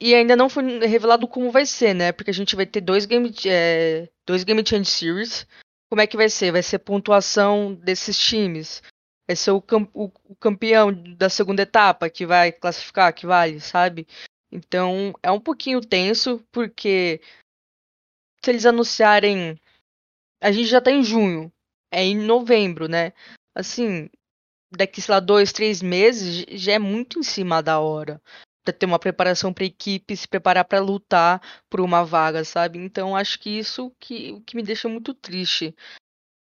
E 0.00 0.14
ainda 0.14 0.36
não 0.36 0.48
foi 0.48 0.78
revelado 0.86 1.26
como 1.26 1.50
vai 1.50 1.66
ser, 1.66 1.92
né? 1.92 2.12
Porque 2.12 2.30
a 2.30 2.34
gente 2.34 2.54
vai 2.54 2.64
ter 2.64 2.80
dois 2.80 3.04
Game, 3.04 3.34
é, 3.46 4.08
dois 4.24 4.44
game 4.44 4.64
Change 4.64 4.88
Series. 4.88 5.46
Como 5.90 6.00
é 6.00 6.06
que 6.06 6.16
vai 6.16 6.28
ser? 6.28 6.52
Vai 6.52 6.62
ser 6.62 6.78
pontuação 6.78 7.74
desses 7.74 8.16
times. 8.18 8.82
Vai 9.26 9.34
ser 9.34 9.50
o, 9.50 9.60
cam 9.60 9.88
o, 9.92 10.10
o 10.24 10.36
campeão 10.36 10.92
da 11.16 11.28
segunda 11.28 11.62
etapa 11.62 12.08
que 12.08 12.24
vai 12.24 12.52
classificar, 12.52 13.12
que 13.12 13.26
vale, 13.26 13.60
sabe? 13.60 14.06
Então 14.52 15.12
é 15.22 15.30
um 15.32 15.40
pouquinho 15.40 15.80
tenso, 15.80 16.44
porque 16.52 17.20
se 18.44 18.50
eles 18.50 18.66
anunciarem. 18.66 19.60
A 20.40 20.52
gente 20.52 20.68
já 20.68 20.80
tá 20.80 20.92
em 20.92 21.02
junho. 21.02 21.52
É 21.90 22.04
em 22.04 22.16
novembro, 22.16 22.86
né? 22.86 23.12
Assim, 23.54 24.08
daqui, 24.70 25.00
sei 25.00 25.14
lá, 25.14 25.20
dois, 25.20 25.52
três 25.52 25.82
meses, 25.82 26.44
já 26.50 26.72
é 26.74 26.78
muito 26.78 27.18
em 27.18 27.22
cima 27.22 27.60
da 27.60 27.80
hora 27.80 28.22
ter 28.72 28.86
uma 28.86 28.98
preparação 28.98 29.52
para 29.52 29.64
equipe, 29.64 30.16
se 30.16 30.28
preparar 30.28 30.64
para 30.64 30.80
lutar 30.80 31.40
por 31.68 31.80
uma 31.80 32.04
vaga, 32.04 32.44
sabe? 32.44 32.78
Então 32.78 33.16
acho 33.16 33.38
que 33.38 33.50
isso 33.50 33.90
que 33.98 34.32
o 34.32 34.40
que 34.40 34.56
me 34.56 34.62
deixa 34.62 34.88
muito 34.88 35.14
triste. 35.14 35.74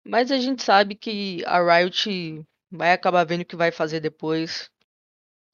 Mas 0.06 0.30
a 0.30 0.38
gente 0.38 0.62
sabe 0.62 0.94
que 0.94 1.42
a 1.46 1.60
Riot 1.60 2.44
vai 2.70 2.92
acabar 2.92 3.24
vendo 3.24 3.42
o 3.42 3.44
que 3.44 3.56
vai 3.56 3.72
fazer 3.72 4.00
depois. 4.00 4.70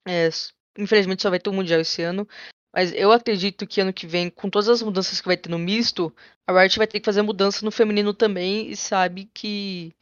É, 0.07 0.29
infelizmente 0.77 1.21
só 1.21 1.29
vai 1.29 1.39
ter 1.39 1.49
o 1.49 1.53
um 1.53 1.55
mundial 1.57 1.79
esse 1.81 2.01
ano, 2.01 2.27
mas 2.73 2.91
eu 2.93 3.11
acredito 3.11 3.67
que 3.67 3.81
ano 3.81 3.93
que 3.93 4.07
vem, 4.07 4.29
com 4.29 4.49
todas 4.49 4.67
as 4.67 4.81
mudanças 4.81 5.21
que 5.21 5.27
vai 5.27 5.37
ter 5.37 5.49
no 5.49 5.59
misto, 5.59 6.13
a 6.47 6.51
Riot 6.59 6.77
vai 6.77 6.87
ter 6.87 6.99
que 6.99 7.05
fazer 7.05 7.21
mudança 7.21 7.63
no 7.63 7.71
feminino 7.71 8.13
também 8.13 8.69
e 8.69 8.75
sabe 8.75 9.29
que 9.33 9.95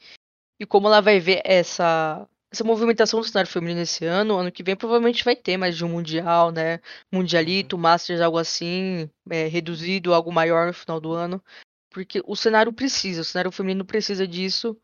e 0.60 0.66
como 0.66 0.88
ela 0.88 1.02
vai 1.02 1.20
ver 1.20 1.42
essa 1.44 2.28
essa 2.52 2.66
movimentação 2.66 3.22
do 3.22 3.26
cenário 3.26 3.50
feminino 3.50 3.80
esse 3.82 4.06
ano, 4.06 4.38
ano 4.38 4.52
que 4.52 4.62
vem 4.62 4.76
provavelmente 4.76 5.24
vai 5.24 5.36
ter 5.36 5.56
mais 5.56 5.78
de 5.78 5.86
um 5.86 5.90
mundial, 5.90 6.52
né? 6.52 6.82
Mundialito, 7.12 7.78
uhum. 7.78 7.82
Masters, 7.82 8.20
algo 8.20 8.38
assim, 8.38 9.10
é, 9.30 9.48
reduzido, 9.48 10.14
algo 10.14 10.32
maior 10.34 10.68
no 10.68 10.74
final 10.74 11.00
do 11.00 11.14
ano. 11.14 11.42
Porque 11.90 12.22
o 12.26 12.36
cenário 12.36 12.74
precisa, 12.74 13.22
o 13.22 13.26
cenário 13.26 13.52
feminino 13.52 13.86
precisa 13.86 14.28
disso. 14.28 14.78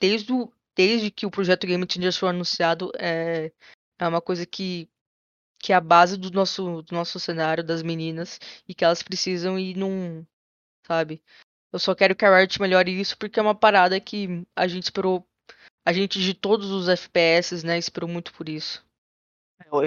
Desde, 0.00 0.32
o, 0.32 0.52
desde 0.76 1.10
que 1.10 1.24
o 1.26 1.30
projeto 1.30 1.66
Game 1.66 1.86
Changers 1.88 2.16
foi 2.16 2.30
anunciado, 2.30 2.90
é, 2.98 3.52
é 3.98 4.08
uma 4.08 4.20
coisa 4.20 4.44
que, 4.44 4.88
que 5.60 5.72
é 5.72 5.76
a 5.76 5.80
base 5.80 6.16
do 6.16 6.30
nosso, 6.32 6.82
do 6.82 6.94
nosso 6.94 7.20
cenário, 7.20 7.62
das 7.64 7.82
meninas, 7.82 8.40
e 8.68 8.74
que 8.74 8.84
elas 8.84 9.02
precisam 9.02 9.58
e 9.58 9.74
não. 9.74 10.26
Sabe? 10.86 11.22
Eu 11.72 11.78
só 11.78 11.94
quero 11.94 12.16
que 12.16 12.24
a 12.24 12.36
Riot 12.36 12.60
melhore 12.60 12.98
isso 12.98 13.16
porque 13.18 13.38
é 13.38 13.42
uma 13.42 13.54
parada 13.54 14.00
que 14.00 14.46
a 14.56 14.66
gente 14.66 14.84
esperou 14.84 15.27
a 15.88 15.92
gente 15.94 16.20
de 16.20 16.34
todos 16.34 16.70
os 16.70 16.86
FPS, 16.86 17.64
né, 17.64 17.78
esperou 17.78 18.06
muito 18.06 18.30
por 18.34 18.46
isso. 18.46 18.84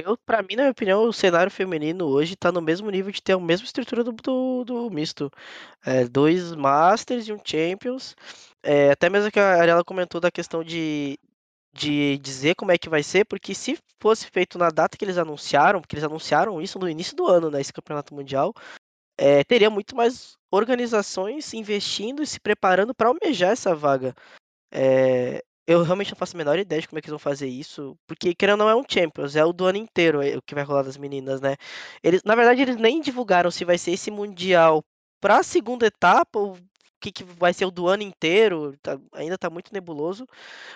Eu, 0.04 0.18
para 0.26 0.42
mim, 0.42 0.56
na 0.56 0.64
minha 0.64 0.72
opinião, 0.72 1.04
o 1.04 1.14
cenário 1.14 1.52
feminino 1.52 2.08
hoje 2.08 2.36
tá 2.36 2.52
no 2.52 2.60
mesmo 2.60 2.90
nível 2.90 3.12
de 3.12 3.22
ter 3.22 3.34
a 3.34 3.40
mesma 3.40 3.66
estrutura 3.66 4.04
do, 4.04 4.12
do, 4.12 4.64
do 4.66 4.90
misto. 4.90 5.30
É, 5.86 6.06
dois 6.06 6.56
Masters 6.56 7.28
e 7.28 7.34
um 7.34 7.40
Champions. 7.46 8.16
É, 8.64 8.90
até 8.90 9.12
mesmo 9.12 9.32
que 9.32 9.40
a 9.40 9.62
Ariela 9.62 9.84
comentou 9.84 10.20
da 10.20 10.32
questão 10.32 10.64
de, 10.64 11.20
de 11.72 12.18
dizer 12.18 12.56
como 12.56 12.72
é 12.72 12.80
que 12.80 12.90
vai 12.90 13.04
ser, 13.04 13.24
porque 13.26 13.54
se 13.54 13.78
fosse 14.00 14.26
feito 14.28 14.58
na 14.58 14.70
data 14.70 14.98
que 14.98 15.06
eles 15.06 15.20
anunciaram, 15.20 15.82
porque 15.82 15.94
eles 15.94 16.04
anunciaram 16.04 16.60
isso 16.60 16.80
no 16.80 16.90
início 16.90 17.16
do 17.16 17.28
ano, 17.28 17.52
né, 17.52 17.62
esse 17.62 17.72
campeonato 17.72 18.16
mundial, 18.16 18.56
é, 19.20 19.44
teria 19.44 19.70
muito 19.70 19.96
mais 19.96 20.36
organizações 20.50 21.54
investindo 21.54 22.24
e 22.24 22.28
se 22.28 22.40
preparando 22.40 22.92
para 22.92 23.10
almejar 23.10 23.52
essa 23.52 23.76
vaga. 23.76 24.16
É, 24.72 25.44
eu 25.72 25.84
realmente 25.84 26.12
não 26.12 26.18
faço 26.18 26.36
a 26.36 26.40
menor 26.40 26.60
ideia 26.60 26.82
de 26.82 26.88
como 26.88 27.00
é 27.00 27.02
que 27.02 27.08
eles 27.08 27.12
vão 27.12 27.20
fazer 27.20 27.48
isso, 27.48 27.98
porque 28.08 28.36
querendo 28.36 28.62
ou 28.62 28.68
não 28.68 28.70
é 28.70 28.76
um 28.76 28.84
Champions, 28.90 29.36
é 29.36 29.44
o 29.46 29.54
do 29.54 29.66
ano 29.66 29.78
inteiro 29.78 30.22
é 30.22 30.38
o 30.38 30.42
que 30.42 30.56
vai 30.56 30.64
rolar 30.64 30.84
das 30.84 30.98
meninas, 30.98 31.42
né? 31.42 31.56
Eles, 32.04 32.24
na 32.24 32.36
verdade, 32.36 32.62
eles 32.62 32.78
nem 32.78 33.02
divulgaram 33.02 33.52
se 33.52 33.66
vai 33.66 33.78
ser 33.78 33.92
esse 33.92 34.12
mundial 34.12 34.84
para 35.20 35.40
a 35.40 35.44
segunda 35.44 35.86
etapa 35.86 36.40
ou 36.40 36.54
o 36.56 36.60
que, 37.02 37.12
que 37.12 37.24
vai 37.24 37.54
ser 37.54 37.66
o 37.66 37.72
do 37.72 37.88
ano 37.88 38.04
inteiro, 38.04 38.76
tá, 38.82 39.00
ainda 39.14 39.38
tá 39.38 39.50
muito 39.50 39.74
nebuloso, 39.74 40.28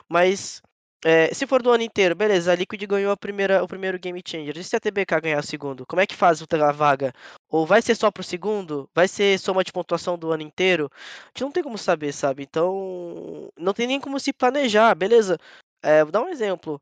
mas 0.10 0.62
é, 1.04 1.34
se 1.34 1.46
for 1.46 1.62
do 1.62 1.72
ano 1.72 1.84
inteiro, 1.84 2.16
beleza, 2.16 2.52
a 2.52 2.56
Liquid 2.56 2.82
ganhou 2.86 3.12
a 3.12 3.18
primeira, 3.18 3.64
o 3.64 3.68
primeiro 3.68 4.00
Game 4.00 4.22
Changer. 4.26 4.58
E 4.58 4.64
se 4.64 4.76
a 4.76 4.80
TBK 4.80 5.22
ganhar 5.22 5.40
o 5.40 5.44
segundo? 5.44 5.86
Como 5.86 6.02
é 6.02 6.08
que 6.08 6.16
faz 6.16 6.42
a 6.42 6.72
vaga? 6.72 7.14
Ou 7.50 7.66
vai 7.66 7.82
ser 7.82 7.96
só 7.96 8.10
pro 8.10 8.24
segundo? 8.24 8.90
Vai 8.94 9.08
ser 9.08 9.38
soma 9.40 9.64
de 9.64 9.72
pontuação 9.72 10.18
do 10.18 10.32
ano 10.32 10.44
inteiro? 10.44 10.90
A 10.94 11.28
gente 11.30 11.42
não 11.42 11.52
tem 11.52 11.64
como 11.64 11.78
saber, 11.78 12.12
sabe? 12.12 12.44
Então, 12.44 13.52
não 13.58 13.74
tem 13.74 13.88
nem 13.88 14.00
como 14.00 14.20
se 14.20 14.34
planejar, 14.34 14.96
beleza? 14.96 15.38
É, 15.84 16.04
vou 16.04 16.12
dar 16.12 16.22
um 16.22 16.30
exemplo. 16.30 16.82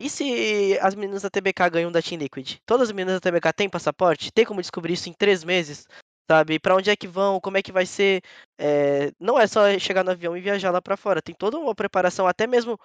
E 0.00 0.08
se 0.08 0.78
as 0.80 0.94
meninas 0.94 1.22
da 1.22 1.30
TBK 1.30 1.70
ganham 1.70 1.92
da 1.92 2.02
Team 2.02 2.18
Liquid? 2.18 2.56
Todas 2.66 2.88
as 2.88 2.92
meninas 2.92 3.20
da 3.20 3.30
TBK 3.30 3.52
têm 3.52 3.68
passaporte? 3.68 4.32
Tem 4.32 4.44
como 4.44 4.60
descobrir 4.62 4.94
isso 4.94 5.08
em 5.08 5.12
três 5.12 5.44
meses? 5.44 5.86
Sabe? 6.28 6.58
Para 6.58 6.74
onde 6.74 6.90
é 6.90 6.96
que 6.96 7.06
vão? 7.06 7.40
Como 7.40 7.58
é 7.58 7.62
que 7.62 7.70
vai 7.70 7.84
ser? 7.84 8.22
É, 8.58 9.12
não 9.20 9.38
é 9.38 9.46
só 9.46 9.78
chegar 9.78 10.02
no 10.02 10.10
avião 10.10 10.36
e 10.36 10.40
viajar 10.40 10.70
lá 10.70 10.80
para 10.80 10.96
fora. 10.96 11.20
Tem 11.20 11.34
toda 11.34 11.58
uma 11.58 11.74
preparação, 11.74 12.26
até 12.26 12.46
mesmo 12.46 12.78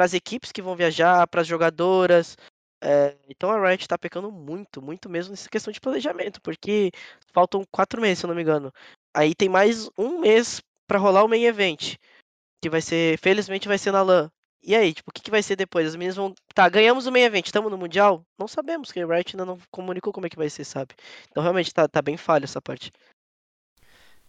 para 0.00 0.06
as 0.06 0.14
equipes 0.14 0.50
que 0.50 0.62
vão 0.62 0.74
viajar, 0.74 1.26
para 1.26 1.42
as 1.42 1.46
jogadoras. 1.46 2.34
É, 2.82 3.14
então 3.28 3.50
a 3.50 3.68
Riot 3.68 3.82
está 3.82 3.98
pecando 3.98 4.32
muito, 4.32 4.80
muito 4.80 5.10
mesmo 5.10 5.32
nessa 5.32 5.50
questão 5.50 5.70
de 5.70 5.78
planejamento, 5.78 6.40
porque 6.40 6.90
faltam 7.34 7.66
quatro 7.70 8.00
meses, 8.00 8.20
se 8.20 8.24
eu 8.24 8.28
não 8.28 8.34
me 8.34 8.40
engano. 8.40 8.72
Aí 9.12 9.34
tem 9.34 9.46
mais 9.46 9.90
um 9.98 10.20
mês 10.20 10.62
para 10.88 10.98
rolar 10.98 11.22
o 11.22 11.28
main 11.28 11.44
event, 11.44 11.96
que 12.62 12.70
vai 12.70 12.80
ser, 12.80 13.18
felizmente 13.18 13.68
vai 13.68 13.76
ser 13.76 13.92
na 13.92 14.00
LAN. 14.00 14.30
E 14.62 14.74
aí, 14.74 14.94
tipo, 14.94 15.10
o 15.10 15.12
que, 15.12 15.20
que 15.20 15.30
vai 15.30 15.42
ser 15.42 15.54
depois? 15.54 15.86
As 15.86 15.96
meninas 15.96 16.16
vão. 16.16 16.34
Tá, 16.54 16.66
ganhamos 16.70 17.06
o 17.06 17.12
main 17.12 17.24
event, 17.24 17.44
estamos 17.44 17.70
no 17.70 17.76
Mundial? 17.76 18.24
Não 18.38 18.48
sabemos, 18.48 18.90
que 18.90 19.00
a 19.00 19.06
Riot 19.06 19.36
ainda 19.36 19.44
não 19.44 19.58
comunicou 19.70 20.14
como 20.14 20.26
é 20.26 20.30
que 20.30 20.36
vai 20.38 20.48
ser, 20.48 20.64
sabe? 20.64 20.94
Então 21.30 21.42
realmente 21.42 21.74
tá, 21.74 21.86
tá 21.86 22.00
bem 22.00 22.16
falha 22.16 22.44
essa 22.44 22.62
parte. 22.62 22.90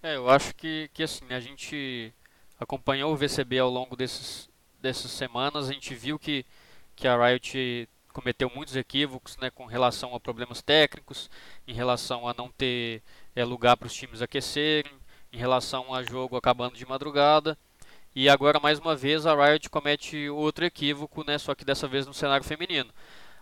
É, 0.03 0.17
eu 0.17 0.29
acho 0.29 0.53
que, 0.53 0.89
que 0.93 1.01
assim, 1.01 1.31
a 1.31 1.39
gente 1.39 2.13
acompanhou 2.59 3.13
o 3.13 3.15
VCB 3.15 3.57
ao 3.59 3.69
longo 3.69 3.95
desses, 3.95 4.50
dessas 4.81 5.11
semanas, 5.11 5.69
a 5.69 5.73
gente 5.73 5.93
viu 5.93 6.17
que, 6.17 6.45
que 6.95 7.07
a 7.07 7.15
Riot 7.17 7.87
cometeu 8.11 8.51
muitos 8.53 8.75
equívocos 8.75 9.37
né, 9.37 9.49
com 9.49 9.65
relação 9.65 10.13
a 10.15 10.19
problemas 10.19 10.61
técnicos, 10.61 11.29
em 11.67 11.73
relação 11.73 12.27
a 12.27 12.33
não 12.33 12.49
ter 12.49 13.01
é, 13.35 13.43
lugar 13.43 13.77
para 13.77 13.87
os 13.87 13.93
times 13.93 14.21
aquecerem, 14.21 14.91
em 15.31 15.37
relação 15.37 15.93
a 15.93 16.03
jogo 16.03 16.35
acabando 16.35 16.75
de 16.75 16.85
madrugada. 16.85 17.57
E 18.13 18.27
agora, 18.27 18.59
mais 18.59 18.77
uma 18.79 18.95
vez, 18.95 19.25
a 19.25 19.33
Riot 19.33 19.69
comete 19.69 20.29
outro 20.29 20.65
equívoco, 20.65 21.23
né, 21.25 21.37
só 21.37 21.55
que 21.55 21.63
dessa 21.63 21.87
vez 21.87 22.05
no 22.05 22.13
cenário 22.13 22.45
feminino. 22.45 22.91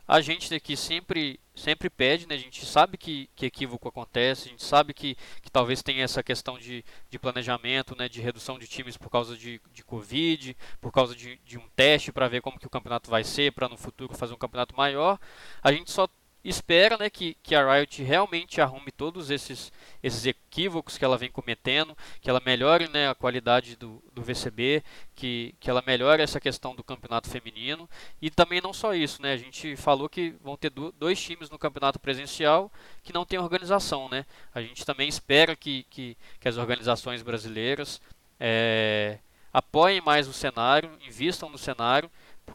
A 0.10 0.22
gente 0.22 0.52
aqui 0.56 0.76
sempre 0.76 1.40
sempre 1.56 1.88
pede, 1.88 2.26
né? 2.28 2.34
A 2.34 2.38
gente 2.38 2.66
sabe 2.66 2.98
que, 2.98 3.30
que 3.36 3.46
equívoco 3.46 3.88
acontece, 3.88 4.48
a 4.48 4.52
gente 4.52 4.64
sabe 4.64 4.92
que, 4.92 5.16
que 5.42 5.52
talvez 5.52 5.84
tenha 5.84 6.04
essa 6.04 6.24
questão 6.24 6.58
de, 6.58 6.84
de 7.12 7.20
planejamento, 7.20 7.96
né? 7.96 8.10
De 8.10 8.20
redução 8.20 8.58
de 8.58 8.68
times 8.68 8.98
por 8.98 9.12
causa 9.12 9.38
de, 9.38 9.62
de 9.72 9.84
Covid, 9.84 10.58
por 10.82 10.92
causa 10.92 11.16
de, 11.16 11.38
de 11.46 11.60
um 11.60 11.68
teste 11.76 12.12
para 12.12 12.28
ver 12.28 12.42
como 12.42 12.58
que 12.58 12.66
o 12.66 12.70
campeonato 12.72 13.08
vai 13.08 13.24
ser, 13.24 13.52
para 13.52 13.70
no 13.70 13.78
futuro 13.78 14.16
fazer 14.16 14.34
um 14.34 14.38
campeonato 14.38 14.76
maior. 14.76 15.20
A 15.62 15.72
gente 15.72 15.92
só 15.92 16.08
espera 16.44 16.98
né, 16.98 17.10
que, 17.10 17.36
que 17.44 17.54
a 17.54 17.74
Riot 17.74 18.02
realmente 18.04 18.62
arrume 18.62 18.92
todos 18.92 19.30
esses, 19.30 19.72
esses 20.02 20.26
equívocos 20.26 20.98
que 20.98 21.04
ela 21.04 21.18
vem 21.18 21.30
cometendo, 21.30 21.98
que 22.22 22.30
ela 22.30 22.42
melhore 22.46 22.88
né, 22.90 23.10
a 23.10 23.16
qualidade 23.16 23.76
do, 23.76 24.02
do 24.14 24.22
VCB, 24.22 24.84
que, 25.16 25.54
que 25.60 25.70
ela 25.70 25.84
melhore 25.86 26.22
essa 26.22 26.40
questão 26.40 26.74
do 26.74 26.84
campeonato 26.84 27.30
feminino. 27.30 27.90
E 28.22 28.30
também 28.30 28.62
não 28.62 28.74
só 28.74 28.94
isso, 28.94 29.22
né, 29.22 29.34
a 29.34 29.38
gente 29.38 29.76
falou 29.76 30.08
que 30.08 30.36
vão 30.42 30.56
ter 30.56 30.70
do, 30.70 30.92
dois 30.94 31.22
times 31.22 31.50
no 31.50 31.60
campeonato 31.60 32.00
presencial 32.00 32.72
que 33.04 33.14
não 33.14 33.26
tem 33.26 33.38
organização. 33.38 34.08
Né? 34.10 34.26
A 34.54 34.62
gente 34.62 34.86
também 34.86 35.10
espera 35.10 35.56
que, 35.56 35.84
que, 35.90 36.18
que 36.40 36.48
as 36.48 36.58
organizações 36.58 37.22
brasileiras 37.22 38.02
é, 38.40 39.20
apoiem 39.52 40.00
mais 40.00 40.28
o 40.28 40.34
cenário, 40.34 40.98
invistam 41.06 41.50
no 41.50 41.58
cenário 41.58 42.10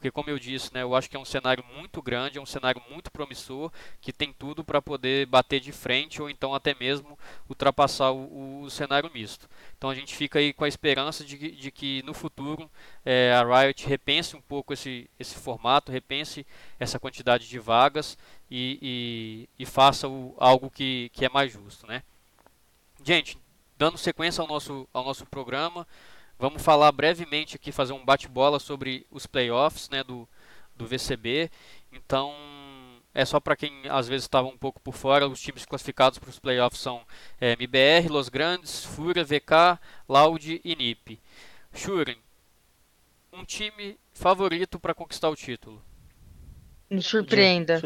porque 0.04 0.12
como 0.12 0.28
eu 0.28 0.38
disse, 0.38 0.74
né, 0.74 0.82
eu 0.82 0.94
acho 0.94 1.08
que 1.08 1.16
é 1.16 1.18
um 1.18 1.24
cenário 1.24 1.64
muito 1.74 2.02
grande, 2.02 2.36
é 2.36 2.40
um 2.42 2.44
cenário 2.44 2.82
muito 2.90 3.10
promissor, 3.10 3.72
que 4.02 4.12
tem 4.12 4.34
tudo 4.34 4.62
para 4.62 4.82
poder 4.82 5.24
bater 5.24 5.60
de 5.60 5.72
frente 5.72 6.20
ou 6.20 6.28
então 6.28 6.54
até 6.54 6.74
mesmo 6.78 7.18
ultrapassar 7.48 8.10
o, 8.10 8.64
o, 8.64 8.70
cenário 8.70 9.10
misto. 9.14 9.48
Então 9.78 9.88
a 9.88 9.94
gente 9.94 10.14
fica 10.14 10.38
aí 10.38 10.52
com 10.52 10.62
a 10.62 10.68
esperança 10.68 11.24
de, 11.24 11.52
de 11.52 11.70
que 11.70 12.02
no 12.02 12.12
futuro 12.12 12.70
é, 13.02 13.32
a 13.32 13.62
Riot 13.62 13.86
repense 13.86 14.36
um 14.36 14.42
pouco 14.42 14.74
esse, 14.74 15.08
esse 15.18 15.36
formato, 15.36 15.90
repense 15.90 16.46
essa 16.78 16.98
quantidade 16.98 17.48
de 17.48 17.58
vagas 17.58 18.18
e, 18.50 19.48
e, 19.58 19.62
e 19.62 19.64
faça 19.64 20.06
o, 20.06 20.34
algo 20.36 20.68
que, 20.68 21.10
que 21.14 21.24
é 21.24 21.30
mais 21.30 21.50
justo. 21.50 21.86
Né? 21.86 22.02
Gente, 23.02 23.38
dando 23.78 23.96
sequência 23.96 24.42
ao 24.42 24.48
nosso, 24.48 24.86
ao 24.92 25.02
nosso 25.02 25.24
programa, 25.24 25.86
Vamos 26.44 26.62
falar 26.62 26.92
brevemente 26.92 27.56
aqui, 27.56 27.72
fazer 27.72 27.94
um 27.94 28.04
bate-bola 28.04 28.58
sobre 28.58 29.06
os 29.10 29.26
playoffs 29.26 29.88
né, 29.88 30.04
do, 30.04 30.28
do 30.76 30.86
VCB. 30.86 31.50
Então, 31.90 32.34
é 33.14 33.24
só 33.24 33.40
para 33.40 33.56
quem 33.56 33.72
às 33.88 34.06
vezes 34.06 34.24
estava 34.24 34.46
um 34.46 34.58
pouco 34.58 34.78
por 34.78 34.92
fora, 34.92 35.26
os 35.26 35.40
times 35.40 35.64
classificados 35.64 36.18
para 36.18 36.28
os 36.28 36.38
playoffs 36.38 36.82
são 36.82 37.00
é, 37.40 37.52
MBR, 37.52 38.08
Los 38.10 38.28
Grandes, 38.28 38.84
Fúria, 38.84 39.24
VK, 39.24 39.80
Loud 40.06 40.60
e 40.62 40.76
NiP. 40.76 41.18
Shuren, 41.72 42.18
um 43.32 43.42
time 43.42 43.98
favorito 44.12 44.78
para 44.78 44.92
conquistar 44.92 45.30
o 45.30 45.34
título? 45.34 45.82
Me 46.90 47.00
surpreenda. 47.00 47.80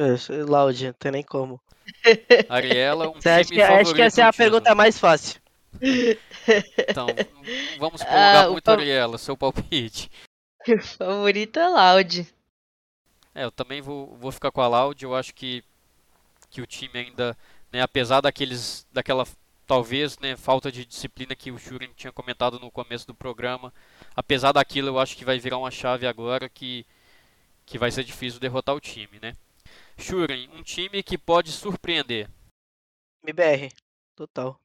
Loud, 0.48 0.84
não 0.84 0.92
tem 0.94 1.12
nem 1.12 1.22
como. 1.22 1.60
Ariela, 2.48 3.08
um 3.08 3.12
Você 3.12 3.20
time 3.20 3.34
acha 3.36 3.50
que, 3.50 3.60
favorito. 3.60 3.82
Acho 3.82 3.94
que 3.94 4.02
essa 4.02 4.22
é 4.22 4.24
a 4.24 4.32
pergunta 4.32 4.74
mais 4.74 4.98
fácil. 4.98 5.40
Então, 6.88 7.06
vamos 7.78 8.00
empolgar 8.00 8.46
ah, 8.46 8.50
muito 8.50 8.68
a 8.68 8.72
Ariela, 8.72 9.18
seu 9.18 9.36
palpite. 9.36 10.10
O 10.68 10.82
favorito 10.82 11.58
é 11.58 11.68
Loud. 11.68 12.34
É, 13.34 13.44
eu 13.44 13.50
também 13.50 13.80
vou, 13.80 14.16
vou 14.16 14.32
ficar 14.32 14.50
com 14.50 14.60
a 14.60 14.68
Loud. 14.68 15.02
Eu 15.02 15.14
acho 15.14 15.34
que, 15.34 15.64
que 16.50 16.60
o 16.60 16.66
time 16.66 16.98
ainda, 16.98 17.36
né, 17.72 17.80
apesar 17.80 18.20
daqueles, 18.20 18.86
daquela 18.92 19.24
talvez, 19.66 20.18
né, 20.18 20.34
falta 20.34 20.72
de 20.72 20.84
disciplina 20.84 21.36
que 21.36 21.50
o 21.50 21.58
Shurin 21.58 21.92
tinha 21.94 22.12
comentado 22.12 22.58
no 22.58 22.70
começo 22.70 23.06
do 23.06 23.14
programa, 23.14 23.72
apesar 24.16 24.52
daquilo, 24.52 24.88
eu 24.88 24.98
acho 24.98 25.16
que 25.16 25.24
vai 25.24 25.38
virar 25.38 25.58
uma 25.58 25.70
chave 25.70 26.06
agora 26.06 26.48
que, 26.48 26.86
que 27.66 27.78
vai 27.78 27.90
ser 27.90 28.02
difícil 28.02 28.40
derrotar 28.40 28.74
o 28.74 28.80
time, 28.80 29.20
né? 29.20 29.34
Shurin, 29.98 30.48
um 30.54 30.62
time 30.62 31.02
que 31.02 31.18
pode 31.18 31.52
surpreender. 31.52 32.30
MBR, 33.22 33.70
total. 34.16 34.58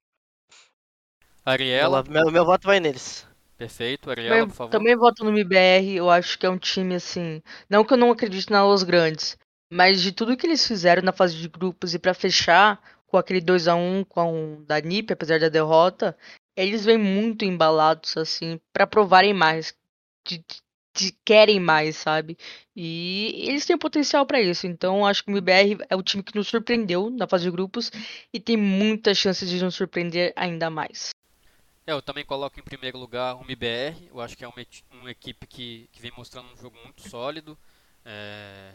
Ariela. 1.46 2.04
Meu, 2.08 2.32
meu 2.32 2.46
voto 2.46 2.68
vai 2.68 2.80
neles. 2.80 3.28
Perfeito, 3.58 4.10
Ariela, 4.10 4.36
também, 4.36 4.48
por 4.48 4.56
favor. 4.56 4.72
Também 4.72 4.96
voto 4.96 5.24
no 5.24 5.30
MBR, 5.30 5.96
eu 5.96 6.10
acho 6.10 6.38
que 6.38 6.46
é 6.46 6.50
um 6.50 6.58
time 6.58 6.96
assim. 6.96 7.42
Não 7.70 7.84
que 7.84 7.94
eu 7.94 7.98
não 7.98 8.12
acredite 8.12 8.52
na 8.52 8.66
Los 8.66 8.84
Grandes, 8.84 9.38
mas 9.72 10.02
de 10.02 10.12
tudo 10.12 10.36
que 10.36 10.46
eles 10.46 10.68
fizeram 10.68 11.02
na 11.02 11.12
fase 11.12 11.36
de 11.36 11.48
grupos 11.48 11.94
e 11.94 12.00
para 12.00 12.14
fechar 12.14 12.82
com 13.08 13.18
aquele 13.18 13.40
2 13.42 13.68
a 13.68 13.76
1 13.76 14.04
com 14.06 14.56
o 14.56 14.66
da 14.66 14.82
NiP, 14.82 15.14
apesar 15.14 15.40
da 15.40 15.50
derrota, 15.50 16.18
eles 16.58 16.84
vêm 16.84 16.98
muito 16.98 17.46
embalados 17.46 18.18
assim 18.18 18.60
para 18.74 18.88
provarem 18.88 19.34
mais, 19.34 19.74
de, 20.28 20.44
de, 20.96 21.12
querem 21.24 21.60
mais, 21.60 21.96
sabe? 21.96 22.38
E 22.76 23.46
eles 23.48 23.66
têm 23.66 23.78
potencial 23.78 24.26
para 24.26 24.42
isso. 24.42 24.66
Então 24.66 25.06
acho 25.06 25.24
que 25.24 25.32
o 25.32 25.38
MBR 25.38 25.78
é 25.90 25.96
o 25.96 26.04
time 26.04 26.24
que 26.24 26.36
nos 26.36 26.48
surpreendeu 26.48 27.10
na 27.12 27.28
fase 27.28 27.44
de 27.44 27.52
grupos 27.52 27.92
e 28.34 28.40
tem 28.40 28.58
muitas 28.58 29.18
chances 29.18 29.48
de 29.50 29.64
nos 29.64 29.76
surpreender 29.76 30.34
ainda 30.36 30.70
mais. 30.70 31.13
É, 31.86 31.92
eu 31.92 32.02
também 32.02 32.24
coloco 32.26 32.60
em 32.60 32.64
primeiro 32.64 32.98
lugar 32.98 33.36
o 33.36 33.42
MBR. 33.42 34.08
Eu 34.10 34.22
acho 34.22 34.38
que 34.38 34.44
é 34.44 34.48
uma, 34.48 34.66
uma 34.92 35.12
equipe 35.12 35.46
que, 35.46 35.90
que 35.92 36.02
vem 36.02 36.12
mostrando 36.16 36.52
um 36.52 36.58
jogo 36.58 36.78
muito 36.84 37.08
sólido. 37.10 37.58
É, 38.06 38.74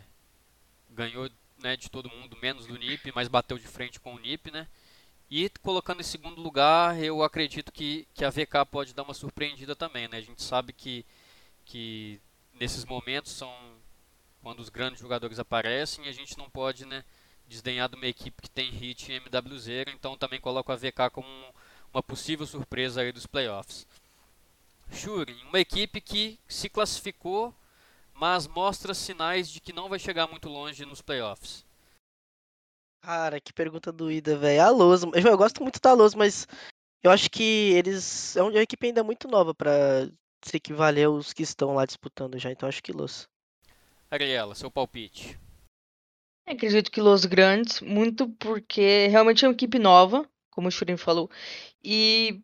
ganhou 0.91 1.31
né, 1.59 1.77
de 1.77 1.91
todo 1.91 2.11
mundo, 2.11 2.37
menos 2.41 2.67
do 2.67 2.77
NIP, 2.79 3.13
mas 3.15 3.29
bateu 3.29 3.59
de 3.59 3.67
frente 3.67 3.99
com 4.01 4.15
o 4.15 4.19
NIP, 4.19 4.51
né? 4.51 4.69
E 5.31 5.51
colocando 5.63 6.01
em 6.01 6.05
segundo 6.05 6.41
lugar, 6.41 6.99
eu 7.03 7.23
acredito 7.23 7.73
que, 7.73 8.07
que 8.15 8.25
a 8.25 8.31
VK 8.31 8.65
pode 8.71 8.95
dar 8.95 9.03
uma 9.03 9.15
surpreendida 9.15 9.77
também, 9.77 10.09
né? 10.09 10.19
A 10.19 10.23
gente 10.23 10.43
sabe 10.43 10.73
que, 10.73 11.05
que 11.65 12.21
nesses 12.55 12.85
momentos 12.85 13.33
são 13.33 13.53
quando 14.43 14.61
os 14.61 14.69
grandes 14.69 15.01
jogadores 15.01 15.39
aparecem 15.39 16.07
e 16.07 16.09
a 16.09 16.13
gente 16.13 16.39
não 16.39 16.49
pode, 16.49 16.87
né, 16.87 17.05
desdenhar 17.47 17.89
de 17.89 17.97
uma 17.97 18.07
equipe 18.07 18.41
que 18.41 18.51
tem 18.51 18.71
hit 18.71 19.13
e 19.13 19.21
MW0, 19.21 19.93
então 19.95 20.17
também 20.17 20.41
coloco 20.41 20.73
a 20.73 20.77
VK 20.77 21.11
como 21.13 21.29
uma 21.93 22.03
possível 22.03 22.47
surpresa 22.47 23.01
aí 23.01 23.13
dos 23.13 23.27
playoffs. 23.27 23.87
Shuri, 24.91 25.35
uma 25.45 25.61
equipe 25.61 26.01
que 26.01 26.39
se 26.49 26.69
classificou, 26.69 27.55
mas 28.15 28.47
mostra 28.47 28.95
sinais 28.95 29.49
de 29.49 29.61
que 29.61 29.73
não 29.73 29.89
vai 29.89 29.99
chegar 29.99 30.27
muito 30.27 30.49
longe 30.49 30.85
nos 30.85 31.03
playoffs. 31.03 31.65
Cara, 33.03 33.41
que 33.41 33.53
pergunta 33.53 33.93
doída, 33.93 34.37
velho. 34.37 34.63
A 34.63 34.71
Loz, 34.71 35.03
eu 35.03 35.37
gosto 35.37 35.63
muito 35.63 35.81
da 35.81 35.93
Loz, 35.93 36.15
mas 36.15 36.47
eu 37.03 37.11
acho 37.11 37.31
que 37.31 37.73
eles 37.75 38.37
é 38.37 38.43
uma 38.43 38.61
equipe 38.61 38.87
ainda 38.87 39.05
muito 39.05 39.29
nova 39.29 39.55
para 39.55 40.11
se 40.43 40.57
equivaler 40.57 41.07
aos 41.07 41.33
que 41.33 41.43
estão 41.43 41.75
lá 41.75 41.87
disputando 41.87 42.39
já, 42.39 42.51
então 42.51 42.69
acho 42.69 42.83
que 42.83 42.93
Los. 42.93 43.29
Ariela, 44.11 44.55
seu 44.55 44.71
palpite. 44.71 45.39
acredito 46.47 46.91
que 46.91 47.01
Los 47.01 47.25
Grandes, 47.25 47.81
muito 47.81 48.29
porque 48.31 49.07
realmente 49.09 49.45
é 49.45 49.49
uma 49.49 49.55
equipe 49.55 49.79
nova, 49.79 50.29
como 50.59 50.67
o 50.67 50.73
Shurin 50.73 50.97
falou. 50.97 51.31
E 51.85 52.43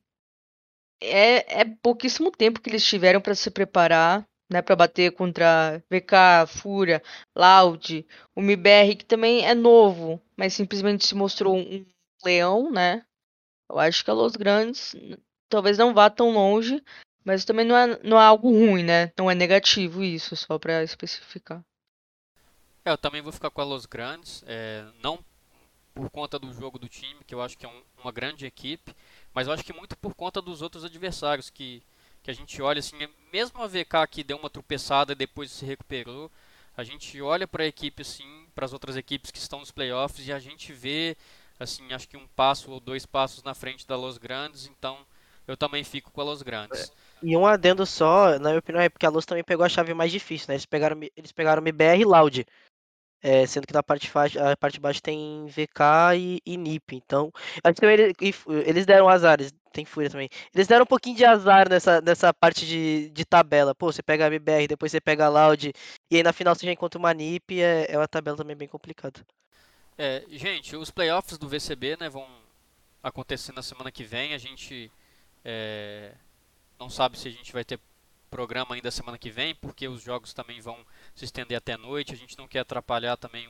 é, 1.02 1.62
é 1.62 1.64
pouquíssimo 1.64 2.30
tempo 2.30 2.60
que 2.60 2.70
eles 2.70 2.86
tiveram 2.86 3.20
para 3.20 3.34
se 3.34 3.50
preparar, 3.50 4.24
né, 4.48 4.62
para 4.62 4.76
bater 4.76 5.10
contra 5.10 5.82
VK, 5.90 6.46
Fúria, 6.46 7.02
Loud, 7.34 8.06
o 8.36 8.40
MBR, 8.40 8.94
que 8.94 9.04
também 9.04 9.44
é 9.44 9.52
novo, 9.52 10.22
mas 10.36 10.54
simplesmente 10.54 11.04
se 11.04 11.16
mostrou 11.16 11.56
um 11.56 11.84
leão, 12.24 12.70
né? 12.70 13.04
Eu 13.68 13.80
acho 13.80 14.04
que 14.04 14.10
a 14.12 14.14
Los 14.14 14.36
Grandes 14.36 14.94
talvez 15.48 15.76
não 15.76 15.92
vá 15.92 16.08
tão 16.08 16.30
longe, 16.30 16.80
mas 17.24 17.44
também 17.44 17.66
não 17.66 17.76
é, 17.76 17.98
não 18.04 18.20
é 18.20 18.24
algo 18.24 18.48
ruim, 18.48 18.84
né? 18.84 19.10
Não 19.18 19.28
é 19.28 19.34
negativo 19.34 20.04
isso, 20.04 20.36
só 20.36 20.56
para 20.56 20.84
especificar. 20.84 21.64
É, 22.84 22.92
eu 22.92 22.98
também 22.98 23.20
vou 23.20 23.32
ficar 23.32 23.50
com 23.50 23.60
a 23.60 23.64
Los 23.64 23.86
Grandes, 23.86 24.44
é, 24.46 24.84
não 25.02 25.18
por 25.94 26.10
conta 26.10 26.38
do 26.38 26.52
jogo 26.52 26.78
do 26.78 26.88
time, 26.88 27.22
que 27.24 27.34
eu 27.34 27.40
acho 27.40 27.56
que 27.56 27.64
é 27.64 27.68
um, 27.68 27.82
uma 28.02 28.10
grande 28.10 28.44
equipe, 28.44 28.94
mas 29.32 29.46
eu 29.46 29.52
acho 29.52 29.64
que 29.64 29.72
muito 29.72 29.96
por 29.96 30.14
conta 30.14 30.42
dos 30.42 30.60
outros 30.60 30.84
adversários 30.84 31.48
que, 31.48 31.82
que 32.22 32.30
a 32.30 32.34
gente 32.34 32.60
olha 32.60 32.80
assim, 32.80 32.96
mesmo 33.32 33.62
a 33.62 33.66
VK 33.66 34.06
que 34.10 34.24
deu 34.24 34.36
uma 34.36 34.50
tropeçada 34.50 35.12
e 35.12 35.16
depois 35.16 35.52
se 35.52 35.64
recuperou, 35.64 36.30
a 36.76 36.82
gente 36.82 37.20
olha 37.22 37.46
para 37.46 37.62
a 37.62 37.66
equipe 37.66 38.02
assim, 38.02 38.46
para 38.54 38.64
as 38.64 38.72
outras 38.72 38.96
equipes 38.96 39.30
que 39.30 39.38
estão 39.38 39.60
nos 39.60 39.70
playoffs 39.70 40.26
e 40.26 40.32
a 40.32 40.40
gente 40.40 40.72
vê 40.72 41.16
assim, 41.58 41.92
acho 41.92 42.08
que 42.08 42.16
um 42.16 42.26
passo 42.34 42.72
ou 42.72 42.80
dois 42.80 43.06
passos 43.06 43.44
na 43.44 43.54
frente 43.54 43.86
da 43.86 43.96
Los 43.96 44.18
Grandes, 44.18 44.66
então 44.66 44.98
eu 45.46 45.56
também 45.56 45.84
fico 45.84 46.10
com 46.10 46.20
a 46.20 46.24
Los 46.24 46.42
Grandes. 46.42 46.90
E 47.22 47.36
um 47.36 47.46
adendo 47.46 47.86
só, 47.86 48.38
na 48.38 48.50
minha 48.50 48.58
opinião, 48.58 48.82
é 48.82 48.88
porque 48.88 49.06
a 49.06 49.10
Los 49.10 49.26
também 49.26 49.44
pegou 49.44 49.64
a 49.64 49.68
chave 49.68 49.94
mais 49.94 50.10
difícil, 50.10 50.46
né? 50.48 50.54
Eles 50.54 50.66
pegaram, 50.66 50.98
eles 51.16 51.32
pegaram 51.32 51.62
MBR 51.62 52.00
e 52.00 52.04
Loud. 52.04 52.46
É, 53.26 53.46
sendo 53.46 53.66
que 53.66 53.72
na 53.72 53.82
parte, 53.82 54.12
a 54.38 54.54
parte 54.54 54.74
de 54.74 54.80
baixo 54.80 55.02
tem 55.02 55.46
VK 55.46 56.14
e, 56.14 56.42
e 56.44 56.58
NIP. 56.58 56.96
Então, 56.96 57.32
acho 57.64 57.80
que 57.80 57.86
eles, 57.86 58.44
eles 58.66 58.84
deram 58.84 59.08
azar, 59.08 59.40
eles, 59.40 59.50
tem 59.72 59.86
Fúria 59.86 60.10
também. 60.10 60.28
Eles 60.54 60.66
deram 60.66 60.82
um 60.82 60.86
pouquinho 60.86 61.16
de 61.16 61.24
azar 61.24 61.66
nessa, 61.66 62.02
nessa 62.02 62.34
parte 62.34 62.66
de, 62.66 63.08
de 63.08 63.24
tabela. 63.24 63.74
Pô, 63.74 63.90
você 63.90 64.02
pega 64.02 64.24
a 64.24 64.26
MBR, 64.26 64.68
depois 64.68 64.92
você 64.92 65.00
pega 65.00 65.24
a 65.24 65.30
Loud, 65.30 65.72
e 66.10 66.16
aí 66.16 66.22
na 66.22 66.34
final 66.34 66.54
você 66.54 66.66
já 66.66 66.72
encontra 66.72 66.98
uma 66.98 67.14
NIP, 67.14 67.62
é, 67.62 67.86
é 67.88 67.96
uma 67.96 68.06
tabela 68.06 68.36
também 68.36 68.54
bem 68.54 68.68
complicada. 68.68 69.18
É, 69.96 70.22
gente, 70.28 70.76
os 70.76 70.90
playoffs 70.90 71.38
do 71.38 71.48
VCB 71.48 71.96
né, 71.98 72.10
vão 72.10 72.26
acontecer 73.02 73.52
na 73.52 73.62
semana 73.62 73.90
que 73.90 74.04
vem. 74.04 74.34
A 74.34 74.38
gente 74.38 74.92
é, 75.42 76.12
não 76.78 76.90
sabe 76.90 77.18
se 77.18 77.28
a 77.28 77.30
gente 77.30 77.54
vai 77.54 77.64
ter 77.64 77.80
programa 78.30 78.74
ainda 78.74 78.90
semana 78.90 79.16
que 79.16 79.30
vem, 79.30 79.54
porque 79.54 79.86
os 79.86 80.02
jogos 80.02 80.34
também 80.34 80.60
vão 80.60 80.76
se 81.14 81.24
estender 81.24 81.56
até 81.56 81.76
noite. 81.76 82.12
A 82.12 82.16
gente 82.16 82.36
não 82.38 82.48
quer 82.48 82.60
atrapalhar 82.60 83.16
também 83.16 83.48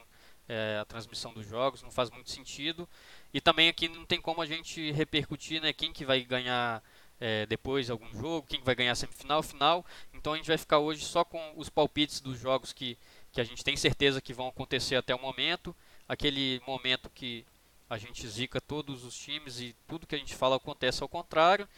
é, 0.48 0.78
a 0.80 0.84
transmissão 0.84 1.32
dos 1.32 1.46
jogos, 1.46 1.82
não 1.82 1.90
faz 1.90 2.10
muito 2.10 2.30
sentido. 2.30 2.88
E 3.32 3.40
também 3.40 3.68
aqui 3.68 3.88
não 3.88 4.04
tem 4.04 4.20
como 4.20 4.42
a 4.42 4.46
gente 4.46 4.90
repercutir 4.92 5.60
né, 5.60 5.72
quem 5.72 5.92
que 5.92 6.04
vai 6.04 6.22
ganhar 6.22 6.82
é, 7.20 7.46
depois 7.46 7.90
algum 7.90 8.10
jogo, 8.12 8.46
quem 8.46 8.60
que 8.60 8.66
vai 8.66 8.74
ganhar 8.74 8.94
semifinal, 8.94 9.42
final. 9.42 9.84
Então 10.12 10.32
a 10.32 10.36
gente 10.36 10.48
vai 10.48 10.58
ficar 10.58 10.78
hoje 10.78 11.04
só 11.04 11.24
com 11.24 11.52
os 11.56 11.68
palpites 11.68 12.20
dos 12.20 12.38
jogos 12.38 12.72
que, 12.72 12.98
que 13.32 13.40
a 13.40 13.44
gente 13.44 13.64
tem 13.64 13.76
certeza 13.76 14.20
que 14.20 14.34
vão 14.34 14.48
acontecer 14.48 14.96
até 14.96 15.14
o 15.14 15.20
momento. 15.20 15.74
Aquele 16.08 16.60
momento 16.66 17.10
que 17.10 17.46
a 17.88 17.98
gente 17.98 18.26
zica 18.26 18.60
todos 18.60 19.04
os 19.04 19.16
times 19.16 19.60
e 19.60 19.74
tudo 19.86 20.06
que 20.06 20.14
a 20.14 20.18
gente 20.18 20.34
fala 20.34 20.56
acontece 20.56 21.02
ao 21.02 21.08
contrário. 21.08 21.68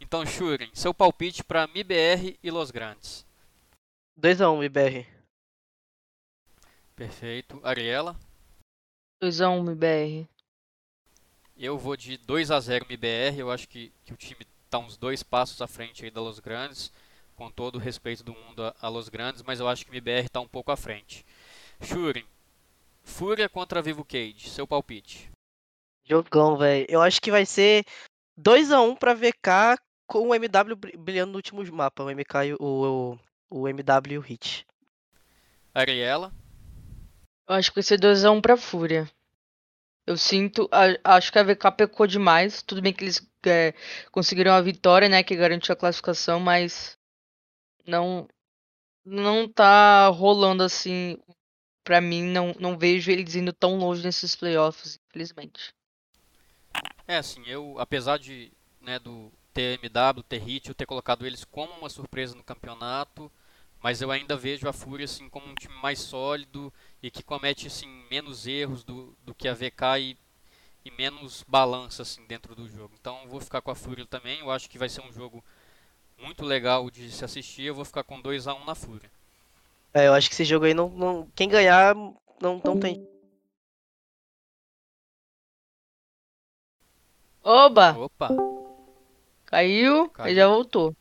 Então, 0.00 0.24
Shuren, 0.24 0.70
seu 0.72 0.94
palpite 0.94 1.44
para 1.44 1.66
MIBR 1.66 2.38
e 2.42 2.50
Los 2.50 2.70
Grandes. 2.70 3.26
2x1 4.18 4.58
MIBR. 4.58 5.19
Perfeito. 7.00 7.58
Ariela? 7.64 8.14
2x1 9.22 9.62
MIBR. 9.62 10.28
Eu 11.56 11.78
vou 11.78 11.96
de 11.96 12.18
2 12.18 12.50
a 12.50 12.60
0 12.60 12.84
MIBR. 12.86 13.38
Eu 13.38 13.50
acho 13.50 13.66
que, 13.66 13.90
que 14.04 14.12
o 14.12 14.16
time 14.18 14.46
está 14.66 14.78
uns 14.78 14.98
dois 14.98 15.22
passos 15.22 15.62
à 15.62 15.66
frente 15.66 16.04
aí 16.04 16.10
da 16.10 16.20
Los 16.20 16.40
Grandes. 16.40 16.92
Com 17.36 17.50
todo 17.50 17.76
o 17.76 17.78
respeito 17.78 18.22
do 18.22 18.34
mundo 18.34 18.62
a, 18.64 18.74
a 18.82 18.90
Los 18.90 19.08
Grandes, 19.08 19.42
mas 19.42 19.60
eu 19.60 19.66
acho 19.66 19.82
que 19.86 19.90
o 19.90 19.94
MIBR 19.94 20.26
está 20.26 20.40
um 20.40 20.46
pouco 20.46 20.72
à 20.72 20.76
frente. 20.76 21.24
Shuren, 21.80 22.26
Fúria 23.02 23.48
contra 23.48 23.80
Vivo 23.80 24.04
Cage, 24.04 24.50
seu 24.50 24.66
palpite. 24.66 25.30
Jogão, 26.04 26.58
velho. 26.58 26.84
Eu 26.86 27.00
acho 27.00 27.18
que 27.18 27.30
vai 27.30 27.46
ser 27.46 27.82
2x1 28.38 28.98
pra 28.98 29.14
VK 29.14 29.80
com 30.06 30.28
o 30.28 30.34
MW 30.34 30.76
brilhando 30.98 31.32
no 31.32 31.38
último 31.38 31.64
mapa. 31.72 32.04
O 32.04 32.10
MK 32.10 32.44
e 32.44 32.54
o, 32.60 33.18
o, 33.50 33.62
o 33.62 33.68
MW 33.68 34.20
Hit. 34.20 34.66
Ariela. 35.74 36.30
Acho 37.50 37.72
que 37.72 37.82
ser 37.82 37.98
2x1 37.98 38.40
pra 38.40 38.56
Fúria. 38.56 39.10
Eu 40.06 40.16
sinto, 40.16 40.68
a, 40.70 41.16
acho 41.16 41.32
que 41.32 41.38
a 41.38 41.42
VK 41.42 41.72
pecou 41.76 42.06
demais. 42.06 42.62
Tudo 42.62 42.80
bem 42.80 42.92
que 42.92 43.02
eles 43.02 43.28
é, 43.44 43.74
conseguiram 44.12 44.52
a 44.52 44.60
vitória, 44.60 45.08
né? 45.08 45.24
Que 45.24 45.34
garantiu 45.34 45.72
a 45.72 45.76
classificação, 45.76 46.38
mas 46.38 46.96
não 47.84 48.28
não 49.04 49.48
tá 49.48 50.06
rolando 50.08 50.62
assim. 50.62 51.18
Pra 51.82 52.00
mim, 52.00 52.22
não, 52.22 52.54
não 52.60 52.78
vejo 52.78 53.10
eles 53.10 53.34
indo 53.34 53.52
tão 53.52 53.76
longe 53.76 54.04
nesses 54.04 54.36
playoffs, 54.36 55.00
infelizmente. 55.08 55.74
É, 57.08 57.16
assim, 57.16 57.42
eu, 57.46 57.74
apesar 57.80 58.18
de, 58.18 58.52
né, 58.80 58.98
do 59.00 59.32
TMW, 59.52 60.22
ter 60.22 60.38
hit, 60.38 60.68
eu 60.68 60.74
ter 60.74 60.86
colocado 60.86 61.26
eles 61.26 61.44
como 61.44 61.72
uma 61.72 61.88
surpresa 61.88 62.36
no 62.36 62.44
campeonato, 62.44 63.32
mas 63.82 64.00
eu 64.00 64.10
ainda 64.10 64.36
vejo 64.36 64.68
a 64.68 64.72
Fúria 64.72 65.04
assim 65.04 65.28
como 65.28 65.48
um 65.48 65.54
time 65.54 65.74
mais 65.82 65.98
sólido 65.98 66.72
e 67.02 67.10
que 67.10 67.22
comete 67.22 67.66
assim 67.66 67.88
menos 68.10 68.46
erros 68.46 68.84
do, 68.84 69.16
do 69.24 69.34
que 69.34 69.48
a 69.48 69.54
VK 69.54 70.00
e, 70.00 70.16
e 70.84 70.90
menos 70.90 71.44
balança 71.48 72.02
assim 72.02 72.24
dentro 72.26 72.54
do 72.54 72.68
jogo. 72.68 72.94
Então 73.00 73.26
vou 73.26 73.40
ficar 73.40 73.60
com 73.60 73.70
a 73.70 73.74
Fúria 73.74 74.06
também. 74.06 74.40
Eu 74.40 74.50
acho 74.50 74.68
que 74.68 74.78
vai 74.78 74.88
ser 74.88 75.02
um 75.02 75.12
jogo 75.12 75.42
muito 76.18 76.44
legal 76.44 76.90
de 76.90 77.10
se 77.10 77.24
assistir. 77.24 77.64
Eu 77.64 77.74
vou 77.74 77.84
ficar 77.84 78.04
com 78.04 78.20
2 78.20 78.46
a 78.46 78.54
1 78.54 78.64
na 78.64 78.74
Fúria. 78.74 79.10
É, 79.92 80.06
eu 80.06 80.14
acho 80.14 80.28
que 80.28 80.34
esse 80.34 80.44
jogo 80.44 80.66
aí 80.66 80.74
não, 80.74 80.88
não 80.90 81.28
quem 81.34 81.48
ganhar 81.48 81.94
não, 82.40 82.60
não 82.64 82.78
tem 82.78 83.08
Oba! 87.42 87.96
Opa! 87.98 88.28
Caiu, 89.46 90.08
Caiu. 90.10 90.32
e 90.32 90.34
já 90.36 90.46
voltou. 90.46 90.94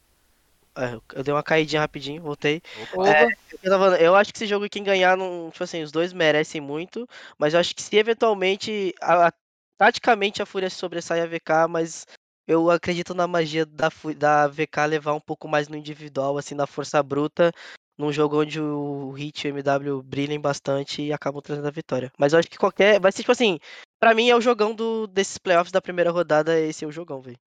É, 0.79 0.99
eu 1.17 1.23
dei 1.23 1.33
uma 1.33 1.43
caidinha 1.43 1.81
rapidinho, 1.81 2.21
voltei. 2.21 2.61
É, 3.05 3.25
eu, 3.61 3.69
tava- 3.71 3.97
eu 3.99 4.15
acho 4.15 4.31
que 4.31 4.37
esse 4.37 4.47
jogo 4.47 4.69
quem 4.69 4.83
ganhar, 4.83 5.17
não, 5.17 5.49
tipo 5.51 5.63
assim, 5.63 5.81
os 5.83 5.91
dois 5.91 6.13
merecem 6.13 6.61
muito, 6.61 7.07
mas 7.37 7.53
eu 7.53 7.59
acho 7.59 7.75
que 7.75 7.81
se 7.81 7.95
eventualmente, 7.97 8.93
a- 9.01 9.27
a- 9.27 9.33
taticamente 9.77 10.41
a 10.41 10.45
Fúria 10.45 10.69
sobressai 10.69 11.19
a 11.21 11.25
VK, 11.27 11.67
mas 11.67 12.05
eu 12.47 12.69
acredito 12.71 13.13
na 13.13 13.27
magia 13.27 13.65
da, 13.65 13.89
da 14.17 14.47
VK 14.47 14.85
levar 14.85 15.13
um 15.13 15.19
pouco 15.19 15.47
mais 15.47 15.67
no 15.67 15.75
individual, 15.75 16.37
assim, 16.37 16.55
na 16.55 16.65
força 16.65 17.01
bruta, 17.03 17.51
num 17.97 18.11
jogo 18.13 18.41
onde 18.41 18.61
o 18.61 19.11
Hit 19.11 19.45
e 19.47 19.51
o 19.51 19.57
MW 19.57 20.01
brilhem 20.01 20.39
bastante 20.39 21.01
e 21.01 21.11
acabam 21.11 21.41
trazendo 21.41 21.67
a 21.67 21.71
vitória. 21.71 22.09
Mas 22.17 22.31
eu 22.31 22.39
acho 22.39 22.49
que 22.49 22.57
qualquer, 22.57 22.99
vai 23.01 23.11
ser 23.11 23.23
tipo 23.23 23.31
assim, 23.33 23.59
pra 23.99 24.15
mim 24.15 24.29
é 24.29 24.35
o 24.35 24.41
jogão 24.41 24.73
do, 24.73 25.05
desses 25.07 25.37
playoffs 25.37 25.71
da 25.73 25.81
primeira 25.81 26.09
rodada, 26.09 26.57
esse 26.57 26.85
é 26.85 26.87
o 26.87 26.91
jogão, 26.91 27.21
velho. 27.21 27.37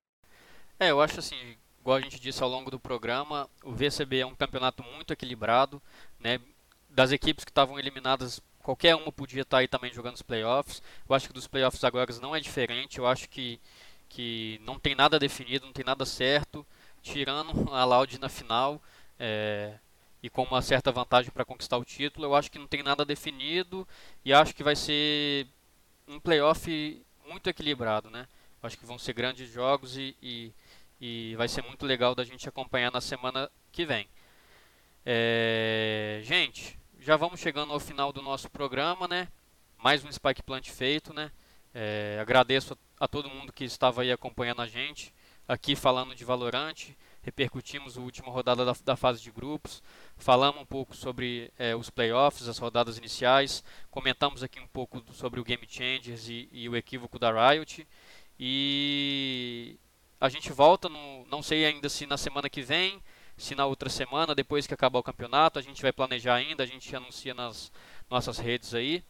É, 0.78 0.90
eu 0.90 1.00
acho 1.00 1.18
assim, 1.20 1.56
igual 1.82 1.96
a 1.98 2.00
gente 2.00 2.20
disse 2.20 2.42
ao 2.42 2.48
longo 2.48 2.70
do 2.70 2.78
programa, 2.78 3.50
o 3.62 3.72
VCB 3.72 4.20
é 4.20 4.26
um 4.26 4.34
campeonato 4.34 4.82
muito 4.84 5.12
equilibrado, 5.12 5.82
né? 6.20 6.40
Das 6.88 7.10
equipes 7.10 7.44
que 7.44 7.50
estavam 7.50 7.78
eliminadas, 7.78 8.40
qualquer 8.62 8.94
uma 8.94 9.10
podia 9.10 9.42
estar 9.42 9.58
aí 9.58 9.68
também 9.68 9.92
jogando 9.92 10.14
os 10.14 10.22
playoffs. 10.22 10.80
Eu 11.08 11.14
acho 11.14 11.26
que 11.26 11.34
dos 11.34 11.48
playoffs 11.48 11.82
agora 11.82 12.14
não 12.20 12.36
é 12.36 12.40
diferente. 12.40 12.98
Eu 12.98 13.06
acho 13.06 13.28
que, 13.28 13.60
que 14.08 14.60
não 14.64 14.78
tem 14.78 14.94
nada 14.94 15.18
definido, 15.18 15.66
não 15.66 15.72
tem 15.72 15.84
nada 15.84 16.06
certo, 16.06 16.64
tirando 17.02 17.52
a 17.74 17.84
Loud 17.84 18.18
na 18.18 18.28
final. 18.28 18.80
é, 19.18 19.74
e 20.22 20.30
com 20.30 20.44
uma 20.44 20.62
certa 20.62 20.92
vantagem 20.92 21.32
para 21.32 21.44
conquistar 21.44 21.76
o 21.76 21.84
título, 21.84 22.26
eu 22.26 22.34
acho 22.36 22.50
que 22.50 22.58
não 22.58 22.68
tem 22.68 22.80
nada 22.82 23.04
definido 23.04 23.86
e 24.24 24.32
acho 24.32 24.54
que 24.54 24.62
vai 24.62 24.76
ser 24.76 25.48
um 26.06 26.20
playoff 26.20 27.02
muito 27.28 27.50
equilibrado, 27.50 28.08
né? 28.08 28.28
Acho 28.62 28.78
que 28.78 28.86
vão 28.86 28.98
ser 28.98 29.12
grandes 29.14 29.50
jogos 29.50 29.96
e, 29.96 30.14
e, 30.22 30.52
e 31.04 31.34
vai 31.34 31.48
ser 31.48 31.62
muito 31.62 31.84
legal 31.84 32.14
da 32.14 32.22
gente 32.22 32.48
acompanhar 32.48 32.92
na 32.92 33.00
semana 33.00 33.50
que 33.72 33.84
vem. 33.84 34.06
É, 35.04 36.20
gente, 36.22 36.78
já 37.00 37.16
vamos 37.16 37.40
chegando 37.40 37.72
ao 37.72 37.80
final 37.80 38.12
do 38.12 38.22
nosso 38.22 38.48
programa, 38.48 39.08
né? 39.08 39.26
Mais 39.82 40.04
um 40.04 40.12
Spike 40.12 40.44
Plant 40.44 40.70
feito, 40.70 41.12
né? 41.12 41.32
É, 41.74 42.18
agradeço 42.20 42.78
a, 43.00 43.04
a 43.04 43.08
todo 43.08 43.28
mundo 43.28 43.52
que 43.52 43.64
estava 43.64 44.02
aí 44.02 44.12
acompanhando 44.12 44.62
a 44.62 44.66
gente, 44.68 45.12
aqui 45.48 45.74
falando 45.74 46.14
de 46.14 46.24
Valorante, 46.24 46.96
repercutimos 47.20 47.98
a 47.98 48.00
última 48.00 48.30
rodada 48.30 48.64
da, 48.64 48.72
da 48.84 48.94
fase 48.94 49.20
de 49.20 49.32
grupos, 49.32 49.82
falamos 50.16 50.62
um 50.62 50.66
pouco 50.66 50.94
sobre 50.94 51.52
é, 51.58 51.74
os 51.74 51.90
playoffs, 51.90 52.46
as 52.46 52.58
rodadas 52.58 52.96
iniciais, 52.96 53.64
comentamos 53.90 54.44
aqui 54.44 54.60
um 54.60 54.68
pouco 54.68 55.02
sobre 55.12 55.40
o 55.40 55.44
Game 55.44 55.66
Changers 55.68 56.28
e, 56.28 56.48
e 56.52 56.68
o 56.68 56.76
equívoco 56.76 57.18
da 57.18 57.50
Riot. 57.50 57.84
E 58.38 59.78
a 60.22 60.28
gente 60.28 60.52
volta, 60.52 60.88
no, 60.88 61.26
não 61.26 61.42
sei 61.42 61.64
ainda 61.64 61.88
se 61.88 62.06
na 62.06 62.16
semana 62.16 62.48
que 62.48 62.62
vem, 62.62 63.02
se 63.36 63.56
na 63.56 63.66
outra 63.66 63.90
semana, 63.90 64.36
depois 64.36 64.68
que 64.68 64.72
acabar 64.72 65.00
o 65.00 65.02
campeonato, 65.02 65.58
a 65.58 65.62
gente 65.62 65.82
vai 65.82 65.92
planejar 65.92 66.36
ainda, 66.36 66.62
a 66.62 66.66
gente 66.66 66.94
anuncia 66.94 67.34
nas 67.34 67.72
nossas 68.08 68.38
redes 68.38 68.72
aí. 68.72 69.02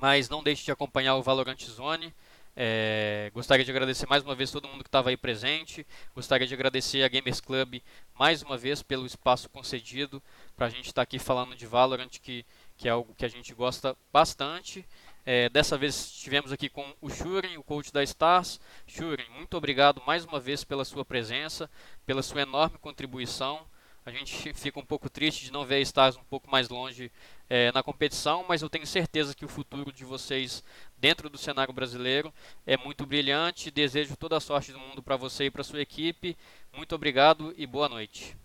Mas 0.00 0.28
não 0.28 0.40
deixe 0.40 0.64
de 0.64 0.70
acompanhar 0.70 1.16
o 1.16 1.22
Valorant 1.22 1.60
Zone. 1.64 2.14
É, 2.54 3.28
gostaria 3.34 3.64
de 3.64 3.72
agradecer 3.72 4.06
mais 4.08 4.22
uma 4.22 4.36
vez 4.36 4.52
todo 4.52 4.68
mundo 4.68 4.84
que 4.84 4.88
estava 4.88 5.08
aí 5.08 5.16
presente. 5.16 5.84
Gostaria 6.14 6.46
de 6.46 6.54
agradecer 6.54 7.02
a 7.02 7.08
Gamers 7.08 7.40
Club 7.40 7.82
mais 8.16 8.40
uma 8.40 8.56
vez 8.56 8.84
pelo 8.84 9.06
espaço 9.06 9.48
concedido 9.48 10.22
para 10.54 10.66
a 10.66 10.70
gente 10.70 10.86
estar 10.86 11.02
aqui 11.02 11.18
falando 11.18 11.56
de 11.56 11.66
Valorant, 11.66 12.20
que, 12.22 12.46
que 12.76 12.86
é 12.86 12.92
algo 12.92 13.16
que 13.16 13.24
a 13.24 13.28
gente 13.28 13.52
gosta 13.52 13.96
bastante. 14.12 14.86
É, 15.24 15.48
dessa 15.48 15.76
vez 15.76 15.94
estivemos 15.94 16.52
aqui 16.52 16.68
com 16.68 16.94
o 17.00 17.10
Shuren, 17.10 17.56
o 17.58 17.62
coach 17.62 17.92
da 17.92 18.02
Stars. 18.02 18.60
Shuren, 18.86 19.28
muito 19.30 19.56
obrigado 19.56 20.02
mais 20.06 20.24
uma 20.24 20.40
vez 20.40 20.64
pela 20.64 20.84
sua 20.84 21.04
presença, 21.04 21.70
pela 22.06 22.22
sua 22.22 22.42
enorme 22.42 22.78
contribuição. 22.78 23.66
A 24.04 24.10
gente 24.10 24.52
fica 24.54 24.80
um 24.80 24.84
pouco 24.84 25.10
triste 25.10 25.44
de 25.44 25.52
não 25.52 25.64
ver 25.64 25.76
a 25.76 25.80
Stars 25.80 26.16
um 26.16 26.24
pouco 26.24 26.50
mais 26.50 26.70
longe 26.70 27.12
é, 27.50 27.70
na 27.72 27.82
competição, 27.82 28.44
mas 28.48 28.62
eu 28.62 28.70
tenho 28.70 28.86
certeza 28.86 29.34
que 29.34 29.44
o 29.44 29.48
futuro 29.48 29.92
de 29.92 30.04
vocês 30.04 30.64
dentro 30.98 31.28
do 31.28 31.36
cenário 31.36 31.72
brasileiro 31.72 32.32
é 32.66 32.76
muito 32.78 33.04
brilhante. 33.04 33.70
Desejo 33.70 34.16
toda 34.16 34.38
a 34.38 34.40
sorte 34.40 34.72
do 34.72 34.78
mundo 34.78 35.02
para 35.02 35.16
você 35.16 35.44
e 35.44 35.50
para 35.50 35.62
sua 35.62 35.82
equipe. 35.82 36.36
Muito 36.72 36.94
obrigado 36.94 37.54
e 37.58 37.66
boa 37.66 37.88
noite. 37.88 38.36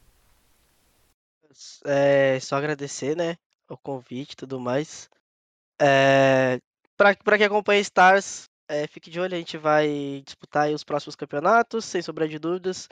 É, 1.85 2.37
só 2.41 2.57
agradecer, 2.57 3.15
né, 3.15 3.37
o 3.69 3.77
convite 3.77 4.33
e 4.33 4.35
tudo 4.35 4.59
mais. 4.59 5.09
É, 5.81 6.59
pra 6.97 7.37
quem 7.37 7.45
acompanha 7.45 7.81
Stars, 7.81 8.49
é, 8.67 8.87
fique 8.87 9.09
de 9.09 9.19
olho, 9.19 9.35
a 9.35 9.37
gente 9.37 9.57
vai 9.57 10.21
disputar 10.25 10.69
os 10.71 10.83
próximos 10.83 11.15
campeonatos, 11.15 11.85
sem 11.85 12.01
sombra 12.01 12.27
de 12.27 12.39
dúvidas. 12.39 12.87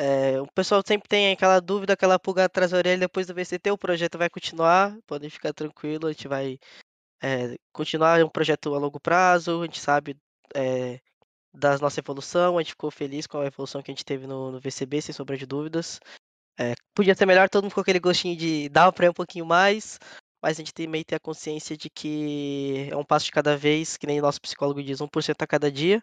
É, 0.00 0.40
o 0.40 0.46
pessoal 0.46 0.80
sempre 0.86 1.08
tem 1.08 1.32
aquela 1.32 1.58
dúvida, 1.60 1.92
aquela 1.92 2.18
pulga 2.18 2.44
atrás 2.44 2.70
da 2.70 2.78
orelha 2.78 3.00
depois 3.00 3.26
do 3.26 3.34
VCT, 3.34 3.70
o 3.72 3.78
projeto 3.78 4.16
vai 4.16 4.30
continuar, 4.30 4.96
podem 5.06 5.28
ficar 5.28 5.52
tranquilo, 5.52 6.06
a 6.06 6.12
gente 6.12 6.28
vai 6.28 6.56
é, 7.20 7.56
continuar, 7.72 8.20
é 8.20 8.24
um 8.24 8.28
projeto 8.28 8.74
a 8.74 8.78
longo 8.78 9.00
prazo, 9.00 9.60
a 9.60 9.64
gente 9.64 9.80
sabe 9.80 10.16
é, 10.54 11.00
da 11.52 11.76
nossa 11.78 11.98
evolução, 11.98 12.56
a 12.56 12.62
gente 12.62 12.70
ficou 12.72 12.90
feliz 12.90 13.26
com 13.26 13.38
a 13.38 13.46
evolução 13.46 13.82
que 13.82 13.90
a 13.90 13.94
gente 13.94 14.04
teve 14.04 14.26
no, 14.26 14.52
no 14.52 14.60
VCB, 14.60 15.02
sem 15.02 15.12
sombra 15.12 15.36
de 15.36 15.46
dúvidas. 15.46 15.98
É, 16.60 16.74
podia 16.94 17.14
ser 17.14 17.26
melhor, 17.26 17.48
todo 17.48 17.64
mundo 17.64 17.74
com 17.74 17.80
aquele 17.80 18.00
gostinho 18.00 18.36
de 18.36 18.68
dar 18.68 18.92
ir 19.02 19.10
um 19.10 19.12
pouquinho 19.12 19.46
mais, 19.46 19.98
mas 20.42 20.56
a 20.56 20.60
gente 20.62 20.72
tem 20.72 20.88
a 21.12 21.20
consciência 21.20 21.76
de 21.76 21.90
que 21.90 22.88
é 22.90 22.96
um 22.96 23.04
passo 23.04 23.26
de 23.26 23.32
cada 23.32 23.56
vez, 23.56 23.96
que 23.96 24.06
nem 24.06 24.18
o 24.18 24.22
nosso 24.22 24.40
psicólogo 24.40 24.82
diz, 24.82 25.00
1% 25.00 25.42
a 25.42 25.46
cada 25.46 25.70
dia. 25.70 26.02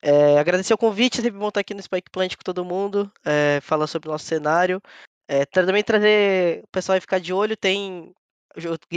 É, 0.00 0.38
agradecer 0.38 0.74
o 0.74 0.78
convite, 0.78 1.22
sempre 1.22 1.38
bom 1.38 1.48
estar 1.48 1.60
aqui 1.60 1.74
no 1.74 1.82
Spike 1.82 2.10
Plant 2.10 2.36
com 2.36 2.42
todo 2.42 2.64
mundo, 2.64 3.10
é, 3.24 3.60
falar 3.62 3.86
sobre 3.86 4.08
o 4.08 4.12
nosso 4.12 4.24
cenário. 4.26 4.80
É, 5.28 5.46
também 5.46 5.82
trazer 5.84 6.62
o 6.64 6.68
pessoal 6.72 6.94
aí 6.94 7.00
ficar 7.00 7.20
de 7.20 7.32
olho, 7.32 7.56
tem 7.56 8.12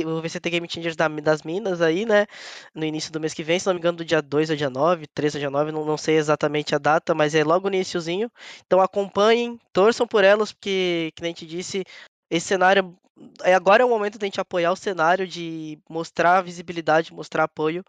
o 0.06 0.22
VCT 0.22 0.50
Game 0.50 0.68
Changers 0.70 0.96
das 0.96 1.44
Minas 1.44 1.82
aí, 1.82 2.06
né? 2.06 2.26
No 2.74 2.84
início 2.86 3.12
do 3.12 3.20
mês 3.20 3.34
que 3.34 3.44
vem, 3.44 3.60
se 3.60 3.66
não 3.66 3.74
me 3.74 3.80
engano, 3.80 3.98
do 3.98 4.06
dia 4.06 4.22
2 4.22 4.50
ao 4.50 4.56
dia 4.56 4.70
9, 4.70 5.08
3 5.14 5.36
ao 5.36 5.40
dia 5.40 5.50
9, 5.50 5.72
não, 5.72 5.86
não 5.86 5.98
sei 5.98 6.18
exatamente 6.18 6.76
a 6.76 6.78
data, 6.78 7.14
mas 7.14 7.36
é 7.36 7.44
logo 7.44 7.70
no 7.70 7.76
iníciozinho. 7.76 8.30
Então 8.66 8.82
acompanhem, 8.82 9.60
torçam 9.72 10.08
por 10.08 10.24
elas, 10.24 10.52
porque, 10.52 11.12
que 11.16 11.24
a 11.24 11.28
gente 11.28 11.46
disse, 11.46 11.84
esse 12.30 12.48
cenário. 12.48 12.96
É, 13.44 13.54
agora 13.54 13.84
é 13.84 13.86
o 13.86 13.90
momento 13.90 14.18
de 14.18 14.26
a 14.26 14.28
gente 14.28 14.42
apoiar 14.42 14.72
o 14.72 14.76
cenário, 14.76 15.28
de 15.28 15.80
mostrar 15.90 16.42
visibilidade, 16.42 17.14
mostrar 17.14 17.44
apoio 17.44 17.84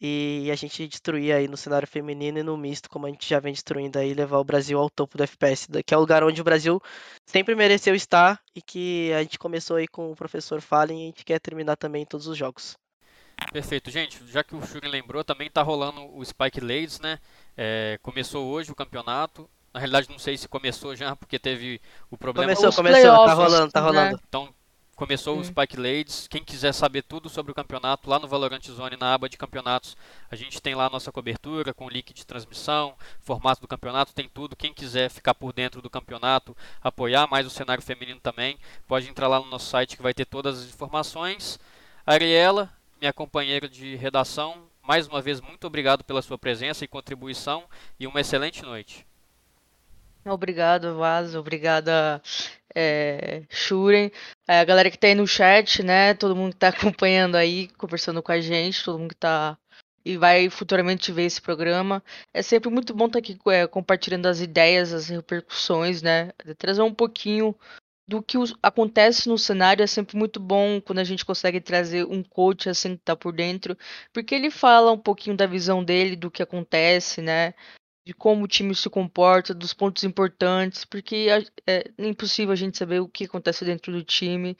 e 0.00 0.50
a 0.50 0.54
gente 0.54 0.86
destruir 0.86 1.32
aí 1.32 1.48
no 1.48 1.56
cenário 1.56 1.88
feminino 1.88 2.38
e 2.38 2.42
no 2.42 2.56
misto, 2.56 2.90
como 2.90 3.06
a 3.06 3.08
gente 3.08 3.26
já 3.26 3.40
vem 3.40 3.52
destruindo 3.52 3.98
aí, 3.98 4.12
levar 4.12 4.38
o 4.38 4.44
Brasil 4.44 4.78
ao 4.78 4.90
topo 4.90 5.16
do 5.16 5.22
FPS, 5.22 5.68
que 5.86 5.94
é 5.94 5.96
o 5.96 6.00
lugar 6.00 6.22
onde 6.22 6.40
o 6.40 6.44
Brasil 6.44 6.80
sempre 7.24 7.54
mereceu 7.54 7.94
estar 7.94 8.40
e 8.54 8.60
que 8.60 9.12
a 9.12 9.22
gente 9.22 9.38
começou 9.38 9.76
aí 9.76 9.88
com 9.88 10.10
o 10.10 10.16
professor 10.16 10.60
Fallen 10.60 10.98
e 10.98 11.02
a 11.04 11.06
gente 11.06 11.24
quer 11.24 11.38
terminar 11.38 11.76
também 11.76 12.02
em 12.02 12.06
todos 12.06 12.26
os 12.26 12.36
jogos. 12.36 12.76
Perfeito, 13.52 13.90
gente. 13.90 14.20
Já 14.26 14.44
que 14.44 14.54
o 14.54 14.64
Shuri 14.64 14.88
lembrou, 14.88 15.24
também 15.24 15.50
tá 15.50 15.62
rolando 15.62 16.02
o 16.14 16.24
Spike 16.24 16.60
Ladies, 16.60 17.00
né? 17.00 17.18
É, 17.56 17.98
começou 18.02 18.46
hoje 18.46 18.70
o 18.70 18.74
campeonato. 18.74 19.48
Na 19.72 19.80
realidade, 19.80 20.08
não 20.08 20.18
sei 20.18 20.36
se 20.36 20.46
começou 20.46 20.94
já, 20.94 21.16
porque 21.16 21.38
teve 21.38 21.80
o 22.10 22.16
problema. 22.16 22.54
Começou, 22.54 22.72
começou, 22.72 23.26
tá 23.26 23.34
rolando, 23.34 23.72
tá 23.72 23.80
rolando. 23.80 24.16
Né? 24.16 24.22
Então, 24.28 24.54
Começou 24.94 25.36
hum. 25.36 25.40
o 25.40 25.44
Spike 25.44 25.76
Ladies. 25.76 26.28
Quem 26.28 26.44
quiser 26.44 26.72
saber 26.72 27.02
tudo 27.02 27.28
sobre 27.28 27.50
o 27.50 27.54
campeonato, 27.54 28.08
lá 28.08 28.18
no 28.18 28.28
Valorant 28.28 28.62
Zone, 28.64 28.96
na 28.96 29.14
aba 29.14 29.28
de 29.28 29.36
campeonatos, 29.36 29.96
a 30.30 30.36
gente 30.36 30.62
tem 30.62 30.74
lá 30.74 30.86
a 30.86 30.90
nossa 30.90 31.10
cobertura 31.10 31.74
com 31.74 31.88
link 31.88 32.14
de 32.14 32.24
transmissão, 32.24 32.94
formato 33.20 33.60
do 33.60 33.68
campeonato, 33.68 34.14
tem 34.14 34.28
tudo. 34.28 34.54
Quem 34.54 34.72
quiser 34.72 35.10
ficar 35.10 35.34
por 35.34 35.52
dentro 35.52 35.82
do 35.82 35.90
campeonato, 35.90 36.56
apoiar 36.82 37.26
mais 37.26 37.46
o 37.46 37.50
cenário 37.50 37.82
feminino 37.82 38.20
também, 38.20 38.56
pode 38.86 39.08
entrar 39.08 39.26
lá 39.26 39.40
no 39.40 39.46
nosso 39.46 39.66
site 39.66 39.96
que 39.96 40.02
vai 40.02 40.14
ter 40.14 40.26
todas 40.26 40.60
as 40.60 40.68
informações. 40.68 41.58
Ariela, 42.06 42.72
minha 43.00 43.12
companheira 43.12 43.68
de 43.68 43.96
redação, 43.96 44.66
mais 44.82 45.08
uma 45.08 45.20
vez 45.20 45.40
muito 45.40 45.66
obrigado 45.66 46.04
pela 46.04 46.22
sua 46.22 46.38
presença 46.38 46.84
e 46.84 46.88
contribuição 46.88 47.64
e 47.98 48.06
uma 48.06 48.20
excelente 48.20 48.62
noite. 48.62 49.04
Obrigado, 50.24 50.96
Vaz. 50.96 51.34
Obrigada, 51.34 52.22
é, 52.74 53.42
Shuren. 53.48 54.10
É, 54.48 54.60
a 54.60 54.64
galera 54.64 54.90
que 54.90 54.98
tá 54.98 55.06
aí 55.06 55.14
no 55.14 55.26
chat, 55.26 55.82
né? 55.82 56.14
Todo 56.14 56.36
mundo 56.36 56.52
que 56.52 56.58
tá 56.58 56.68
acompanhando 56.92 57.36
aí, 57.36 57.68
conversando 57.78 58.22
com 58.22 58.32
a 58.32 58.40
gente, 58.40 58.84
todo 58.84 58.98
mundo 58.98 59.10
que 59.10 59.16
tá 59.16 59.58
e 60.04 60.18
vai 60.18 60.50
futuramente 60.50 61.10
ver 61.10 61.24
esse 61.24 61.40
programa. 61.40 62.02
É 62.32 62.42
sempre 62.42 62.68
muito 62.68 62.94
bom 62.94 63.06
estar 63.06 63.14
tá 63.14 63.18
aqui 63.20 63.38
é, 63.50 63.66
compartilhando 63.66 64.26
as 64.26 64.40
ideias, 64.40 64.92
as 64.92 65.08
repercussões, 65.08 66.02
né? 66.02 66.30
Trazer 66.58 66.82
um 66.82 66.92
pouquinho 66.92 67.56
do 68.06 68.22
que 68.22 68.36
acontece 68.62 69.28
no 69.28 69.38
cenário 69.38 69.82
é 69.82 69.86
sempre 69.86 70.16
muito 70.16 70.38
bom 70.38 70.80
quando 70.80 70.98
a 70.98 71.04
gente 71.04 71.24
consegue 71.24 71.60
trazer 71.60 72.04
um 72.04 72.22
coach 72.22 72.68
assim 72.68 72.96
que 72.96 73.02
tá 73.02 73.16
por 73.16 73.32
dentro, 73.32 73.76
porque 74.12 74.34
ele 74.34 74.50
fala 74.50 74.92
um 74.92 74.98
pouquinho 74.98 75.36
da 75.36 75.46
visão 75.46 75.82
dele, 75.82 76.14
do 76.14 76.30
que 76.30 76.42
acontece, 76.42 77.22
né? 77.22 77.54
De 78.06 78.12
como 78.12 78.44
o 78.44 78.48
time 78.48 78.74
se 78.74 78.88
comporta, 78.90 79.54
dos 79.54 79.72
pontos 79.72 80.04
importantes, 80.04 80.84
porque 80.84 81.26
é, 81.66 81.78
é 81.98 82.06
impossível 82.06 82.52
a 82.52 82.56
gente 82.56 82.76
saber 82.76 83.00
o 83.00 83.08
que 83.08 83.24
acontece 83.24 83.64
dentro 83.64 83.92
do 83.92 84.04
time. 84.04 84.56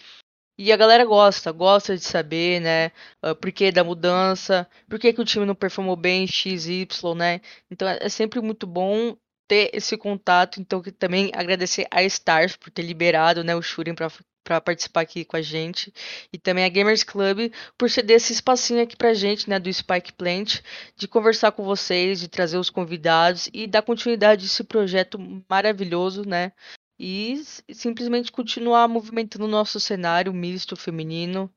E 0.57 0.73
a 0.73 0.77
galera 0.77 1.05
gosta, 1.05 1.51
gosta 1.51 1.97
de 1.97 2.05
saber, 2.05 2.61
né? 2.61 2.89
Uh, 3.25 3.35
por 3.35 3.51
que 3.53 3.73
da 3.73 3.83
mudança, 3.83 4.69
por 4.89 4.99
que, 5.01 5.13
que 5.13 5.21
o 5.21 5.25
time 5.25 5.45
não 5.45 5.55
performou 5.55 5.97
bem 5.97 6.27
X, 6.27 6.67
Y, 6.67 7.15
né? 7.17 7.41
Então 7.71 7.89
é, 7.89 7.99
é 8.01 8.09
sempre 8.09 8.41
muito 8.41 8.67
bom 8.67 9.17
ter 9.49 9.71
esse 9.75 9.97
contato. 9.97 10.61
Então 10.61 10.81
também 10.99 11.31
agradecer 11.35 11.87
a 11.91 12.03
Stars 12.05 12.57
por 12.57 12.71
ter 12.71 12.83
liberado 12.83 13.43
né, 13.45 13.55
o 13.57 13.63
Shurin 13.63 13.95
para 13.95 14.09
para 14.45 14.61
participar 14.61 15.01
aqui 15.01 15.25
com 15.25 15.37
a 15.37 15.43
gente. 15.43 15.93
E 16.33 16.39
também 16.39 16.65
a 16.65 16.69
Gamers 16.69 17.03
Club 17.03 17.51
por 17.77 17.91
ceder 17.91 18.17
esse 18.17 18.33
espacinho 18.33 18.83
aqui 18.83 18.97
pra 18.97 19.15
gente, 19.15 19.49
né, 19.49 19.59
do 19.59 19.73
Spike 19.73 20.13
Plant, 20.13 20.61
de 20.97 21.09
conversar 21.09 21.53
com 21.53 21.65
vocês, 21.65 22.21
de 22.21 22.29
trazer 22.29 22.59
os 22.59 22.71
convidados 22.71 23.49
e 23.53 23.67
dar 23.67 23.83
continuidade 23.83 24.45
a 24.45 24.47
esse 24.47 24.63
projeto 24.63 25.19
maravilhoso, 25.49 26.23
né? 26.29 26.53
E 26.99 27.43
simplesmente 27.73 28.31
continuar 28.31 28.87
movimentando 28.87 29.47
o 29.47 29.49
nosso 29.49 29.81
cenário 29.81 30.33
misto 30.33 30.77
feminino, 30.77 31.53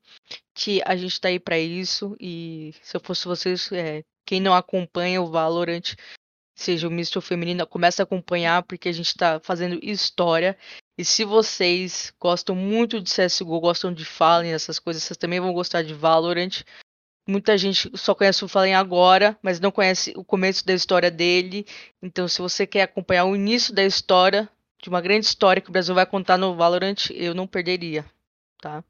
que 0.52 0.82
a 0.84 0.96
gente 0.96 1.20
tá 1.20 1.28
aí 1.28 1.38
para 1.38 1.58
isso. 1.58 2.16
E 2.18 2.74
se 2.82 2.96
eu 2.96 3.00
fosse 3.00 3.24
vocês, 3.26 3.70
é, 3.70 4.02
quem 4.26 4.40
não 4.40 4.52
acompanha 4.52 5.22
o 5.22 5.30
Valorant, 5.30 5.94
seja 6.62 6.88
o 6.88 6.90
misto 6.90 7.20
feminino, 7.20 7.66
começa 7.66 8.02
a 8.02 8.04
acompanhar 8.04 8.62
porque 8.64 8.88
a 8.88 8.92
gente 8.92 9.06
está 9.06 9.40
fazendo 9.40 9.78
história 9.82 10.56
e 10.98 11.04
se 11.04 11.24
vocês 11.24 12.12
gostam 12.20 12.56
muito 12.56 13.00
de 13.00 13.08
CSGO, 13.08 13.60
gostam 13.60 13.92
de 13.94 14.04
Fallen, 14.04 14.52
essas 14.52 14.80
coisas, 14.80 15.04
vocês 15.04 15.16
também 15.16 15.38
vão 15.38 15.52
gostar 15.52 15.82
de 15.82 15.94
Valorant. 15.94 16.64
Muita 17.28 17.56
gente 17.56 17.88
só 17.96 18.16
conhece 18.16 18.44
o 18.44 18.48
Fallen 18.48 18.74
agora, 18.74 19.38
mas 19.40 19.60
não 19.60 19.70
conhece 19.70 20.12
o 20.16 20.24
começo 20.24 20.66
da 20.66 20.74
história 20.74 21.08
dele. 21.08 21.64
Então, 22.02 22.26
se 22.26 22.40
você 22.40 22.66
quer 22.66 22.82
acompanhar 22.82 23.26
o 23.26 23.36
início 23.36 23.72
da 23.72 23.84
história, 23.84 24.48
de 24.82 24.88
uma 24.88 25.00
grande 25.00 25.26
história 25.26 25.62
que 25.62 25.68
o 25.68 25.72
Brasil 25.72 25.94
vai 25.94 26.04
contar 26.04 26.36
no 26.36 26.56
Valorant, 26.56 27.10
eu 27.10 27.32
não 27.32 27.46
perderia, 27.46 28.04
tá? 28.60 28.82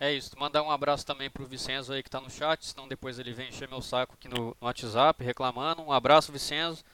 É 0.00 0.12
isso, 0.12 0.38
mandar 0.38 0.62
um 0.62 0.70
abraço 0.70 1.04
também 1.04 1.28
pro 1.28 1.44
Vicenzo 1.44 1.92
aí 1.92 2.04
que 2.04 2.10
tá 2.10 2.20
no 2.20 2.30
chat, 2.30 2.64
senão 2.64 2.86
depois 2.86 3.18
ele 3.18 3.32
vem 3.32 3.48
encher 3.48 3.68
meu 3.68 3.82
saco 3.82 4.14
aqui 4.14 4.28
no, 4.28 4.56
no 4.60 4.66
WhatsApp 4.66 5.24
reclamando. 5.24 5.82
Um 5.82 5.90
abraço, 5.90 6.30
Vicenzo. 6.30 6.84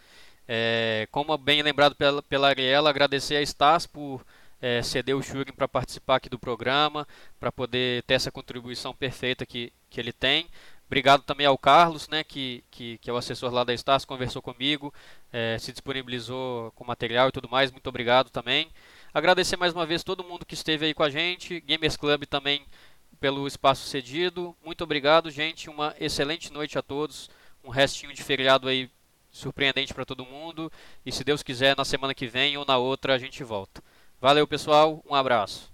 É, 0.49 1.07
como 1.11 1.37
bem 1.37 1.63
lembrado 1.63 1.95
pela, 1.95 2.23
pela 2.23 2.49
Ariela, 2.49 2.89
agradecer 2.89 3.37
a 3.37 3.43
Stas 3.45 3.87
por 3.87 4.25
é, 4.61 4.83
ceder 4.83 5.15
o 5.15 5.23
Shurin 5.23 5.53
para 5.53 5.69
participar 5.69 6.17
aqui 6.17 6.31
do 6.31 6.39
programa, 6.39 7.07
para 7.39 7.53
poder 7.53 8.03
ter 8.05 8.15
essa 8.15 8.31
contribuição 8.31 8.95
perfeita 8.95 9.45
que, 9.45 9.71
que 9.91 10.01
ele 10.01 10.13
tem. 10.13 10.49
Obrigado 10.87 11.23
também 11.23 11.47
ao 11.47 11.59
Carlos, 11.59 12.09
né, 12.09 12.25
que, 12.25 12.65
que, 12.71 12.99
que 12.99 13.11
é 13.11 13.13
o 13.13 13.17
assessor 13.17 13.53
lá 13.53 13.65
da 13.65 13.77
Stas, 13.77 14.05
conversou 14.05 14.41
comigo, 14.41 14.93
é, 15.33 15.59
se 15.59 15.73
disponibilizou 15.73 16.71
com 16.73 16.85
material 16.85 17.29
e 17.29 17.33
tudo 17.33 17.49
mais. 17.49 17.71
Muito 17.71 17.89
obrigado 17.89 18.31
também. 18.31 18.71
Agradecer 19.13 19.57
mais 19.57 19.73
uma 19.73 19.87
vez 19.87 20.03
todo 20.03 20.25
mundo 20.25 20.47
que 20.47 20.55
esteve 20.55 20.87
aí 20.87 20.95
com 20.95 21.03
a 21.03 21.11
gente, 21.11 21.61
Gamers 21.61 21.97
Club 21.97 22.25
também 22.27 22.65
pelo 23.15 23.47
espaço 23.47 23.87
cedido. 23.87 24.57
Muito 24.65 24.85
obrigado, 24.85 25.31
gente. 25.31 25.69
Uma 25.69 25.95
excelente 25.99 26.53
noite 26.53 26.79
a 26.79 26.83
todos. 26.83 27.31
Um 27.63 27.71
restinho 27.71 28.13
de 28.13 28.23
feriado 28.23 28.69
aí 28.69 28.91
surpreendente 29.31 29.93
para 29.93 30.05
todo 30.05 30.25
mundo. 30.25 30.71
E 31.05 31.11
se 31.11 31.25
Deus 31.25 31.43
quiser, 31.43 31.77
na 31.77 31.85
semana 31.85 32.15
que 32.15 32.27
vem 32.27 32.57
ou 32.57 32.65
na 32.65 32.79
outra 32.79 33.15
a 33.15 33.19
gente 33.19 33.43
volta. 33.43 33.83
Valeu, 34.21 34.47
pessoal. 34.47 35.03
Um 35.09 35.15
abraço. 35.15 35.74